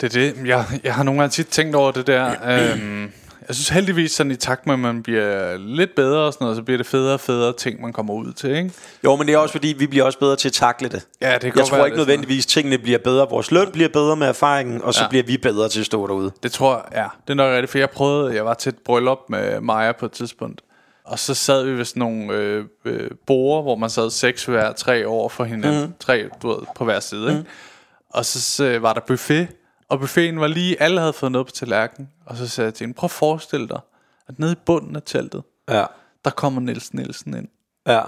Det 0.00 0.06
er 0.06 0.32
det. 0.32 0.48
Jeg, 0.48 0.64
jeg 0.84 0.94
har 0.94 1.02
nogle 1.02 1.20
gange 1.20 1.32
tit 1.32 1.48
tænkt 1.48 1.76
over 1.76 1.90
det 1.92 2.06
der. 2.06 2.34
øhm, 2.72 3.12
jeg 3.50 3.54
synes 3.56 3.68
heldigvis, 3.68 4.12
sådan 4.12 4.32
i 4.32 4.36
takt 4.36 4.66
med, 4.66 4.74
at 4.74 4.78
man 4.80 5.02
bliver 5.02 5.56
lidt 5.58 5.90
bedre 5.96 6.18
og 6.18 6.32
sådan 6.32 6.44
noget, 6.44 6.56
så 6.56 6.62
bliver 6.62 6.78
det 6.78 6.86
federe 6.86 7.14
og 7.14 7.20
federe 7.20 7.52
ting, 7.52 7.80
man 7.80 7.92
kommer 7.92 8.14
ud 8.14 8.32
til, 8.32 8.50
ikke? 8.56 8.70
Jo, 9.04 9.16
men 9.16 9.26
det 9.26 9.34
er 9.34 9.38
også 9.38 9.52
fordi, 9.52 9.74
vi 9.78 9.86
bliver 9.86 10.04
også 10.04 10.18
bedre 10.18 10.36
til 10.36 10.48
at 10.48 10.52
takle 10.52 10.88
det. 10.88 11.06
Ja, 11.20 11.32
det 11.32 11.40
kan 11.40 11.52
Jeg 11.56 11.66
tror 11.66 11.76
være, 11.76 11.86
ikke 11.86 11.96
nødvendigvis, 11.98 12.44
at 12.44 12.48
tingene 12.48 12.78
bliver 12.78 12.98
bedre. 12.98 13.26
Vores 13.30 13.50
løn 13.50 13.70
bliver 13.72 13.88
bedre 13.88 14.16
med 14.16 14.26
erfaringen, 14.26 14.82
og 14.82 14.94
så 14.94 15.02
Ja. 15.02 15.08
bliver 15.08 15.24
vi 15.24 15.36
bedre 15.36 15.68
til 15.68 15.80
at 15.80 15.86
stå 15.86 16.06
derude. 16.06 16.30
Det 16.42 16.52
tror 16.52 16.74
jeg, 16.74 16.84
ja. 17.02 17.06
Det 17.26 17.30
er 17.30 17.34
nok 17.34 17.52
rigtigt, 17.52 17.70
for 17.70 17.78
jeg 17.78 17.90
prøvede, 17.90 18.34
jeg 18.34 18.44
var 18.44 18.54
til 18.54 18.70
et 18.70 18.78
bryllup 18.84 19.18
med 19.28 19.60
Maja 19.60 19.92
på 19.92 20.06
et 20.06 20.12
tidspunkt. 20.12 20.60
Og 21.04 21.18
så 21.18 21.34
sad 21.34 21.64
vi 21.64 21.72
ved 21.78 21.84
sådan 21.84 22.00
nogle 22.00 22.32
øh, 22.34 22.64
øh, 22.84 23.10
borer, 23.26 23.62
hvor 23.62 23.76
man 23.76 23.90
sad 23.90 24.10
seks 24.10 24.44
hver 24.44 24.72
tre 24.72 25.06
over 25.06 25.28
for 25.28 25.44
hinanden. 25.44 25.84
Mm. 25.86 25.92
Tre, 26.00 26.24
du 26.42 26.48
ved, 26.48 26.58
på 26.76 26.84
hver 26.84 27.00
side, 27.00 27.30
ikke? 27.30 27.44
Og 28.10 28.24
så, 28.24 28.40
så 28.40 28.78
var 28.78 28.92
der 28.92 29.00
buffet, 29.06 29.48
og 29.90 30.00
buffeten 30.00 30.40
var 30.40 30.46
lige, 30.46 30.82
alle 30.82 31.00
havde 31.00 31.12
fået 31.12 31.32
noget 31.32 31.46
på 31.46 31.52
tallerkenen. 31.52 32.08
Og 32.26 32.36
så 32.36 32.48
sagde 32.48 32.66
jeg 32.66 32.74
til 32.74 32.84
hende, 32.84 32.96
prøv 32.96 33.06
at 33.06 33.10
forestille 33.10 33.68
dig, 33.68 33.80
at 34.28 34.38
nede 34.38 34.52
i 34.52 34.56
bunden 34.66 34.96
af 34.96 35.02
teltet, 35.06 35.42
Ja. 35.68 35.84
der 36.24 36.30
kommer 36.30 36.60
Niels 36.60 36.94
Nielsen 36.94 37.34
ind. 37.36 37.48
Ja. 37.88 38.00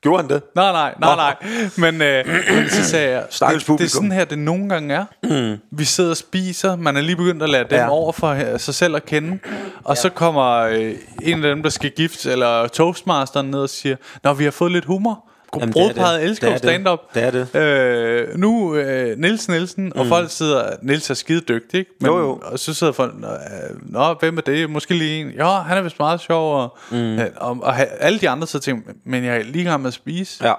Gjorde 0.00 0.22
han 0.22 0.30
det? 0.30 0.42
Nej, 0.54 0.72
nej, 0.72 0.94
nej, 1.00 1.16
nej. 1.16 1.36
Men, 1.78 2.02
øh, 2.02 2.26
men 2.54 2.68
så 2.70 2.84
sagde 2.84 3.10
jeg, 3.10 3.24
det, 3.56 3.78
det 3.78 3.84
er 3.84 3.88
sådan 3.88 4.12
her, 4.12 4.24
det 4.24 4.38
nogle 4.38 4.68
gange 4.68 4.94
er. 4.94 5.04
Mm. 5.52 5.58
Vi 5.70 5.84
sidder 5.84 6.10
og 6.10 6.16
spiser, 6.16 6.76
man 6.76 6.96
er 6.96 7.00
lige 7.00 7.16
begyndt 7.16 7.42
at 7.42 7.50
lade 7.50 7.64
dem 7.70 7.78
Ja. 7.78 7.88
over 7.90 8.12
for 8.12 8.28
øh, 8.28 8.60
sig 8.60 8.74
selv 8.74 8.96
at 8.96 9.06
kende. 9.06 9.38
Og 9.84 9.96
ja. 9.96 10.00
så 10.00 10.08
kommer 10.10 10.50
øh, 10.52 10.94
en 11.22 11.44
af 11.44 11.54
dem, 11.54 11.62
der 11.62 11.70
skal 11.70 11.90
giftes, 11.90 12.26
eller 12.26 12.66
toastmasteren 12.68 13.50
ned 13.50 13.58
og 13.60 13.68
siger, 13.70 13.96
Nå, 14.22 14.32
vi 14.32 14.44
har 14.44 14.50
fået 14.50 14.72
lidt 14.72 14.84
humor. 14.84 15.28
Brudparet 15.72 16.22
elsker 16.24 16.50
jo 16.50 16.58
stand-up. 16.58 16.98
Det 17.14 17.22
er 17.22 17.30
det. 17.30 17.54
Øh, 17.54 18.38
nu 18.38 18.74
øh, 18.76 19.18
Niels 19.18 19.48
Nielsen, 19.48 19.92
og 19.96 20.06
folk 20.06 20.30
sidder, 20.30 20.76
Niels 20.82 21.10
er 21.10 21.14
skide 21.14 21.40
dygtig, 21.40 21.78
ikke? 21.78 21.90
Men, 22.00 22.10
Jo, 22.10 22.18
jo. 22.18 22.40
Og 22.42 22.58
så 22.58 22.74
sidder 22.74 22.92
folk, 22.92 23.14
Nå, 23.20 23.28
øh, 23.28 23.36
Nå, 23.92 24.14
hvem 24.20 24.36
er 24.36 24.42
det? 24.42 24.70
Måske 24.70 24.94
lige 24.94 25.20
en. 25.20 25.30
Ja, 25.30 25.50
han 25.60 25.78
er 25.78 25.82
vist 25.82 25.98
meget 25.98 26.20
sjov. 26.20 26.56
Og, 26.62 26.76
mm. 26.90 27.18
og, 27.36 27.58
og, 27.62 27.74
ha- 27.74 27.84
alle 28.00 28.20
de 28.20 28.28
andre 28.28 28.46
så 28.46 28.58
tænker, 28.58 28.92
men 29.06 29.24
jeg 29.24 29.36
er 29.36 29.42
lige 29.42 29.64
gang 29.64 29.80
med 29.82 29.88
at 29.88 29.94
spise. 29.94 30.46
Ja. 30.48 30.54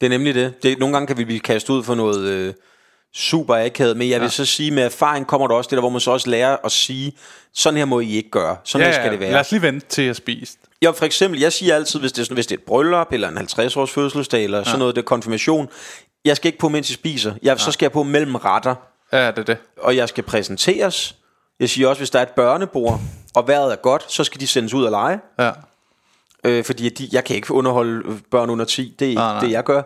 Det 0.00 0.06
er 0.06 0.10
nemlig 0.10 0.34
det. 0.34 0.62
det 0.62 0.78
nogle 0.78 0.92
gange 0.92 1.06
kan 1.06 1.18
vi 1.18 1.24
blive 1.24 1.40
kastet 1.40 1.74
ud 1.74 1.82
for 1.82 1.94
noget 1.94 2.20
øh, 2.28 2.54
super 3.14 3.54
akavet, 3.66 3.96
men 3.96 4.10
jeg 4.10 4.20
vil 4.20 4.26
Ja. 4.26 4.30
så 4.30 4.44
sige, 4.44 4.70
med 4.70 4.82
erfaring 4.82 5.26
kommer 5.26 5.46
der 5.48 5.54
også 5.54 5.68
det 5.68 5.76
der, 5.76 5.80
hvor 5.82 5.90
man 5.90 6.00
så 6.00 6.10
også 6.10 6.30
lærer 6.30 6.56
at 6.64 6.72
sige, 6.72 7.12
sådan 7.54 7.76
her 7.78 7.84
må 7.84 8.00
I 8.00 8.10
ikke 8.16 8.30
gøre. 8.30 8.56
Sådan 8.64 8.86
her 8.86 8.92
skal 8.94 9.12
det 9.12 9.20
være. 9.20 9.30
Lad 9.32 9.40
os 9.40 9.50
lige 9.52 9.62
vente 9.62 9.86
til 9.86 10.04
jeg 10.04 10.16
spist. 10.16 10.58
Ja, 10.82 10.90
for 10.90 11.04
eksempel, 11.04 11.40
jeg 11.40 11.52
siger 11.52 11.74
altid, 11.74 12.00
hvis 12.00 12.12
det 12.12 12.20
er, 12.20 12.24
sådan, 12.24 12.34
hvis 12.34 12.46
det 12.46 12.54
er 12.54 12.58
et 12.58 12.64
bryllup, 12.64 13.12
eller 13.12 13.28
en 13.28 13.38
50-års 13.38 13.90
fødselsdag, 13.90 14.44
eller 14.44 14.58
ja. 14.58 14.64
sådan 14.64 14.78
noget, 14.78 14.94
det 14.96 15.02
er 15.02 15.06
konfirmation, 15.06 15.68
jeg 16.24 16.36
skal 16.36 16.48
ikke 16.48 16.58
på, 16.58 16.68
mens 16.68 16.90
I 16.90 16.92
spiser. 16.92 17.34
Jeg, 17.42 17.60
Så 17.60 17.72
skal 17.72 17.84
jeg 17.84 17.92
på 17.92 18.02
mellem 18.02 18.34
retter, 18.34 18.74
Ja, 19.12 19.26
det 19.30 19.38
er 19.38 19.42
det. 19.42 19.56
og 19.82 19.96
jeg 19.96 20.08
skal 20.08 20.24
præsenteres. 20.24 21.14
Jeg 21.60 21.70
siger 21.70 21.88
også, 21.88 22.00
hvis 22.00 22.10
der 22.10 22.18
er 22.18 22.22
et 22.22 22.28
børnebord, 22.30 23.00
og 23.34 23.48
vejret 23.48 23.72
er 23.72 23.76
godt, 23.76 24.12
så 24.12 24.24
skal 24.24 24.40
de 24.40 24.46
sendes 24.46 24.74
ud 24.74 24.84
og 24.84 24.90
lege. 24.90 25.20
Ja. 25.38 25.50
Øh, 26.44 26.64
fordi 26.64 26.88
de, 26.88 27.08
jeg 27.12 27.24
kan 27.24 27.36
ikke 27.36 27.52
underholde 27.54 28.20
børn 28.30 28.50
under 28.50 28.64
10. 28.64 28.94
Det 28.98 29.04
er 29.04 29.08
ikke 29.08 29.18
Nej, 29.20 29.32
nej. 29.32 29.40
det, 29.44 29.50
jeg 29.50 29.64
gør. 29.64 29.82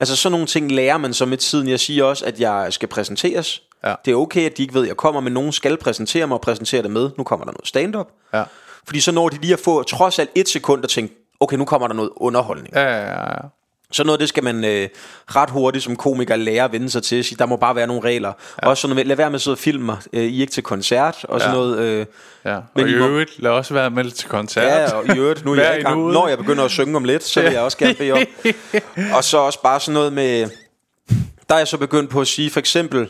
Altså 0.00 0.16
sådan 0.16 0.32
nogle 0.32 0.46
ting 0.46 0.72
lærer 0.72 0.96
man 0.98 1.14
så 1.14 1.26
med 1.26 1.36
tiden. 1.38 1.68
Jeg 1.68 1.80
siger 1.80 2.04
også, 2.04 2.24
at 2.24 2.40
jeg 2.40 2.72
skal 2.72 2.88
præsenteres. 2.88 3.62
Ja. 3.84 3.94
Det 4.04 4.10
er 4.10 4.16
okay, 4.16 4.46
at 4.46 4.56
de 4.56 4.62
ikke 4.62 4.74
ved, 4.74 4.82
at 4.82 4.88
jeg 4.88 4.96
kommer, 4.96 5.20
men 5.20 5.32
nogen 5.32 5.52
skal 5.52 5.76
præsentere 5.76 6.26
mig 6.26 6.34
og 6.34 6.40
præsentere 6.40 6.82
det 6.82 6.90
med. 6.90 7.10
Nu 7.18 7.24
kommer 7.24 7.44
der 7.44 7.52
noget 7.52 7.68
stand-up. 7.68 8.08
Ja. 8.34 8.44
Fordi 8.86 9.00
så 9.00 9.12
når 9.12 9.28
de 9.28 9.38
lige 9.40 9.52
at 9.52 9.60
få 9.60 9.82
trods 9.82 10.18
alt 10.18 10.30
et 10.34 10.48
sekund 10.48 10.82
og 10.82 10.88
tænke, 10.90 11.14
okay, 11.40 11.56
nu 11.56 11.64
kommer 11.64 11.88
der 11.88 11.94
noget 11.94 12.10
underholdning. 12.16 12.74
Ja, 12.74 12.82
ja, 12.82 13.10
ja. 13.10 13.36
Så 13.92 14.04
noget 14.04 14.20
det 14.20 14.28
skal 14.28 14.44
man 14.44 14.64
øh, 14.64 14.88
ret 15.36 15.50
hurtigt 15.50 15.84
som 15.84 15.96
komiker 15.96 16.36
lære 16.36 16.64
at 16.64 16.72
vende 16.72 16.90
sig 16.90 17.02
til. 17.02 17.24
Sige, 17.24 17.38
Der 17.38 17.46
må 17.46 17.56
bare 17.56 17.76
være 17.76 17.86
nogle 17.86 18.02
regler. 18.02 18.32
Ja. 18.62 18.68
Også 18.68 18.80
sådan 18.80 18.96
noget, 18.96 19.06
lad 19.06 19.16
være 19.16 19.30
med 19.30 19.34
at 19.34 19.40
sidde 19.40 19.54
og 19.54 19.58
filme. 19.58 19.96
Øh, 20.12 20.22
I 20.22 20.40
ikke 20.40 20.52
til 20.52 20.62
koncert. 20.62 21.24
Og 21.28 21.40
sådan 21.40 21.54
Ja. 21.54 21.60
noget. 21.60 21.78
Øh, 21.78 22.06
ja. 22.44 22.56
Og 22.56 22.62
Men 22.76 22.88
i 22.88 22.90
I 22.92 22.98
må- 22.98 23.06
øvrigt, 23.08 23.30
lad 23.42 23.50
også 23.50 23.74
være 23.74 23.90
med 23.90 24.10
til 24.10 24.28
koncert. 24.28 24.64
Ja, 24.64 24.92
og 24.96 25.16
i 25.16 25.18
øvrigt, 25.18 25.44
nu 25.44 25.52
er 25.52 25.56
jeg 25.70 25.78
i 25.80 25.82
gang. 25.82 26.00
Når 26.12 26.28
jeg 26.28 26.38
begynder 26.38 26.64
at 26.64 26.70
synge 26.70 26.96
om 26.96 27.04
lidt, 27.04 27.24
så 27.24 27.42
vil 27.42 27.52
jeg 27.52 27.60
også 27.60 27.78
gerne 27.78 27.94
bede 27.94 28.12
om. 28.12 28.18
Og 29.16 29.24
så 29.24 29.38
også 29.38 29.62
bare 29.62 29.80
sådan 29.80 29.94
noget 29.94 30.12
med... 30.12 30.48
Der 31.48 31.54
er 31.54 31.58
jeg 31.58 31.68
så 31.68 31.78
begyndt 31.78 32.10
på 32.10 32.20
at 32.20 32.26
sige, 32.26 32.50
for 32.50 32.60
eksempel 32.60 33.08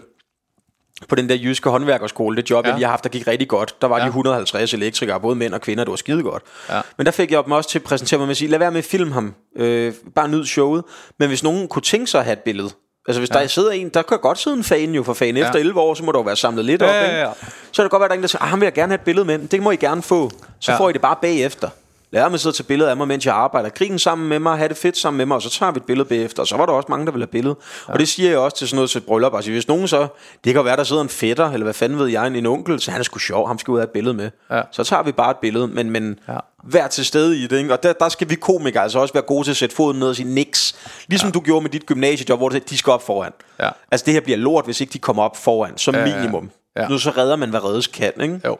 på 1.08 1.14
den 1.14 1.28
der 1.28 1.34
jyske 1.34 1.70
håndværkerskole, 1.70 2.36
det 2.36 2.50
job, 2.50 2.64
ja. 2.66 2.70
Ja. 2.70 2.76
jeg 2.78 2.86
har 2.88 2.90
haft, 2.92 3.04
der 3.04 3.10
gik 3.10 3.26
rigtig 3.26 3.48
godt. 3.48 3.74
Der 3.82 3.88
var 3.88 3.96
ja. 3.96 4.00
de 4.00 4.04
Ja. 4.04 4.08
150 4.08 4.74
elektrikere, 4.74 5.20
både 5.20 5.36
mænd 5.36 5.54
og 5.54 5.60
kvinder, 5.60 5.84
det 5.84 5.90
var 5.90 5.96
skide 5.96 6.22
godt. 6.22 6.42
Ja. 6.70 6.80
Men 6.96 7.06
der 7.06 7.12
fik 7.12 7.30
jeg 7.32 7.44
dem 7.44 7.52
også 7.52 7.70
til 7.70 7.78
at 7.78 7.82
præsentere 7.82 8.18
mig 8.18 8.26
med 8.26 8.30
at 8.30 8.36
sige, 8.36 8.48
lad 8.50 8.58
være 8.58 8.70
med 8.70 8.78
at 8.78 8.84
filme 8.84 9.12
ham. 9.12 9.34
Øh, 9.56 9.92
bare 10.14 10.28
nyd 10.28 10.44
showet. 10.44 10.84
Men 11.18 11.28
hvis 11.28 11.42
nogen 11.42 11.68
kunne 11.68 11.82
tænke 11.82 12.06
sig 12.06 12.18
at 12.18 12.24
have 12.24 12.32
et 12.32 12.38
billede, 12.38 12.70
Altså 13.08 13.20
hvis 13.20 13.30
ja. 13.34 13.40
der 13.40 13.46
sidder 13.46 13.70
en, 13.70 13.88
der 13.88 14.02
kan 14.02 14.18
godt 14.18 14.38
sidde 14.38 14.56
en 14.56 14.64
fan 14.64 14.94
jo 14.94 15.02
for 15.02 15.12
fan. 15.14 15.36
Efter 15.36 15.52
Ja. 15.54 15.60
11 15.60 15.80
år, 15.80 15.94
så 15.94 16.04
må 16.04 16.12
der 16.12 16.18
jo 16.18 16.22
være 16.22 16.36
samlet 16.36 16.64
lidt 16.64 16.82
op. 16.82 16.88
Ja, 16.88 17.00
ja, 17.00 17.06
Ikke? 17.06 17.18
ja. 17.18 17.30
Så 17.72 17.76
kan 17.76 17.84
det 17.84 17.90
godt 17.90 18.00
være, 18.00 18.08
der 18.08 18.14
er 18.14 18.16
en, 18.16 18.22
der 18.22 18.28
siger, 18.28 18.42
ah, 18.42 18.48
ham 18.48 18.60
vil 18.60 18.66
jeg 18.66 18.72
gerne 18.72 18.90
have 18.90 18.94
et 18.98 19.04
billede 19.04 19.24
med. 19.26 19.38
Det 19.38 19.62
må 19.62 19.70
I 19.70 19.76
gerne 19.76 20.02
få. 20.02 20.30
Så 20.60 20.72
ja. 20.72 20.72
Ja. 20.72 20.78
får 20.78 20.88
I 20.90 20.92
det 20.92 21.00
bare 21.00 21.16
bagefter. 21.22 21.68
Lad 22.12 22.34
at 22.34 22.40
sidde 22.40 22.56
til 22.56 22.62
billeder 22.62 22.90
af 22.90 22.96
mig, 22.96 23.08
mens 23.08 23.26
jeg 23.26 23.34
arbejder. 23.34 23.68
Grin 23.68 23.98
sammen 23.98 24.28
med 24.28 24.38
mig, 24.38 24.58
have 24.58 24.68
det 24.68 24.76
fedt 24.76 24.96
sammen 24.96 25.18
med 25.18 25.26
mig, 25.26 25.34
og 25.34 25.42
så 25.42 25.50
tager 25.50 25.72
vi 25.72 25.76
et 25.76 25.84
billede 25.84 26.08
bagefter. 26.08 26.42
Og 26.42 26.46
så 26.46 26.56
var 26.56 26.66
der 26.66 26.72
også 26.72 26.86
mange, 26.90 27.06
der 27.06 27.12
ville 27.12 27.24
have 27.26 27.30
billede. 27.30 27.56
Ja. 27.88 27.92
Og 27.92 27.98
det 27.98 28.08
siger 28.08 28.30
jeg 28.30 28.38
også 28.38 28.56
til 28.56 28.68
sådan 28.68 28.76
noget 28.76 28.90
til 28.90 29.00
bryllup. 29.00 29.34
Altså 29.34 29.50
hvis 29.50 29.68
nogen 29.68 29.88
så, 29.88 30.06
det 30.44 30.54
kan 30.54 30.64
være, 30.64 30.76
der 30.76 30.84
sidder 30.84 31.02
en 31.02 31.08
fætter, 31.08 31.50
eller 31.50 31.64
hvad 31.64 31.74
fanden 31.74 31.98
ved 31.98 32.06
jeg, 32.06 32.26
en, 32.26 32.36
en 32.36 32.46
onkel, 32.46 32.80
så 32.80 32.90
han 32.90 33.00
er 33.00 33.04
sgu 33.04 33.18
sjov, 33.18 33.46
ham 33.46 33.58
skal 33.58 33.72
ud 33.72 33.78
have 33.78 33.84
et 33.84 33.90
billede 33.90 34.14
med. 34.14 34.30
Ja. 34.50 34.62
Så 34.72 34.84
tager 34.84 35.02
vi 35.02 35.12
bare 35.12 35.30
et 35.30 35.36
billede, 35.36 35.68
men, 35.68 35.90
men 35.90 36.18
ja. 36.28 36.32
Ja. 36.32 36.38
vær 36.64 36.86
til 36.86 37.04
stede 37.04 37.38
i 37.38 37.46
det. 37.46 37.58
Ikke? 37.58 37.72
Og 37.72 37.82
der, 37.82 37.92
der 37.92 38.08
skal 38.08 38.30
vi 38.30 38.34
komikere 38.34 38.82
altså 38.82 38.98
også 38.98 39.14
være 39.14 39.22
gode 39.22 39.44
til 39.46 39.50
at 39.50 39.56
sætte 39.56 39.74
foden 39.76 39.98
ned 39.98 40.08
og 40.08 40.16
sige 40.16 40.34
niks. 40.34 40.74
Ligesom 41.08 41.28
ja. 41.28 41.32
du 41.32 41.40
gjorde 41.40 41.62
med 41.62 41.70
dit 41.70 41.86
gymnasiejob, 41.86 42.38
hvor 42.38 42.48
du 42.48 42.52
sagde, 42.52 42.66
de 42.70 42.78
skal 42.78 42.90
op 42.92 43.06
foran. 43.06 43.32
Ja. 43.60 43.70
Altså 43.90 44.04
det 44.04 44.14
her 44.14 44.20
bliver 44.20 44.38
lort, 44.38 44.64
hvis 44.64 44.80
ikke 44.80 44.92
de 44.92 44.98
kommer 44.98 45.22
op 45.22 45.36
foran, 45.36 45.78
som 45.78 45.94
Ja, 45.94 46.04
ja. 46.04 46.16
minimum. 46.16 46.50
Ja. 46.76 46.88
Nu 46.88 46.98
så 46.98 47.10
redder 47.10 47.36
man, 47.36 47.50
hvad 47.50 47.64
reddes 47.64 47.86
kan, 47.86 48.12
ikke? 48.20 48.40
Jo. 48.44 48.58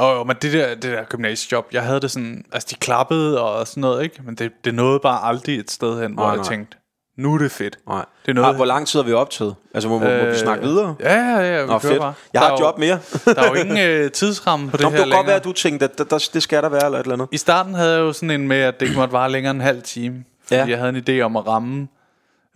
Jo, 0.00 0.10
jo, 0.16 0.24
men 0.24 0.36
det 0.42 0.52
der, 0.52 0.68
det 0.68 0.82
der 0.82 1.04
gymnasiejob, 1.08 1.66
jeg 1.72 1.82
havde 1.82 2.00
det 2.00 2.10
sådan, 2.10 2.44
altså 2.52 2.68
de 2.70 2.74
klappede 2.74 3.42
og 3.42 3.66
sådan 3.66 3.80
noget, 3.80 4.02
ikke? 4.02 4.20
Men 4.24 4.34
det, 4.34 4.52
det 4.64 4.74
nåede 4.74 5.00
bare 5.00 5.24
aldrig 5.28 5.58
et 5.58 5.70
sted 5.70 6.02
hen, 6.02 6.12
hvor 6.12 6.22
Nej, 6.22 6.30
jeg 6.30 6.36
nej. 6.36 6.48
tænkte, 6.48 6.76
nu 7.18 7.34
er 7.34 7.38
det 7.38 7.52
fedt. 7.52 7.78
Nej. 7.88 8.04
Det 8.26 8.30
er 8.30 8.34
noget, 8.34 8.46
Har, 8.46 8.52
hvor 8.56 8.64
lang 8.64 8.86
tid 8.86 8.98
har 9.00 9.06
vi 9.06 9.12
optaget? 9.12 9.54
Altså, 9.74 9.88
må, 9.88 9.94
øh, 10.04 10.24
må 10.24 10.30
vi 10.30 10.36
snakke 10.38 10.64
videre? 10.64 10.94
Ja, 11.00 11.14
ja, 11.14 11.38
ja, 11.56 11.62
vi 11.62 11.68
Nå, 11.68 11.78
fedt. 11.78 11.98
bare. 12.00 12.12
Jeg 12.34 12.40
Der 12.42 12.46
har 12.48 12.54
et 12.54 12.60
jo- 12.60 12.64
job 12.64 12.78
mere. 12.78 12.98
Der 13.34 13.42
er 13.42 13.48
jo 13.48 13.54
ingen 13.54 13.78
øh, 13.78 14.10
tidsramme 14.10 14.70
på 14.70 14.76
det 14.76 14.84
Nå, 14.84 14.90
her 14.90 14.96
det 14.96 15.04
kunne 15.06 15.14
godt 15.16 15.26
være, 15.26 15.36
at 15.36 15.44
du 15.44 15.52
tænkte, 15.52 15.84
at 15.84 15.98
der, 15.98 16.04
der, 16.04 16.28
det 16.34 16.42
skal 16.42 16.62
der 16.62 16.68
være, 16.68 16.84
eller 16.84 16.98
et 16.98 17.02
eller 17.02 17.14
andet. 17.14 17.28
I 17.32 17.36
starten 17.36 17.74
havde 17.74 17.92
jeg 17.92 18.00
jo 18.00 18.12
sådan 18.12 18.30
en 18.30 18.48
med, 18.48 18.56
at 18.60 18.80
det 18.80 18.86
ikke 18.86 18.98
måtte 18.98 19.12
vare 19.12 19.30
længere 19.30 19.50
end 19.50 19.58
en 19.60 19.66
halv 19.66 19.82
time. 19.82 20.24
Fordi 20.44 20.60
ja. 20.60 20.66
jeg 20.68 20.78
havde 20.78 21.02
en 21.06 21.20
idé 21.20 21.22
om 21.24 21.36
at 21.36 21.46
ramme 21.46 21.88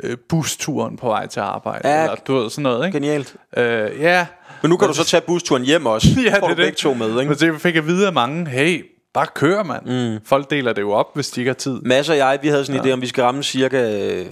øh, 0.03 0.16
busturen 0.28 0.97
på 0.97 1.07
vej 1.09 1.26
til 1.26 1.40
arbejde. 1.40 1.88
Ja, 1.88 2.03
eller 2.03 2.16
du 2.16 2.34
ved, 2.34 2.51
sådan 2.51 2.62
noget, 2.62 2.86
ikke? 2.86 2.97
Genialt. 2.97 3.34
Øh, 3.57 4.01
ja. 4.01 4.26
Men 4.64 4.68
nu 4.70 4.76
kan 4.76 4.88
du 4.88 4.94
så 4.94 5.04
tage 5.04 5.20
busturen 5.20 5.62
hjem 5.62 5.86
også. 5.86 6.08
ja, 6.26 6.38
Får 6.40 6.48
det 6.48 6.56
du 6.56 6.62
begge 6.62 6.76
to 6.76 6.94
med, 6.94 7.08
ikke? 7.20 7.24
Men 7.28 7.38
så 7.38 7.54
fik 7.58 7.74
jeg 7.74 7.86
videre 7.86 8.06
af 8.06 8.12
mange, 8.12 8.48
hey, 8.48 8.84
bare 9.14 9.26
kør, 9.34 9.62
mand. 9.62 10.12
Mm. 10.14 10.20
Folk 10.26 10.50
deler 10.50 10.72
det 10.72 10.82
jo 10.82 10.92
op, 10.92 11.06
hvis 11.14 11.30
de 11.30 11.40
ikke 11.40 11.48
har 11.48 11.54
tid. 11.54 11.80
Mads 11.80 12.08
og 12.08 12.16
jeg, 12.16 12.38
vi 12.42 12.48
havde 12.48 12.64
sådan 12.64 12.80
en 12.80 12.86
ja. 12.86 12.90
idé 12.90 12.94
om, 12.94 13.00
vi 13.00 13.06
skal 13.06 13.22
ramme 13.24 13.42
cirka 13.42 14.00
øh, 14.20 14.26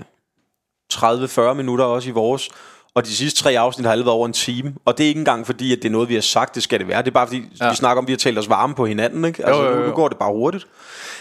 30-40 0.94 1.52
minutter 1.52 1.84
også 1.84 2.08
i 2.08 2.12
vores. 2.12 2.48
Og 2.94 3.06
de 3.06 3.16
sidste 3.16 3.42
tre 3.42 3.58
afsnit 3.58 3.84
har 3.86 3.92
alle 3.92 4.04
været 4.04 4.14
over 4.14 4.26
en 4.26 4.32
time. 4.32 4.74
Og 4.84 4.98
det 4.98 5.04
er 5.04 5.08
ikke 5.08 5.18
engang 5.18 5.46
fordi, 5.46 5.72
at 5.72 5.78
det 5.78 5.84
er 5.84 5.92
noget, 5.92 6.08
vi 6.08 6.14
har 6.14 6.20
sagt, 6.20 6.54
det 6.54 6.62
skal 6.62 6.78
det 6.78 6.88
være. 6.88 7.02
Det 7.02 7.08
er 7.08 7.12
bare 7.12 7.26
fordi, 7.26 7.42
ja. 7.60 7.70
Vi 7.70 7.76
snakker 7.76 7.98
om, 7.98 8.04
at 8.04 8.08
vi 8.08 8.12
har 8.12 8.18
talt 8.18 8.38
os 8.38 8.48
varme 8.48 8.74
på 8.74 8.86
hinanden. 8.86 9.24
Ikke? 9.24 9.46
Altså, 9.46 9.62
Jo, 9.62 9.68
jo, 9.68 9.74
Nu, 9.74 9.80
jo. 9.80 9.86
nu 9.88 9.94
går 9.94 10.08
det 10.08 10.18
bare 10.18 10.32
hurtigt. 10.32 10.66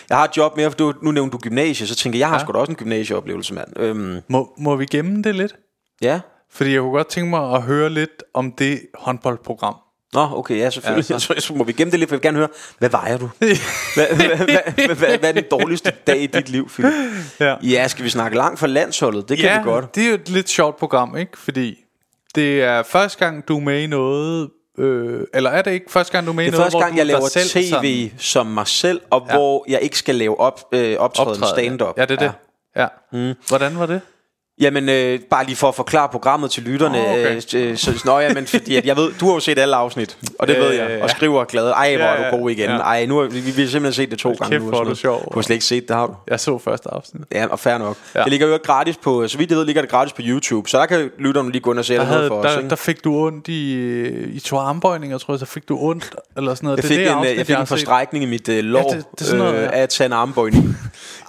Jeg 0.10 0.18
har 0.18 0.24
et 0.26 0.38
job 0.38 0.58
mere, 0.58 0.72
for 0.72 0.78
du, 0.78 0.94
nu 1.02 1.12
nævnte 1.12 1.32
du 1.32 1.38
gymnasie, 1.38 1.88
så 1.88 1.96
tænker 1.96 2.18
jeg, 2.18 2.20
jeg 2.20 2.28
har. 2.30 2.36
Ja. 2.36 2.44
sgu 2.44 2.52
da 2.52 2.58
også 2.58 2.72
en 2.72 2.76
gymnasieoplevelse, 2.76 3.54
mand. 3.54 3.80
Øhm, 3.80 4.22
Må, 4.28 4.54
må 4.58 4.76
vi 4.76 4.86
gemme 4.86 5.22
det 5.24 5.36
lidt? 5.36 5.56
ja. 6.02 6.20
Fordi 6.54 6.74
jeg 6.74 6.82
kunne 6.82 6.92
godt 6.92 7.08
tænke 7.08 7.30
mig 7.30 7.54
at 7.56 7.62
høre 7.62 7.90
lidt 7.90 8.24
om 8.34 8.52
det 8.52 8.82
håndboldprogram. 8.96 9.76
Nå, 10.14 10.28
okay, 10.32 10.58
ja, 10.58 10.70
selvfølgelig. 10.70 11.10
Ja, 11.10 11.16
Ja, 11.16 11.20
så. 11.28 11.34
så 11.38 11.54
må 11.54 11.64
vi 11.64 11.72
gemme 11.72 11.92
det 11.92 12.00
lidt, 12.00 12.10
for 12.10 12.16
jeg 12.16 12.20
vil 12.20 12.28
gerne 12.28 12.38
høre, 12.38 12.48
hvad 12.80 12.90
vejer 12.90 13.18
du? 13.18 13.30
hvad, 13.40 14.06
hvad, 14.16 14.38
hvad, 14.38 14.96
hvad, 14.96 15.18
hvad, 15.18 15.30
er 15.30 15.32
den 15.32 15.44
dårligste 15.52 15.92
dag 16.08 16.22
i 16.22 16.28
dit 16.28 16.50
liv, 16.50 16.70
Philip? 16.70 16.94
Ja. 17.40 17.56
Ja, 17.64 17.88
skal 17.88 18.06
vi 18.06 18.10
snakke 18.10 18.38
langt 18.38 18.60
for 18.60 18.68
landsholdet? 18.68 19.30
Det 19.30 19.38
kan 19.38 19.46
ja, 19.46 19.58
vi 19.58 19.64
godt. 19.64 19.96
det 19.96 20.04
er 20.04 20.08
jo 20.08 20.14
et 20.14 20.30
lidt 20.30 20.50
sjovt 20.50 20.78
program, 20.78 21.18
ikke? 21.18 21.38
Fordi 21.38 21.78
det 22.36 22.64
er 22.64 22.84
første 22.84 23.26
gang, 23.26 23.48
du 23.48 23.58
er 23.58 23.62
med 23.62 23.82
i 23.82 23.88
noget... 23.88 24.50
Øh, 24.78 25.22
eller 25.34 25.50
er 25.50 25.62
det 25.62 25.72
ikke 25.72 25.92
første 25.92 26.12
gang, 26.12 26.26
du 26.26 26.32
er 26.32 26.36
med 26.36 26.44
Det 26.46 26.50
i 26.50 26.52
noget, 26.52 26.64
første 26.64 26.74
hvor 26.74 26.80
gang, 26.82 26.92
du 26.92 26.98
jeg 26.98 27.02
er 27.02 27.06
laver 27.08 27.28
selv 27.28 27.50
tv 27.50 27.70
sådan 27.70 28.12
som 28.18 28.48
mig 28.48 28.68
selv, 28.68 29.02
og 29.10 29.26
ja. 29.28 29.34
Ja. 29.34 29.38
hvor 29.40 29.66
jeg 29.68 29.82
ikke 29.82 29.98
skal 29.98 30.16
lave 30.16 30.40
op, 30.40 30.62
øh, 30.72 30.98
optræden 31.00 31.44
stand-up. 31.56 31.98
Ja, 31.98 32.06
det 32.06 32.22
er 32.22 32.28
det. 32.28 32.32
Ja. 32.76 32.88
Mm. 33.30 33.34
Hvordan 33.48 33.80
var 33.80 33.86
det? 33.86 34.02
Jamen, 34.62 34.90
øh, 34.90 35.20
bare 35.30 35.46
lige 35.46 35.56
for 35.56 35.68
at 35.68 35.76
forklare 35.76 36.10
programmet 36.10 36.52
til 36.52 36.64
lytterne. 36.64 36.98
Åh, 36.98 37.12
okay. 37.12 37.42
øh, 37.56 37.78
så, 37.78 38.02
nå, 38.06 38.20
ja, 38.20 38.34
men 38.34 38.48
fordi 38.48 38.76
at 38.76 38.86
jeg 38.86 38.98
ved, 38.98 39.12
du 39.20 39.26
har 39.26 39.34
jo 39.34 39.40
set 39.40 39.60
alle 39.60 39.76
afsnit, 39.76 40.18
og 40.40 40.48
det 40.48 40.56
Øh, 40.56 40.62
ved 40.64 40.72
jeg, 40.72 41.00
og 41.04 41.10
skriver 41.10 41.44
glad. 41.44 41.70
Ej, 41.70 41.96
hvor 41.96 42.06
er 42.06 42.32
du 42.32 42.38
god 42.38 42.50
igen. 42.52 42.70
ja. 42.70 42.78
Ej, 42.78 43.06
nu 43.06 43.18
har, 43.20 43.28
vi, 43.28 43.40
vi 43.40 43.62
har 43.62 43.70
simpelthen 43.70 43.94
set 43.94 44.12
det 44.12 44.20
to 44.20 44.30
gange 44.34 44.50
kæft, 44.56 44.62
nu. 44.62 44.68
og 44.70 44.76
hvor 44.76 44.80
er 44.86 44.90
du 44.90 44.96
sjov. 44.96 45.22
Du 45.34 45.38
har 45.38 45.42
slet 45.42 45.54
ikke 45.56 45.66
set 45.66 45.88
det, 45.88 45.96
har 45.96 46.08
du? 46.08 46.16
Jeg 46.28 46.40
så 46.40 46.58
første 46.58 46.90
afsnit. 46.94 47.24
Ja, 47.32 47.46
og 47.48 47.60
fair 47.60 47.78
nok. 47.78 47.98
Ja. 48.16 48.24
Det 48.24 48.30
ligger 48.32 48.48
jo 48.48 48.60
gratis 48.64 48.98
på, 48.98 49.28
så 49.28 49.38
vidt 49.38 49.50
jeg 49.50 49.58
ved, 49.58 49.66
ligger 49.66 49.82
det 49.82 49.92
gratis 49.92 50.14
på 50.14 50.22
YouTube, 50.26 50.70
så 50.70 50.78
der 50.80 50.86
kan 50.86 51.10
lytterne 51.20 51.52
lige 51.52 51.62
gå 51.62 51.72
ind 51.72 51.80
og 51.80 51.86
se 51.86 51.94
Der, 51.94 52.00
det 52.00 52.08
havde, 52.08 52.28
for 52.28 52.36
os. 52.36 52.52
der, 52.52 52.58
ikke? 52.58 52.70
der 52.70 52.76
fik 52.76 53.04
du 53.04 53.16
ondt 53.26 53.48
i, 53.48 53.82
i 54.36 54.40
to 54.40 54.58
armbøjninger, 54.58 55.18
tror 55.18 55.34
jeg, 55.34 55.40
så 55.40 55.46
fik 55.46 55.70
du 55.70 55.78
ondt, 55.80 56.16
eller 56.38 56.56
sådan 56.56 56.66
noget. 56.68 56.78
Jeg 56.78 56.84
det 56.84 56.88
fik, 56.90 56.98
det 56.98 57.08
en, 57.08 57.14
afsnit, 57.14 57.38
jeg 57.38 57.46
fik 57.46 57.54
har 57.56 57.62
en 57.62 57.68
forstrækning 57.68 58.24
i 58.24 58.28
mit 58.28 58.50
uh, 58.50 58.56
lår 58.56 58.80
Ja, 58.92 58.98
det- 58.98 59.06
det 59.12 59.22
er 59.22 59.26
sådan 59.26 59.38
noget, 59.40 59.56
øh, 59.64 59.70
af 59.74 59.82
at 59.82 59.90
tage 59.90 60.06
en 60.06 60.14
armbøjning. 60.14 60.78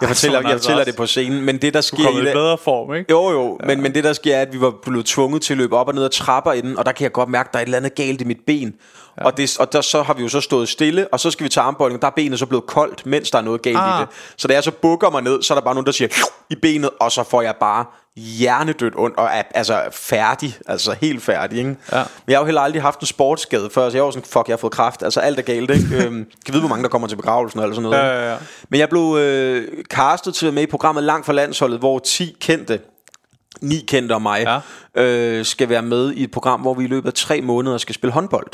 Jeg 0.01 0.09
fortæller, 0.09 0.41
jeg 0.41 0.51
altså 0.51 0.69
fortæller 0.69 0.85
det 0.85 0.97
på 0.97 1.07
scenen, 1.07 1.45
men 1.45 1.63
det 1.63 1.75
der 1.75 1.81
Du 1.81 1.87
sker 1.87 2.09
i 2.09 2.23
i 2.23 2.25
det, 2.25 2.33
bedre 2.33 2.59
form, 2.59 2.95
ikke? 2.95 3.11
Jo, 3.11 3.31
jo, 3.31 3.59
ja. 3.63 3.67
men, 3.67 3.83
men 3.83 3.95
det 3.95 4.05
der 4.05 4.13
sker 4.13 4.37
er, 4.37 4.43
at 4.43 4.53
vi 4.53 4.61
var 4.61 4.73
blevet 4.83 5.07
tvunget 5.07 5.43
til 5.43 5.55
at 5.55 5.59
løbe 5.59 5.77
op 5.77 5.89
og 5.89 5.95
ned 5.95 6.05
ad 6.05 6.11
trapper 6.11 6.53
inden, 6.53 6.79
og 6.79 6.87
der 6.87 6.93
kan 6.93 7.03
jeg 7.05 7.13
godt 7.13 7.29
mærke, 7.29 7.49
at 7.49 7.53
der 7.53 7.59
er 7.59 7.63
et 7.63 7.67
eller 7.67 7.79
andet 7.79 7.95
galt 7.95 8.21
i 8.21 8.25
mit 8.25 8.39
ben. 8.47 8.75
Ja. 9.21 9.25
Og, 9.25 9.37
det, 9.37 9.57
og 9.61 9.73
der, 9.73 9.81
så 9.81 10.03
har 10.03 10.15
vi 10.15 10.23
jo 10.23 10.29
så 10.29 10.41
stået 10.41 10.69
stille, 10.69 11.09
og 11.13 11.21
så 11.21 11.31
skal 11.31 11.45
vi 11.45 11.49
tage 11.49 11.65
armbøjning, 11.65 12.03
der 12.03 12.07
er 12.07 12.13
benet 12.17 12.39
så 12.39 12.47
blevet 12.47 12.67
koldt, 12.67 13.07
mens 13.07 13.31
der 13.31 13.39
er 13.39 13.43
noget 13.43 13.63
galt 13.63 13.77
ah. 13.77 14.01
i 14.01 14.01
det. 14.01 14.09
Så 14.37 14.49
da 14.49 14.55
jeg 14.55 14.65
så 14.65 14.71
bukker 14.71 15.11
mig 15.11 15.23
ned, 15.23 15.43
så 15.43 15.55
er 15.55 15.59
der 15.59 15.65
bare 15.65 15.75
nogen, 15.75 15.87
der 15.87 15.93
siger 15.93 16.09
i 16.51 16.55
benet, 16.55 16.91
og 17.01 17.13
så 17.13 17.23
får 17.23 17.43
jeg 17.43 17.55
bare 17.61 17.85
hjernedødt 18.17 18.95
ondt, 18.97 19.17
og 19.17 19.25
er 19.25 19.43
altså 19.55 19.83
færdig, 19.93 20.57
altså 20.67 20.97
helt 21.01 21.23
færdig, 21.23 21.59
ikke? 21.59 21.77
Ja. 21.93 21.97
Men 21.99 22.31
jeg 22.33 22.37
har 22.37 22.43
jo 22.43 22.47
heller 22.47 22.61
aldrig 22.61 22.83
haft 22.83 23.01
en 23.01 23.07
sportsskade 23.07 23.71
før, 23.71 23.91
så 23.91 23.97
jeg 23.97 24.05
var 24.05 24.11
sådan, 24.11 24.29
fuck, 24.29 24.49
jeg 24.49 24.53
har 24.53 24.59
fået 24.59 24.73
kraft, 24.73 25.03
altså 25.03 25.21
alt 25.21 25.39
er 25.39 25.43
galt, 25.43 25.71
ikke? 25.71 25.85
øhm, 26.07 26.27
kan 26.45 26.55
vide, 26.55 26.61
hvor 26.61 26.69
mange 26.69 26.83
der 26.83 26.89
kommer 26.89 27.09
til 27.09 27.17
begravelsen 27.17 27.61
eller 27.61 27.75
sådan 27.75 27.91
noget. 27.91 28.05
Ja, 28.05 28.23
ja, 28.23 28.33
ja. 28.33 28.37
Men 28.69 28.81
jeg 28.81 28.89
blev 28.89 29.17
øh, 29.19 29.69
castet 29.85 30.35
til 30.35 30.47
at 30.47 30.49
være 30.49 30.55
med 30.55 30.63
i 30.63 30.67
programmet 30.67 31.05
Langt 31.05 31.27
fra 31.27 31.33
landsholdet, 31.33 31.79
hvor 31.79 31.99
10 31.99 32.37
kendte, 32.41 32.81
9 33.61 33.85
kendte 33.89 34.13
og 34.13 34.23
mig, 34.23 34.63
ja. 34.97 35.03
øh, 35.03 35.45
skal 35.45 35.69
være 35.69 35.83
med 35.83 36.13
i 36.13 36.23
et 36.23 36.31
program, 36.31 36.61
hvor 36.61 36.75
vi 36.75 36.85
i 36.85 36.89
løbet 36.89 37.09
af 37.09 37.15
tre 37.15 37.41
måneder 37.41 37.79
skal 37.79 37.95
spille 37.95 38.13
håndbold. 38.13 38.53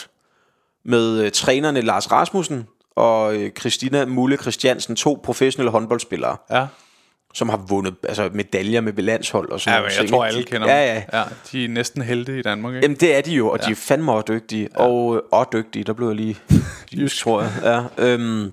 Med 0.85 1.21
øh, 1.25 1.31
trænerne 1.33 1.81
Lars 1.81 2.13
Rasmussen 2.13 2.67
og 2.97 3.35
øh, 3.37 3.51
Christina 3.59 4.07
Mulle 4.07 4.37
Christiansen, 4.37 4.97
to 4.97 5.21
professionelle 5.25 5.71
håndboldspillere 5.71 6.37
Ja. 6.51 6.67
som 7.35 7.49
har 7.49 7.57
vundet 7.57 7.95
altså, 8.09 8.31
medaljer 8.33 8.81
med 8.81 8.93
landshold 8.93 9.51
og 9.53 9.61
sådan 9.61 9.77
Ja, 9.77 9.81
men 9.83 9.91
jeg 9.91 9.99
ting, 9.99 10.11
tror, 10.11 10.25
alle 10.25 10.43
kender 10.43 10.69
ja, 10.77 10.95
dem. 10.95 11.03
Ja, 11.13 11.19
ja. 11.19 11.25
De 11.53 11.65
er 11.65 11.69
næsten 11.69 12.03
helte 12.03 12.39
i 12.39 12.43
Danmark, 12.43 12.75
ikke? 12.75 12.85
Jamen 12.85 12.97
det 12.97 13.17
er 13.17 13.21
de 13.21 13.31
jo, 13.33 13.49
og 13.51 13.59
ja. 13.61 13.67
de 13.67 13.71
er 13.71 13.77
fandme 13.77 14.13
også 14.13 14.25
dygtige. 14.29 14.69
Ja. 14.79 14.85
Og, 14.87 15.17
øh, 15.17 15.23
og 15.33 15.47
dygtige, 15.53 15.85
der 15.85 15.93
blev 15.93 16.07
jeg 16.09 16.17
lige 16.17 16.37
jysk, 16.97 17.23
tror 17.23 17.43
jeg. 17.43 17.51
Ja, 17.99 18.05
øhm, 18.05 18.53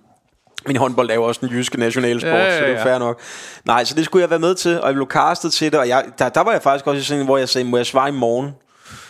min 0.67 0.77
håndbold 0.77 1.09
er 1.09 1.13
jo 1.13 1.23
også 1.23 1.45
en 1.45 1.51
jyske 1.51 1.79
nationalsport, 1.79 2.31
Ja, 2.31 2.43
ja, 2.45 2.57
så 2.59 2.65
det 2.65 2.73
er 2.73 2.77
ja. 2.79 2.85
fair 2.85 2.97
nok. 2.99 3.19
Nej, 3.65 3.83
så 3.83 3.95
det 3.95 4.05
skulle 4.05 4.21
jeg 4.21 4.29
være 4.29 4.39
med 4.39 4.55
til, 4.55 4.81
og 4.81 4.87
jeg 4.87 4.93
blev 4.93 5.07
castet 5.07 5.53
til 5.53 5.71
det, 5.71 5.79
og 5.79 5.87
jeg, 5.87 6.05
der, 6.19 6.29
der 6.29 6.41
var 6.41 6.51
jeg 6.51 6.61
faktisk 6.61 6.87
også 6.87 6.99
i 6.99 7.03
sådan 7.03 7.25
hvor 7.25 7.37
jeg 7.37 7.49
sagde, 7.49 7.67
må 7.67 7.77
jeg 7.77 7.85
svare 7.85 8.09
i 8.09 8.11
morgen? 8.11 8.51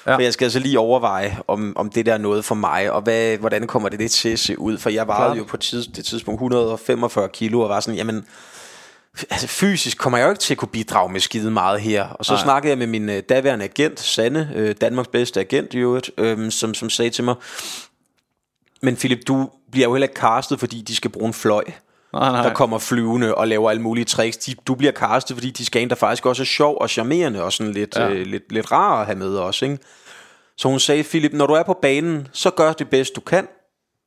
Ja. 0.08 0.16
For 0.16 0.22
jeg 0.22 0.34
skal 0.34 0.46
altså 0.46 0.60
lige 0.60 0.80
overveje, 0.80 1.38
om, 1.48 1.74
om 1.78 1.90
det 1.90 2.06
der 2.06 2.14
er 2.14 2.18
noget 2.18 2.46
for 2.46 2.56
mig, 2.56 2.92
og 2.92 3.02
hvad, 3.02 3.38
hvordan 3.38 3.68
kommer 3.68 3.90
det, 3.90 4.00
det 4.00 4.12
til 4.12 4.30
at 4.30 4.40
se 4.40 4.60
ud? 4.60 4.78
For 4.78 4.90
jeg 4.90 5.08
vejede 5.08 5.36
jo 5.38 5.44
på 5.44 5.58
tids, 5.58 5.88
det 5.88 6.06
tidspunkt 6.06 6.38
145 6.38 7.30
kilo, 7.30 7.62
og 7.62 7.70
var 7.70 7.80
sådan, 7.80 7.98
jamen, 7.98 8.26
altså 9.30 9.48
fysisk 9.48 9.98
kommer 9.98 10.18
jeg 10.18 10.26
jo 10.26 10.30
ikke 10.30 10.42
til 10.42 10.54
at 10.54 10.58
kunne 10.58 10.70
bidrage 10.70 11.12
med 11.12 11.20
skide 11.20 11.52
meget 11.52 11.82
her. 11.82 12.08
Og 12.08 12.26
så. 12.26 12.34
Nej. 12.34 12.44
snakkede 12.44 12.70
jeg 12.70 12.78
med 12.78 12.88
min 12.88 13.10
øh, 13.10 13.24
daværende 13.30 13.66
agent, 13.66 14.00
Sanne, 14.00 14.52
øh, 14.56 14.76
Danmarks 14.82 15.08
bedste 15.08 15.40
agent 15.40 15.74
i 15.74 15.78
øvrigt, 15.78 16.12
øh, 16.18 16.52
som, 16.52 16.74
som 16.74 16.90
sagde 16.90 17.12
til 17.12 17.24
mig, 17.24 17.36
men 18.82 18.96
Philip, 18.96 19.20
du 19.28 19.50
bliver 19.72 19.88
jo 19.88 19.94
heller 19.94 20.08
ikke 20.08 20.20
castet, 20.20 20.60
fordi 20.60 20.82
de 20.82 20.96
skal 20.96 21.12
bruge 21.12 21.28
en 21.28 21.34
fløj, 21.34 21.64
Nej, 22.20 22.32
nej. 22.32 22.44
der 22.44 22.54
kommer 22.54 22.78
flyvende 22.80 23.36
og 23.36 23.48
laver 23.48 23.70
alle 23.70 23.82
mulige 23.82 24.06
tricks. 24.06 24.38
De, 24.38 24.56
du 24.68 24.76
bliver 24.76 24.92
castet, 24.92 25.38
fordi 25.38 25.50
de 25.50 25.66
skal 25.66 25.82
en, 25.82 25.90
der 25.90 25.96
faktisk 25.96 26.26
også 26.26 26.44
er 26.44 26.46
sjov 26.46 26.78
og 26.82 26.90
charmerende 26.90 27.44
og 27.44 27.54
sådan 27.54 27.74
lidt, 27.74 27.96
ja. 27.96 28.08
Ja. 28.08 28.14
øh, 28.14 28.26
lidt, 28.26 28.52
lidt 28.52 28.72
rar 28.72 29.00
at 29.00 29.06
have 29.06 29.18
med 29.18 29.36
også. 29.36 29.66
Ikke? 29.66 29.78
Så 30.58 30.68
hun 30.68 30.80
sagde, 30.80 31.04
Philip, 31.04 31.34
når 31.34 31.48
du 31.48 31.54
er 31.54 31.64
på 31.64 31.78
banen, 31.82 32.28
så 32.32 32.50
gør 32.50 32.74
det 32.74 32.90
bedst 32.90 33.16
du 33.16 33.22
kan, 33.22 33.48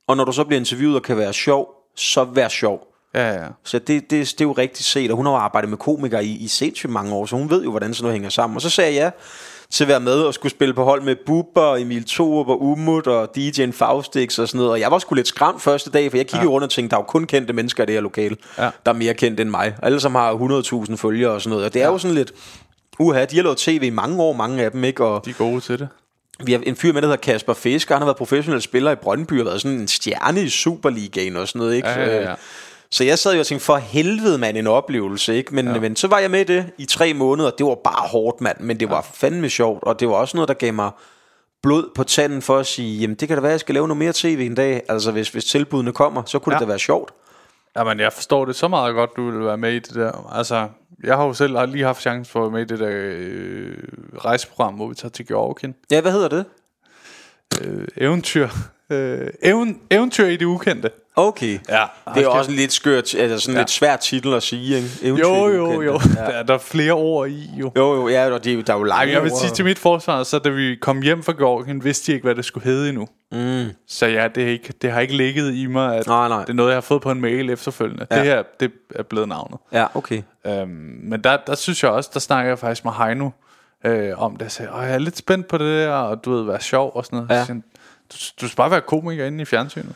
og 0.06 0.16
når 0.16 0.24
du 0.24 0.32
så 0.32 0.44
bliver 0.44 0.60
interviewet 0.60 0.96
og 0.96 1.02
kan 1.02 1.16
være 1.16 1.32
sjov, 1.32 1.68
så 1.96 2.24
vær 2.24 2.48
sjov. 2.48 2.84
Ja, 3.14 3.32
ja. 3.32 3.48
Så 3.64 3.78
det, 3.78 4.10
det, 4.10 4.10
det 4.10 4.40
er 4.40 4.44
jo 4.44 4.52
rigtigt 4.52 4.84
set, 4.84 5.10
og 5.10 5.16
hun 5.16 5.26
har 5.26 5.32
jo 5.32 5.38
arbejdet 5.38 5.70
med 5.70 5.78
komikere 5.78 6.24
i, 6.24 6.36
i 6.36 6.48
sindssygt 6.48 6.92
mange 6.92 7.14
år, 7.14 7.26
så 7.26 7.36
hun 7.36 7.50
ved 7.50 7.64
jo, 7.64 7.70
hvordan 7.70 7.94
sådan 7.94 8.02
noget 8.02 8.14
hænger 8.14 8.30
sammen. 8.30 8.56
Og 8.56 8.62
så 8.62 8.70
sagde 8.70 8.94
jeg 8.94 9.02
ja 9.02 9.10
til 9.72 9.84
at 9.84 9.88
være 9.88 10.00
med 10.00 10.12
og 10.22 10.34
skulle 10.34 10.50
spille 10.52 10.74
på 10.74 10.84
hold 10.84 11.02
med 11.02 11.16
Bubber, 11.26 11.60
og 11.62 11.80
Emil 11.82 12.04
Thorup 12.08 12.48
og 12.48 12.62
Umut 12.62 13.06
og 13.06 13.28
DJ'en 13.38 13.70
Faustix 13.72 14.38
og 14.38 14.48
sådan 14.48 14.58
noget. 14.58 14.72
Og 14.72 14.80
jeg 14.80 14.90
var 14.90 14.98
sgu 14.98 15.14
lidt 15.14 15.28
skræmt 15.28 15.62
første 15.62 15.90
dag, 15.90 16.10
for 16.10 16.16
jeg 16.16 16.26
kiggede 16.26 16.42
ja. 16.42 16.48
rundt 16.54 16.64
og 16.64 16.70
tænkte, 16.70 16.90
der 16.90 16.96
er 16.96 17.00
jo 17.04 17.06
kun 17.06 17.24
kendte 17.24 17.52
mennesker 17.52 17.82
i 17.82 17.86
det 17.86 17.94
her 17.94 18.00
lokale, 18.02 18.36
Ja. 18.58 18.62
der 18.86 18.92
er 18.92 18.96
mere 18.96 19.14
kendt 19.14 19.40
end 19.40 19.50
mig. 19.50 19.74
Alle 19.82 20.00
som 20.00 20.14
har 20.14 20.32
100.000 20.90 20.96
følgere 20.96 21.30
og 21.32 21.40
sådan 21.40 21.50
noget. 21.50 21.64
Og 21.66 21.74
det 21.74 21.82
er 21.82 21.86
ja. 21.86 21.92
jo 21.92 21.98
sådan 21.98 22.14
lidt, 22.14 22.32
uha, 22.98 23.24
de 23.24 23.36
har 23.36 23.42
lavet 23.42 23.58
tv 23.58 23.80
i 23.82 23.90
mange 23.90 24.22
år, 24.22 24.32
mange 24.32 24.62
af 24.64 24.70
dem, 24.70 24.84
ikke? 24.84 25.04
Og 25.04 25.24
De 25.24 25.30
er 25.30 25.34
gode 25.34 25.60
til 25.60 25.78
det. 25.78 25.88
vi 26.44 26.52
har 26.52 26.60
en 26.66 26.76
fyr 26.76 26.92
med, 26.92 27.02
der 27.02 27.08
hedder 27.08 27.20
Kasper 27.20 27.54
Fisker. 27.54 27.94
Han 27.94 28.00
har 28.02 28.06
været 28.06 28.16
professionel 28.16 28.62
spiller 28.62 28.90
i 28.90 28.94
Brøndby 28.94 29.40
og 29.40 29.46
været 29.46 29.60
sådan 29.60 29.78
en 29.78 29.88
stjerne 29.88 30.42
i 30.42 30.48
Superligaen 30.48 31.36
og 31.36 31.48
sådan 31.48 31.58
noget, 31.58 31.74
ikke? 31.76 31.88
Ja, 31.88 32.04
ja, 32.16 32.22
ja. 32.28 32.34
Så 32.90 33.04
jeg 33.04 33.18
sad 33.18 33.34
jo 33.34 33.40
og 33.40 33.46
tænkte, 33.46 33.66
for 33.66 33.76
helvede 33.76 34.38
mand, 34.38 34.56
en 34.56 34.66
oplevelse, 34.66 35.36
ikke? 35.36 35.54
Men, 35.54 35.66
ja. 35.66 35.80
men 35.80 35.96
så 35.96 36.08
var 36.08 36.18
jeg 36.18 36.30
med 36.30 36.44
det 36.44 36.72
i 36.78 36.84
tre 36.84 37.14
måneder. 37.14 37.50
Det 37.50 37.66
var 37.66 37.74
bare 37.74 38.08
hårdt, 38.08 38.40
mand, 38.40 38.60
men 38.60 38.80
det 38.80 38.90
var 38.90 39.10
fandme 39.14 39.50
sjovt. 39.50 39.82
Og 39.82 40.00
det 40.00 40.08
var 40.08 40.14
også 40.14 40.36
noget, 40.36 40.48
der 40.48 40.54
gav 40.54 40.74
mig 40.74 40.90
blod 41.62 41.90
på 41.94 42.04
tanden 42.04 42.42
for 42.42 42.58
at 42.58 42.66
sige, 42.66 43.00
jamen 43.00 43.16
det 43.16 43.28
kan 43.28 43.36
da 43.36 43.40
være, 43.40 43.50
at 43.50 43.52
jeg 43.52 43.60
skal 43.60 43.74
lave 43.74 43.88
noget 43.88 43.98
mere 43.98 44.12
tv 44.14 44.46
en 44.46 44.54
dag. 44.54 44.82
Altså 44.88 45.12
hvis, 45.12 45.28
hvis 45.28 45.44
tilbudene 45.44 45.92
kommer, 45.92 46.22
så 46.26 46.38
kunne 46.38 46.52
ja. 46.52 46.56
Ja. 46.56 46.58
det 46.58 46.66
da 46.66 46.70
være 46.70 46.78
sjovt. 46.78 47.12
Jamen, 47.76 48.00
jeg 48.00 48.12
forstår 48.12 48.44
det 48.44 48.56
så 48.56 48.68
meget 48.68 48.94
godt, 48.94 49.10
du 49.16 49.30
vil 49.30 49.44
være 49.44 49.56
med 49.58 49.72
i 49.72 49.78
det 49.78 49.94
der. 49.94 50.32
Altså, 50.32 50.68
jeg 51.04 51.16
har 51.16 51.24
jo 51.24 51.32
selv 51.32 51.66
lige 51.66 51.84
haft 51.84 52.00
chancen 52.00 52.32
for 52.32 52.38
at 52.38 52.42
være 52.42 52.50
med 52.50 52.60
i 52.60 52.64
det 52.64 52.78
der 52.78 52.90
øh, 52.92 53.76
rejseprogram, 54.24 54.74
hvor 54.74 54.88
vi 54.88 54.94
tager 54.94 55.10
til 55.10 55.26
Georgien. 55.26 55.74
Ja, 55.90 56.00
hvad 56.00 56.12
hedder 56.12 56.28
det? 56.28 56.44
Øh, 57.60 57.88
eventyr. 57.96 58.48
Øh, 58.90 59.28
even, 59.42 59.80
eventyr 59.90 60.26
i 60.26 60.36
det 60.36 60.44
ukendte. 60.44 60.90
Okay. 61.16 61.58
Ja, 61.68 61.84
Det 62.14 62.22
er 62.22 62.28
også 62.28 62.50
en 62.50 62.56
lidt 62.56 62.72
skørt, 62.72 63.14
altså 63.14 63.38
sådan 63.38 63.54
ja. 63.54 63.60
Lidt 63.60 63.70
svær 63.70 63.96
titel 63.96 64.34
at 64.34 64.42
sige, 64.42 64.76
ikke? 64.76 64.88
Eventyr 65.02 65.28
Jo, 65.28 65.48
jo, 65.48 65.66
ukendte. 65.66 65.86
jo. 65.86 66.00
Ja. 66.16 66.20
Der, 66.20 66.26
er- 66.28 66.42
der 66.42 66.54
er 66.54 66.58
flere 66.58 66.92
ord 66.92 67.28
i, 67.28 67.50
jo. 67.60 67.72
Jo, 67.76 67.94
jo, 67.94 68.08
ja, 68.08 68.30
og 68.30 68.44
det, 68.44 68.58
er 68.58 68.62
der 68.62 68.72
er 68.74 68.78
jo 68.78 68.84
lange 68.84 69.04
Ej, 69.06 69.12
jeg 69.12 69.22
vil 69.22 69.30
sige 69.40 69.50
til 69.50 69.64
mit 69.64 69.78
forsvar, 69.78 70.22
så 70.22 70.38
da 70.38 70.48
vi 70.48 70.76
kom 70.80 71.02
hjem 71.02 71.22
fra 71.22 71.32
Georgien, 71.32 71.84
vidste 71.84 72.06
de 72.06 72.12
ikke, 72.14 72.24
hvad 72.24 72.34
det 72.34 72.44
skulle 72.44 72.64
hedde 72.64 72.88
endnu. 72.88 73.08
Mm. 73.32 73.64
Så 73.88 74.06
ja, 74.06 74.28
det, 74.34 74.42
er 74.42 74.48
ikke, 74.48 74.72
det 74.82 74.90
har 74.92 75.00
ikke 75.00 75.16
ligget 75.16 75.54
i 75.54 75.66
mig, 75.66 75.96
at 75.96 76.06
Nej, 76.06 76.28
nej. 76.28 76.40
det 76.40 76.48
er 76.50 76.54
noget, 76.54 76.70
jeg 76.70 76.76
har 76.76 76.80
fået 76.80 77.02
på 77.02 77.10
en 77.10 77.20
mail 77.20 77.50
efterfølgende. 77.50 78.06
Ja. 78.10 78.16
Det 78.16 78.24
her, 78.24 78.42
det 78.60 78.72
er 78.94 79.02
blevet 79.02 79.28
navnet. 79.28 79.58
Ja, 79.72 79.86
okay. 79.94 80.22
Øhm, 80.46 80.68
men 81.02 81.24
der, 81.24 81.36
der 81.46 81.54
synes 81.54 81.82
jeg 81.82 81.90
også, 81.90 82.10
der 82.14 82.20
snakker 82.20 82.50
jeg 82.50 82.58
faktisk 82.58 82.84
med 82.84 82.92
Heino 82.92 83.30
øh, 83.84 84.22
om 84.22 84.36
det. 84.36 84.42
Jeg 84.42 84.50
sagde, 84.52 84.72
"Åh, 84.74 84.82
jeg 84.82 84.94
er 84.94 84.98
lidt 84.98 85.18
spændt 85.18 85.48
på 85.48 85.58
det 85.58 85.66
der, 85.84 85.92
og 85.92 86.24
du 86.24 86.32
ved, 86.32 86.44
være 86.44 86.60
sjov 86.60 86.92
og 86.94 87.04
sådan 87.04 87.16
noget. 87.16 87.30
Ja. 87.40 87.44
Så 87.44 87.60
Du, 88.12 88.16
du 88.40 88.46
skal 88.48 88.56
bare 88.56 88.70
være 88.70 88.80
komiker 88.80 89.26
inde 89.26 89.42
i 89.42 89.44
fjernsynet. 89.44 89.94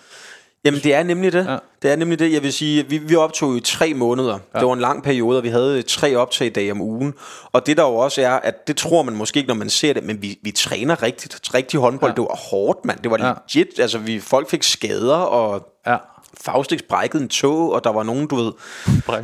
Jamen 0.65 0.81
det 0.81 0.95
er 0.95 1.03
nemlig 1.03 1.33
det. 1.33 1.47
Ja. 1.47 1.57
Det 1.83 1.93
er 1.93 1.97
nemlig 1.97 2.19
det. 2.19 2.33
Jeg 2.33 2.43
vil 2.43 2.53
sige, 2.53 2.89
vi, 2.89 2.99
vi 2.99 3.17
optog 3.17 3.57
i 3.57 3.61
tre 3.61 3.95
måneder. 3.95 4.39
Ja. 4.55 4.59
Det 4.59 4.67
var 4.67 4.73
en 4.75 4.81
lang 4.81 5.03
periode, 5.03 5.39
og 5.39 5.43
vi 5.45 5.49
havde 5.49 5.83
tre 5.83 6.17
optagdage 6.17 6.73
om 6.73 6.81
ugen. 6.81 7.15
Og 7.53 7.67
det 7.67 7.77
der 7.77 7.83
jo 7.83 7.95
også 7.97 8.23
er, 8.23 8.31
at 8.31 8.67
det 8.69 8.77
tror 8.77 9.03
man 9.03 9.15
måske 9.17 9.39
ikke, 9.39 9.49
når 9.49 9.55
man 9.55 9.71
ser 9.71 9.93
det, 9.93 10.05
men 10.05 10.23
vi, 10.23 10.39
vi 10.43 10.51
træner 10.51 11.03
rigtigt. 11.03 11.55
Rigtig 11.55 11.81
håndbold, 11.81 12.11
ja. 12.11 12.15
Det 12.15 12.23
var 12.23 12.37
hårdt, 12.51 12.85
mand. 12.85 12.99
Det 12.99 13.11
var 13.11 13.19
Ja. 13.27 13.33
legit. 13.55 13.79
Altså, 13.81 13.99
vi, 13.99 14.21
folk 14.21 14.51
fik 14.51 14.63
skader, 14.63 15.17
og 15.17 15.69
Ja. 15.87 15.97
Faustix 16.41 16.81
brækkede 16.89 17.23
en 17.23 17.29
tog, 17.29 17.73
og 17.73 17.85
der 17.85 17.93
var 17.93 18.03
nogen, 18.03 18.27
du 18.27 18.37
ved, 18.37 18.53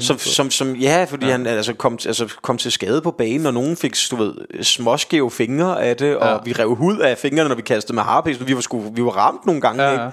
som, 0.01 0.19
som, 0.19 0.51
som, 0.51 0.75
ja, 0.77 1.07
fordi 1.09 1.27
ja. 1.27 1.33
han 1.33 1.47
altså 1.47 1.75
kom, 1.75 1.99
altså, 2.07 2.35
kom 2.43 2.59
til 2.59 2.73
skade 2.73 3.01
på 3.03 3.11
banen, 3.11 3.47
og 3.47 3.55
nogen 3.55 3.77
fik, 3.77 3.95
du 4.11 4.17
ved, 4.17 4.35
småskæve 4.63 5.31
fingre 5.31 5.83
af 5.83 5.97
det, 5.97 6.17
og 6.17 6.29
Ja. 6.29 6.37
vi 6.45 6.53
rev 6.53 6.75
hud 6.75 6.99
af 6.99 7.19
fingrene, 7.19 7.49
når 7.49 7.57
vi 7.57 7.63
kastede 7.63 7.95
med 7.95 8.03
harpiks, 8.03 8.47
vi 8.47 8.55
var, 8.55 8.61
sgu, 8.61 8.81
vi 8.95 9.05
var 9.05 9.11
ramt 9.11 9.47
nogle 9.47 9.61
gange, 9.61 9.83
Ja, 9.83 9.91
ikke? 9.91 10.03
ja. 10.03 10.11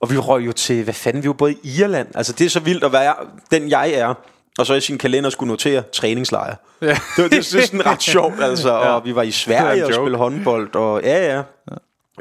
Og 0.00 0.10
vi 0.10 0.18
røg 0.18 0.46
jo 0.46 0.52
til, 0.52 0.84
hvad 0.84 0.94
fanden, 0.94 1.22
vi 1.22 1.28
var 1.28 1.34
både 1.34 1.52
i 1.52 1.80
Irland. 1.80 2.08
Altså, 2.14 2.32
det 2.32 2.44
er 2.44 2.50
så 2.50 2.60
vildt 2.60 2.84
at 2.84 2.92
være 2.92 3.14
den, 3.50 3.68
jeg 3.70 3.90
er. 3.92 4.14
Og 4.58 4.66
så 4.66 4.74
i 4.74 4.80
sin 4.80 4.98
kalender 4.98 5.30
skulle 5.30 5.48
notere 5.48 5.82
træningslejr. 5.92 6.54
Ja. 6.82 6.86
Det, 6.86 6.98
var, 7.16 7.22
det, 7.22 7.30
det 7.30 7.38
er 7.54 7.66
sådan 7.66 7.86
ret 7.86 8.02
sjovt, 8.02 8.42
altså. 8.42 8.68
Ja. 8.84 8.94
Og 8.94 9.04
vi 9.04 9.14
var 9.14 9.22
i 9.22 9.26
Det 9.26 9.32
er 9.32 9.36
Sverige 9.38 9.86
og 9.86 9.94
spille 9.94 10.16
håndbold. 10.18 10.74
Og 10.74 11.02
ja, 11.02 11.34
ja. 11.36 11.42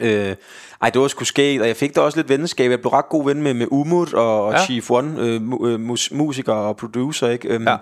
Øh, 0.02 0.36
ej, 0.82 0.90
det 0.90 1.02
var 1.02 1.08
sgu 1.08 1.24
skægt, 1.26 1.62
og 1.62 1.68
jeg 1.68 1.76
fik 1.76 1.96
da 1.96 2.02
også 2.02 2.18
lidt 2.18 2.30
venskab. 2.30 2.72
Jeg 2.72 2.80
blev 2.82 2.92
ret 2.92 3.10
god 3.10 3.26
ven 3.26 3.42
med, 3.42 3.54
med 3.54 3.68
Umut 3.72 4.14
og, 4.14 4.46
og 4.46 4.54
Ja. 4.54 4.66
Chief 4.66 4.92
One, 4.92 5.14
øh, 5.20 5.42
mu, 5.42 5.68
øh, 5.68 5.80
mus, 5.80 6.12
musiker 6.12 6.54
og 6.54 6.78
producer, 6.78 7.30
ikke? 7.30 7.48
Øhm, 7.48 7.68
Ja. 7.68 7.76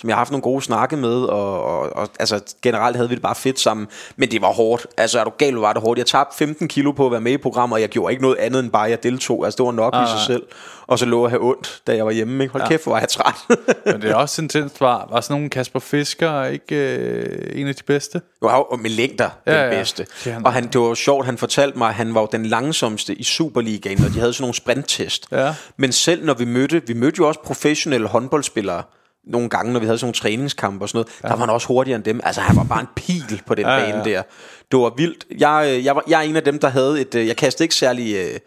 Som 0.00 0.08
jeg 0.08 0.16
har 0.16 0.20
haft 0.20 0.30
nogle 0.30 0.42
gode 0.42 0.62
snakke 0.62 0.96
med, 0.96 1.22
og, 1.22 1.64
og, 1.64 1.96
og 1.96 2.08
altså, 2.20 2.40
generelt 2.62 2.96
havde 2.96 3.08
vi 3.08 3.14
det 3.14 3.22
bare 3.22 3.34
fedt 3.34 3.60
sammen. 3.60 3.86
Men 4.16 4.30
det 4.30 4.42
var 4.42 4.52
hårdt. 4.52 4.86
Altså, 4.96 5.20
er 5.20 5.24
du 5.24 5.32
gal, 5.38 5.54
var 5.54 5.72
det 5.72 5.82
hårdt? 5.82 5.98
Jeg 5.98 6.06
tabte 6.06 6.36
15 6.36 6.68
kilo 6.68 6.92
på 6.92 7.06
at 7.06 7.12
være 7.12 7.20
med 7.20 7.32
i 7.32 7.36
programmet, 7.36 7.74
og 7.74 7.80
jeg 7.80 7.88
gjorde 7.88 8.12
ikke 8.12 8.22
noget 8.22 8.36
andet 8.36 8.60
end 8.60 8.70
bare, 8.70 8.84
at 8.84 8.90
jeg 8.90 9.02
deltog. 9.02 9.44
Altså, 9.44 9.56
det 9.56 9.66
var 9.66 9.72
nok 9.72 9.94
i 9.94 10.06
sig 10.06 10.16
nej. 10.16 10.24
selv. 10.26 10.42
Og 10.86 10.98
så 10.98 11.06
lå 11.06 11.24
jeg 11.24 11.30
have 11.30 11.42
ondt, 11.42 11.82
da 11.86 11.96
jeg 11.96 12.06
var 12.06 12.12
hjemme. 12.12 12.44
Ikke? 12.44 12.52
Hold 12.52 12.62
ja. 12.62 12.68
kæft, 12.68 12.82
hvor 12.82 12.92
var 12.92 13.00
jeg 13.00 13.08
træt. 13.08 13.34
Men 13.86 14.02
det 14.02 14.10
er 14.10 14.14
også 14.14 14.42
intenst. 14.42 14.80
Var, 14.80 15.08
var 15.10 15.20
sådan 15.20 15.34
nogle 15.34 15.50
Kasper 15.50 15.80
Fisker 15.80 16.44
ikke 16.44 16.76
øh, 16.76 17.60
en 17.60 17.68
af 17.68 17.74
de 17.74 17.82
bedste? 17.82 18.20
Jo, 18.42 18.48
og 18.48 18.78
med 18.78 18.90
længder 18.90 19.28
den 19.44 19.54
Ja, 19.54 19.64
ja. 19.64 19.70
bedste. 19.70 20.06
Han. 20.24 20.46
Og 20.46 20.52
han, 20.52 20.66
det 20.66 20.80
var 20.80 20.86
jo 20.86 20.94
sjovt, 20.94 21.26
han 21.26 21.38
fortalte 21.38 21.78
mig, 21.78 21.88
at 21.88 21.94
han 21.94 22.14
var 22.14 22.20
jo 22.20 22.28
den 22.32 22.46
langsomste 22.46 23.14
i 23.14 23.22
Superligaen, 23.22 24.04
og 24.04 24.10
de 24.10 24.18
havde 24.18 24.32
sådan 24.32 24.42
nogle 24.42 24.54
sprinttest. 24.54 25.26
Ja. 25.32 25.54
Men 25.76 25.92
selv 25.92 26.24
når 26.24 26.34
vi 26.34 26.44
mødte, 26.44 26.82
vi 26.86 26.94
mødte 26.94 27.16
jo 27.18 27.28
også 27.28 27.40
professionelle 27.44 28.08
håndboldspillere, 28.08 28.82
nogle 29.28 29.48
gange, 29.48 29.72
når 29.72 29.80
vi 29.80 29.86
havde 29.86 29.98
sådan 29.98 30.06
nogle 30.06 30.14
træningskampe 30.14 30.84
og 30.84 30.88
sådan 30.88 30.96
noget, 30.96 31.08
ja. 31.22 31.28
der 31.28 31.34
var 31.34 31.40
han 31.40 31.50
også 31.50 31.66
hurtigere 31.68 31.96
end 31.96 32.04
dem. 32.04 32.20
Altså, 32.24 32.40
han 32.40 32.56
var 32.56 32.64
bare 32.64 32.80
en 32.80 32.86
pil 32.96 33.42
på 33.46 33.54
den 33.54 33.66
Ja, 33.66 33.72
ja, 33.72 33.78
ja, 33.78 33.90
bane 33.92 34.02
ja. 34.08 34.10
der. 34.10 34.22
Det 34.72 34.80
var 34.80 34.92
vildt. 34.96 35.26
Jeg, 35.38 35.64
øh, 35.68 35.84
jeg, 35.84 35.96
var, 35.96 36.02
jeg 36.08 36.18
er 36.18 36.22
en 36.28 36.36
af 36.36 36.44
dem, 36.44 36.58
der 36.58 36.68
havde 36.68 37.00
et... 37.00 37.14
øh, 37.14 37.26
Jeg 37.26 37.36
kastede 37.36 37.64
ikke 37.64 37.74
særlig 37.74 38.14
øh, 38.16 38.40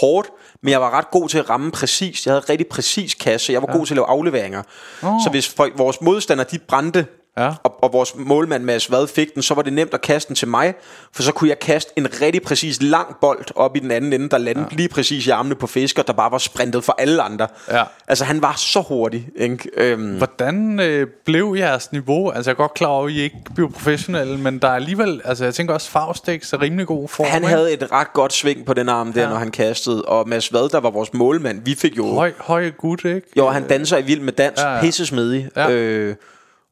hårdt, 0.00 0.28
men 0.62 0.70
jeg 0.72 0.80
var 0.80 0.90
ret 0.90 1.10
god 1.10 1.28
til 1.28 1.38
at 1.38 1.50
ramme 1.50 1.70
præcis. 1.70 2.26
Jeg 2.26 2.34
havde 2.34 2.44
rigtig 2.48 2.66
præcis 2.66 3.14
kasse. 3.14 3.52
Jeg 3.52 3.62
var 3.62 3.68
ja. 3.72 3.76
god 3.76 3.86
til 3.86 3.94
at 3.94 3.96
lave 3.96 4.06
afleveringer. 4.06 4.62
Oh. 5.02 5.20
Så 5.24 5.30
hvis 5.30 5.48
folk, 5.48 5.78
vores 5.78 6.00
modstandere, 6.00 6.46
de 6.50 6.58
brændte, 6.58 7.06
Ja. 7.38 7.52
og, 7.62 7.84
og 7.84 7.92
vores 7.92 8.14
målmand 8.16 8.64
Mads 8.64 8.90
Vad 8.90 9.06
fik 9.06 9.34
den, 9.34 9.42
så 9.42 9.54
var 9.54 9.62
det 9.62 9.72
nemt 9.72 9.94
at 9.94 10.00
kaste 10.00 10.28
den 10.28 10.36
til 10.36 10.48
mig, 10.48 10.74
for 11.12 11.22
så 11.22 11.32
kunne 11.32 11.50
jeg 11.50 11.58
kaste 11.58 11.92
en 11.96 12.08
rigtig 12.22 12.42
præcis 12.42 12.82
lang 12.82 13.16
bold 13.20 13.44
op 13.56 13.76
i 13.76 13.80
den 13.80 13.90
anden 13.90 14.12
ende, 14.12 14.28
der 14.28 14.38
landede 14.38 14.66
ja. 14.70 14.76
lige 14.76 14.88
præcis 14.88 15.26
i 15.26 15.30
armene 15.30 15.54
på 15.54 15.66
fisker, 15.66 16.02
der 16.02 16.12
bare 16.12 16.30
var 16.30 16.38
sprintet 16.38 16.84
for 16.84 16.94
alle 16.98 17.22
andre. 17.22 17.48
Ja. 17.70 17.82
Altså 18.08 18.24
han 18.24 18.42
var 18.42 18.54
så 18.56 18.80
hurtig. 18.80 19.28
Ikke? 19.36 19.70
Øhm, 19.76 20.16
Hvordan 20.16 20.80
øh, 20.80 21.06
blev 21.24 21.54
jeres 21.58 21.92
niveau? 21.92 22.30
Altså 22.30 22.50
jeg 22.50 22.54
er 22.54 22.56
godt 22.56 22.74
klar 22.74 22.88
over, 22.88 23.06
at 23.06 23.12
I 23.12 23.20
ikke 23.20 23.36
blev 23.54 23.72
professionelle, 23.72 24.38
men 24.38 24.58
der 24.58 24.68
er 24.68 24.74
alligevel, 24.74 25.20
altså 25.24 25.44
jeg 25.44 25.54
tænker 25.54 25.74
også 25.74 25.90
Faustix 25.90 26.52
er 26.52 26.60
rimelig 26.60 26.86
god 26.86 27.08
form. 27.08 27.26
han 27.26 27.42
ikke? 27.42 27.48
havde 27.48 27.72
et 27.72 27.92
ret 27.92 28.12
godt 28.12 28.32
sving 28.32 28.66
på 28.66 28.74
den 28.74 28.88
arm 28.88 29.12
der, 29.12 29.22
ja. 29.22 29.28
Når 29.28 29.36
han 29.36 29.50
kastede, 29.50 30.02
og 30.02 30.28
Mads 30.28 30.52
Vad, 30.52 30.68
der 30.68 30.80
var 30.80 30.90
vores 30.90 31.14
målmand, 31.14 31.64
vi 31.64 31.74
fik 31.74 31.96
jo... 31.96 32.14
høj, 32.14 32.32
høj 32.38 32.70
gut, 32.70 33.04
ikke? 33.04 33.22
Jo, 33.36 33.48
han 33.48 33.68
danser 33.68 33.98
i 33.98 34.02
vild 34.02 34.20
med 34.20 34.32
dans, 34.32 34.60
ja, 34.60 34.74
Ja, 34.74 34.80
pissesmedig. 34.80 35.48
Ja. 35.56 35.70
Øh, 35.70 36.16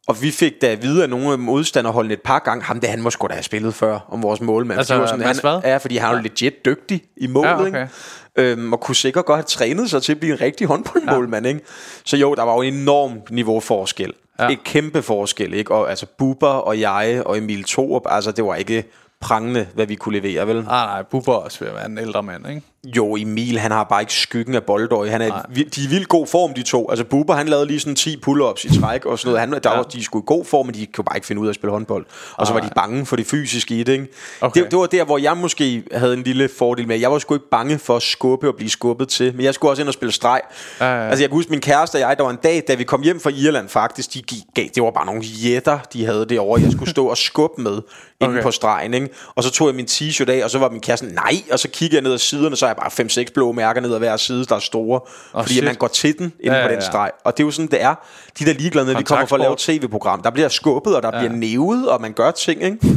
Og 0.08 0.22
vi 0.22 0.30
fik 0.30 0.62
da 0.62 0.66
at 0.66 0.82
vide 0.82 1.02
af 1.02 1.10
nogle 1.10 1.32
af 1.32 1.38
modstanderholdene 1.38 2.14
et 2.14 2.22
par 2.22 2.38
gange, 2.38 2.64
ham 2.64 2.80
det 2.80 2.90
han 2.90 3.02
må 3.02 3.10
sgu 3.10 3.26
da 3.26 3.32
have 3.32 3.42
spillet 3.42 3.74
før, 3.74 3.98
om 4.08 4.22
vores 4.22 4.40
målmand. 4.40 4.78
Altså, 4.78 4.94
Fordi 4.94 5.08
sådan, 5.08 5.24
han, 5.26 5.36
hvad? 5.40 5.70
Ja, 5.70 5.76
fordi 5.76 5.96
han 5.96 6.10
er 6.10 6.16
jo 6.16 6.22
legit 6.22 6.64
dygtig 6.64 7.02
i 7.16 7.26
målet, 7.26 7.48
Ja, 7.48 7.60
okay. 7.60 7.66
ikke? 7.66 7.88
Øhm, 8.36 8.72
og 8.72 8.80
kunne 8.80 8.96
sikkert 8.96 9.24
godt 9.24 9.36
have 9.36 9.44
trænet 9.44 9.90
sig 9.90 10.02
til 10.02 10.12
at 10.12 10.20
blive 10.20 10.32
en 10.32 10.40
rigtig 10.40 10.66
håndboldmålmand, 10.66 11.46
ikke? 11.46 11.60
Så 12.04 12.16
jo, 12.16 12.34
der 12.34 12.42
var 12.42 12.54
jo 12.54 12.62
en 12.62 12.74
enorm 12.74 13.12
niveauforskel. 13.30 14.12
Ja. 14.38 14.44
Ja. 14.44 14.50
Et 14.50 14.64
kæmpe 14.64 15.02
forskel, 15.02 15.54
ikke? 15.54 15.74
Og 15.74 15.90
altså 15.90 16.06
Bubber 16.18 16.48
og 16.48 16.80
jeg 16.80 17.22
og 17.26 17.38
Emil 17.38 17.64
Thorup, 17.64 18.02
altså 18.06 18.32
det 18.32 18.44
var 18.44 18.54
ikke 18.54 18.84
prangende, 19.20 19.66
hvad 19.74 19.86
vi 19.86 19.94
kunne 19.94 20.20
levere, 20.20 20.46
vel? 20.46 20.56
Ah, 20.56 20.64
nej, 20.66 21.02
Bubber 21.02 21.32
er 21.32 21.36
også 21.36 21.64
at 21.64 21.74
være 21.74 21.86
en 21.86 21.98
ældre 21.98 22.22
mand, 22.22 22.48
ikke? 22.48 22.62
Jo, 22.86 23.16
Emil, 23.16 23.58
han 23.58 23.70
har 23.70 23.84
bare 23.84 24.02
ikke 24.02 24.12
skyggen 24.14 24.54
af 24.54 24.62
boldøje. 24.62 25.10
Han 25.10 25.22
er, 25.22 25.42
de 25.54 25.60
er 25.60 25.84
i 25.84 25.86
vildt 25.88 26.08
god 26.08 26.26
form, 26.26 26.54
de 26.54 26.62
to. 26.62 26.90
Altså, 26.90 27.04
Bubber, 27.04 27.34
han 27.34 27.48
lavede 27.48 27.66
lige 27.66 27.80
sådan 27.80 27.94
10 27.94 28.16
pull-ups 28.26 28.64
i 28.76 28.80
træk 28.80 29.04
og 29.04 29.18
sådan 29.18 29.28
noget. 29.28 29.40
Han, 29.40 29.52
der 29.62 29.70
Ja. 29.70 29.76
var, 29.76 29.82
de 29.82 30.04
skulle 30.04 30.22
i 30.22 30.26
god 30.26 30.44
form, 30.44 30.66
men 30.66 30.74
de 30.74 30.86
kunne 30.86 31.04
bare 31.04 31.16
ikke 31.16 31.26
finde 31.26 31.42
ud 31.42 31.46
af 31.46 31.50
at 31.50 31.54
spille 31.54 31.72
håndbold. 31.72 32.06
Og 32.36 32.46
så 32.46 32.52
var 32.52 32.60
de 32.60 32.70
bange 32.74 33.06
for 33.06 33.16
det 33.16 33.26
fysiske 33.26 33.74
i 33.74 33.82
det, 33.82 33.92
ikke? 33.92 34.06
Okay. 34.40 34.62
Det, 34.62 34.70
det, 34.70 34.78
var 34.78 34.86
der, 34.86 35.04
hvor 35.04 35.18
jeg 35.18 35.36
måske 35.36 35.82
havde 35.92 36.14
en 36.14 36.22
lille 36.22 36.48
fordel 36.58 36.88
med. 36.88 36.98
Jeg 37.00 37.12
var 37.12 37.18
sgu 37.18 37.34
ikke 37.34 37.48
bange 37.50 37.78
for 37.78 37.96
at 37.96 38.02
skubbe 38.02 38.48
og 38.48 38.54
blive 38.56 38.70
skubbet 38.70 39.08
til, 39.08 39.34
men 39.36 39.44
jeg 39.44 39.54
skulle 39.54 39.72
også 39.72 39.82
ind 39.82 39.88
og 39.88 39.94
spille 39.94 40.12
streg. 40.12 40.40
Ja, 40.80 40.86
ja. 40.86 41.08
Altså, 41.08 41.22
jeg 41.22 41.30
kan 41.30 41.36
huske, 41.36 41.50
min 41.50 41.60
kæreste 41.60 41.96
og 41.96 42.00
jeg, 42.00 42.16
der 42.16 42.22
var 42.24 42.30
en 42.30 42.38
dag, 42.42 42.62
da 42.68 42.74
vi 42.74 42.84
kom 42.84 43.02
hjem 43.02 43.20
fra 43.20 43.30
Irland 43.30 43.68
faktisk, 43.68 44.14
de 44.14 44.22
gik, 44.22 44.74
det 44.74 44.82
var 44.82 44.90
bare 44.90 45.06
nogle 45.06 45.20
jætter, 45.22 45.78
de 45.92 46.04
havde 46.06 46.26
derovre, 46.28 46.62
jeg 46.62 46.72
skulle 46.72 46.90
stå 46.90 47.06
og 47.06 47.16
skubbe 47.18 47.62
med 47.62 47.72
inde 48.20 48.32
Okay. 48.32 48.42
på 48.42 48.50
stregen, 48.50 48.94
ikke? 48.94 49.08
Og 49.34 49.42
så 49.44 49.50
tog 49.50 49.68
jeg 49.68 49.74
min 49.74 49.86
t-shirt 49.90 50.28
af, 50.30 50.44
og 50.44 50.50
så 50.50 50.58
var 50.58 50.70
min 50.70 50.80
kæreste, 50.80 51.06
nej, 51.06 51.34
og 51.52 51.58
så 51.58 51.68
kiggede 51.68 51.96
jeg 51.96 52.02
ned 52.02 52.12
ad 52.12 52.18
siderne, 52.18 52.56
så 52.56 52.66
er 52.72 52.88
bare 52.88 53.24
5-6 53.26 53.32
blå 53.34 53.52
mærker 53.52 53.80
ned 53.80 53.94
ad 53.94 53.98
hver 53.98 54.16
side, 54.16 54.44
der 54.44 54.54
er 54.54 54.60
store, 54.60 55.00
oh, 55.32 55.42
fordi 55.42 55.54
shit. 55.54 55.64
man 55.64 55.74
går 55.74 55.88
til 55.88 56.18
den 56.18 56.32
inde 56.40 56.56
Ja, 56.56 56.66
på 56.66 56.72
den 56.72 56.82
streg. 56.82 57.10
Og 57.24 57.36
det 57.36 57.42
er 57.42 57.46
jo 57.46 57.50
sådan, 57.50 57.70
det 57.70 57.82
er. 57.82 57.94
De 58.38 58.44
der 58.44 58.52
ligeglade 58.52 58.90
at 58.90 58.98
vi 58.98 59.02
kommer 59.02 59.26
for 59.26 59.36
at 59.36 59.40
lave 59.40 59.54
tv-program. 59.58 60.22
Der 60.22 60.30
bliver 60.30 60.48
skubbet, 60.48 60.96
og 60.96 61.02
der 61.02 61.10
ja. 61.12 61.18
bliver 61.18 61.32
nævet, 61.32 61.88
og 61.88 62.00
man 62.00 62.12
gør 62.12 62.30
ting, 62.30 62.62
ikke? 62.62 62.78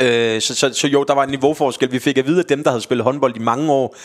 Øh, 0.00 0.40
så, 0.40 0.54
så, 0.54 0.74
så 0.74 0.88
jo, 0.88 1.04
der 1.08 1.14
var 1.14 1.24
en 1.24 1.30
niveauforskel. 1.30 1.92
Vi 1.92 1.98
fik 1.98 2.18
at 2.18 2.26
vide, 2.26 2.40
at 2.40 2.48
dem, 2.48 2.64
der 2.64 2.70
havde 2.70 2.82
spillet 2.82 3.04
håndbold 3.04 3.36
i 3.36 3.38
mange 3.38 3.72
år, 3.72 3.96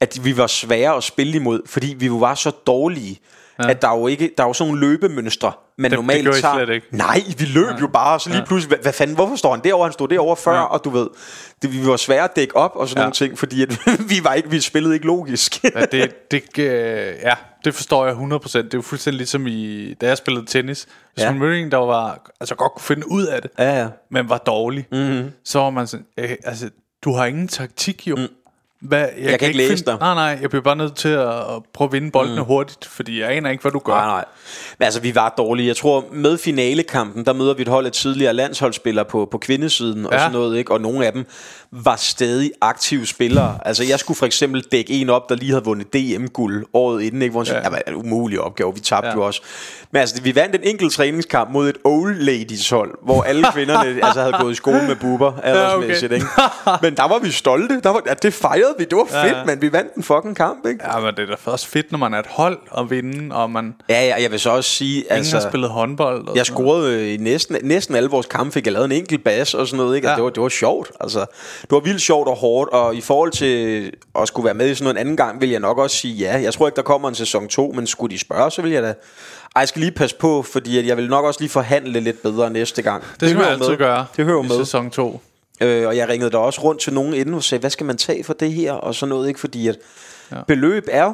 at 0.00 0.24
vi 0.24 0.36
var 0.36 0.46
svære 0.46 0.96
at 0.96 1.04
spille 1.04 1.32
imod, 1.36 1.60
fordi 1.66 1.94
vi 1.98 2.10
var 2.10 2.34
så 2.34 2.50
dårlige, 2.50 3.20
ja. 3.62 3.70
at 3.70 3.82
der 3.82 3.88
er 3.88 3.98
jo 3.98 4.06
ikke 4.06 4.30
der 4.38 4.44
er 4.44 4.48
jo 4.48 4.52
sådan 4.52 4.72
nogle 4.72 4.86
løbemønstre, 4.86 5.52
man 5.80 5.90
Det- 5.90 5.90
det 5.90 5.98
normalt 5.98 6.22
gjorde 6.22 6.38
I 6.38 6.42
tager. 6.42 6.64
slet 6.64 6.74
ikke. 6.74 6.86
Nej, 6.90 7.22
vi 7.38 7.44
løb 7.44 7.66
ja. 7.66 7.76
jo 7.80 7.86
bare, 7.86 8.14
og 8.14 8.20
så 8.20 8.30
lige 8.30 8.42
pludselig, 8.46 8.68
hvad, 8.68 8.78
hvad 8.82 8.92
fanden, 8.92 9.16
hvorfor 9.16 9.36
står 9.36 9.50
han 9.54 9.60
derovre? 9.64 9.86
Han 9.86 9.92
stod 9.92 10.08
derovre 10.08 10.36
før, 10.36 10.52
ja. 10.54 10.62
og 10.62 10.84
du 10.84 10.90
ved, 10.90 11.06
det, 11.62 11.72
vi 11.72 11.86
var 11.86 11.96
svære 11.96 12.24
at 12.24 12.36
dække 12.36 12.56
op 12.56 12.72
og 12.74 12.88
sådan 12.88 12.98
ja. 12.98 13.00
Ja. 13.00 13.04
nogle 13.04 13.12
ting, 13.14 13.38
fordi 13.38 13.62
at, 13.62 13.78
vi, 14.10 14.20
var 14.24 14.34
ikke, 14.34 14.50
vi 14.50 14.60
spillede 14.60 14.94
ikke 14.94 15.06
logisk. 15.06 15.64
Ja, 15.64 15.80
det, 15.92 16.30
det, 16.30 16.58
øh, 16.58 17.14
ja, 17.22 17.34
det 17.64 17.74
forstår 17.74 18.06
jeg 18.06 18.14
100%. 18.14 18.18
Det 18.58 18.74
er 18.74 18.78
jo 18.78 18.82
fuldstændig 18.82 19.16
ligesom 19.18 19.46
i, 19.46 19.94
da 19.94 20.06
jeg 20.06 20.16
spillede 20.18 20.46
tennis. 20.46 20.84
Hvis 21.14 21.22
Ja. 21.22 21.24
ja. 21.24 21.30
man 21.30 21.38
mødte 21.40 21.60
en, 21.60 21.70
der 21.70 21.76
var, 21.76 22.30
altså 22.40 22.54
godt 22.54 22.72
kunne 22.72 22.82
finde 22.82 23.10
ud 23.10 23.26
af 23.26 23.42
det, 23.42 23.50
ja, 23.58 23.80
ja. 23.80 23.88
men 24.10 24.28
var 24.28 24.38
dårlig, 24.38 24.86
mm-hmm. 24.92 25.30
så 25.44 25.58
var 25.58 25.70
man 25.70 25.86
sådan, 25.86 26.06
øh, 26.18 26.30
altså, 26.44 26.70
du 27.04 27.12
har 27.12 27.26
ingen 27.26 27.48
taktik 27.48 28.06
jo. 28.06 28.16
Mm. 28.16 28.26
Hvad, 28.80 29.06
jeg, 29.18 29.38
kan 29.38 29.48
ikke 29.48 29.56
læse 29.58 29.68
finde, 29.68 29.90
dig. 29.90 29.96
Nej, 30.00 30.14
nej, 30.14 30.38
jeg 30.42 30.50
bliver 30.50 30.62
bare 30.62 30.76
nødt 30.76 30.96
til 30.96 31.08
at, 31.08 31.28
at 31.28 31.62
prøve 31.74 31.88
at 31.88 31.92
vinde 31.92 32.10
boldene 32.10 32.40
mm. 32.40 32.46
hurtigt, 32.46 32.84
fordi 32.84 33.20
jeg 33.20 33.30
aner 33.30 33.50
ikke, 33.50 33.62
hvad 33.62 33.72
du 33.72 33.78
gør. 33.78 33.92
Nej, 33.92 34.06
nej. 34.06 34.24
Men 34.78 34.84
altså, 34.84 35.00
vi 35.00 35.14
var 35.14 35.34
dårlige. 35.38 35.68
Jeg 35.68 35.76
tror, 35.76 36.04
med 36.12 36.38
finalekampen, 36.38 37.24
der 37.26 37.32
møder 37.32 37.54
vi 37.54 37.62
et 37.62 37.68
hold 37.68 37.86
af 37.86 37.92
tidligere 37.92 38.32
landsholdsspillere 38.32 39.04
på, 39.04 39.28
på 39.30 39.38
kvindesiden 39.38 40.06
og 40.06 40.12
Ja. 40.12 40.18
sådan 40.18 40.32
noget, 40.32 40.58
ikke? 40.58 40.72
Og 40.72 40.80
nogle 40.80 41.06
af 41.06 41.12
dem 41.12 41.26
var 41.72 41.96
stadig 41.96 42.50
aktive 42.60 43.06
spillere. 43.06 43.58
Altså, 43.64 43.84
jeg 43.84 43.98
skulle 43.98 44.16
for 44.18 44.26
eksempel 44.26 44.64
dække 44.72 44.92
en 44.92 45.10
op, 45.10 45.28
der 45.28 45.34
lige 45.34 45.50
havde 45.50 45.64
vundet 45.64 45.92
DM-guld 45.94 46.66
året 46.74 47.02
inden, 47.02 47.22
ikke? 47.22 47.32
Hvor 47.32 47.44
ja. 47.52 47.58
Ja. 47.58 47.62
er 47.86 47.90
en 47.90 47.94
umulig 47.94 48.40
opgave, 48.40 48.74
vi 48.74 48.80
tabte 48.80 49.06
ja. 49.06 49.12
Ja. 49.12 49.18
jo 49.18 49.26
også. 49.26 49.42
Men 49.92 50.00
altså, 50.00 50.22
vi 50.22 50.34
vandt 50.34 50.54
en 50.54 50.60
enkelt 50.64 50.92
træningskamp 50.92 51.50
mod 51.50 51.68
et 51.68 51.76
old 51.84 52.16
ladies 52.20 52.70
hold, 52.70 52.94
hvor 53.04 53.22
alle 53.22 53.46
kvinderne 53.52 53.88
altså, 54.06 54.20
havde 54.20 54.34
gået 54.40 54.52
i 54.52 54.54
skole 54.54 54.82
med 54.88 54.96
buber, 54.96 55.32
aldersmæssigt, 55.42 56.12
okay. 56.12 56.14
ikke? 56.14 56.26
Men 56.82 56.96
der 56.96 57.08
var 57.08 57.18
vi 57.18 57.30
stolte. 57.30 57.80
Der 57.80 57.90
var, 57.90 58.02
ja, 58.06 58.14
det 58.14 58.34
fejrede 58.34 58.69
vi. 58.78 58.84
Det 58.84 58.98
var 58.98 59.04
fedt, 59.24 59.36
ja. 59.36 59.44
men 59.44 59.62
vi 59.62 59.72
vandt 59.72 59.94
en 59.94 60.02
fucking 60.02 60.36
kamp, 60.36 60.66
ikke? 60.66 60.84
Ja, 60.92 61.00
men 61.00 61.14
det 61.14 61.30
er 61.30 61.36
da 61.44 61.50
også 61.50 61.68
fedt, 61.68 61.92
når 61.92 61.98
man 61.98 62.14
er 62.14 62.18
et 62.18 62.26
hold 62.28 62.58
og 62.70 62.90
vinde, 62.90 63.34
og 63.34 63.50
man 63.50 63.74
Ja, 63.88 64.06
ja, 64.06 64.22
jeg 64.22 64.30
vil 64.30 64.40
så 64.40 64.50
også 64.50 64.70
sige, 64.70 64.96
altså, 64.98 65.14
altså... 65.14 65.36
ingen 65.36 65.42
har 65.44 65.50
spillet 65.50 65.70
håndbold. 65.70 66.16
Og 66.20 66.26
Jeg 66.26 66.32
noget. 66.34 66.46
scorede 66.46 66.94
øh, 67.00 67.14
i 67.14 67.16
næsten, 67.16 67.56
næsten 67.62 67.94
alle 67.94 68.10
vores 68.10 68.26
kampe, 68.26 68.52
fik 68.52 68.64
jeg 68.66 68.72
lavet 68.72 68.84
en 68.84 68.92
enkelt 68.92 69.24
bas 69.24 69.54
og 69.54 69.66
sådan 69.66 69.84
noget, 69.84 69.96
ikke? 69.96 70.08
Ja. 70.08 70.12
Ja. 70.12 70.16
Det, 70.16 70.24
var, 70.24 70.30
det 70.30 70.42
var 70.42 70.48
sjovt, 70.48 70.90
altså. 71.00 71.18
Det 71.62 71.70
var 71.70 71.80
vildt 71.80 72.00
sjovt 72.00 72.28
og 72.28 72.36
hårdt, 72.36 72.70
og 72.70 72.94
i 72.94 73.00
forhold 73.00 73.30
til 73.32 73.92
at 74.20 74.28
skulle 74.28 74.44
være 74.44 74.54
med 74.54 74.70
i 74.70 74.74
sådan 74.74 74.84
noget 74.84 74.94
en 74.94 75.00
anden 75.00 75.16
gang, 75.16 75.40
vil 75.40 75.50
jeg 75.50 75.60
nok 75.60 75.78
også 75.78 75.96
sige 75.96 76.14
ja. 76.14 76.40
Jeg 76.42 76.52
tror 76.54 76.66
ikke, 76.66 76.76
der 76.76 76.82
kommer 76.82 77.08
en 77.08 77.14
sæson 77.14 77.48
2, 77.48 77.72
men 77.76 77.86
skulle 77.86 78.14
de 78.14 78.18
spørge, 78.20 78.50
så 78.50 78.62
vil 78.62 78.70
jeg 78.70 78.82
da... 78.82 78.88
Ej, 79.56 79.60
jeg 79.60 79.68
skal 79.68 79.80
lige 79.80 79.92
passe 79.92 80.16
på, 80.16 80.42
fordi 80.42 80.86
jeg 80.88 80.96
vil 80.96 81.08
nok 81.08 81.24
også 81.24 81.40
lige 81.40 81.50
forhandle 81.50 82.00
lidt 82.00 82.22
bedre 82.22 82.50
næste 82.50 82.82
gang. 82.82 83.04
Det 83.20 83.28
skal 83.28 83.40
man 83.40 83.48
altid 83.48 83.68
med. 83.68 83.76
gøre 83.76 84.06
Det 84.16 84.24
hører 84.24 84.44
i 84.44 84.48
med. 84.48 84.56
sæson 84.58 84.90
2. 84.90 85.20
Øh, 85.60 85.86
og 85.86 85.96
jeg 85.96 86.08
ringede 86.08 86.30
der 86.30 86.38
også 86.38 86.60
rundt 86.60 86.80
til 86.80 86.92
nogen 86.92 87.14
inden 87.14 87.34
og 87.34 87.42
sagde, 87.42 87.60
hvad 87.60 87.70
skal 87.70 87.86
man 87.86 87.96
tage 87.96 88.24
for 88.24 88.32
det 88.32 88.52
her? 88.52 88.72
Og 88.72 88.94
sådan 88.94 89.10
noget, 89.10 89.28
ikke? 89.28 89.40
Fordi 89.40 89.68
at 89.68 89.78
ja. 90.32 90.36
beløb 90.46 90.88
er 90.90 91.12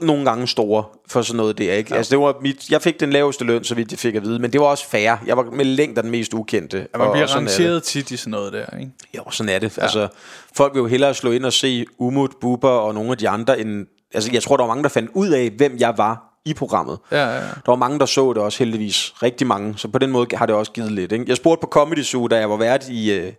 nogle 0.00 0.24
gange 0.24 0.48
store 0.48 0.84
for 1.08 1.22
sådan 1.22 1.36
noget 1.36 1.58
der, 1.58 1.72
ikke? 1.72 1.90
Ja. 1.90 1.96
Altså, 1.96 2.10
det 2.10 2.18
var 2.18 2.36
mit, 2.40 2.70
jeg 2.70 2.82
fik 2.82 3.00
den 3.00 3.10
laveste 3.10 3.44
løn, 3.44 3.64
så 3.64 3.74
vidt 3.74 3.92
jeg 3.92 3.98
fik 3.98 4.14
at 4.14 4.22
vide, 4.22 4.38
men 4.38 4.52
det 4.52 4.60
var 4.60 4.66
også 4.66 4.88
fair. 4.88 5.16
Jeg 5.26 5.36
var 5.36 5.42
med 5.42 5.64
længder 5.64 6.02
den 6.02 6.10
mest 6.10 6.34
ukendte. 6.34 6.76
Ja, 6.76 6.98
man 6.98 7.10
bliver 7.12 7.26
og 7.26 7.30
er 7.30 7.36
rangeret 7.36 7.82
tit 7.82 8.10
i 8.10 8.16
sådan 8.16 8.30
noget 8.30 8.52
der, 8.52 8.78
ikke? 8.78 8.92
Jo, 9.16 9.30
sådan 9.30 9.54
er 9.54 9.58
det. 9.58 9.76
Ja. 9.76 9.82
Altså, 9.82 10.08
folk 10.56 10.74
vil 10.74 10.80
jo 10.80 10.86
hellere 10.86 11.14
slå 11.14 11.30
ind 11.30 11.44
og 11.44 11.52
se 11.52 11.86
Umut, 11.98 12.30
Bubber 12.40 12.68
og 12.68 12.94
nogle 12.94 13.10
af 13.10 13.18
de 13.18 13.28
andre, 13.28 13.60
end, 13.60 13.86
altså, 14.14 14.30
jeg 14.32 14.42
tror, 14.42 14.56
der 14.56 14.64
var 14.64 14.68
mange, 14.68 14.82
der 14.82 14.88
fandt 14.88 15.10
ud 15.14 15.28
af, 15.28 15.50
hvem 15.56 15.76
jeg 15.78 15.94
var 15.96 16.30
i 16.44 16.54
programmet. 16.54 16.98
Ja, 17.12 17.16
ja, 17.16 17.34
ja. 17.34 17.40
Der 17.40 17.66
var 17.66 17.76
mange, 17.76 17.98
der 17.98 18.06
så 18.06 18.32
det 18.32 18.42
også 18.42 18.58
heldigvis. 18.58 19.12
Rigtig 19.22 19.46
mange. 19.46 19.74
Så 19.76 19.88
på 19.88 19.98
den 19.98 20.10
måde 20.10 20.36
har 20.36 20.46
det 20.46 20.54
også 20.54 20.72
givet 20.72 20.92
lidt. 20.92 21.12
Ikke? 21.12 21.24
Jeg 21.28 21.36
spurgte 21.36 21.60
på 21.60 21.66
Comedy 21.66 22.02
Zoo, 22.02 22.26
da 22.26 22.36
jeg 22.36 22.50
var 22.50 22.56
vært 22.56 22.88
i... 22.88 23.12
Øh, 23.12 23.32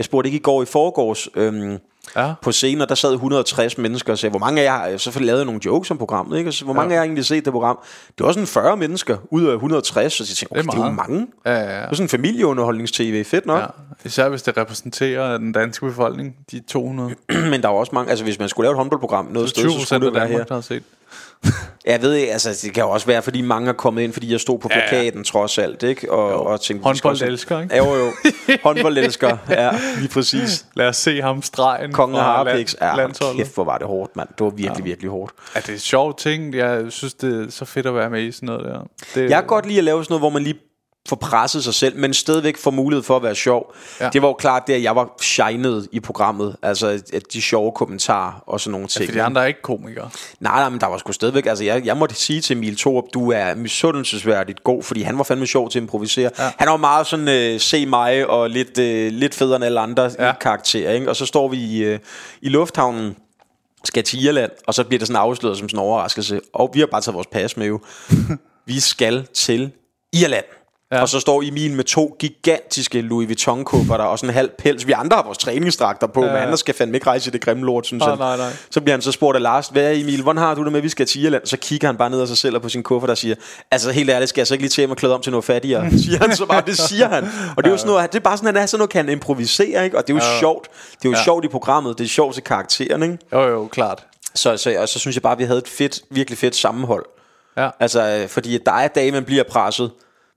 jeg 0.00 0.04
spurgte 0.04 0.28
ikke 0.28 0.36
i 0.38 0.42
går 0.42 0.62
i 0.62 0.66
forgårs 0.66 1.28
øhm, 1.34 1.78
Ja. 2.16 2.32
på 2.42 2.52
scenen, 2.52 2.80
og 2.80 2.88
der 2.88 2.94
sad 2.94 3.12
160 3.12 3.78
mennesker 3.78 4.12
og 4.12 4.18
sagde, 4.18 4.30
hvor 4.30 4.38
mange 4.38 4.60
af 4.60 4.64
jer 4.64 4.72
har... 4.72 5.20
Lavede 5.20 5.38
jeg 5.38 5.44
nogle 5.46 5.60
jokes 5.64 5.90
om 5.90 5.98
programmet, 5.98 6.38
ikke? 6.38 6.50
Og 6.50 6.54
så, 6.54 6.64
hvor 6.64 6.74
mange 6.74 6.90
af 6.90 6.94
jer 6.94 7.00
har 7.00 7.04
egentlig 7.04 7.24
set 7.24 7.44
det 7.44 7.52
program? 7.52 7.78
Det 8.18 8.26
var 8.26 8.32
sådan 8.32 8.46
40 8.46 8.76
mennesker 8.76 9.16
ud 9.30 9.44
af 9.44 9.52
160, 9.54 10.12
så 10.12 10.22
jeg 10.22 10.26
tænkte, 10.26 10.52
okay, 10.52 10.62
det, 10.62 10.78
er 10.78 10.82
er 10.82 10.86
jo 10.86 10.92
mange. 10.92 11.26
Ja, 11.46 11.52
ja, 11.52 11.60
ja. 11.60 11.74
Det 11.80 11.88
var 11.88 11.94
sådan 11.94 12.04
en 12.04 12.08
familieunderholdnings-tv. 12.08 13.24
Fedt 13.24 13.46
nok. 13.46 13.60
Ja, 13.60 13.66
især 14.04 14.28
hvis 14.28 14.42
det 14.42 14.56
repræsenterer 14.56 15.38
den 15.38 15.52
danske 15.52 15.86
befolkning, 15.86 16.36
de 16.50 16.60
200. 16.60 17.14
Men 17.50 17.62
der 17.62 17.68
var 17.68 17.76
også 17.76 17.94
mange... 17.94 18.10
Altså, 18.10 18.24
hvis 18.24 18.38
man 18.38 18.48
skulle 18.48 18.64
lave 18.64 18.72
et 18.72 18.76
håndboldprogram 18.76 19.26
noget 19.26 19.48
sted, 19.48 19.62
20 19.62 19.72
så 19.72 19.86
skulle 19.86 20.06
af 20.06 20.12
det 20.12 20.14
være 20.14 20.28
her. 20.28 20.44
Har 20.50 20.60
set. 20.60 20.82
Jeg 21.86 22.02
ved 22.02 22.14
ikke, 22.14 22.32
altså 22.32 22.58
det 22.62 22.74
kan 22.74 22.82
jo 22.84 22.90
også 22.90 23.06
være, 23.06 23.22
fordi 23.22 23.40
mange 23.40 23.68
er 23.68 23.72
kommet 23.72 24.02
ind, 24.02 24.12
fordi 24.12 24.32
jeg 24.32 24.40
stod 24.40 24.58
på 24.58 24.68
Ja, 24.70 24.78
ja. 24.78 24.88
plakaten 24.88 25.24
trods 25.24 25.58
alt, 25.58 25.82
ikke? 25.82 26.12
Og, 26.12 26.46
og 26.46 26.60
tænkte, 26.60 26.84
også- 26.86 27.02
Håndboldelsker, 27.02 27.60
ikke? 27.60 27.74
Ja, 27.74 27.84
jo, 27.84 27.94
jo. 27.94 28.12
Håndboldelsker, 28.64 29.36
ja, 29.50 29.70
lige 29.98 30.08
præcis. 30.08 30.66
Lad 30.76 30.88
os 30.88 30.96
se 30.96 31.22
ham 31.22 31.42
stregen. 31.42 31.92
Kongen 31.92 32.16
af 32.16 32.22
fra 32.22 32.44
Harpix, 32.44 32.74
ja, 32.80 32.88
hold 32.88 32.96
landsholdet. 33.00 33.36
kæft, 33.36 33.54
hvor 33.54 33.64
var 33.64 33.78
det 33.78 33.86
hårdt, 33.86 34.16
mand. 34.16 34.28
Det 34.38 34.44
var 34.44 34.50
virkelig, 34.50 34.84
virkelig 34.84 35.10
hårdt. 35.10 35.32
Ja, 35.54 35.60
det 35.60 35.68
er 35.68 35.72
en 35.72 35.78
sjov 35.78 36.16
ting. 36.16 36.54
Jeg 36.54 36.84
synes, 36.88 37.14
det 37.14 37.46
er 37.46 37.50
så 37.50 37.64
fedt 37.64 37.86
at 37.86 37.94
være 37.94 38.10
med 38.10 38.22
i 38.22 38.32
sådan 38.32 38.46
noget 38.46 38.64
der. 38.64 38.80
Det, 39.14 39.30
Jeg 39.30 39.38
kan 39.38 39.46
godt 39.46 39.66
lide 39.66 39.78
at 39.78 39.84
lave 39.84 40.04
sådan 40.04 40.12
noget, 40.12 40.20
hvor 40.22 40.30
man 40.30 40.42
lige 40.42 40.56
får 41.08 41.16
presset 41.16 41.64
sig 41.64 41.74
selv, 41.74 41.96
men 41.96 42.14
stadigvæk 42.14 42.56
får 42.56 42.70
mulighed 42.70 43.02
for 43.02 43.16
at 43.16 43.22
være 43.22 43.34
sjov. 43.34 43.74
Ja. 44.00 44.04
Ja. 44.04 44.10
Det 44.10 44.22
var 44.22 44.28
jo 44.28 44.34
klart 44.34 44.66
det, 44.66 44.72
at 44.72 44.82
jeg 44.82 44.96
var 44.96 45.16
shined 45.20 45.86
i 45.92 46.00
programmet. 46.00 46.56
Altså, 46.62 47.02
at 47.12 47.22
de 47.32 47.42
sjove 47.42 47.72
kommentarer 47.72 48.32
og 48.46 48.60
sådan 48.60 48.72
nogle 48.72 48.88
ting. 48.88 49.04
For 49.04 49.12
de 49.12 49.22
andre 49.22 49.42
er 49.42 49.46
ikke 49.46 49.62
komikere. 49.62 50.10
Nej, 50.40 50.60
nej, 50.60 50.68
men 50.68 50.80
der 50.80 50.86
var 50.86 50.98
sgu 50.98 51.12
stadigvæk, 51.12 51.46
altså 51.46 51.64
jeg, 51.64 51.86
jeg 51.86 51.96
måtte 51.96 52.14
sige 52.14 52.40
til 52.40 52.56
Emil 52.56 52.76
Thorup, 52.76 53.04
du 53.14 53.30
er 53.30 53.54
misundelsesværdigt 53.54 54.64
god, 54.64 54.82
fordi 54.82 55.02
han 55.02 55.18
var 55.18 55.24
fandme 55.24 55.46
sjov 55.46 55.70
til 55.70 55.78
at 55.78 55.82
improvisere. 55.82 56.30
Ja. 56.38 56.50
Han 56.58 56.68
var 56.68 56.76
meget 56.76 57.06
sådan, 57.06 57.28
øh, 57.28 57.60
se 57.60 57.86
mig, 57.86 58.26
og 58.26 58.50
lidt, 58.50 58.78
øh, 58.78 59.12
lidt 59.12 59.34
federe 59.34 59.56
end 59.56 59.64
alle 59.64 59.80
andre 59.80 60.02
ja. 60.02 60.26
Ja. 60.26 60.32
karakterer, 60.40 60.92
ikke? 60.92 61.08
Og 61.08 61.16
så 61.16 61.26
står 61.26 61.48
vi 61.48 61.56
i, 61.56 61.82
øh, 61.84 61.98
i 62.42 62.48
lufthavnen, 62.48 63.16
skal 63.84 64.04
til 64.04 64.24
Irland, 64.24 64.50
og 64.66 64.74
så 64.74 64.84
bliver 64.84 64.98
det 64.98 65.08
sådan 65.08 65.22
afsløret 65.22 65.58
som 65.58 65.68
sådan 65.68 65.78
en 65.78 65.84
overraskelse, 65.84 66.40
og 66.52 66.70
vi 66.74 66.80
har 66.80 66.86
bare 66.86 67.00
taget 67.00 67.14
vores 67.14 67.26
pas 67.26 67.56
med 67.56 67.66
jo. 67.66 67.80
vi 68.66 68.80
skal 68.80 69.26
til 69.34 69.70
Irland. 70.12 70.44
Ja. 70.92 71.00
Og 71.00 71.08
så 71.08 71.20
står 71.20 71.42
Emil 71.42 71.72
med 71.72 71.84
to 71.84 72.16
gigantiske 72.18 73.00
Louis 73.00 73.26
vuitton 73.28 73.64
kufferter 73.64 74.04
og 74.04 74.18
sådan 74.18 74.30
en 74.30 74.34
halv 74.34 74.50
pels. 74.58 74.86
Vi 74.86 74.92
andre 74.92 75.16
har 75.16 75.24
vores 75.24 75.38
træningsdragter 75.38 76.06
på, 76.06 76.24
ja. 76.24 76.32
men 76.32 76.40
han 76.42 76.56
skal 76.56 76.74
fandme 76.74 76.96
ikke 76.96 77.06
rejse 77.06 77.28
i 77.28 77.32
det 77.32 77.40
grimme 77.40 77.64
lort, 77.66 77.86
synes 77.86 78.02
Ah, 78.02 78.08
han. 78.08 78.18
nej, 78.18 78.36
nej. 78.36 78.50
Så 78.70 78.80
bliver 78.80 78.94
han 78.96 79.02
så 79.02 79.12
spurgt 79.12 79.36
af 79.36 79.42
Lars, 79.42 79.68
hvad 79.68 79.82
er 79.84 79.90
Emil, 80.00 80.22
hvordan 80.22 80.42
har 80.42 80.54
du 80.54 80.64
det 80.64 80.72
med, 80.72 80.80
at 80.80 80.84
vi 80.84 80.88
skal 80.88 81.06
til 81.06 81.24
Irland? 81.24 81.46
Så 81.46 81.56
kigger 81.56 81.88
han 81.88 81.96
bare 81.96 82.10
ned 82.10 82.20
af 82.20 82.28
sig 82.28 82.38
selv 82.38 82.56
og 82.56 82.62
på 82.62 82.68
sin 82.68 82.82
kuffert 82.82 83.10
og 83.10 83.18
siger, 83.18 83.34
altså 83.70 83.90
helt 83.90 84.10
ærligt, 84.10 84.28
skal 84.28 84.40
jeg 84.40 84.46
så 84.46 84.54
ikke 84.54 84.62
lige 84.62 84.70
til 84.70 84.88
mig 84.88 84.96
klæde 84.96 85.14
om 85.14 85.22
til 85.22 85.30
noget 85.32 85.44
fattigere? 85.44 85.90
siger 86.04 86.18
han 86.18 86.36
så 86.36 86.46
bare, 86.46 86.62
det 86.66 86.78
siger 86.78 87.08
han. 87.08 87.24
Og 87.56 87.64
det 87.64 87.66
er 87.66 87.70
jo 87.70 87.76
sådan 87.78 87.92
noget, 87.92 88.12
det 88.12 88.18
er 88.18 88.22
bare 88.22 88.36
sådan, 88.36 88.54
han 88.54 88.62
er 88.62 88.66
sådan 88.66 88.78
noget, 88.78 88.90
kan 88.90 89.08
improvisere, 89.08 89.84
ikke? 89.84 89.98
Og 89.98 90.06
det 90.06 90.12
er 90.12 90.16
jo 90.16 90.24
ja. 90.24 90.38
sjovt. 90.40 90.68
Det 90.92 91.04
er 91.04 91.10
jo 91.10 91.16
ja. 91.16 91.24
sjovt 91.24 91.44
i 91.44 91.48
programmet, 91.48 91.98
det 91.98 92.04
er 92.04 92.08
sjovt 92.08 92.34
til 92.34 92.42
karakteren, 92.44 93.02
ikke? 93.02 93.18
Jo, 93.32 93.42
jo, 93.42 93.66
klart. 93.66 94.06
Så, 94.34 94.56
så, 94.56 94.74
og 94.78 94.88
så 94.88 94.98
synes 94.98 95.16
jeg 95.16 95.22
bare, 95.22 95.32
at 95.32 95.38
vi 95.38 95.44
havde 95.44 95.58
et 95.58 95.68
fedt, 95.68 96.00
virkelig 96.10 96.38
fedt 96.38 96.56
sammenhold. 96.56 97.04
Ja. 97.56 97.70
Altså, 97.80 98.02
øh, 98.22 98.28
fordi 98.28 98.58
der 98.66 98.72
er 98.72 98.88
dage, 98.88 99.12
man 99.12 99.24
bliver 99.24 99.42
presset. 99.50 99.90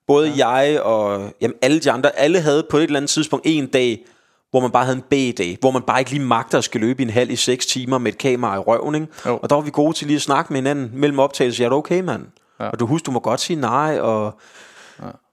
Både 0.06 0.28
ja. 0.28 0.48
jeg 0.48 0.80
og 0.80 1.30
jamen, 1.40 1.54
alle 1.62 1.80
de 1.80 1.90
andre, 1.90 2.18
alle 2.18 2.40
havde 2.40 2.66
på 2.70 2.76
et 2.76 2.82
eller 2.82 2.96
andet 2.96 3.10
tidspunkt 3.10 3.46
en 3.48 3.66
dag, 3.66 4.04
hvor 4.50 4.60
man 4.60 4.70
bare 4.70 4.84
havde 4.84 4.96
en 4.96 5.02
B-dag, 5.02 5.56
hvor 5.60 5.70
man 5.70 5.82
bare 5.82 5.98
ikke 5.98 6.10
lige 6.10 6.24
magter 6.24 6.58
at 6.58 6.64
skal 6.64 6.80
løbe 6.80 7.02
i 7.02 7.04
en 7.04 7.10
halv 7.10 7.30
i 7.30 7.36
seks 7.36 7.66
timer 7.66 7.98
med 7.98 8.12
et 8.12 8.18
kamera 8.18 8.56
i 8.56 8.58
røven, 8.58 8.94
ikke? 8.94 9.06
Jo. 9.26 9.38
Og 9.42 9.50
der 9.50 9.56
var 9.56 9.62
vi 9.62 9.70
gode 9.70 9.92
til 9.92 10.06
lige 10.06 10.16
at 10.16 10.22
snakke 10.22 10.52
med 10.52 10.60
hinanden 10.60 10.90
mellem 10.92 11.18
optagelser. 11.18 11.64
Er 11.64 11.68
du 11.68 11.76
okay, 11.76 12.00
mand? 12.00 12.26
Ja. 12.60 12.68
Og 12.68 12.80
du 12.80 12.86
husker, 12.86 13.04
du 13.04 13.10
må 13.10 13.20
godt 13.20 13.40
sige 13.40 13.60
nej, 13.60 13.98
og... 14.00 14.38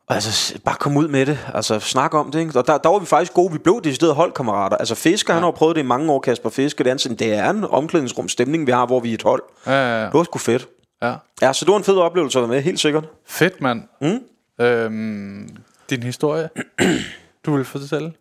Og 0.07 0.15
altså, 0.15 0.59
bare 0.65 0.75
kom 0.79 0.97
ud 0.97 1.07
med 1.07 1.25
det. 1.25 1.39
Altså, 1.53 1.79
snak 1.79 2.13
om 2.13 2.31
det, 2.31 2.39
ikke? 2.39 2.59
Og 2.59 2.67
der, 2.67 2.77
der 2.77 2.89
var 2.89 2.99
vi 2.99 3.05
faktisk 3.05 3.33
gode. 3.33 3.51
Vi 3.51 3.57
blev 3.57 3.81
decideret 3.83 4.15
holdkammerater. 4.15 4.77
Altså, 4.77 4.95
Fisker, 4.95 5.33
ja. 5.33 5.35
han 5.35 5.43
har 5.43 5.51
prøvet 5.51 5.75
det 5.75 5.81
i 5.81 5.85
mange 5.85 6.11
år, 6.11 6.19
Kasper 6.19 6.49
Fisker. 6.49 6.83
Det 6.83 6.91
er, 6.91 7.15
det 7.19 7.33
er 7.33 7.49
en 7.49 7.63
omklædningsrumstemning, 7.63 8.67
vi 8.67 8.71
har, 8.71 8.85
hvor 8.85 8.99
vi 8.99 9.09
er 9.09 9.13
et 9.13 9.23
hold. 9.23 9.43
Ja, 9.67 9.71
ja, 9.71 9.99
ja. 9.99 10.05
Det 10.05 10.13
var 10.13 10.23
sgu 10.23 10.39
fedt. 10.39 10.67
ja. 11.01 11.13
Ja, 11.41 11.53
så 11.53 11.65
det 11.65 11.71
var 11.71 11.77
en 11.77 11.83
fed 11.83 11.97
oplevelse 11.97 12.39
at 12.39 12.41
være 12.41 12.55
med, 12.55 12.61
helt 12.61 12.79
sikkert. 12.79 13.03
Fedt, 13.27 13.61
mand. 13.61 13.83
Mm. 14.01 14.19
Øhm, 14.61 15.49
din 15.89 16.03
historie, 16.03 16.49
du 17.45 17.55
vil 17.55 17.65
fortælle? 17.65 18.13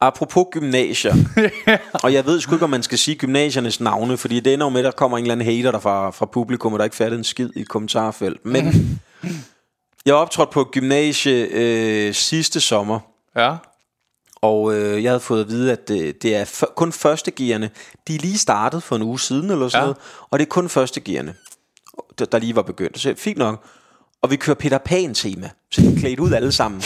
Apropos 0.00 0.46
gymnasier. 0.52 1.14
og 2.04 2.12
jeg 2.12 2.26
ved 2.26 2.40
sgu 2.40 2.54
ikke, 2.54 2.64
om 2.64 2.70
man 2.70 2.82
skal 2.82 2.98
sige 2.98 3.14
gymnasiernes 3.16 3.80
navne, 3.80 4.16
fordi 4.16 4.40
det 4.40 4.54
ender 4.54 4.66
jo 4.66 4.70
med, 4.70 4.80
at 4.80 4.84
der 4.84 4.90
kommer 4.90 5.18
en 5.18 5.24
eller 5.24 5.32
anden 5.34 5.46
hater 5.46 5.70
der 5.70 5.78
fra, 5.78 6.10
fra 6.10 6.26
publikum, 6.26 6.72
og 6.72 6.78
der 6.78 6.84
ikke 6.84 6.96
fattede 6.96 7.18
en 7.18 7.24
skid 7.24 7.50
i 7.56 7.62
kommentarfelt. 7.62 8.44
Men 8.46 8.64
jeg 10.06 10.14
optrådte 10.14 10.52
på 10.52 10.64
gymnasie 10.72 11.46
øh, 11.50 12.14
sidste 12.14 12.60
sommer, 12.60 13.00
Ja. 13.36 13.56
og 14.42 14.74
øh, 14.74 15.02
jeg 15.02 15.10
havde 15.10 15.20
fået 15.20 15.40
at 15.40 15.48
vide, 15.48 15.72
at 15.72 15.88
det, 15.88 16.22
det 16.22 16.36
er 16.36 16.44
f- 16.44 16.74
kun 16.74 16.92
førstegeerne. 16.92 17.70
De 18.08 18.14
er 18.14 18.18
lige 18.18 18.38
startet 18.38 18.82
for 18.82 18.96
en 18.96 19.02
uge 19.02 19.20
siden, 19.20 19.50
eller 19.50 19.68
sådan 19.68 19.80
Ja. 19.82 19.84
noget, 19.86 19.96
og 20.30 20.38
det 20.38 20.44
er 20.46 20.48
kun 20.50 20.68
førstegeerne, 20.68 21.34
der, 22.18 22.24
der 22.24 22.38
lige 22.38 22.56
var 22.56 22.62
begyndt. 22.62 22.98
Så 23.00 23.14
fint 23.18 23.38
nok. 23.38 23.64
Og 24.24 24.30
vi 24.30 24.36
kører 24.36 24.54
Peter 24.54 24.78
Pan-tema, 24.78 25.50
så 25.70 25.80
de 25.80 25.94
er 25.94 25.98
klædt 26.00 26.20
ud 26.20 26.32
alle 26.32 26.52
sammen. 26.52 26.82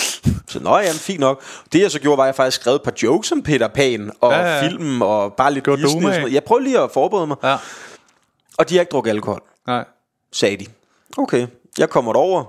Så 0.49 0.59
nå, 0.61 0.79
jamen, 0.79 0.95
fint 0.95 1.21
nok. 1.21 1.43
Det 1.73 1.81
jeg 1.81 1.91
så 1.91 1.99
gjorde, 2.01 2.17
var, 2.19 2.25
at 2.25 2.27
jeg 2.27 2.35
faktisk 2.35 2.61
skrev 2.61 2.75
et 2.75 2.83
par 2.83 2.93
jokes 3.03 3.33
om 3.33 3.43
Peter 3.43 3.69
Pan, 3.69 4.11
og 4.21 4.33
Ja, 4.33 4.39
ja, 4.39 4.45
ja. 4.47 4.55
ja. 4.57 4.69
filmen, 4.69 5.03
og 5.03 5.33
bare 5.33 5.55
lidt 5.55 5.67
du 5.67 5.75
Disney 5.75 5.89
og 5.91 5.97
umage? 5.97 6.13
sådan 6.13 6.21
noget. 6.21 6.35
Jeg 6.35 6.45
prøvede 6.45 6.65
lige 6.65 6.79
at 6.81 6.91
forberede 6.91 7.27
mig. 7.27 7.37
Ja. 7.43 7.57
Og 8.59 8.69
de 8.69 8.75
har 8.75 8.81
ikke 8.81 8.91
drukket 8.91 9.11
alkohol, 9.11 9.41
Nej. 9.67 9.85
sagde 10.33 10.57
de. 10.57 10.67
Okay, 11.19 11.47
jeg 11.79 11.91
kommer 11.91 12.13
derover, 12.13 12.45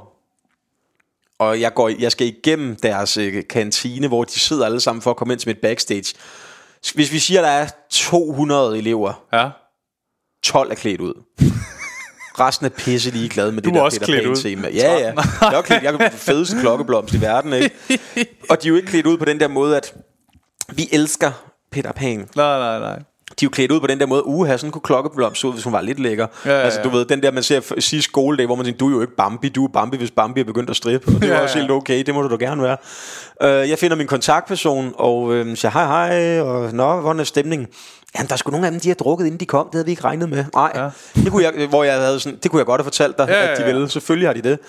og 1.39 1.61
jeg, 1.61 1.73
går, 1.73 1.89
jeg 1.99 2.11
skal 2.11 2.27
igennem 2.27 2.75
deres 2.75 3.17
øh, 3.17 3.43
kantine, 3.49 4.07
hvor 4.07 4.23
de 4.23 4.39
sidder 4.39 4.65
alle 4.65 4.79
sammen 4.79 5.01
for 5.01 5.11
at 5.11 5.17
komme 5.17 5.33
ind 5.33 5.39
til 5.39 5.49
mit 5.49 5.57
backstage. 5.61 6.13
Hvis 6.95 7.11
vi 7.11 7.19
siger, 7.19 7.39
at 7.39 7.43
der 7.45 7.51
er 7.51 7.67
200 7.89 8.77
elever, 8.77 9.23
Ja. 9.33 9.49
12 10.43 10.71
er 10.71 10.75
klædt 10.75 11.01
ud. 11.01 11.13
Resten 12.39 12.65
er 12.65 12.69
pisse 12.69 13.11
ligeglade 13.11 13.51
med 13.51 13.61
Du 13.61 13.69
det 13.69 13.75
er 13.75 13.79
der 13.79 13.85
også 13.85 13.99
Peter. 13.99 14.23
Pan 14.23 14.35
tema. 14.35 14.67
Ja, 14.73 14.93
ja. 14.97 15.13
Jeg 15.41 15.57
er 15.57 15.61
klædt, 15.61 15.83
jeg 15.83 15.93
er 15.93 16.09
fedeste 16.09 16.57
klokkeblomst 16.61 17.13
i 17.13 17.21
verden, 17.21 17.53
ikke? 17.53 17.71
Og 18.49 18.63
de 18.63 18.67
er 18.67 18.69
jo 18.69 18.75
ikke 18.75 18.87
klædt 18.87 19.05
ud 19.05 19.17
på 19.17 19.25
den 19.25 19.39
der 19.39 19.47
måde, 19.47 19.77
at 19.77 19.93
vi 20.73 20.89
elsker 20.91 21.31
Peter 21.71 21.91
Pan. 21.91 22.29
Nej, 22.35 22.59
nej, 22.59 22.79
nej. 22.79 22.99
De 23.29 23.45
er 23.45 23.47
jo 23.47 23.49
klædt 23.49 23.71
ud 23.71 23.79
på 23.79 23.87
den 23.87 23.99
der 23.99 24.05
måde, 24.05 24.25
uha, 24.27 24.57
sådan 24.57 24.71
kunne 24.71 24.81
klokkeblomst 24.81 25.43
ud, 25.43 25.53
hvis 25.53 25.63
hun 25.63 25.73
var 25.73 25.81
lidt 25.81 25.99
lækker. 25.99 26.27
Ja, 26.45 26.51
ja, 26.51 26.57
Altså, 26.61 26.81
du 26.83 26.89
ja. 26.89 26.95
ved, 26.95 27.05
den 27.05 27.23
der, 27.23 27.31
man 27.31 27.43
ser 27.43 27.61
sidste 27.79 28.01
skoledag, 28.01 28.45
hvor 28.45 28.55
man 28.55 28.65
tænker, 28.65 28.77
du 28.77 28.87
er 28.87 28.91
jo 28.91 29.01
ikke 29.01 29.15
Bambi, 29.15 29.49
du 29.49 29.65
er 29.65 29.69
Bambi, 29.73 29.97
hvis 29.97 30.11
Bambi 30.11 30.39
er 30.39 30.43
begyndt 30.45 30.69
at 30.69 30.75
strippe. 30.75 31.07
Og 31.07 31.13
det 31.13 31.23
Ja, 31.23 31.27
var 31.29 31.35
ja, 31.37 31.41
også 31.43 31.57
ja. 31.57 31.61
helt 31.61 31.71
okay, 31.71 32.03
det 32.03 32.13
må 32.13 32.21
du 32.21 32.29
da 32.29 32.35
gerne 32.45 32.61
være. 32.63 32.77
Uh, 33.63 33.69
jeg 33.69 33.79
finder 33.79 33.97
min 33.97 34.07
kontaktperson, 34.07 34.93
og 34.97 35.33
øh, 35.33 35.57
siger 35.57 35.71
hej, 35.71 35.85
hej, 36.09 36.41
og 36.41 36.73
nå, 36.73 37.01
hvordan 37.01 37.19
er 37.19 37.23
stemningen? 37.23 37.67
Jamen, 38.17 38.27
der 38.27 38.33
er 38.33 38.37
sgu 38.37 38.51
nogle 38.51 38.65
af 38.65 38.71
dem, 38.71 38.79
de 38.81 38.87
har 38.87 38.95
drukket, 38.95 39.25
inden 39.25 39.39
de 39.39 39.45
kom. 39.45 39.65
Det 39.65 39.73
havde 39.75 39.85
vi 39.85 39.91
ikke 39.91 40.03
regnet 40.03 40.29
med. 40.29 40.45
Nej, 40.55 40.71
Ja. 40.75 40.83
ja. 40.83 40.89
det, 41.15 41.31
kunne 41.31 41.43
jeg, 41.43 41.67
hvor 41.67 41.83
jeg 41.83 41.93
havde 41.99 42.19
sådan, 42.19 42.39
det 42.43 42.51
kunne 42.51 42.59
jeg 42.59 42.65
godt 42.65 42.79
have 42.81 42.85
fortalt 42.85 43.17
dig, 43.17 43.27
Ja, 43.27 43.33
ja, 43.33 43.45
ja, 43.45 43.51
at 43.51 43.57
de 43.57 43.63
ja. 43.63 43.71
ville. 43.71 43.89
Selvfølgelig 43.89 44.27
har 44.29 44.33
de 44.33 44.41
det. 44.41 44.59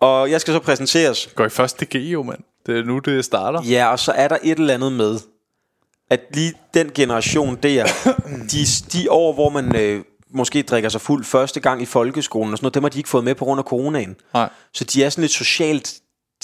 Og 0.00 0.30
jeg 0.30 0.40
skal 0.40 0.54
så 0.54 0.60
præsenteres. 0.60 1.28
Går 1.34 1.44
i 1.44 1.48
første 1.48 1.84
G 1.86 1.94
jo, 1.94 2.22
mand. 2.22 2.38
Det 2.66 2.78
er 2.78 2.84
nu, 2.84 2.98
det 2.98 3.24
starter. 3.24 3.62
Ja, 3.62 3.90
og 3.92 3.98
så 3.98 4.12
er 4.12 4.28
der 4.28 4.36
et 4.42 4.58
eller 4.58 4.74
andet 4.74 4.92
med, 4.92 5.16
at 6.10 6.20
lige 6.34 6.54
den 6.74 6.90
generation 6.94 7.58
der, 7.62 7.86
de, 8.52 8.66
de 8.92 9.10
år, 9.10 9.32
hvor 9.32 9.48
man 9.48 9.76
øh, 9.76 10.04
måske 10.30 10.62
drikker 10.62 10.88
sig 10.88 11.00
fuld 11.00 11.24
første 11.24 11.60
gang 11.60 11.82
i 11.82 11.86
folkeskolen 11.86 12.52
og 12.52 12.58
sådan 12.58 12.64
noget, 12.64 12.74
dem 12.74 12.82
har 12.82 12.90
de 12.90 12.98
ikke 12.98 13.08
fået 13.08 13.24
med 13.24 13.34
på 13.34 13.44
grund 13.44 13.58
af 13.58 13.64
coronaen. 13.64 14.16
Nej. 14.34 14.48
Så 14.72 14.84
de 14.84 15.04
er 15.04 15.10
sådan 15.10 15.22
lidt 15.22 15.32
socialt, 15.32 15.94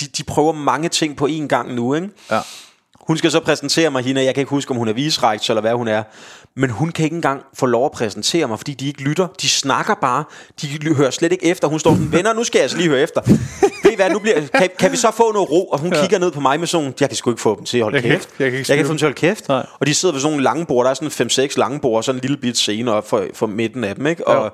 de, 0.00 0.06
de 0.06 0.24
prøver 0.24 0.52
mange 0.52 0.88
ting 0.88 1.16
på 1.16 1.26
én 1.26 1.46
gang 1.46 1.74
nu, 1.74 1.94
ikke? 1.94 2.08
Ja. 2.30 2.40
Hun 3.00 3.16
skal 3.16 3.30
så 3.30 3.40
præsentere 3.40 3.90
mig 3.90 4.04
hende, 4.04 4.24
jeg 4.24 4.34
kan 4.34 4.40
ikke 4.40 4.50
huske, 4.50 4.70
om 4.70 4.76
hun 4.76 4.88
er 4.88 4.92
visrektor 4.92 5.52
eller 5.52 5.60
hvad 5.60 5.72
hun 5.74 5.88
er. 5.88 6.02
Men 6.58 6.70
hun 6.70 6.90
kan 6.92 7.04
ikke 7.04 7.16
engang 7.16 7.42
få 7.54 7.66
lov 7.66 7.84
at 7.84 7.92
præsentere 7.92 8.48
mig, 8.48 8.58
fordi 8.58 8.74
de 8.74 8.86
ikke 8.88 9.02
lytter. 9.02 9.26
De 9.40 9.48
snakker 9.48 9.94
bare. 9.94 10.24
De 10.62 10.94
hører 10.94 11.10
slet 11.10 11.32
ikke 11.32 11.44
efter. 11.46 11.68
Hun 11.68 11.78
står 11.80 11.90
sådan, 11.90 12.12
venner, 12.12 12.32
nu 12.32 12.44
skal 12.44 12.58
jeg 12.58 12.62
altså 12.62 12.76
lige 12.76 12.88
høre 12.88 13.00
efter. 13.00 13.20
Ved 13.84 13.92
I 13.92 13.94
hvad, 13.96 14.10
nu 14.10 14.18
bliver, 14.18 14.40
kan, 14.54 14.68
kan 14.78 14.92
vi 14.92 14.96
så 14.96 15.10
få 15.10 15.32
noget 15.32 15.50
ro? 15.50 15.66
Og 15.66 15.78
hun 15.78 15.92
ja. 15.92 16.00
kigger 16.00 16.18
ned 16.18 16.30
på 16.30 16.40
mig 16.40 16.58
med 16.60 16.66
sådan, 16.66 16.94
jeg 17.00 17.08
kan 17.08 17.16
sgu 17.16 17.30
ikke 17.30 17.42
få 17.42 17.56
dem 17.56 17.64
til 17.64 17.78
at 17.78 17.82
holde 17.84 17.94
Jeg 17.96 18.02
kan 18.02 18.10
kæft. 18.12 18.24
ikke- 18.30 18.42
jeg 18.44 18.50
kan 18.50 18.58
ikke 18.58 18.70
jeg 18.72 18.76
kan 18.78 18.86
få 18.86 18.92
dem 18.92 18.98
til 18.98 19.06
at 19.06 19.08
holde 19.08 19.20
kæft. 19.20 19.48
Nej. 19.48 19.66
Og 19.80 19.86
de 19.86 19.94
sidder 19.94 20.12
ved 20.12 20.20
sådan 20.20 20.32
nogle 20.32 20.44
lange 20.44 20.66
bord. 20.66 20.84
Der 20.84 20.90
er 20.90 20.94
sådan 20.94 21.28
5-6 21.50 21.56
lange 21.58 21.80
bord, 21.80 21.96
og 21.96 22.04
så 22.04 22.12
en 22.12 22.18
lille 22.18 22.36
bit 22.36 22.58
scene 22.58 22.92
op 22.92 23.08
for, 23.08 23.24
for 23.34 23.46
midten 23.46 23.84
af 23.84 23.94
dem. 23.94 24.06
Ikke? 24.06 24.28
Og, 24.28 24.52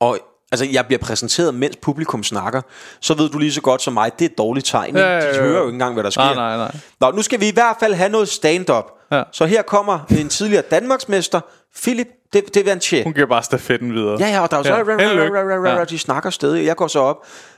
og 0.00 0.18
altså, 0.52 0.66
jeg 0.72 0.86
bliver 0.86 0.98
præsenteret, 0.98 1.54
mens 1.54 1.76
publikum 1.82 2.24
snakker. 2.24 2.60
Så 3.00 3.14
ved 3.14 3.28
du 3.28 3.38
lige 3.38 3.52
så 3.52 3.60
godt 3.60 3.82
som 3.82 3.92
mig, 3.92 4.12
det 4.18 4.24
er 4.24 4.28
et 4.28 4.38
dårligt 4.38 4.66
tegn. 4.66 4.86
ikke? 4.88 5.00
Ja, 5.00 5.14
ja, 5.18 5.20
De 5.30 5.36
ja. 5.36 5.42
hører 5.42 5.58
jo 5.58 5.64
ikke 5.66 5.72
engang, 5.74 5.94
hvad 5.94 6.04
der 6.04 6.10
sker. 6.10 6.22
Nej, 6.22 6.34
nej, 6.34 6.56
nej. 6.56 6.76
Nå, 7.00 7.10
nu 7.10 7.22
skal 7.22 7.40
vi 7.40 7.48
i 7.48 7.52
hvert 7.52 7.76
fald 7.80 7.94
have 7.94 8.08
noget 8.08 8.28
stand-up. 8.28 8.84
Ja. 9.12 9.22
Så 9.32 9.46
her 9.46 9.62
kommer 9.62 9.98
en 10.10 10.28
tidligere 10.28 10.62
Danmarksmester, 10.70 11.40
Philip 11.82 12.06
de, 12.32 12.40
de 12.54 12.60
Vanché. 12.72 13.02
Hun 13.04 13.12
giver 13.12 13.26
bare 13.26 13.42
stafetten 13.42 13.94
videre. 13.94 14.16
Ja, 14.20 14.26
ja, 14.28 14.40
og 14.40 14.50
der 14.50 14.56
er 14.56 14.60
jo 14.60 14.64
så, 14.64 14.70
Ja. 14.70 14.78
ja. 14.78 15.08
Held 15.08 15.20
og 15.20 15.26
lykke. 15.56 15.70
Ja. 15.70 15.84
de 15.84 15.98
snakker 15.98 16.30
stadig. 16.30 16.66
Jeg 16.66 16.76
går 16.76 16.86
så 16.86 17.00
op. 17.00 17.16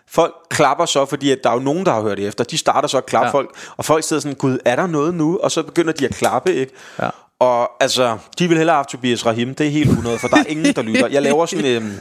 Folk 0.08 0.34
klapper 0.50 0.84
så, 0.86 1.06
fordi 1.06 1.30
at 1.30 1.38
der 1.44 1.50
er 1.50 1.54
jo 1.54 1.60
nogen, 1.60 1.86
der 1.86 1.92
har 1.92 2.00
hørt 2.02 2.18
efter. 2.20 2.44
De 2.44 2.58
starter 2.58 2.88
så 2.88 2.96
at 2.98 3.06
klappe 3.06 3.24
Ja. 3.24 3.28
ja. 3.28 3.32
folk, 3.32 3.50
og 3.76 3.84
folk 3.84 4.04
sidder 4.04 4.20
sådan, 4.22 4.34
gud, 4.36 4.58
er 4.64 4.76
der 4.76 4.86
noget 4.86 5.14
nu? 5.14 5.38
Og 5.42 5.50
så 5.50 5.62
begynder 5.62 5.92
de 5.92 6.04
at 6.08 6.14
klappe, 6.14 6.54
ikke? 6.54 6.72
Ja. 7.02 7.08
Og 7.38 7.70
altså, 7.82 8.18
de 8.38 8.48
vil 8.48 8.56
hellere 8.56 8.76
have 8.76 8.84
Tobias 8.88 9.26
Rahim, 9.26 9.54
det 9.54 9.66
er 9.66 9.70
helt 9.70 9.88
100, 9.88 10.18
for 10.18 10.28
der 10.28 10.36
er 10.36 10.44
ingen, 10.48 10.74
der 10.74 10.82
lytter. 10.82 11.06
Jeg 11.08 11.22
laver 11.22 11.46
sådan, 11.46 11.64
øhm, 11.66 11.92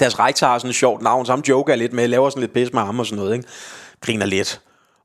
deres 0.00 0.18
rektor 0.18 0.46
har 0.46 0.58
sådan 0.58 0.68
et 0.70 0.74
sjovt 0.74 1.02
navn, 1.02 1.26
så 1.26 1.32
ham 1.32 1.40
joker 1.48 1.74
lidt 1.74 1.92
med, 1.92 2.02
jeg 2.02 2.10
laver 2.10 2.30
sådan 2.30 2.40
lidt 2.40 2.52
pis 2.52 2.72
med 2.72 2.82
ham 2.82 2.98
og 2.98 3.06
sådan 3.06 3.18
noget, 3.24 3.36
ikke? 3.36 3.48
Griner 4.00 4.26
lidt. 4.26 4.60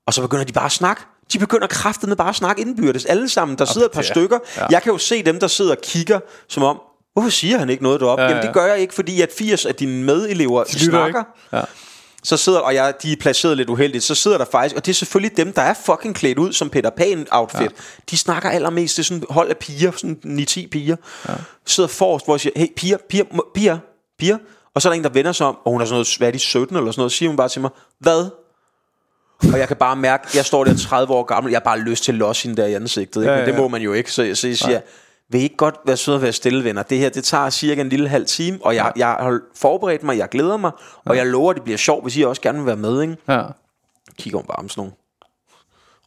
Og 0.06 0.14
så 0.14 0.22
begynder 0.22 0.44
de 0.44 0.54
bare 0.54 0.66
at 0.66 0.72
snakke. 0.72 1.02
De 1.34 1.40
begynder 1.40 1.68
kraftet 1.68 2.10
med 2.10 2.16
bare 2.18 2.30
at 2.30 2.36
snakke 2.36 2.62
indbyrdes. 2.62 3.06
Alle 3.06 3.30
sammen. 3.30 3.58
Der 3.58 3.66
sidder 3.66 3.88
et 3.88 3.92
par 3.94 4.02
stykker. 4.02 4.40
Ja. 4.58 4.66
Jeg 4.70 4.82
kan 4.84 4.92
jo 4.92 4.98
se 4.98 5.24
dem, 5.24 5.40
der 5.40 5.48
sidder 5.48 5.72
og 5.72 5.78
kigger, 5.84 6.20
som 6.50 6.64
om, 6.64 6.82
hvorfor 7.14 7.30
siger 7.30 7.58
han 7.58 7.70
ikke 7.70 7.84
noget 7.84 8.00
deroppe? 8.02 8.22
Ja, 8.24 8.30
Jamen 8.30 8.42
ja. 8.44 8.48
det 8.48 8.54
gør 8.54 8.66
jeg 8.66 8.80
ikke, 8.80 8.94
fordi 8.94 9.22
at 9.22 9.30
80 9.38 9.66
af 9.66 9.76
dine 9.76 10.04
medelever 10.04 10.64
De 10.64 10.80
snakker. 10.80 11.20
ikke. 11.20 11.32
Ja. 11.54 11.62
Så 12.24 12.38
sidder, 12.38 12.60
og 12.60 12.74
jeg, 12.76 12.94
de 13.04 13.12
er 13.12 13.16
placeret 13.20 13.58
lidt 13.58 13.70
uheldigt, 13.70 14.04
så 14.04 14.16
sidder 14.16 14.38
der 14.38 14.46
faktisk, 14.52 14.76
og 14.76 14.86
det 14.86 14.92
er 14.92 14.96
selvfølgelig 14.96 15.38
dem, 15.38 15.54
der 15.54 15.62
er 15.62 15.74
fucking 15.86 16.16
klædt 16.16 16.38
ud 16.40 16.54
som 16.54 16.70
Peter 16.70 16.90
Pan-outfit. 16.90 17.62
Ja. 17.62 17.68
De 18.10 18.18
snakker 18.18 18.50
allermest, 18.50 18.98
det 18.98 19.04
er 19.04 19.06
sådan 19.06 19.24
hold 19.30 19.50
af 19.50 19.58
piger, 19.58 19.92
sådan 19.92 20.18
9-10 20.50 20.68
piger. 20.70 20.96
Ja. 21.30 21.34
Sidder 21.66 21.88
forrest, 21.90 22.26
hvor 22.26 22.34
jeg 22.36 22.40
siger, 22.42 22.54
hey 22.56 22.68
piger, 22.78 22.98
piger, 23.10 23.24
piger, 23.56 23.78
piger. 24.20 24.38
Og 24.76 24.82
så 24.82 24.90
er 24.90 24.94
der 24.94 24.98
en, 24.98 25.04
der 25.04 25.10
vender 25.10 25.32
sig 25.32 25.48
om, 25.48 25.58
og 25.66 25.72
hun 25.72 25.82
er 25.82 25.86
sådan 25.86 25.94
noget, 25.94 26.16
hvad 26.18 26.28
er 26.28 26.32
de, 26.32 26.40
17 26.40 26.78
eller 26.78 26.92
sådan 26.92 27.00
noget, 27.00 27.12
siger 27.12 27.30
hun 27.30 27.38
bare 27.38 27.50
til 27.50 27.62
mig, 27.62 27.70
hvad? 28.00 28.30
Og 29.54 29.60
jeg 29.60 29.68
kan 29.68 29.78
bare 29.78 29.96
mærke, 29.96 30.28
jeg 30.36 30.46
står 30.46 30.64
der 30.64 30.78
30 30.78 31.14
år 31.14 31.24
gammel, 31.24 31.52
jeg 31.52 31.58
har 31.58 31.64
bare 31.64 31.80
lyst 31.80 32.04
til 32.04 32.12
at 32.12 32.18
losse 32.18 32.48
hende 32.48 32.62
der 32.62 32.68
i 32.68 32.74
ansigtet. 32.74 33.22
Ikke? 33.22 33.32
Ja, 33.32 33.38
Men 33.38 33.48
det 33.48 33.54
ja. 33.54 33.58
må 33.62 33.68
man 33.68 33.82
jo 33.82 33.94
ikke, 33.94 34.12
så, 34.12 34.32
så 34.34 34.48
jeg 34.48 34.58
siger, 34.58 34.82
vil 35.30 35.42
I 35.42 35.44
ikke 35.44 35.58
godt 35.58 35.76
være 35.86 35.98
søde 35.98 36.18
og 36.18 36.22
være 36.22 36.34
stille, 36.34 36.64
venner? 36.64 36.84
Det 36.84 36.98
her, 36.98 37.10
det 37.10 37.24
tager 37.24 37.50
cirka 37.50 37.82
en 37.82 37.90
lille 37.90 38.10
halv 38.10 38.26
time, 38.26 38.60
og 38.62 38.76
jeg, 38.76 38.92
jeg 38.96 39.08
har 39.08 39.40
forberedt 39.56 40.04
mig, 40.04 40.18
jeg 40.18 40.30
glæder 40.30 40.58
mig, 40.58 40.72
og 41.06 41.18
jeg 41.18 41.26
lover, 41.28 41.50
at 41.50 41.56
det 41.56 41.64
bliver 41.64 41.78
sjovt, 41.78 42.04
hvis 42.04 42.18
I 42.18 42.22
også 42.22 42.42
gerne 42.42 42.58
vil 42.58 42.68
være 42.68 42.76
med, 42.76 43.02
ikke? 43.02 43.18
Ja. 43.30 43.44
Kigger 44.18 44.40
hun 44.40 44.46
bare 44.48 44.58
om 44.58 44.70
sådan 44.70 44.80
nogle. 44.82 44.94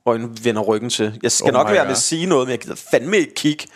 Øjnene 0.07 0.45
vender 0.45 0.63
ryggen 0.63 0.91
til. 0.91 1.19
Jeg 1.23 1.33
skal 1.33 1.49
Oh 1.49 1.53
nok 1.53 1.71
være 1.71 1.85
med 1.85 1.93
at 1.93 1.99
sige 1.99 2.27
noget, 2.27 2.47
men 2.47 2.51
jeg 2.51 2.59
gider 2.59 2.75
fandme 2.91 3.17
ikke 3.17 3.35
kigge. 3.35 3.67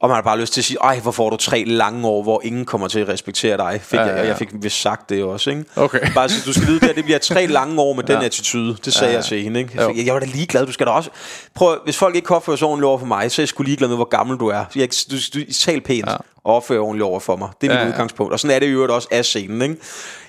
Og 0.00 0.08
man 0.08 0.14
har 0.14 0.22
bare 0.22 0.40
lyst 0.40 0.52
til 0.52 0.60
at 0.60 0.64
sige, 0.64 0.78
ej, 0.82 0.98
hvor 1.00 1.10
får 1.10 1.30
du 1.30 1.36
tre 1.36 1.64
lange 1.66 2.06
år, 2.08 2.22
hvor 2.22 2.40
ingen 2.44 2.64
kommer 2.64 2.88
til 2.88 3.00
at 3.00 3.08
respektere 3.08 3.56
dig. 3.56 3.80
Fik 3.82 3.98
Ja, 3.98 4.02
ja, 4.04 4.08
ja, 4.10 4.14
jeg, 4.16 4.22
ja. 4.24 4.28
jeg 4.28 4.36
fik 4.38 4.48
vist 4.52 4.80
sagt 4.80 5.10
det 5.10 5.24
også, 5.24 5.50
ikke? 5.50 5.64
Okay. 5.76 6.00
Bare 6.14 6.28
så 6.28 6.34
du 6.46 6.52
skal 6.52 6.66
vide, 6.66 6.80
her, 6.86 6.92
det 6.92 7.04
bliver 7.04 7.18
tre 7.18 7.46
lange 7.46 7.80
år 7.80 7.92
med 7.92 8.04
den 8.14 8.16
attitude. 8.22 8.76
Det 8.84 8.92
sagde 8.94 9.06
Ja, 9.06 9.10
ja. 9.10 9.16
jeg 9.16 9.24
til 9.24 9.42
hende, 9.42 9.60
ikke? 9.60 9.72
Jeg, 9.82 10.06
jeg 10.06 10.14
var 10.14 10.20
da 10.20 10.26
ligeglad, 10.26 10.66
du 10.66 10.72
skal 10.72 10.86
da 10.86 10.90
også... 10.92 11.10
Prøv, 11.54 11.72
at- 11.72 11.78
hvis 11.84 11.96
folk 11.96 12.14
ikke 12.14 12.26
kan 12.26 12.36
opføre 12.36 12.56
sig 12.58 12.68
ordentligt 12.68 12.86
over 12.86 12.98
for 12.98 13.06
mig, 13.06 13.30
så 13.32 13.42
er 13.42 13.44
jeg 13.44 13.48
sgu 13.48 13.62
ligeglad 13.62 13.88
med, 13.88 13.96
hvor 13.96 14.08
gammel 14.08 14.38
du 14.38 14.46
er. 14.48 14.64
Jeg, 14.76 14.88
du, 15.10 15.16
du, 15.34 15.40
tal 15.52 15.80
pænt 15.80 16.06
Ja. 16.08 16.14
og 16.44 16.54
opføre 16.56 16.78
ordentligt 16.78 17.04
over 17.04 17.20
for 17.20 17.36
mig. 17.36 17.48
Det 17.60 17.66
er 17.66 17.70
mit 17.72 17.78
Ja, 17.78 17.82
ja. 17.84 17.88
udgangspunkt. 17.88 18.32
Og 18.32 18.40
sådan 18.40 18.54
er 18.56 18.58
det 18.58 18.66
i 18.66 18.70
øvrigt 18.70 18.92
også 18.92 19.08
af 19.10 19.24
scenen, 19.24 19.62
ikke? 19.62 19.76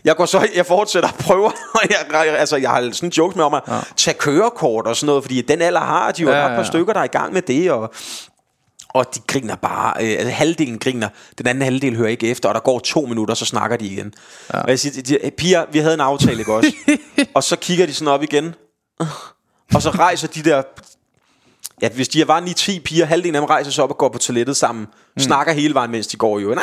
Jeg 0.05 0.15
går 0.15 0.25
så, 0.25 0.47
jeg 0.55 0.65
fortsætter 0.65 1.09
og 1.09 1.15
prøver, 1.15 1.49
og 1.75 1.81
jeg, 1.89 1.97
altså, 2.37 2.57
jeg 2.57 2.69
har 2.69 2.89
sådan 2.93 3.09
jokes 3.09 3.35
med 3.35 3.43
om 3.45 3.53
at 3.53 3.61
ja. 3.67 3.73
tage 3.97 4.15
kørekort 4.17 4.87
og 4.87 4.95
sådan 4.95 5.05
noget, 5.07 5.23
fordi 5.23 5.41
den 5.41 5.61
alder 5.61 5.79
har 5.79 6.11
de 6.11 6.21
jo, 6.21 6.29
Ja, 6.29 6.37
ja, 6.37 6.43
et 6.45 6.49
par 6.49 6.55
ja. 6.57 6.63
stykker, 6.63 6.93
der 6.93 6.99
er 6.99 7.03
i 7.03 7.07
gang 7.07 7.33
med 7.33 7.41
det, 7.41 7.71
og 7.71 7.93
og 8.93 9.15
de 9.15 9.19
griner 9.27 9.55
bare, 9.55 10.03
øh, 10.03 10.11
altså 10.11 10.29
halvdelen 10.29 10.79
griner, 10.79 11.09
den 11.37 11.47
anden 11.47 11.61
halvdel 11.63 11.95
hører 11.95 12.09
ikke 12.09 12.29
efter, 12.29 12.49
og 12.49 12.55
der 12.55 12.61
går 12.61 12.79
to 12.79 13.05
minutter, 13.05 13.33
så 13.35 13.45
snakker 13.45 13.77
de 13.77 13.85
igen. 13.85 14.13
Ja. 14.53 14.61
Og 14.61 14.69
jeg 14.69 14.79
siger, 14.79 15.01
de, 15.01 15.17
de, 15.25 15.31
piger, 15.31 15.65
vi 15.71 15.79
havde 15.79 15.93
en 15.93 15.99
aftale, 15.99 16.39
ikke 16.39 16.53
også? 16.53 16.73
og 17.35 17.43
så 17.43 17.55
kigger 17.55 17.85
de 17.85 17.93
sådan 17.93 18.13
op 18.13 18.23
igen, 18.23 18.55
og 19.73 19.81
så 19.81 19.89
rejser 19.89 20.27
de 20.27 20.43
der, 20.43 20.61
ja, 21.81 21.89
hvis 21.89 22.07
de 22.07 22.27
var 22.27 22.41
9-10 22.41 22.79
piger, 22.81 23.05
halvdelen 23.05 23.35
af 23.35 23.41
dem 23.41 23.45
rejser 23.45 23.71
sig 23.71 23.83
op 23.83 23.89
og 23.89 23.97
går 23.97 24.09
på 24.09 24.17
toilettet 24.17 24.57
sammen, 24.57 24.85
mm. 24.85 25.19
snakker 25.19 25.53
hele 25.53 25.73
vejen, 25.73 25.91
mens 25.91 26.07
de 26.07 26.17
går 26.17 26.39
jo. 26.39 26.55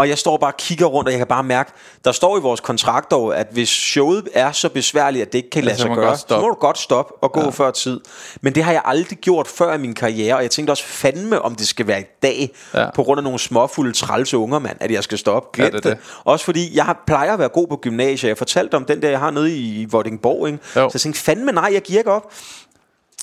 Og 0.00 0.08
jeg 0.08 0.18
står 0.18 0.36
bare 0.36 0.50
og 0.50 0.56
kigger 0.56 0.86
rundt, 0.86 1.08
og 1.08 1.12
jeg 1.12 1.18
kan 1.18 1.26
bare 1.26 1.42
mærke, 1.42 1.72
der 2.04 2.12
står 2.12 2.38
i 2.38 2.40
vores 2.40 2.60
kontrakt 2.60 3.10
dog, 3.10 3.36
at 3.38 3.46
hvis 3.52 3.68
showet 3.68 4.28
er 4.34 4.52
så 4.52 4.68
besværligt, 4.68 5.22
at 5.22 5.32
det 5.32 5.38
ikke 5.38 5.50
kan 5.50 5.64
lade 5.64 5.76
sig 5.76 5.90
gøre, 5.94 6.16
så 6.18 6.40
må 6.40 6.48
du 6.48 6.54
godt 6.54 6.78
stoppe 6.78 7.14
og 7.22 7.32
gå 7.32 7.40
ja. 7.40 7.48
før 7.48 7.70
tid. 7.70 8.00
Men 8.40 8.54
det 8.54 8.64
har 8.64 8.72
jeg 8.72 8.82
aldrig 8.84 9.18
gjort 9.18 9.48
før 9.48 9.74
i 9.74 9.78
min 9.78 9.94
karriere, 9.94 10.36
og 10.36 10.42
jeg 10.42 10.50
tænkte 10.50 10.70
også 10.70 10.84
fandme, 10.84 11.42
om 11.42 11.54
det 11.54 11.68
skal 11.68 11.86
være 11.86 12.00
i 12.00 12.04
dag, 12.22 12.50
Ja. 12.74 12.90
på 12.94 13.02
grund 13.02 13.18
af 13.18 13.24
nogle 13.24 13.38
småfulde 13.38 13.92
trælse 13.92 14.36
unger, 14.36 14.58
mand, 14.58 14.76
at 14.80 14.90
jeg 14.90 15.04
skal 15.04 15.18
stoppe. 15.18 15.62
Ja, 15.62 15.64
det 15.64 15.72
det, 15.72 15.84
det. 15.84 15.98
Også 16.24 16.44
fordi, 16.44 16.76
jeg 16.76 16.94
plejer 17.06 17.32
at 17.32 17.38
være 17.38 17.48
god 17.48 17.66
på 17.68 17.76
gymnasiet. 17.76 18.28
Jeg 18.28 18.38
fortalte 18.38 18.74
om 18.74 18.84
den 18.84 19.02
der, 19.02 19.10
jeg 19.10 19.18
har 19.18 19.30
nede 19.30 19.56
i 19.56 19.84
Vordingborg, 19.90 20.46
ikke? 20.46 20.58
Jo. 20.76 20.88
Så 20.88 20.90
jeg 20.94 21.00
tænkte, 21.00 21.20
fandme 21.20 21.52
nej, 21.52 21.70
jeg 21.72 21.82
giver 21.82 21.98
ikke 21.98 22.12
op. 22.12 22.32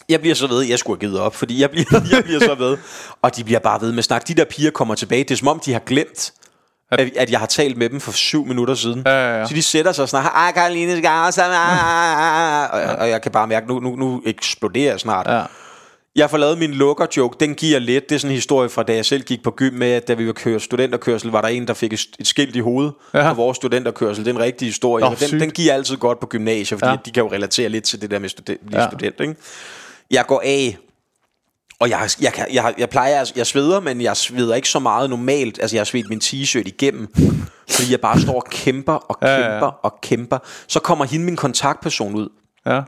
Jeg 0.10 0.20
bliver 0.20 0.36
så 0.36 0.48
ved, 0.48 0.62
jeg 0.62 0.80
skulle 0.80 1.00
have 1.02 1.10
givet 1.10 1.20
op, 1.22 1.36
fordi 1.36 1.62
jeg 1.62 1.70
bliver, 1.72 1.86
jeg 2.12 2.24
bliver 2.24 2.40
så 2.40 2.56
ved. 2.56 2.78
Og 3.22 3.36
de 3.36 3.44
bliver 3.44 3.60
bare 3.60 3.82
ved 3.82 3.92
med 3.92 4.04
snak. 4.04 4.28
De 4.28 4.34
der 4.34 4.46
piger 4.46 4.72
kommer 4.72 4.96
tilbage. 4.96 5.24
Det 5.24 5.32
er 5.32 5.36
som 5.38 5.48
om, 5.48 5.60
de 5.60 5.74
har 5.74 5.80
glemt, 5.80 6.34
at, 6.92 7.00
at 7.18 7.32
jeg 7.32 7.40
har 7.40 7.46
talt 7.48 7.78
med 7.78 7.90
dem 7.90 8.00
for 8.00 8.12
syv 8.12 8.46
minutter 8.46 8.74
siden. 8.76 9.04
Ja, 9.06 9.12
ja, 9.12 9.40
ja. 9.40 9.46
Så 9.48 9.54
de 9.54 9.62
sætter 9.64 9.92
sig 9.92 10.04
og 10.04 10.10
snakker, 10.10 10.30
ej, 10.30 10.52
Karoline 10.52 10.98
skal 10.98 11.10
også... 11.28 11.42
ah, 11.44 11.50
ah, 11.52 12.64
ah." 12.64 12.70
Og, 12.74 12.80
jeg- 12.80 12.96
og 13.00 13.10
jeg 13.10 13.22
kan 13.22 13.32
bare 13.32 13.48
mærke, 13.48 13.68
nu, 13.68 13.80
nu, 13.80 13.96
nu 13.96 14.22
eksploderer 14.26 14.92
jeg 14.92 15.00
snart. 15.00 15.28
Ja. 15.30 15.42
Jeg 16.16 16.30
får 16.30 16.38
lavet 16.38 16.58
min 16.58 16.72
lukker-joke, 16.72 17.36
den 17.40 17.56
giver 17.56 17.80
lidt. 17.80 18.10
Det 18.10 18.16
er 18.16 18.20
sådan 18.20 18.32
en 18.32 18.36
historie 18.36 18.70
fra, 18.70 18.84
da 18.84 18.96
jeg 18.96 19.06
selv 19.06 19.24
gik 19.24 19.44
på 19.44 19.52
gym 19.58 19.74
med, 19.74 19.92
at 19.92 20.08
da 20.08 20.14
vi 20.14 20.28
var 20.28 20.34
kørt 20.34 20.62
studenterkørsel, 20.62 21.32
var 21.32 21.42
der 21.42 21.48
en, 21.48 21.68
der 21.68 21.74
fik 21.74 21.94
et 21.94 22.00
et 22.20 22.28
skilt 22.28 22.56
i 22.56 22.60
hovedet 22.60 22.94
Ja. 23.14 23.30
på 23.30 23.36
vores 23.36 23.56
studenterkørsel. 23.56 24.26
Det 24.26 24.32
er 24.32 24.36
en 24.36 24.42
rigtig 24.42 24.68
historie. 24.68 25.06
Nå, 25.06 25.10
den, 25.10 25.18
sygt. 25.28 25.42
den 25.42 25.52
giver 25.52 25.74
altid 25.74 25.98
godt 25.98 26.20
på 26.20 26.26
gymnasiet, 26.28 26.80
fordi 26.80 26.92
Ja. 26.92 26.98
de 27.06 27.12
kan 27.12 27.24
jo 27.24 27.32
relatere 27.32 27.70
lidt 27.70 27.84
til 27.84 28.02
det 28.02 28.12
der 28.12 28.20
med 28.20 28.30
Ja. 28.50 28.54
ja. 28.82 28.88
student. 28.88 29.20
Ikke? 29.20 29.36
Jeg 30.12 30.26
går 30.28 30.42
af, 30.46 30.78
og 31.80 31.90
jeg, 31.90 32.10
jeg, 32.22 32.34
kan, 32.34 32.46
jeg, 32.54 32.74
jeg 32.78 32.90
plejer, 32.90 33.20
altså, 33.20 33.34
jeg 33.38 33.48
sveder, 33.48 33.80
men 33.80 34.02
jeg 34.02 34.18
sveder 34.18 34.56
ikke 34.56 34.70
så 34.70 34.80
meget 34.80 35.10
normalt. 35.10 35.60
Altså, 35.62 35.76
jeg 35.76 35.80
har 35.80 35.86
svedt 35.86 36.10
min 36.10 36.22
t-shirt 36.24 36.64
igennem, 36.66 37.08
fordi 37.70 37.92
jeg 37.92 38.02
bare 38.02 38.20
står 38.22 38.34
og 38.36 38.46
kæmper 38.52 38.94
og 38.94 39.18
Ja, 39.22 39.28
kæmper 39.36 39.52
ja, 39.56 39.66
ja. 39.66 39.72
og 39.84 39.96
kæmper. 40.02 40.38
Så 40.68 40.80
kommer 40.80 41.06
hende, 41.06 41.26
min 41.26 41.36
kontaktperson, 41.36 42.16
ud. 42.16 42.30
Ja. 42.66 42.82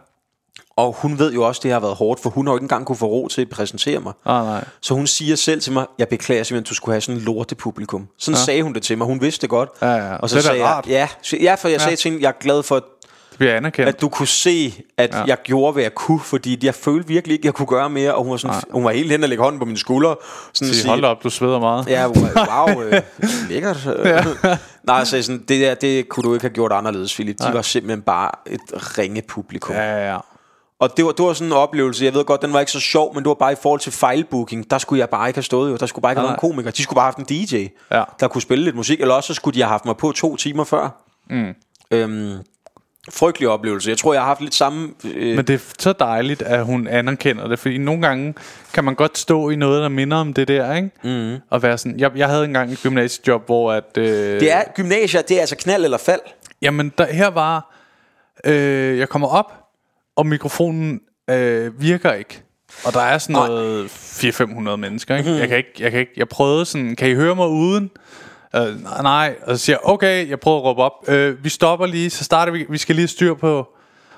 Og 0.78 0.94
hun 0.98 1.20
ved 1.20 1.34
jo 1.34 1.44
også, 1.44 1.60
at 1.60 1.64
det 1.64 1.72
har 1.72 1.80
været 1.80 1.95
hårdt, 1.95 2.22
for 2.22 2.30
hun 2.30 2.48
har 2.48 2.53
jo 2.53 2.57
ikke 2.57 2.64
engang 2.64 2.86
kunne 2.86 2.95
få 2.95 3.06
ro 3.06 3.28
til 3.28 3.41
at 3.41 3.49
præsentere 3.49 3.99
mig. 3.99 4.14
Ah, 4.26 4.45
nej. 4.45 4.64
Så 4.82 4.94
hun 4.94 5.07
siger 5.07 5.36
selv 5.36 5.61
til 5.61 5.74
mig, 5.74 5.86
jeg 5.98 6.07
beklager 6.07 6.44
simpelthen, 6.44 6.64
at 6.66 6.70
du 6.70 6.76
skulle 6.76 6.94
have 6.94 7.02
sådan 7.02 7.20
en 7.20 7.26
lortepublikum. 7.26 8.07
Sådan 8.20 8.38
ja. 8.38 8.44
sagde 8.44 8.64
hun 8.64 8.74
det 8.74 8.84
til 8.84 8.98
mig. 8.98 9.07
Hun 9.07 9.22
vidste 9.22 9.41
det 9.41 9.49
godt. 9.49 9.70
Ja, 9.82 9.91
ja. 9.91 10.16
Og 10.16 10.30
så 10.30 10.36
Det 10.36 10.44
sagde 10.44 10.64
rart. 10.66 10.86
jeg, 10.86 10.94
ja, 10.94 11.07
så, 11.22 11.38
ja, 11.41 11.56
for 11.56 11.68
jeg 11.68 11.78
Ja. 11.80 11.84
sagde 11.84 11.95
til 11.95 12.11
hende, 12.11 12.24
jeg 12.24 12.30
er 12.30 12.40
glad 12.41 12.64
for, 12.64 12.76
Det 12.76 12.84
bliver 13.40 13.56
anerkendt. 13.56 13.90
at 13.90 14.02
du 14.02 14.10
kunne 14.10 14.28
se, 14.28 14.74
at 14.98 15.14
Ja. 15.14 15.24
jeg 15.28 15.38
gjorde, 15.44 15.74
hvad 15.74 15.84
jeg 15.84 15.94
kunne, 15.95 16.20
fordi 16.20 16.66
jeg 16.66 16.76
følte 16.76 17.07
virkelig 17.07 17.34
ikke, 17.34 17.41
at 17.41 17.45
jeg 17.45 17.53
kunne 17.53 17.66
gøre 17.68 17.90
mere. 17.90 18.14
Og 18.16 18.24
hun 18.24 18.32
var, 18.32 18.38
sådan, 18.38 18.61
hun 18.72 18.84
var 18.84 18.91
helt 18.91 19.11
hen 19.11 19.24
og 19.24 19.30
lægge 19.30 19.44
hånden 19.44 19.60
på 19.60 19.66
mine 19.66 19.78
skuldre. 19.78 20.16
Sådan 20.53 20.70
at 20.70 20.76
Sig, 20.76 20.90
hold 20.90 21.03
op, 21.06 21.24
du 21.24 21.30
sveder 21.30 21.60
meget. 21.60 21.88
Ja, 21.88 22.07
wow, 22.07 22.82
øh, 22.84 23.02
lækkert. 23.49 23.86
Ja. 24.06 24.24
Nej, 24.84 24.95
jeg 24.95 25.07
sagde 25.07 25.24
sådan, 25.24 25.44
det 25.48 25.61
der, 25.61 25.74
det 25.76 26.10
kunne 26.10 26.24
du 26.24 26.34
ikke 26.34 26.44
have 26.44 26.53
gjort 26.53 26.72
anderledes, 26.72 27.14
Philip. 27.14 27.36
De 27.48 27.53
var 27.53 27.61
simpelthen 27.61 28.02
bare 28.02 28.32
et 28.45 28.98
ringe 28.98 29.22
publikum. 29.22 29.76
Ja, 29.76 29.82
ja, 29.98 30.11
ja. 30.11 30.18
Og 30.80 30.98
det 30.98 31.06
var, 31.06 31.11
det 31.11 31.26
var 31.26 31.34
sådan 31.34 31.48
en 31.48 31.53
oplevelse, 31.53 32.06
jeg 32.06 32.14
ved 32.14 32.26
godt, 32.26 32.41
den 32.41 32.53
var 32.53 32.60
ikke 32.60 32.72
så 32.72 32.80
sjov, 32.80 33.14
men 33.16 33.24
det 33.24 33.28
var 33.30 33.34
bare 33.34 33.52
i 33.52 33.56
forhold 33.61 33.80
til 33.80 33.91
fejlbooking. 33.91 34.72
Der 34.72 34.78
skulle 34.78 34.99
jeg 34.99 35.10
bare 35.10 35.28
ikke 35.30 35.38
have 35.38 35.44
stået 35.44 35.72
jo. 35.72 35.76
Der 35.78 35.86
skulle 35.86 36.02
bare 36.03 36.11
ikke 36.11 36.20
have 36.20 36.30
Nej. 36.32 36.38
nogen 36.41 36.53
komiker. 36.53 36.72
De 36.72 36.84
skulle 36.84 36.95
bare 36.95 37.03
have 37.06 37.14
haft 37.18 37.30
en 37.32 37.45
DJ, 37.45 37.68
Ja. 37.91 38.03
der 38.20 38.28
kunne 38.28 38.41
spille 38.41 38.64
lidt 38.64 38.76
musik. 38.76 39.02
Eller 39.02 39.14
også 39.16 39.28
så 39.28 39.34
skulle 39.34 39.56
de 39.56 39.61
have 39.61 39.70
haft 39.70 39.86
mig 39.86 39.98
på 39.98 40.11
to 40.11 40.36
timer 40.36 40.64
før. 40.64 41.03
Mm. 41.30 41.53
Øhm, 41.91 42.38
frygtelig 43.14 43.50
oplevelse. 43.50 43.90
Jeg 43.90 43.98
tror, 43.98 44.14
jeg 44.14 44.22
har 44.22 44.28
haft 44.28 44.42
lidt 44.42 44.56
samme... 44.56 44.90
Øh, 45.04 45.36
Men 45.36 45.48
det 45.48 45.54
er 45.54 45.74
så 45.80 45.94
dejligt, 45.94 46.42
at 46.42 46.66
hun 46.66 46.88
anerkender 46.88 47.48
det, 47.48 47.60
fordi 47.60 47.78
nogle 47.78 48.02
gange 48.02 48.34
kan 48.74 48.84
man 48.84 48.96
godt 48.96 49.18
stå 49.18 49.50
i 49.50 49.56
noget, 49.56 49.82
der 49.82 49.90
minder 49.90 50.18
om 50.18 50.34
det 50.34 50.48
der, 50.48 50.76
ikke? 50.76 50.90
Mm. 51.04 51.38
Og 51.50 51.64
være 51.64 51.78
sådan, 51.78 52.00
jeg, 52.00 52.12
jeg 52.16 52.28
havde 52.28 52.46
engang 52.46 52.72
et 52.72 52.80
gymnasiejob, 52.84 53.46
hvor 53.46 53.72
at... 53.72 53.98
Øh, 53.98 54.40
det 54.40 54.52
er 54.52 54.64
gymnasier, 54.76 55.22
det 55.22 55.38
er 55.38 55.42
altså 55.42 55.56
knald 55.56 55.84
eller 55.84 55.98
fald. 55.98 56.22
Jamen, 56.62 56.94
der, 56.98 57.06
her 57.06 57.28
var... 57.28 57.76
Øh, 58.46 58.98
jeg 58.98 59.10
kommer 59.10 59.28
op, 59.28 59.54
og 60.16 60.26
mikrofonen 60.26 61.02
øh, 61.30 61.82
virker 61.82 62.14
ikke. 62.14 62.42
Og 62.86 62.94
der 62.94 63.00
er 63.02 63.18
sådan 63.18 63.34
noget 63.34 63.88
400-500 63.90 64.76
mennesker, 64.76 65.18
ikke? 65.18 65.36
Jeg 65.36 65.48
kan 65.48 65.58
ikke, 65.58 65.74
jeg 65.80 65.92
kan 65.92 66.00
ikke... 66.00 66.12
Jeg 66.18 66.30
prøvede 66.30 66.66
sådan, 66.66 66.96
kan 66.96 67.10
I 67.10 67.14
høre 67.14 67.36
mig 67.36 67.48
uden? 67.48 67.92
Øh, 68.56 68.84
nej. 69.04 69.36
Og 69.42 69.58
så 69.60 69.66
siger 69.66 69.76
jeg, 69.76 69.90
okay, 69.90 70.30
jeg 70.30 70.40
prøver 70.40 70.58
at 70.58 70.64
råbe 70.64 70.82
op. 70.82 70.94
Øh, 71.08 71.44
vi 71.44 71.50
stopper 71.50 71.86
lige, 71.86 72.10
så 72.10 72.24
starter 72.24 72.52
vi. 72.52 72.66
Vi 72.70 72.78
skal 72.78 72.96
lige 72.96 73.08
styr 73.08 73.34
på... 73.34 73.68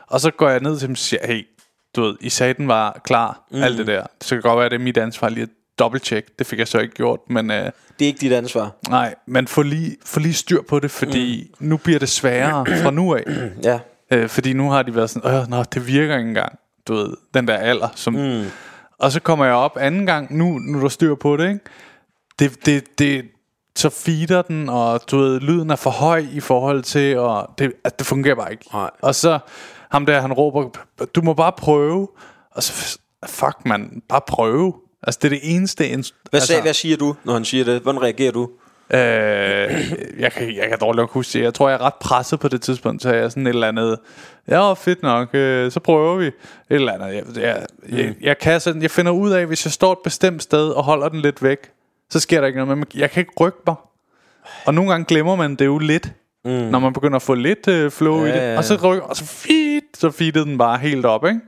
Og 0.07 0.19
så 0.21 0.31
går 0.31 0.49
jeg 0.49 0.59
ned 0.59 0.77
til 0.79 0.87
dem 0.87 0.93
og 0.93 0.97
siger, 0.97 1.27
hey, 1.27 1.47
du 1.95 2.01
ved, 2.01 2.15
I 2.21 2.29
sagde, 2.29 2.53
den 2.53 2.67
var 2.67 3.01
klar, 3.03 3.47
mm. 3.51 3.63
alt 3.63 3.77
det 3.77 3.87
der. 3.87 4.03
Så 4.21 4.35
kan 4.35 4.41
godt 4.41 4.57
være, 4.57 4.65
at 4.65 4.71
det 4.71 4.77
er 4.79 4.83
mit 4.83 4.97
ansvar 4.97 5.29
lige 5.29 5.43
at 5.43 5.49
dobbelttjek. 5.79 6.25
Det 6.39 6.47
fik 6.47 6.59
jeg 6.59 6.67
så 6.67 6.79
ikke 6.79 6.93
gjort, 6.93 7.19
men... 7.29 7.51
Øh, 7.51 7.57
Det 7.57 7.71
er 7.99 8.05
ikke 8.05 8.19
dit 8.21 8.33
ansvar. 8.33 8.71
nej, 8.89 9.15
men 9.27 9.47
få 9.47 9.61
lige, 9.61 9.97
få 10.05 10.19
lige 10.19 10.33
styr 10.33 10.61
på 10.69 10.79
det, 10.79 10.91
fordi 10.91 11.51
mm. 11.59 11.67
nu 11.67 11.77
bliver 11.77 11.99
det 11.99 12.09
sværere 12.09 12.65
fra 12.83 12.91
nu 12.91 13.15
af. 13.15 13.23
Ja. 13.63 13.79
Øh, 14.11 14.29
fordi 14.29 14.53
nu 14.53 14.69
har 14.69 14.83
de 14.83 14.95
været 14.95 15.09
sådan, 15.09 15.31
øh, 15.35 15.47
nå, 15.49 15.63
det 15.63 15.87
virker 15.87 16.17
ikke 16.17 16.27
engang. 16.29 16.59
Du 16.87 16.93
ved, 16.93 17.13
den 17.33 17.47
der 17.47 17.55
alder. 17.57 17.87
Som, 17.95 18.13
mm. 18.13 18.43
Og 18.99 19.11
så 19.11 19.19
kommer 19.19 19.45
jeg 19.45 19.53
op 19.53 19.77
anden 19.79 20.05
gang, 20.05 20.37
nu, 20.37 20.59
nu 20.59 20.77
er 20.77 20.81
der 20.81 20.89
styr 20.89 21.15
på 21.15 21.37
det, 21.37 21.47
ikke? 21.47 21.59
Det, 22.39 22.65
det, 22.65 22.99
det, 22.99 23.25
så 23.75 23.89
feeder 23.89 24.41
den, 24.41 24.69
og 24.69 25.01
du 25.11 25.17
ved, 25.17 25.39
lyden 25.39 25.69
er 25.69 25.75
for 25.75 25.89
høj 25.89 26.25
i 26.31 26.39
forhold 26.39 26.83
til, 26.83 27.17
og 27.17 27.49
det, 27.57 27.73
at 27.83 27.99
det 27.99 28.07
fungerer 28.07 28.35
bare 28.35 28.51
ikke. 28.51 28.65
Nej. 28.73 28.89
Og 29.01 29.15
så 29.15 29.39
ham 29.91 30.05
der, 30.05 30.21
han 30.21 30.33
råber, 30.33 30.69
du 31.15 31.21
må 31.21 31.33
bare 31.33 31.51
prøve. 31.51 32.07
Og 32.51 32.63
så, 32.63 32.99
fuck 33.25 33.55
man, 33.65 34.01
bare 34.09 34.21
prøve. 34.27 34.73
Altså, 35.03 35.19
det 35.21 35.27
er 35.27 35.39
det 35.39 35.55
eneste... 35.55 35.83
Inst- 35.83 35.93
Hvad, 35.93 36.37
altså, 36.37 36.47
sagde, 36.47 36.61
hvad 36.61 36.73
siger 36.73 36.97
du, 36.97 37.15
når 37.23 37.33
han 37.33 37.45
siger 37.45 37.63
det? 37.63 37.81
Hvordan 37.81 38.01
reagerer 38.01 38.31
du? 38.31 38.49
Øh, 38.93 38.99
jeg, 40.19 40.31
kan, 40.31 40.55
jeg 40.55 40.69
kan 40.69 40.79
dårligt 40.81 40.97
nok 40.97 41.11
huske 41.11 41.37
det. 41.37 41.43
Jeg 41.43 41.53
tror, 41.53 41.69
jeg 41.69 41.75
er 41.75 41.81
ret 41.81 41.93
presset 42.01 42.39
på 42.39 42.47
det 42.47 42.61
tidspunkt, 42.61 43.01
så 43.01 43.13
jeg 43.13 43.23
er 43.23 43.29
sådan 43.29 43.47
et 43.47 43.49
eller 43.49 43.67
andet... 43.67 43.99
Ja, 44.47 44.73
fedt 44.73 45.03
nok, 45.03 45.29
øh, 45.33 45.71
så 45.71 45.79
prøver 45.79 46.15
vi. 46.15 46.25
Et 46.27 46.33
eller 46.69 46.93
andet. 46.93 47.15
Jeg, 47.15 47.23
jeg, 47.35 47.65
jeg, 47.89 48.15
jeg, 48.21 48.37
kan 48.37 48.59
sådan, 48.59 48.81
jeg 48.81 48.91
finder 48.91 49.11
ud 49.11 49.31
af, 49.31 49.45
hvis 49.45 49.65
jeg 49.65 49.71
står 49.71 49.91
et 49.91 49.97
bestemt 50.03 50.43
sted 50.43 50.69
og 50.69 50.83
holder 50.83 51.09
den 51.09 51.19
lidt 51.21 51.43
væk, 51.43 51.71
så 52.11 52.19
sker 52.19 52.39
der 52.39 52.47
ikke 52.47 52.59
noget. 52.65 52.77
Men 52.77 52.87
jeg 52.95 53.11
kan 53.11 53.21
ikke 53.21 53.33
rykke 53.39 53.57
mig. 53.67 53.75
Og 54.65 54.73
nogle 54.73 54.91
gange 54.91 55.05
glemmer 55.05 55.35
man 55.35 55.55
det 55.55 55.65
jo 55.65 55.77
lidt. 55.77 56.13
Mm. 56.45 56.51
Når 56.51 56.79
man 56.79 56.93
begynder 56.93 57.15
at 57.15 57.21
få 57.21 57.33
lidt 57.33 57.67
øh, 57.67 57.91
flow 57.91 58.19
ja, 58.21 58.25
i 58.25 58.27
det. 58.27 58.35
ja, 58.35 58.57
Og 58.57 58.63
så 58.63 58.75
rykker, 58.83 59.03
og 59.03 59.15
så 59.15 59.25
feed, 59.25 59.81
så 59.97 60.11
feedede 60.11 60.45
den 60.45 60.57
bare 60.57 60.77
helt 60.77 61.05
op, 61.05 61.25
ikke? 61.25 61.39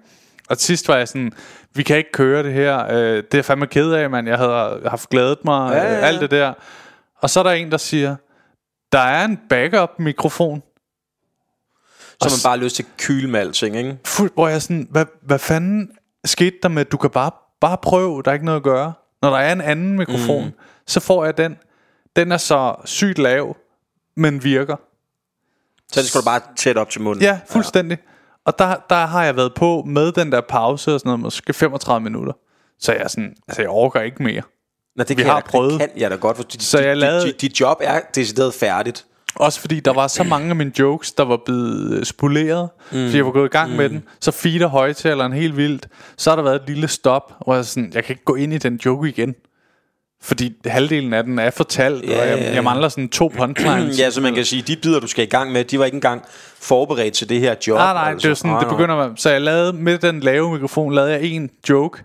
Og 0.49 0.57
sidst 0.57 0.87
var 0.87 0.97
jeg 0.97 1.07
sådan, 1.07 1.31
vi 1.73 1.83
kan 1.83 1.97
ikke 1.97 2.11
køre 2.11 2.43
det 2.43 2.53
her. 2.53 2.85
Øh, 2.91 2.93
det 3.17 3.17
er 3.17 3.23
jeg 3.33 3.45
fandme 3.45 3.67
ked 3.67 3.91
af, 3.91 4.09
mand. 4.09 4.27
Jeg 4.27 4.37
havde 4.37 4.81
haft 4.85 5.09
glædet 5.09 5.37
mig. 5.45 5.71
Ja, 5.71 5.77
Ja, 5.77 5.83
ja, 5.83 5.93
ja. 5.93 5.99
Alt 5.99 6.21
det 6.21 6.31
der. 6.31 6.53
Og 7.21 7.29
så 7.29 7.39
er 7.39 7.43
der 7.43 7.51
en, 7.51 7.71
der 7.71 7.77
siger, 7.77 8.15
der 8.91 8.99
er 8.99 9.25
en 9.25 9.39
backup-mikrofon. 9.49 10.63
Så 12.21 12.29
man 12.29 12.39
bare 12.43 12.57
har 12.57 12.63
lyst 12.63 12.75
til 12.75 12.83
at 12.83 12.89
kyle 12.97 13.29
med 13.29 13.39
alting, 13.39 13.75
ikke? 13.75 13.97
Fuld, 14.05 14.31
hvor 14.33 14.47
jeg 14.47 14.61
sådan, 14.61 14.87
hvad, 14.91 15.05
hvad 15.21 15.39
fanden 15.39 15.91
skete 16.25 16.55
der 16.63 16.69
med, 16.69 16.85
du 16.85 16.97
kan 16.97 17.09
bare, 17.09 17.31
bare 17.61 17.77
prøve, 17.81 18.21
der 18.23 18.31
er 18.31 18.33
ikke 18.33 18.45
noget 18.45 18.57
at 18.59 18.63
gøre. 18.63 18.93
Når 19.23 19.29
der 19.29 19.37
er 19.37 19.51
en 19.53 19.61
anden 19.61 19.97
mikrofon, 19.97 20.45
mm. 20.45 20.51
så 20.87 20.99
får 20.99 21.25
jeg 21.25 21.37
den. 21.37 21.57
Den 22.15 22.31
er 22.31 22.37
så 22.37 22.75
sygt 22.85 23.19
lav, 23.19 23.57
men 24.15 24.43
virker. 24.43 24.75
Så 25.91 25.99
det 25.99 26.09
skal 26.09 26.21
du 26.21 26.25
bare 26.25 26.41
tæt 26.57 26.77
op 26.77 26.89
til 26.89 27.01
munden. 27.01 27.23
Ja, 27.23 27.39
fuldstændig. 27.49 27.97
Ja. 28.01 28.09
Og 28.45 28.59
der, 28.59 28.75
der 28.89 29.05
har 29.05 29.23
jeg 29.23 29.35
været 29.35 29.53
på 29.53 29.83
med 29.87 30.11
den 30.11 30.31
der 30.31 30.41
pause 30.41 30.93
og 30.93 30.99
sådan 30.99 31.07
noget, 31.09 31.19
måske 31.19 31.53
35 31.53 32.03
minutter. 32.03 32.33
Så 32.79 32.91
jeg 32.91 33.01
er 33.01 33.07
sådan, 33.07 33.35
altså 33.47 33.61
jeg 33.61 33.69
orker 33.69 34.01
ikke 34.01 34.23
mere. 34.23 34.41
Nå, 34.95 35.03
det 35.03 35.09
Vi 35.09 35.15
kan 35.15 35.25
har 35.25 35.33
jeg, 35.37 35.43
prøvet. 35.43 35.71
Det 35.71 35.79
kan 35.79 35.89
jeg 35.99 36.11
da 36.11 36.15
godt, 36.15 36.37
for 36.37 36.43
dit, 36.43 36.63
Så 36.63 36.79
jeg 36.79 36.89
dit, 36.95 36.97
lavede- 36.97 37.25
dit, 37.27 37.41
dit 37.41 37.59
job 37.59 37.77
er 37.81 37.99
decideret 38.15 38.53
færdigt. 38.53 39.05
Også 39.35 39.61
fordi 39.61 39.79
der 39.79 39.93
var 39.93 40.07
så 40.07 40.23
mange 40.23 40.49
af 40.49 40.55
mine 40.55 40.71
jokes, 40.79 41.11
der 41.11 41.25
var 41.25 41.37
blevet 41.45 41.97
øh, 41.97 42.05
spoleret, 42.05 42.69
mm. 42.91 43.05
fordi 43.05 43.17
jeg 43.17 43.25
var 43.25 43.31
gået 43.31 43.45
i 43.45 43.57
gang 43.57 43.71
mm. 43.71 43.77
med 43.77 43.89
den. 43.89 44.03
Så 44.19 44.31
feeder 44.31 44.67
højtaleren 44.67 45.33
helt 45.33 45.57
vildt. 45.57 45.87
Så 46.17 46.29
har 46.29 46.35
der 46.35 46.43
været 46.43 46.55
et 46.55 46.67
lille 46.67 46.87
stop, 46.87 47.33
hvor 47.45 47.55
jeg 47.55 47.65
sådan, 47.65 47.91
jeg 47.93 48.03
kan 48.03 48.13
ikke 48.13 48.23
gå 48.23 48.35
ind 48.35 48.53
i 48.53 48.57
den 48.57 48.79
joke 48.85 49.09
igen. 49.09 49.35
Fordi 50.21 50.53
halvdelen 50.65 51.13
af 51.13 51.23
den 51.23 51.39
er 51.39 51.49
fortalt, 51.49 52.09
Ja, 52.09 52.21
og 52.21 52.27
jeg, 52.27 52.55
jeg 52.55 52.63
mangler 52.63 52.89
sådan 52.89 53.09
to 53.09 53.31
punchlines. 53.37 53.99
Ja, 53.99 54.09
så 54.09 54.21
man 54.21 54.35
kan 54.35 54.45
sige, 54.45 54.61
de 54.61 54.75
bidder, 54.75 54.99
du 54.99 55.07
skal 55.07 55.23
i 55.23 55.27
gang 55.27 55.51
med, 55.51 55.63
de 55.63 55.79
var 55.79 55.85
ikke 55.85 55.95
engang 55.95 56.23
forberedt 56.59 57.13
til 57.13 57.29
det 57.29 57.39
her 57.39 57.55
job. 57.67 57.77
Nej, 57.77 57.93
nej, 57.93 58.11
altså. 58.11 58.17
det 58.17 58.25
er 58.25 58.29
jo 58.29 58.35
sådan, 58.35 58.59
det 58.59 58.67
begynder 58.69 59.07
med, 59.07 59.17
så 59.17 59.29
jeg 59.29 59.41
lavede 59.41 59.73
med 59.73 59.97
den 59.97 60.19
lave 60.19 60.51
mikrofon, 60.51 60.93
lavede 60.93 61.11
jeg 61.11 61.23
en 61.23 61.49
joke, 61.69 62.03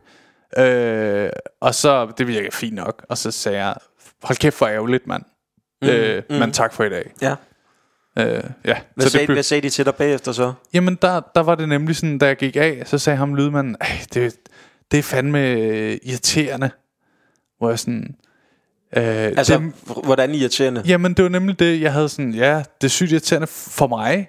øh, 0.59 1.31
og 1.61 1.75
så, 1.75 2.13
det 2.19 2.27
virker 2.27 2.49
fint 2.53 2.75
nok, 2.75 3.05
og 3.09 3.19
så 3.19 3.31
sagde 3.31 3.59
jeg, 3.59 3.75
hold 4.23 4.39
kæft 4.39 4.57
for 4.57 4.67
ærgerligt, 4.67 5.07
mand. 5.07 5.23
Mm, 5.83 5.89
øh, 5.89 6.23
mm. 6.31 6.37
Men 6.37 6.53
tak 6.53 6.73
for 6.73 6.85
i 6.85 6.89
dag. 6.89 7.11
Ja. 7.23 7.35
Øh, 8.19 8.43
ja. 8.65 8.77
Hvad, 8.95 9.07
så 9.07 9.11
sagde, 9.13 9.27
blev- 9.27 9.35
hvad 9.37 9.43
sagde 9.43 9.61
de 9.61 9.71
til 9.71 9.85
dig 9.85 9.95
bagefter 9.95 10.33
så? 10.33 10.53
Jamen, 10.75 10.99
der, 11.03 11.21
der 11.35 11.41
var 11.41 11.55
det 11.55 11.69
nemlig 11.69 11.97
sådan, 11.97 12.19
da 12.19 12.27
jeg 12.27 12.37
gik 12.37 12.57
af, 12.57 12.83
så 12.87 12.99
sagde 12.99 13.17
ham 13.17 13.35
lydmanden, 13.35 13.77
"Ej, 13.81 13.87
det, 14.15 14.35
det 14.91 14.99
er 14.99 15.03
fandme 15.03 15.51
øh, 15.51 15.99
irriterende. 16.03 16.71
Hvor 17.59 17.69
jeg 17.69 17.79
sådan... 17.79 18.17
Øh, 18.97 19.03
Altså, 19.05 19.59
det, 19.59 19.73
hvordan 20.05 20.35
irriterende? 20.35 20.83
jamen, 20.87 21.15
det 21.15 21.23
var 21.23 21.29
nemlig 21.29 21.59
det, 21.59 21.81
jeg 21.81 21.93
havde 21.93 22.09
sådan, 22.09 22.33
ja, 22.35 22.57
det 22.81 22.85
er 22.87 22.89
sygt 22.89 23.13
irriterende 23.13 23.47
for 23.47 23.87
mig, 23.87 24.29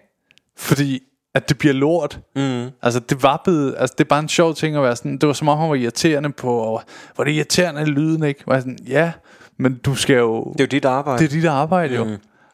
fordi 0.57 1.03
at 1.33 1.49
det 1.49 1.57
bliver 1.57 1.73
lort. 1.73 2.19
Mm. 2.35 2.67
Altså, 2.81 2.99
det 2.99 3.23
var 3.23 3.41
blevet, 3.43 3.75
altså, 3.77 3.95
det 3.97 4.03
er 4.03 4.07
bare 4.07 4.19
en 4.19 4.29
sjov 4.29 4.55
ting 4.55 4.75
at 4.75 4.83
være 4.83 4.95
sådan, 4.95 5.17
det 5.17 5.27
var 5.27 5.33
som 5.33 5.47
om, 5.47 5.57
han 5.57 5.69
var 5.69 5.75
irriterende 5.75 6.29
på, 6.31 6.57
og, 6.57 6.83
hvor 7.15 7.23
det 7.23 7.31
er 7.31 7.35
irriterende 7.35 7.85
lyden, 7.85 8.23
ikke? 8.23 8.43
Jeg 8.47 8.61
sådan, 8.61 8.77
ja, 8.87 9.11
Men 9.59 9.77
du 9.85 9.95
skal 9.95 10.15
jo... 10.15 10.43
Det 10.43 10.59
er 10.59 10.63
jo 10.63 10.67
dit 10.67 10.85
arbejde. 10.85 11.23
Det 11.23 11.25
er 11.25 11.35
dit 11.35 11.45
arbejde 11.45 11.95
jo. 11.95 12.07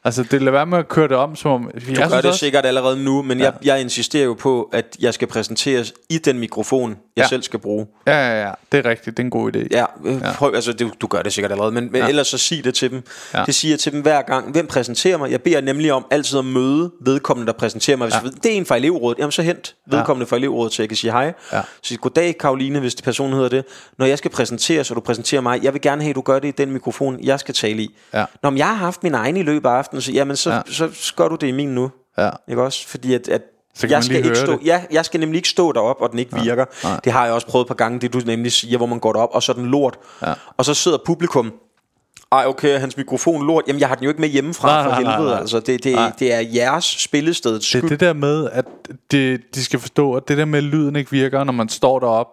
Altså, 0.03 0.23
det 0.23 0.41
lader 0.41 0.51
være 0.51 0.65
med 0.65 0.77
at 0.77 0.87
køre 0.87 1.07
det 1.07 1.17
om, 1.17 1.35
som 1.35 1.51
om... 1.51 1.71
Du 1.87 2.09
gør 2.09 2.21
det 2.21 2.35
sikkert 2.35 2.65
allerede 2.65 3.03
nu, 3.03 3.21
men 3.21 3.37
ja. 3.37 3.43
jeg, 3.43 3.53
jeg 3.63 3.81
insisterer 3.81 4.25
jo 4.25 4.33
på, 4.33 4.69
at 4.73 4.97
jeg 4.99 5.13
skal 5.13 5.27
præsenteres 5.27 5.93
i 6.09 6.17
den 6.17 6.39
mikrofon, 6.39 6.97
jeg 7.15 7.21
Ja. 7.21 7.23
ja. 7.23 7.27
selv 7.27 7.43
skal 7.43 7.59
bruge. 7.59 7.87
Ja, 8.07 8.13
ja, 8.29 8.45
ja. 8.47 8.51
Det 8.71 8.85
er 8.85 8.89
rigtigt. 8.89 9.17
Det 9.17 9.23
er 9.23 9.25
en 9.25 9.29
god 9.29 9.55
idé. 9.55 9.67
Ja, 9.71 9.85
øh, 10.05 10.21
prøv, 10.35 10.51
altså 10.55 10.73
du, 10.73 10.91
du 11.01 11.07
gør 11.07 11.21
det 11.21 11.33
sikkert 11.33 11.51
allerede, 11.51 11.71
men, 11.71 11.83
men 11.83 11.95
Ja. 11.95 12.01
ja. 12.03 12.09
ellers 12.09 12.27
så 12.27 12.37
sig 12.37 12.63
det 12.63 12.75
til 12.75 12.91
dem. 12.91 13.03
Ja. 13.33 13.39
Ja. 13.39 13.45
Det 13.45 13.55
siger 13.55 13.71
jeg 13.71 13.79
til 13.79 13.91
dem 13.91 14.01
hver 14.01 14.21
gang. 14.21 14.51
Hvem 14.51 14.67
præsenterer 14.67 15.17
mig? 15.17 15.31
Jeg 15.31 15.41
beder 15.41 15.61
nemlig 15.61 15.93
om 15.93 16.05
altid 16.11 16.39
at 16.39 16.45
møde 16.45 16.91
vedkommende, 17.01 17.51
der 17.51 17.57
præsenterer 17.57 17.97
mig. 17.97 18.05
Hvis 18.05 18.13
Ja. 18.13 18.17
ja. 18.19 18.23
jeg 18.23 18.31
ved, 18.33 18.39
det 18.41 18.51
er 18.53 18.55
en 18.57 18.65
fra 18.65 18.75
elevrådet, 18.77 19.19
jamen 19.19 19.31
så 19.31 19.41
hent 19.41 19.75
vedkommende 19.87 20.27
fra 20.27 20.35
elevrådet, 20.35 20.73
så 20.73 20.81
jeg 20.81 20.89
kan 20.89 20.95
sige 20.97 21.11
hej. 21.11 21.33
Ja. 21.53 21.61
Så 21.83 21.97
goddag 21.97 22.37
Karoline, 22.37 22.79
hvis 22.79 22.95
det 22.95 23.03
person 23.03 23.33
hedder 23.33 23.49
det. 23.49 23.65
Når 23.97 24.05
jeg 24.05 24.17
skal 24.17 24.31
præsenteres, 24.31 24.89
og 24.91 24.95
du 24.95 25.01
præsenterer 25.01 25.41
mig, 25.41 25.63
jeg 25.63 25.73
vil 25.73 25.81
gerne 25.81 26.01
have, 26.01 26.09
at 26.09 26.15
du 26.15 26.21
gør 26.21 26.39
det 26.39 26.47
i 26.47 26.51
den 26.51 26.71
mikrofon, 26.71 27.19
jeg 27.23 27.39
skal 27.39 27.53
tale 27.55 27.81
i. 27.83 27.95
Ja. 28.13 28.25
Når 28.43 28.53
jeg 28.57 28.67
har 28.67 28.73
haft 28.75 29.03
min 29.03 29.13
egen 29.13 29.37
i 29.37 29.43
løbet 29.43 29.69
af 29.69 29.73
aftenen, 29.73 30.01
så, 30.01 30.11
jamen, 30.11 30.35
så, 30.35 30.49
Ja. 30.49 30.55
ja. 30.55 30.61
så, 30.67 30.89
så 30.93 31.13
gør 31.15 31.27
du 31.27 31.35
det 31.35 31.47
i 31.47 31.51
min 31.51 31.69
nu. 31.75 31.91
Ja. 32.17 32.29
Ikke 32.49 32.61
også? 32.63 32.87
Fordi 32.87 33.13
at, 33.13 33.29
at 33.29 33.41
Så 33.75 33.87
jeg 33.87 34.03
skal, 34.03 34.15
ikke 34.15 34.35
stå, 34.35 34.51
det. 34.51 34.59
ja, 34.65 34.81
jeg 34.91 35.05
skal 35.05 35.19
nemlig 35.19 35.37
ikke 35.37 35.49
stå 35.49 35.71
derop 35.71 35.95
og 35.99 36.11
den 36.11 36.19
ikke 36.19 36.41
virker. 36.43 36.65
nej. 36.83 36.99
Det 37.03 37.11
har 37.13 37.25
jeg 37.25 37.33
også 37.33 37.47
prøvet 37.47 37.63
et 37.63 37.67
par 37.67 37.75
gange, 37.75 37.99
det 37.99 38.13
du 38.13 38.19
nemlig 38.25 38.51
siger, 38.51 38.77
hvor 38.77 38.85
man 38.85 38.99
går 38.99 39.13
derop, 39.13 39.29
og 39.31 39.43
så 39.43 39.51
er 39.51 39.55
den 39.55 39.65
lort. 39.65 39.97
Ja. 40.21 40.33
Og 40.57 40.65
så 40.65 40.73
sidder 40.73 40.97
publikum, 41.05 41.53
ej 42.31 42.45
okay, 42.47 42.79
hans 42.79 42.97
mikrofon 42.97 43.47
lort. 43.47 43.63
Jamen 43.67 43.79
jeg 43.79 43.87
har 43.87 43.95
den 43.95 44.03
jo 44.03 44.09
ikke 44.09 44.21
med 44.21 44.29
hjemmefra 44.29 44.67
Nej, 44.67 44.83
for 44.83 44.89
nej, 44.91 45.03
nej, 45.03 45.11
helvede. 45.11 45.31
nej. 45.31 45.39
Altså, 45.41 45.59
det, 45.59 45.83
det, 45.83 45.93
Nej. 45.95 46.11
det 46.19 46.33
er 46.33 46.39
jeres 46.39 46.85
spillestedets 46.85 47.69
Det 47.71 47.83
er 47.83 47.87
det 47.87 47.99
der 47.99 48.13
med, 48.13 48.49
at 48.51 48.65
det, 49.11 49.41
de 49.55 49.63
skal 49.65 49.79
forstå, 49.79 50.13
at 50.13 50.27
det 50.27 50.37
der 50.37 50.45
med, 50.45 50.57
at 50.59 50.63
lyden 50.63 50.95
ikke 50.95 51.11
virker, 51.11 51.43
når 51.43 51.53
man 51.53 51.69
står 51.69 51.99
derop. 51.99 52.27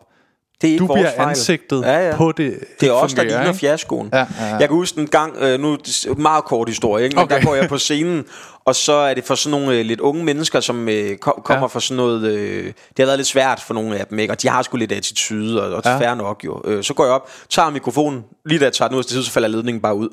det 0.62 0.68
er 0.68 0.72
ikke 0.72 0.82
Du 0.82 0.86
vores 0.86 0.98
bliver 1.00 1.12
fejl. 1.16 1.28
ansigtet 1.28 1.82
ja, 1.82 2.08
ja. 2.08 2.16
på 2.16 2.32
det. 2.32 2.58
Det 2.80 2.88
er 2.88 2.92
også 2.92 3.16
der 3.16 3.22
ligner 3.22 3.46
ikke? 3.46 3.58
fiaskoen. 3.58 4.08
Ja, 4.12 4.18
ja, 4.18 4.24
ja. 4.40 4.46
Jeg 4.46 4.68
kan 4.68 4.76
huske 4.76 5.00
en 5.00 5.06
gang, 5.06 5.36
øh, 5.36 5.60
nu 5.60 5.78
meget 6.16 6.44
kort 6.44 6.68
historie, 6.68 7.04
ikke? 7.04 7.16
men 7.16 7.24
Okay. 7.24 7.36
der 7.38 7.44
går 7.46 7.54
jeg 7.54 7.68
på 7.68 7.78
scenen, 7.78 8.24
og 8.64 8.74
så 8.74 8.92
er 8.92 9.14
det 9.14 9.24
for 9.24 9.34
sådan 9.34 9.60
nogle 9.60 9.78
øh, 9.78 9.84
lidt 9.84 10.00
unge 10.00 10.24
mennesker, 10.24 10.60
som 10.60 10.88
øh, 10.88 11.16
kom, 11.16 11.34
kommer 11.44 11.62
Ja. 11.62 11.66
fra 11.66 11.80
sådan 11.80 11.96
noget... 11.96 12.22
Øh, 12.24 12.64
det 12.66 12.74
har 12.98 13.04
været 13.06 13.18
lidt 13.18 13.28
svært 13.28 13.60
for 13.60 13.74
nogle 13.74 13.98
af 13.98 14.06
dem, 14.06 14.18
ikke? 14.18 14.32
og 14.32 14.42
de 14.42 14.48
har 14.48 14.62
sgu 14.62 14.76
lidt 14.76 14.92
attitude, 14.92 15.62
og, 15.62 15.74
og 15.74 15.82
Ja. 15.84 15.98
fair 15.98 16.14
nok 16.14 16.42
jo. 16.44 16.62
Øh, 16.64 16.84
så 16.84 16.94
går 16.94 17.04
jeg 17.04 17.12
op, 17.12 17.28
tager 17.48 17.70
mikrofonen, 17.70 18.24
lige 18.46 18.58
da 18.58 18.64
jeg 18.64 18.72
tager 18.72 18.88
den 18.88 18.98
ud, 18.98 19.02
til 19.02 19.10
side, 19.12 19.24
så 19.24 19.30
falder 19.30 19.48
ledningen 19.48 19.80
bare 19.82 19.94
ud. 19.94 20.08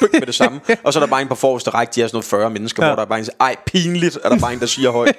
Pyk 0.00 0.12
med 0.12 0.26
det 0.26 0.34
samme. 0.34 0.60
Og 0.84 0.92
så 0.92 0.98
er 0.98 1.00
der 1.02 1.10
bare 1.10 1.22
en 1.22 1.28
på 1.28 1.34
forreste 1.34 1.70
række, 1.70 1.92
de 1.94 2.02
er 2.02 2.06
sådan 2.06 2.16
noget 2.16 2.24
40 2.24 2.50
mennesker, 2.50 2.82
Ja. 2.84 2.88
hvor 2.88 2.96
der 2.96 3.02
er 3.02 3.06
bare 3.06 3.18
en, 3.18 3.24
siger, 3.24 3.34
ej, 3.40 3.56
pinligt, 3.66 4.18
er 4.24 4.28
der 4.28 4.38
bare 4.38 4.52
en, 4.52 4.60
der 4.60 4.66
siger 4.66 4.90
højt. 4.90 5.16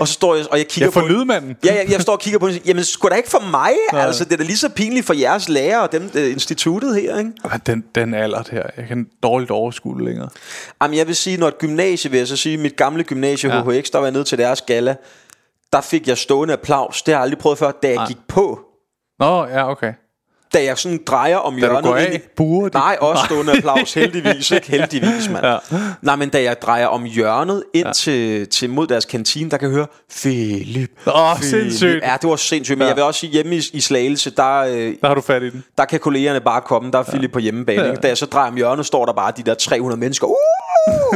og 0.00 0.08
så 0.08 0.14
står 0.14 0.34
jeg, 0.34 0.44
og 0.50 0.58
jeg 0.58 0.66
kigger 0.68 0.90
for 0.90 1.00
på... 1.00 1.06
lydmanden. 1.06 1.56
Ja, 1.64 1.74
jeg, 1.74 1.90
jeg 1.90 2.00
står 2.00 2.12
og 2.12 2.20
kigger 2.20 2.38
på 2.38 2.48
den 2.48 2.60
jamen 2.66 2.84
sgu 2.84 3.08
da 3.08 3.14
ikke 3.14 3.30
for 3.30 3.50
mig. 3.50 3.70
Altså, 3.92 4.24
det 4.24 4.32
er 4.32 4.36
da 4.36 4.42
lige 4.42 4.56
så 4.56 4.68
pinligt 4.68 5.06
for 5.06 5.14
jeres 5.14 5.48
lærer 5.48 5.78
og 5.78 5.92
dem, 5.92 6.10
øh, 6.14 6.30
instituttet 6.32 6.94
her, 7.02 7.18
ikke? 7.18 7.30
Den, 7.66 7.84
den 7.94 8.14
alder 8.14 8.42
der, 8.42 8.62
jeg 8.76 8.84
kan 8.88 9.06
dårligt 9.22 9.50
overskue 9.50 9.96
det 9.98 10.04
længere. 10.04 10.28
Jamen, 10.82 10.96
jeg 10.96 11.06
vil 11.06 11.16
sige, 11.16 11.36
når 11.36 11.48
et 11.48 11.58
gymnasie, 11.94 12.10
vil 12.10 12.18
jeg 12.18 12.28
så 12.28 12.36
sige, 12.36 12.56
mit 12.56 12.76
gamle 12.76 13.04
gymnasie, 13.04 13.50
Ja. 13.50 13.56
ja. 13.56 13.62
HHX, 13.62 13.90
der 13.90 13.98
var 13.98 14.06
jeg 14.06 14.12
nede 14.12 14.24
til 14.24 14.38
deres 14.38 14.60
gala, 14.62 14.96
der 15.72 15.80
fik 15.80 16.08
jeg 16.08 16.18
stående 16.18 16.52
applaus. 16.54 17.02
Det 17.02 17.14
har 17.14 17.18
jeg 17.20 17.22
aldrig 17.22 17.38
prøvet 17.38 17.58
før, 17.58 17.70
da 17.70 17.88
jeg 17.88 17.96
Nej. 17.96 18.06
gik 18.06 18.18
på. 18.28 18.60
Nå, 19.18 19.46
ja, 19.46 19.70
okay. 19.70 19.92
Da 20.54 20.64
jeg 20.64 20.78
sådan 20.78 21.00
drejer 21.06 21.36
om 21.36 21.52
Da 21.54 21.58
hjørnet. 21.58 21.84
du 21.84 21.88
går 21.88 21.96
af, 21.96 22.20
de. 22.38 22.70
Nej, 22.78 22.96
også 23.00 23.24
stående 23.24 23.56
applaus, 23.56 23.94
heldigvis, 23.94 24.50
ikke? 24.50 24.70
Heldigvis, 24.70 25.28
mand. 25.30 25.46
Ja. 25.46 25.58
Nej, 26.02 26.16
men 26.16 26.28
da 26.28 26.42
jeg 26.42 26.62
drejer 26.62 26.86
om 26.86 27.04
hjørnet 27.04 27.64
ind 27.74 27.86
ja. 27.86 27.92
til, 27.92 28.48
til 28.48 28.70
mod 28.70 28.86
deres 28.86 29.04
kantine, 29.04 29.50
der 29.50 29.56
kan 29.56 29.68
jeg 29.68 29.74
høre, 29.76 29.86
Philip. 30.20 30.90
Åh, 31.06 31.36
Philip." 31.36 31.50
sindssygt. 31.50 32.02
Ja, 32.02 32.16
det 32.22 32.30
var 32.30 32.36
sindssygt, 32.36 32.78
men 32.78 32.84
Ja. 32.84 32.88
jeg 32.88 32.96
vil 32.96 33.04
også 33.04 33.20
sige, 33.20 33.30
hjemme 33.30 33.56
i, 33.56 33.60
i 33.72 33.80
Slagelse, 33.80 34.30
der, 34.30 34.58
øh, 34.58 34.94
Der 35.00 35.06
har 35.08 35.14
du 35.14 35.20
fat 35.20 35.42
i 35.42 35.50
den. 35.50 35.64
der 35.78 35.84
kan 35.84 36.00
kollegerne 36.00 36.40
bare 36.40 36.60
komme. 36.60 36.90
Der 36.92 36.98
er 36.98 37.02
Philip 37.02 37.32
på 37.32 37.38
hjemmebane. 37.38 37.82
Ja. 37.82 37.90
Ikke? 37.90 38.02
Da 38.02 38.08
jeg 38.08 38.18
så 38.18 38.26
drejer 38.26 38.48
om 38.50 38.56
hjørnet, 38.56 38.86
står 38.86 39.06
der 39.06 39.12
bare 39.12 39.32
de 39.36 39.42
der 39.42 39.54
300 39.54 40.00
mennesker. 40.00 40.26
Uh, 40.26 40.34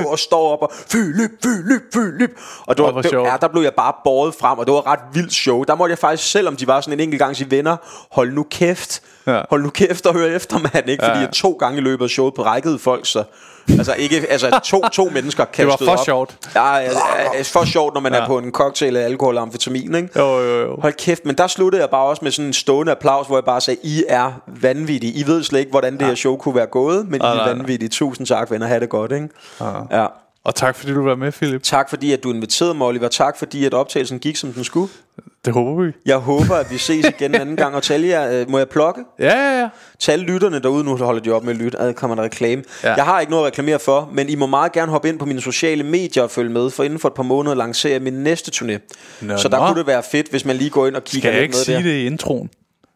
og 0.07 0.19
står 0.19 0.53
op 0.53 0.62
og 0.62 0.73
Philip, 0.90 1.31
Philip, 1.43 1.82
Philip. 1.93 2.31
Og 2.66 2.77
det 2.77 2.85
var, 2.85 3.03
det, 3.03 3.12
ja, 3.12 3.36
der 3.40 3.49
blev 3.49 3.62
jeg 3.62 3.73
bare 3.77 3.93
båret 4.05 4.35
frem, 4.35 4.59
og 4.59 4.66
det 4.66 4.73
var 4.74 4.81
et 4.81 4.86
ret 4.86 5.01
vildt 5.12 5.32
show. 5.32 5.62
Der 5.62 5.74
måtte 5.74 5.90
jeg 5.90 5.99
faktisk, 5.99 6.31
selvom 6.31 6.57
de 6.57 6.66
var 6.66 6.81
sådan 6.81 7.01
en 7.01 7.01
enkelt 7.01 7.19
gang, 7.19 7.36
sige, 7.36 7.51
venner, 7.51 7.77
hold 8.12 8.32
nu 8.32 8.47
kæft. 8.51 9.03
Ja. 9.27 9.43
Hold 9.51 9.62
nu 9.62 9.70
kæft 9.70 10.07
og 10.07 10.15
hør 10.15 10.27
efter, 10.27 10.59
mand. 10.59 10.89
Ikke? 10.89 11.05
Fordi 11.05 11.12
Ja, 11.12 11.19
ja. 11.19 11.24
jeg 11.24 11.35
to 11.35 11.53
gange 11.53 11.78
i 11.78 11.81
løbet 11.81 12.05
af 12.05 12.11
showet 12.11 12.35
på 12.35 12.43
rækket 12.43 12.81
folk, 12.81 13.07
så... 13.07 13.24
Altså, 13.70 13.95
ikke, 13.99 14.27
altså 14.31 14.61
to, 14.65 14.82
to 14.93 15.05
mennesker 15.12 15.45
Det 15.57 15.66
var 15.66 15.77
for 15.85 15.90
op. 15.90 16.05
sjovt. 16.05 16.36
Ja, 16.55 16.74
ja, 16.77 16.82
ja, 17.35 17.43
for 17.43 17.65
sjovt, 17.65 17.95
når 17.95 18.01
man 18.01 18.12
Ja. 18.12 18.19
er 18.20 18.27
på 18.27 18.39
en 18.39 18.51
cocktail 18.53 18.97
af 18.97 19.05
alkohol 19.05 19.36
og 19.36 19.43
amfetamin, 19.43 19.95
ikke? 19.95 20.09
Jo, 20.16 20.39
jo, 20.40 20.61
jo. 20.61 20.77
Hold 20.81 20.93
kæft, 20.93 21.27
men 21.27 21.35
der 21.39 21.47
sluttede 21.47 21.82
jeg 21.82 21.90
bare 21.90 22.05
også 22.05 22.20
med 22.24 22.31
sådan 22.32 22.47
en 22.47 22.53
stående 22.53 22.93
applaus, 22.93 23.27
hvor 23.27 23.36
jeg 23.36 23.45
bare 23.45 23.61
sagde, 23.61 23.81
I 23.82 24.05
er 24.09 24.32
vanvittige. 24.47 25.12
I 25.12 25.27
ved 25.27 25.43
slet 25.43 25.59
ikke, 25.61 25.70
hvordan 25.70 25.99
det 25.99 26.07
her 26.07 26.15
show 26.15 26.36
kunne 26.36 26.55
være 26.55 26.66
gået, 26.66 27.07
men 27.09 27.15
I 27.15 27.19
Nej, 27.19 27.35
er 27.51 27.55
vanvittige. 27.55 27.89
Tusind 27.89 28.27
tak, 28.27 28.51
venner. 28.51 28.66
Ha' 28.66 28.78
det 28.81 28.89
godt, 28.89 29.12
ikke? 29.12 29.28
Ja. 29.90 30.07
Og 30.45 30.55
tak 30.55 30.77
fordi 30.77 30.93
du 30.93 31.05
var 31.05 31.15
med, 31.15 31.32
Philip. 31.32 31.62
Tak 31.62 31.90
fordi, 31.90 32.12
at 32.12 32.23
du 32.23 32.32
inviterede 32.32 32.74
mig, 32.74 32.86
Oliver. 32.86 33.09
Tak 33.09 33.39
fordi, 33.39 33.65
at 33.65 33.74
optagelsen 33.74 34.19
gik, 34.19 34.36
som 34.36 34.53
den 34.53 34.65
skulle. 34.65 34.89
Det 35.48 35.54
håber 35.54 35.82
vi. 35.84 35.92
Jeg 36.06 36.16
håber, 36.16 36.54
at 36.54 36.70
vi 36.70 36.78
ses 36.78 37.06
igen 37.06 37.34
en 37.34 37.40
anden 37.40 37.56
gang. 37.56 37.74
Og 37.74 37.82
tale 37.82 38.06
jer, 38.08 38.40
øh, 38.40 38.50
må 38.50 38.58
jeg 38.58 38.68
plukke? 38.68 39.00
Ja, 39.18 39.24
ja, 39.36 39.60
ja. 39.60 39.68
Alle 40.12 40.24
lytterne 40.24 40.58
derude, 40.62 40.84
nu 40.84 40.96
holder 40.96 41.20
de 41.22 41.30
op 41.30 41.44
med 41.44 41.50
at 41.52 41.56
lytte, 41.58 41.78
ad 41.80 41.94
kommer 41.94 42.14
der 42.14 42.22
reklame. 42.22 42.62
Ja. 42.82 42.88
Ja. 42.88 42.94
Jeg 42.94 43.04
har 43.04 43.20
ikke 43.20 43.30
noget 43.30 43.44
at 43.44 43.46
reklamere 43.46 43.78
for, 43.78 44.10
men 44.12 44.28
I 44.28 44.34
må 44.34 44.46
meget 44.46 44.72
gerne 44.72 44.92
hoppe 44.92 45.08
ind 45.08 45.18
på 45.18 45.24
mine 45.24 45.40
sociale 45.40 45.82
medier 45.84 46.22
og 46.22 46.30
følge 46.30 46.50
med, 46.52 46.70
for 46.70 46.84
inden 46.84 46.98
for 46.98 47.08
et 47.08 47.14
par 47.14 47.22
måneder 47.22 47.54
lancerer 47.56 47.92
jeg 47.94 48.02
min 48.02 48.12
næste 48.12 48.52
turné. 48.54 48.78
Nå, 49.20 49.36
Så 49.36 49.48
der 49.48 49.58
nå. 49.58 49.66
kunne 49.66 49.78
det 49.78 49.86
være 49.86 50.02
fedt, 50.10 50.28
hvis 50.30 50.44
man 50.44 50.56
lige 50.56 50.70
går 50.70 50.86
ind 50.86 50.96
og 50.96 51.04
kigger 51.04 51.28
Skal 51.28 51.32
jeg 51.32 51.40
lidt 51.40 51.42
ikke 51.42 51.56
med 51.56 51.64
sige 51.64 51.76
der. 51.76 51.82
det 51.82 52.02
i 52.02 52.06
introen? 52.06 52.50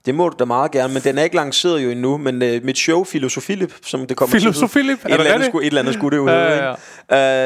Det 0.06 0.14
må 0.14 0.28
du 0.28 0.36
da 0.38 0.44
meget 0.44 0.70
gerne, 0.70 0.92
men 0.94 1.02
den 1.02 1.18
er 1.18 1.22
ikke 1.22 1.36
lanceret 1.36 1.84
jo 1.84 1.90
endnu. 1.90 2.16
Men 2.16 2.42
øh, 2.42 2.64
mit 2.64 2.78
show, 2.78 3.04
Filosofilip, 3.04 3.72
som 3.86 4.06
det 4.06 4.16
kommer 4.16 4.38
Filosofilip? 4.38 5.00
til. 5.00 5.10
Et, 5.10 5.18
eller 5.20 5.32
andet 5.32 5.46
skulle, 5.48 5.64
et 5.66 5.70
eller 5.70 5.80
andet 5.80 5.94
skulle 5.94 6.16
det 6.18 6.22
jo 6.24 6.28
Ja, 6.28 6.66
ja, 6.68 6.74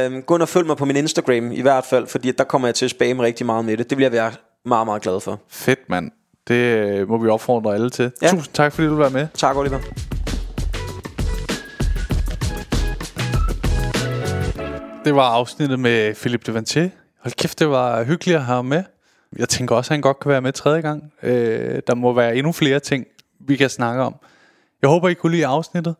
ikke? 0.07 0.17
Øh, 0.17 0.23
gå 0.23 0.35
ind 0.35 0.43
og 0.43 0.49
følg 0.49 0.67
mig 0.67 0.77
på 0.77 0.85
min 0.85 0.97
Instagram 0.97 1.53
i 1.53 1.61
hvert 1.63 1.85
fald, 1.85 2.07
fordi 2.07 2.31
der 2.31 2.45
kommer 2.45 2.69
jeg 2.69 2.75
til 2.75 2.85
at 2.85 2.91
spamme 2.91 3.23
rigtig 3.23 3.47
meget 3.47 3.65
med 3.65 3.77
det. 3.77 3.91
Det 3.91 3.97
bliver 3.97 4.11
jeg 4.11 4.13
være 4.13 4.31
meget, 4.67 4.87
meget 4.87 5.03
glad 5.03 5.21
for. 5.21 5.41
Fedt, 5.49 5.89
mand. 5.89 6.11
Det 6.49 6.55
øh, 6.55 7.09
må 7.09 7.19
vi 7.19 7.29
opfordre 7.29 7.75
alle 7.75 7.91
til. 7.91 8.13
Ja. 8.23 8.31
Tusind 8.31 8.55
tak, 8.55 8.73
fordi 8.73 8.89
du 8.89 8.95
være 8.95 9.11
med. 9.11 9.27
Tak, 9.35 9.57
Oliver. 9.57 9.79
Det 15.05 15.15
var 15.15 15.23
afsnittet 15.23 15.81
med 15.81 16.15
Philip 16.15 16.47
Devantier. 16.47 16.89
Hold 17.23 17.35
kæft, 17.35 17.59
det 17.59 17.71
var 17.71 18.05
hyggeligt 18.05 18.37
at 18.37 18.45
have 18.45 18.57
ham 18.57 18.65
med. 18.65 18.83
Jeg 19.39 19.49
tænker 19.49 19.77
også, 19.77 19.89
at 19.89 19.93
han 19.93 20.01
godt 20.01 20.21
kan 20.21 20.29
være 20.29 20.41
med 20.41 20.53
tredje 20.53 20.81
gang. 20.81 21.13
Øh, 21.23 21.83
der 21.87 21.95
må 21.95 22.13
være 22.13 22.37
endnu 22.37 22.53
flere 22.53 22.81
ting, 22.81 23.07
vi 23.41 23.57
kan 23.57 23.71
snakke 23.71 24.03
om. 24.03 24.15
Jeg 24.83 24.91
håber, 24.91 25.09
I 25.09 25.15
kunne 25.15 25.33
lide 25.33 25.47
afsnittet. 25.47 25.95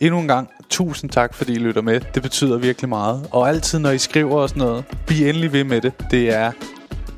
Endnu 0.00 0.20
en 0.20 0.28
gang, 0.28 0.50
tusind 0.70 1.10
tak, 1.10 1.34
fordi 1.34 1.52
I 1.52 1.58
lytter 1.58 1.82
med. 1.82 2.00
Det 2.14 2.22
betyder 2.22 2.58
virkelig 2.58 2.88
meget. 2.88 3.28
Og 3.30 3.48
altid, 3.48 3.78
når 3.78 3.90
I 3.90 3.98
skriver 3.98 4.36
og 4.36 4.48
sådan 4.48 4.62
noget, 4.62 4.84
bliv 5.06 5.26
endelig 5.26 5.52
ved 5.52 5.64
med 5.64 5.80
det. 5.80 5.92
Det 6.10 6.34
er, 6.34 6.52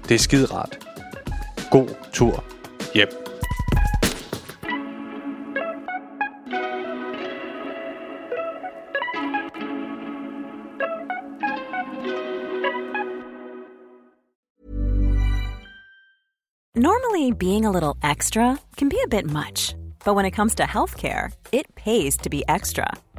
det 0.09 0.15
er 0.15 0.19
skide 0.19 0.47
rart. 0.47 0.79
God 1.71 1.95
tur 2.13 2.45
hjem. 2.95 3.09
Normally, 16.77 17.33
being 17.33 17.65
a 17.65 17.71
little 17.71 17.97
extra 18.03 18.59
can 18.77 18.89
be 18.89 18.99
a 19.05 19.09
bit 19.09 19.31
much, 19.31 19.75
but 20.05 20.15
when 20.15 20.25
it 20.25 20.33
comes 20.33 20.55
to 20.57 20.65
healthcare, 20.65 21.33
it 21.53 21.73
pays 21.77 22.17
to 22.19 22.29
be 22.29 22.43
extra. 22.49 22.87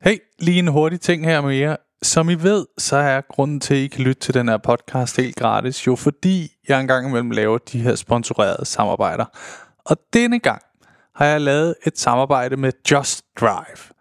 Hey, 0.00 0.18
lige 0.38 0.58
en 0.58 0.68
hurtig 0.68 1.00
ting 1.00 1.24
her 1.24 1.40
med 1.40 1.54
jer. 1.56 1.76
Som 2.02 2.28
I 2.28 2.34
ved, 2.34 2.66
så 2.78 2.96
er 2.96 3.20
grunden 3.20 3.60
til, 3.60 3.74
at 3.74 3.80
I 3.80 3.86
kan 3.86 4.04
lytte 4.04 4.20
til 4.20 4.34
den 4.34 4.48
her 4.48 4.56
podcast 4.56 5.16
helt 5.16 5.36
gratis, 5.36 5.86
jo 5.86 5.96
fordi 5.96 6.52
jeg 6.68 6.80
engang 6.80 7.08
imellem 7.08 7.30
laver 7.30 7.58
de 7.58 7.80
her 7.80 7.94
sponsorerede 7.94 8.64
samarbejder. 8.64 9.24
Og 9.84 9.96
denne 10.12 10.38
gang 10.38 10.62
har 11.14 11.24
jeg 11.26 11.40
lavet 11.40 11.74
et 11.86 11.98
samarbejde 11.98 12.56
med 12.56 12.72
Just 12.90 13.24
Drive. 13.40 13.94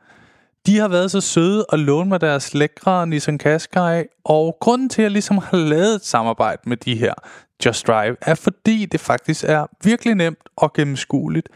De 0.65 0.77
har 0.79 0.87
været 0.87 1.11
så 1.11 1.21
søde 1.21 1.65
at 1.73 1.79
låne 1.79 2.09
mig 2.09 2.21
deres 2.21 2.53
lækre 2.53 3.07
Nissan 3.07 3.39
Qashqai, 3.39 4.03
og 4.25 4.57
grunden 4.61 4.89
til, 4.89 5.01
at 5.01 5.03
jeg 5.03 5.11
ligesom 5.11 5.37
har 5.37 5.57
lavet 5.57 5.95
et 5.95 6.05
samarbejde 6.05 6.61
med 6.65 6.77
de 6.77 6.95
her 6.95 7.13
Just 7.65 7.87
Drive, 7.87 8.15
er 8.21 8.35
fordi 8.35 8.85
det 8.85 8.99
faktisk 8.99 9.43
er 9.47 9.65
virkelig 9.83 10.15
nemt 10.15 10.49
og 10.55 10.73
gennemskueligt. 10.73 11.49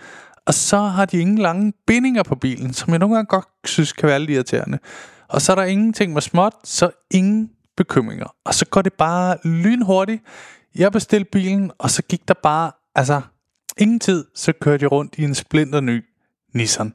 Og 0.52 0.56
så 0.56 0.78
har 0.78 1.06
de 1.06 1.18
ingen 1.18 1.38
lange 1.38 1.74
bindinger 1.88 2.24
på 2.24 2.36
bilen, 2.36 2.74
som 2.74 2.90
jeg 2.90 3.00
nogle 3.00 3.16
gange 3.16 3.28
godt 3.28 3.46
synes 3.66 3.94
kan 3.94 4.10
være 4.10 4.20
lidt 4.20 4.30
irriterende. 4.30 4.80
Og 5.28 5.42
så 5.42 5.52
er 5.52 5.56
der 5.56 5.64
ingenting 5.64 6.14
med 6.14 6.22
småt, 6.22 6.54
så 6.64 6.92
ingen 7.12 7.52
bekymringer. 7.78 8.36
Og 8.46 8.54
så 8.54 8.66
går 8.66 8.82
det 8.82 8.94
bare 8.94 9.38
lynhurtigt. 9.44 10.24
Jeg 10.76 10.92
bestilte 10.92 11.30
bilen, 11.32 11.72
og 11.78 11.90
så 11.90 12.02
gik 12.02 12.28
der 12.28 12.34
bare, 12.44 12.72
altså 12.96 13.22
ingen 13.78 14.00
tid, 14.00 14.26
så 14.36 14.54
kørte 14.62 14.84
jeg 14.84 14.92
rundt 14.92 15.16
i 15.18 15.24
en 15.24 15.36
splinter 15.36 15.80
ny 15.80 16.04
Nissan. 16.54 16.94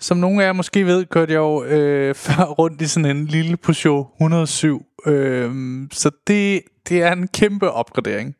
Som 0.00 0.16
nogle 0.16 0.42
af 0.42 0.46
jer 0.46 0.52
måske 0.52 0.86
ved, 0.86 1.06
kørte 1.06 1.32
jeg 1.32 1.38
jo 1.38 1.64
øh, 1.64 2.14
før 2.24 2.44
rundt 2.44 2.82
i 2.82 2.86
sådan 2.86 3.16
en 3.16 3.26
lille 3.26 3.56
Peugeot 3.56 4.06
107. 4.16 4.86
Øh, 5.06 5.50
så 5.92 6.10
det, 6.26 6.62
det 6.88 7.02
er 7.02 7.12
en 7.12 7.28
kæmpe 7.28 7.70
opgradering. 7.70 8.34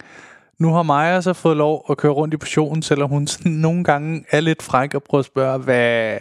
Nu 0.63 0.73
har 0.73 0.83
Maja 0.83 1.21
så 1.21 1.33
fået 1.33 1.57
lov 1.57 1.87
at 1.91 1.97
køre 1.97 2.13
rundt 2.13 2.35
i 2.35 2.37
portionen, 2.37 2.83
selvom 2.83 3.11
hun 3.11 3.27
sådan 3.27 3.53
nogle 3.53 3.85
gange 3.85 4.25
er 4.31 4.41
lidt 4.41 4.63
fræk 4.63 4.95
og 4.95 5.03
prøver 5.03 5.21
at 5.21 5.27
spørge, 5.27 5.59
hvad 5.59 6.19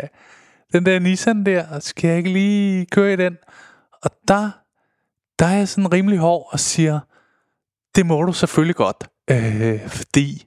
den 0.74 0.86
der 0.86 1.00
Nissan 1.00 1.46
der, 1.46 1.80
skal 1.80 2.08
jeg 2.08 2.18
ikke 2.18 2.30
lige 2.30 2.86
køre 2.86 3.14
i 3.14 3.16
den? 3.16 3.38
Og 4.04 4.12
der, 4.28 4.50
der 5.40 5.46
er 5.46 5.58
jeg 5.58 5.68
sådan 5.68 5.94
rimelig 5.94 6.20
hård 6.20 6.50
og 6.52 6.60
siger, 6.60 7.00
det 7.96 8.06
må 8.06 8.24
du 8.24 8.34
selvfølgelig 8.34 8.76
godt, 8.76 9.10
øh, 9.30 9.90
fordi 9.90 10.46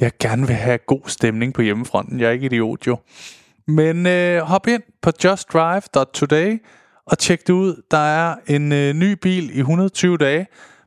jeg 0.00 0.12
gerne 0.20 0.46
vil 0.46 0.56
have 0.56 0.78
god 0.78 1.02
stemning 1.06 1.54
på 1.54 1.62
hjemmefronten. 1.62 2.20
Jeg 2.20 2.26
er 2.26 2.32
ikke 2.32 2.46
idiot 2.46 2.86
jo. 2.86 2.98
Men 3.66 4.06
øh, 4.06 4.40
hop 4.40 4.66
ind 4.66 4.82
på 5.02 5.10
justdrive.today 5.24 6.62
og 7.06 7.18
tjek 7.18 7.46
det 7.46 7.52
ud. 7.52 7.82
Der 7.90 7.98
er 7.98 8.34
en 8.46 8.72
øh, 8.72 8.94
ny 8.94 9.12
bil 9.12 9.56
i 9.56 9.58
120 9.58 10.16
dage 10.16 10.46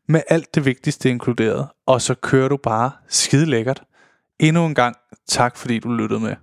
med 0.10 0.22
alt 0.27 0.56
det 0.56 0.65
vigtigste 0.65 1.10
inkluderet. 1.10 1.68
Og 1.88 2.02
så 2.02 2.15
kører 2.15 2.49
du 2.49 2.57
bare 2.57 2.91
skide 3.07 3.45
lækkert. 3.45 3.84
Endnu 4.40 4.65
en 4.65 4.76
gang, 4.76 4.95
tak 5.27 5.57
fordi 5.57 5.80
du 5.80 5.94
lyttede 5.94 6.19
med. 6.19 6.36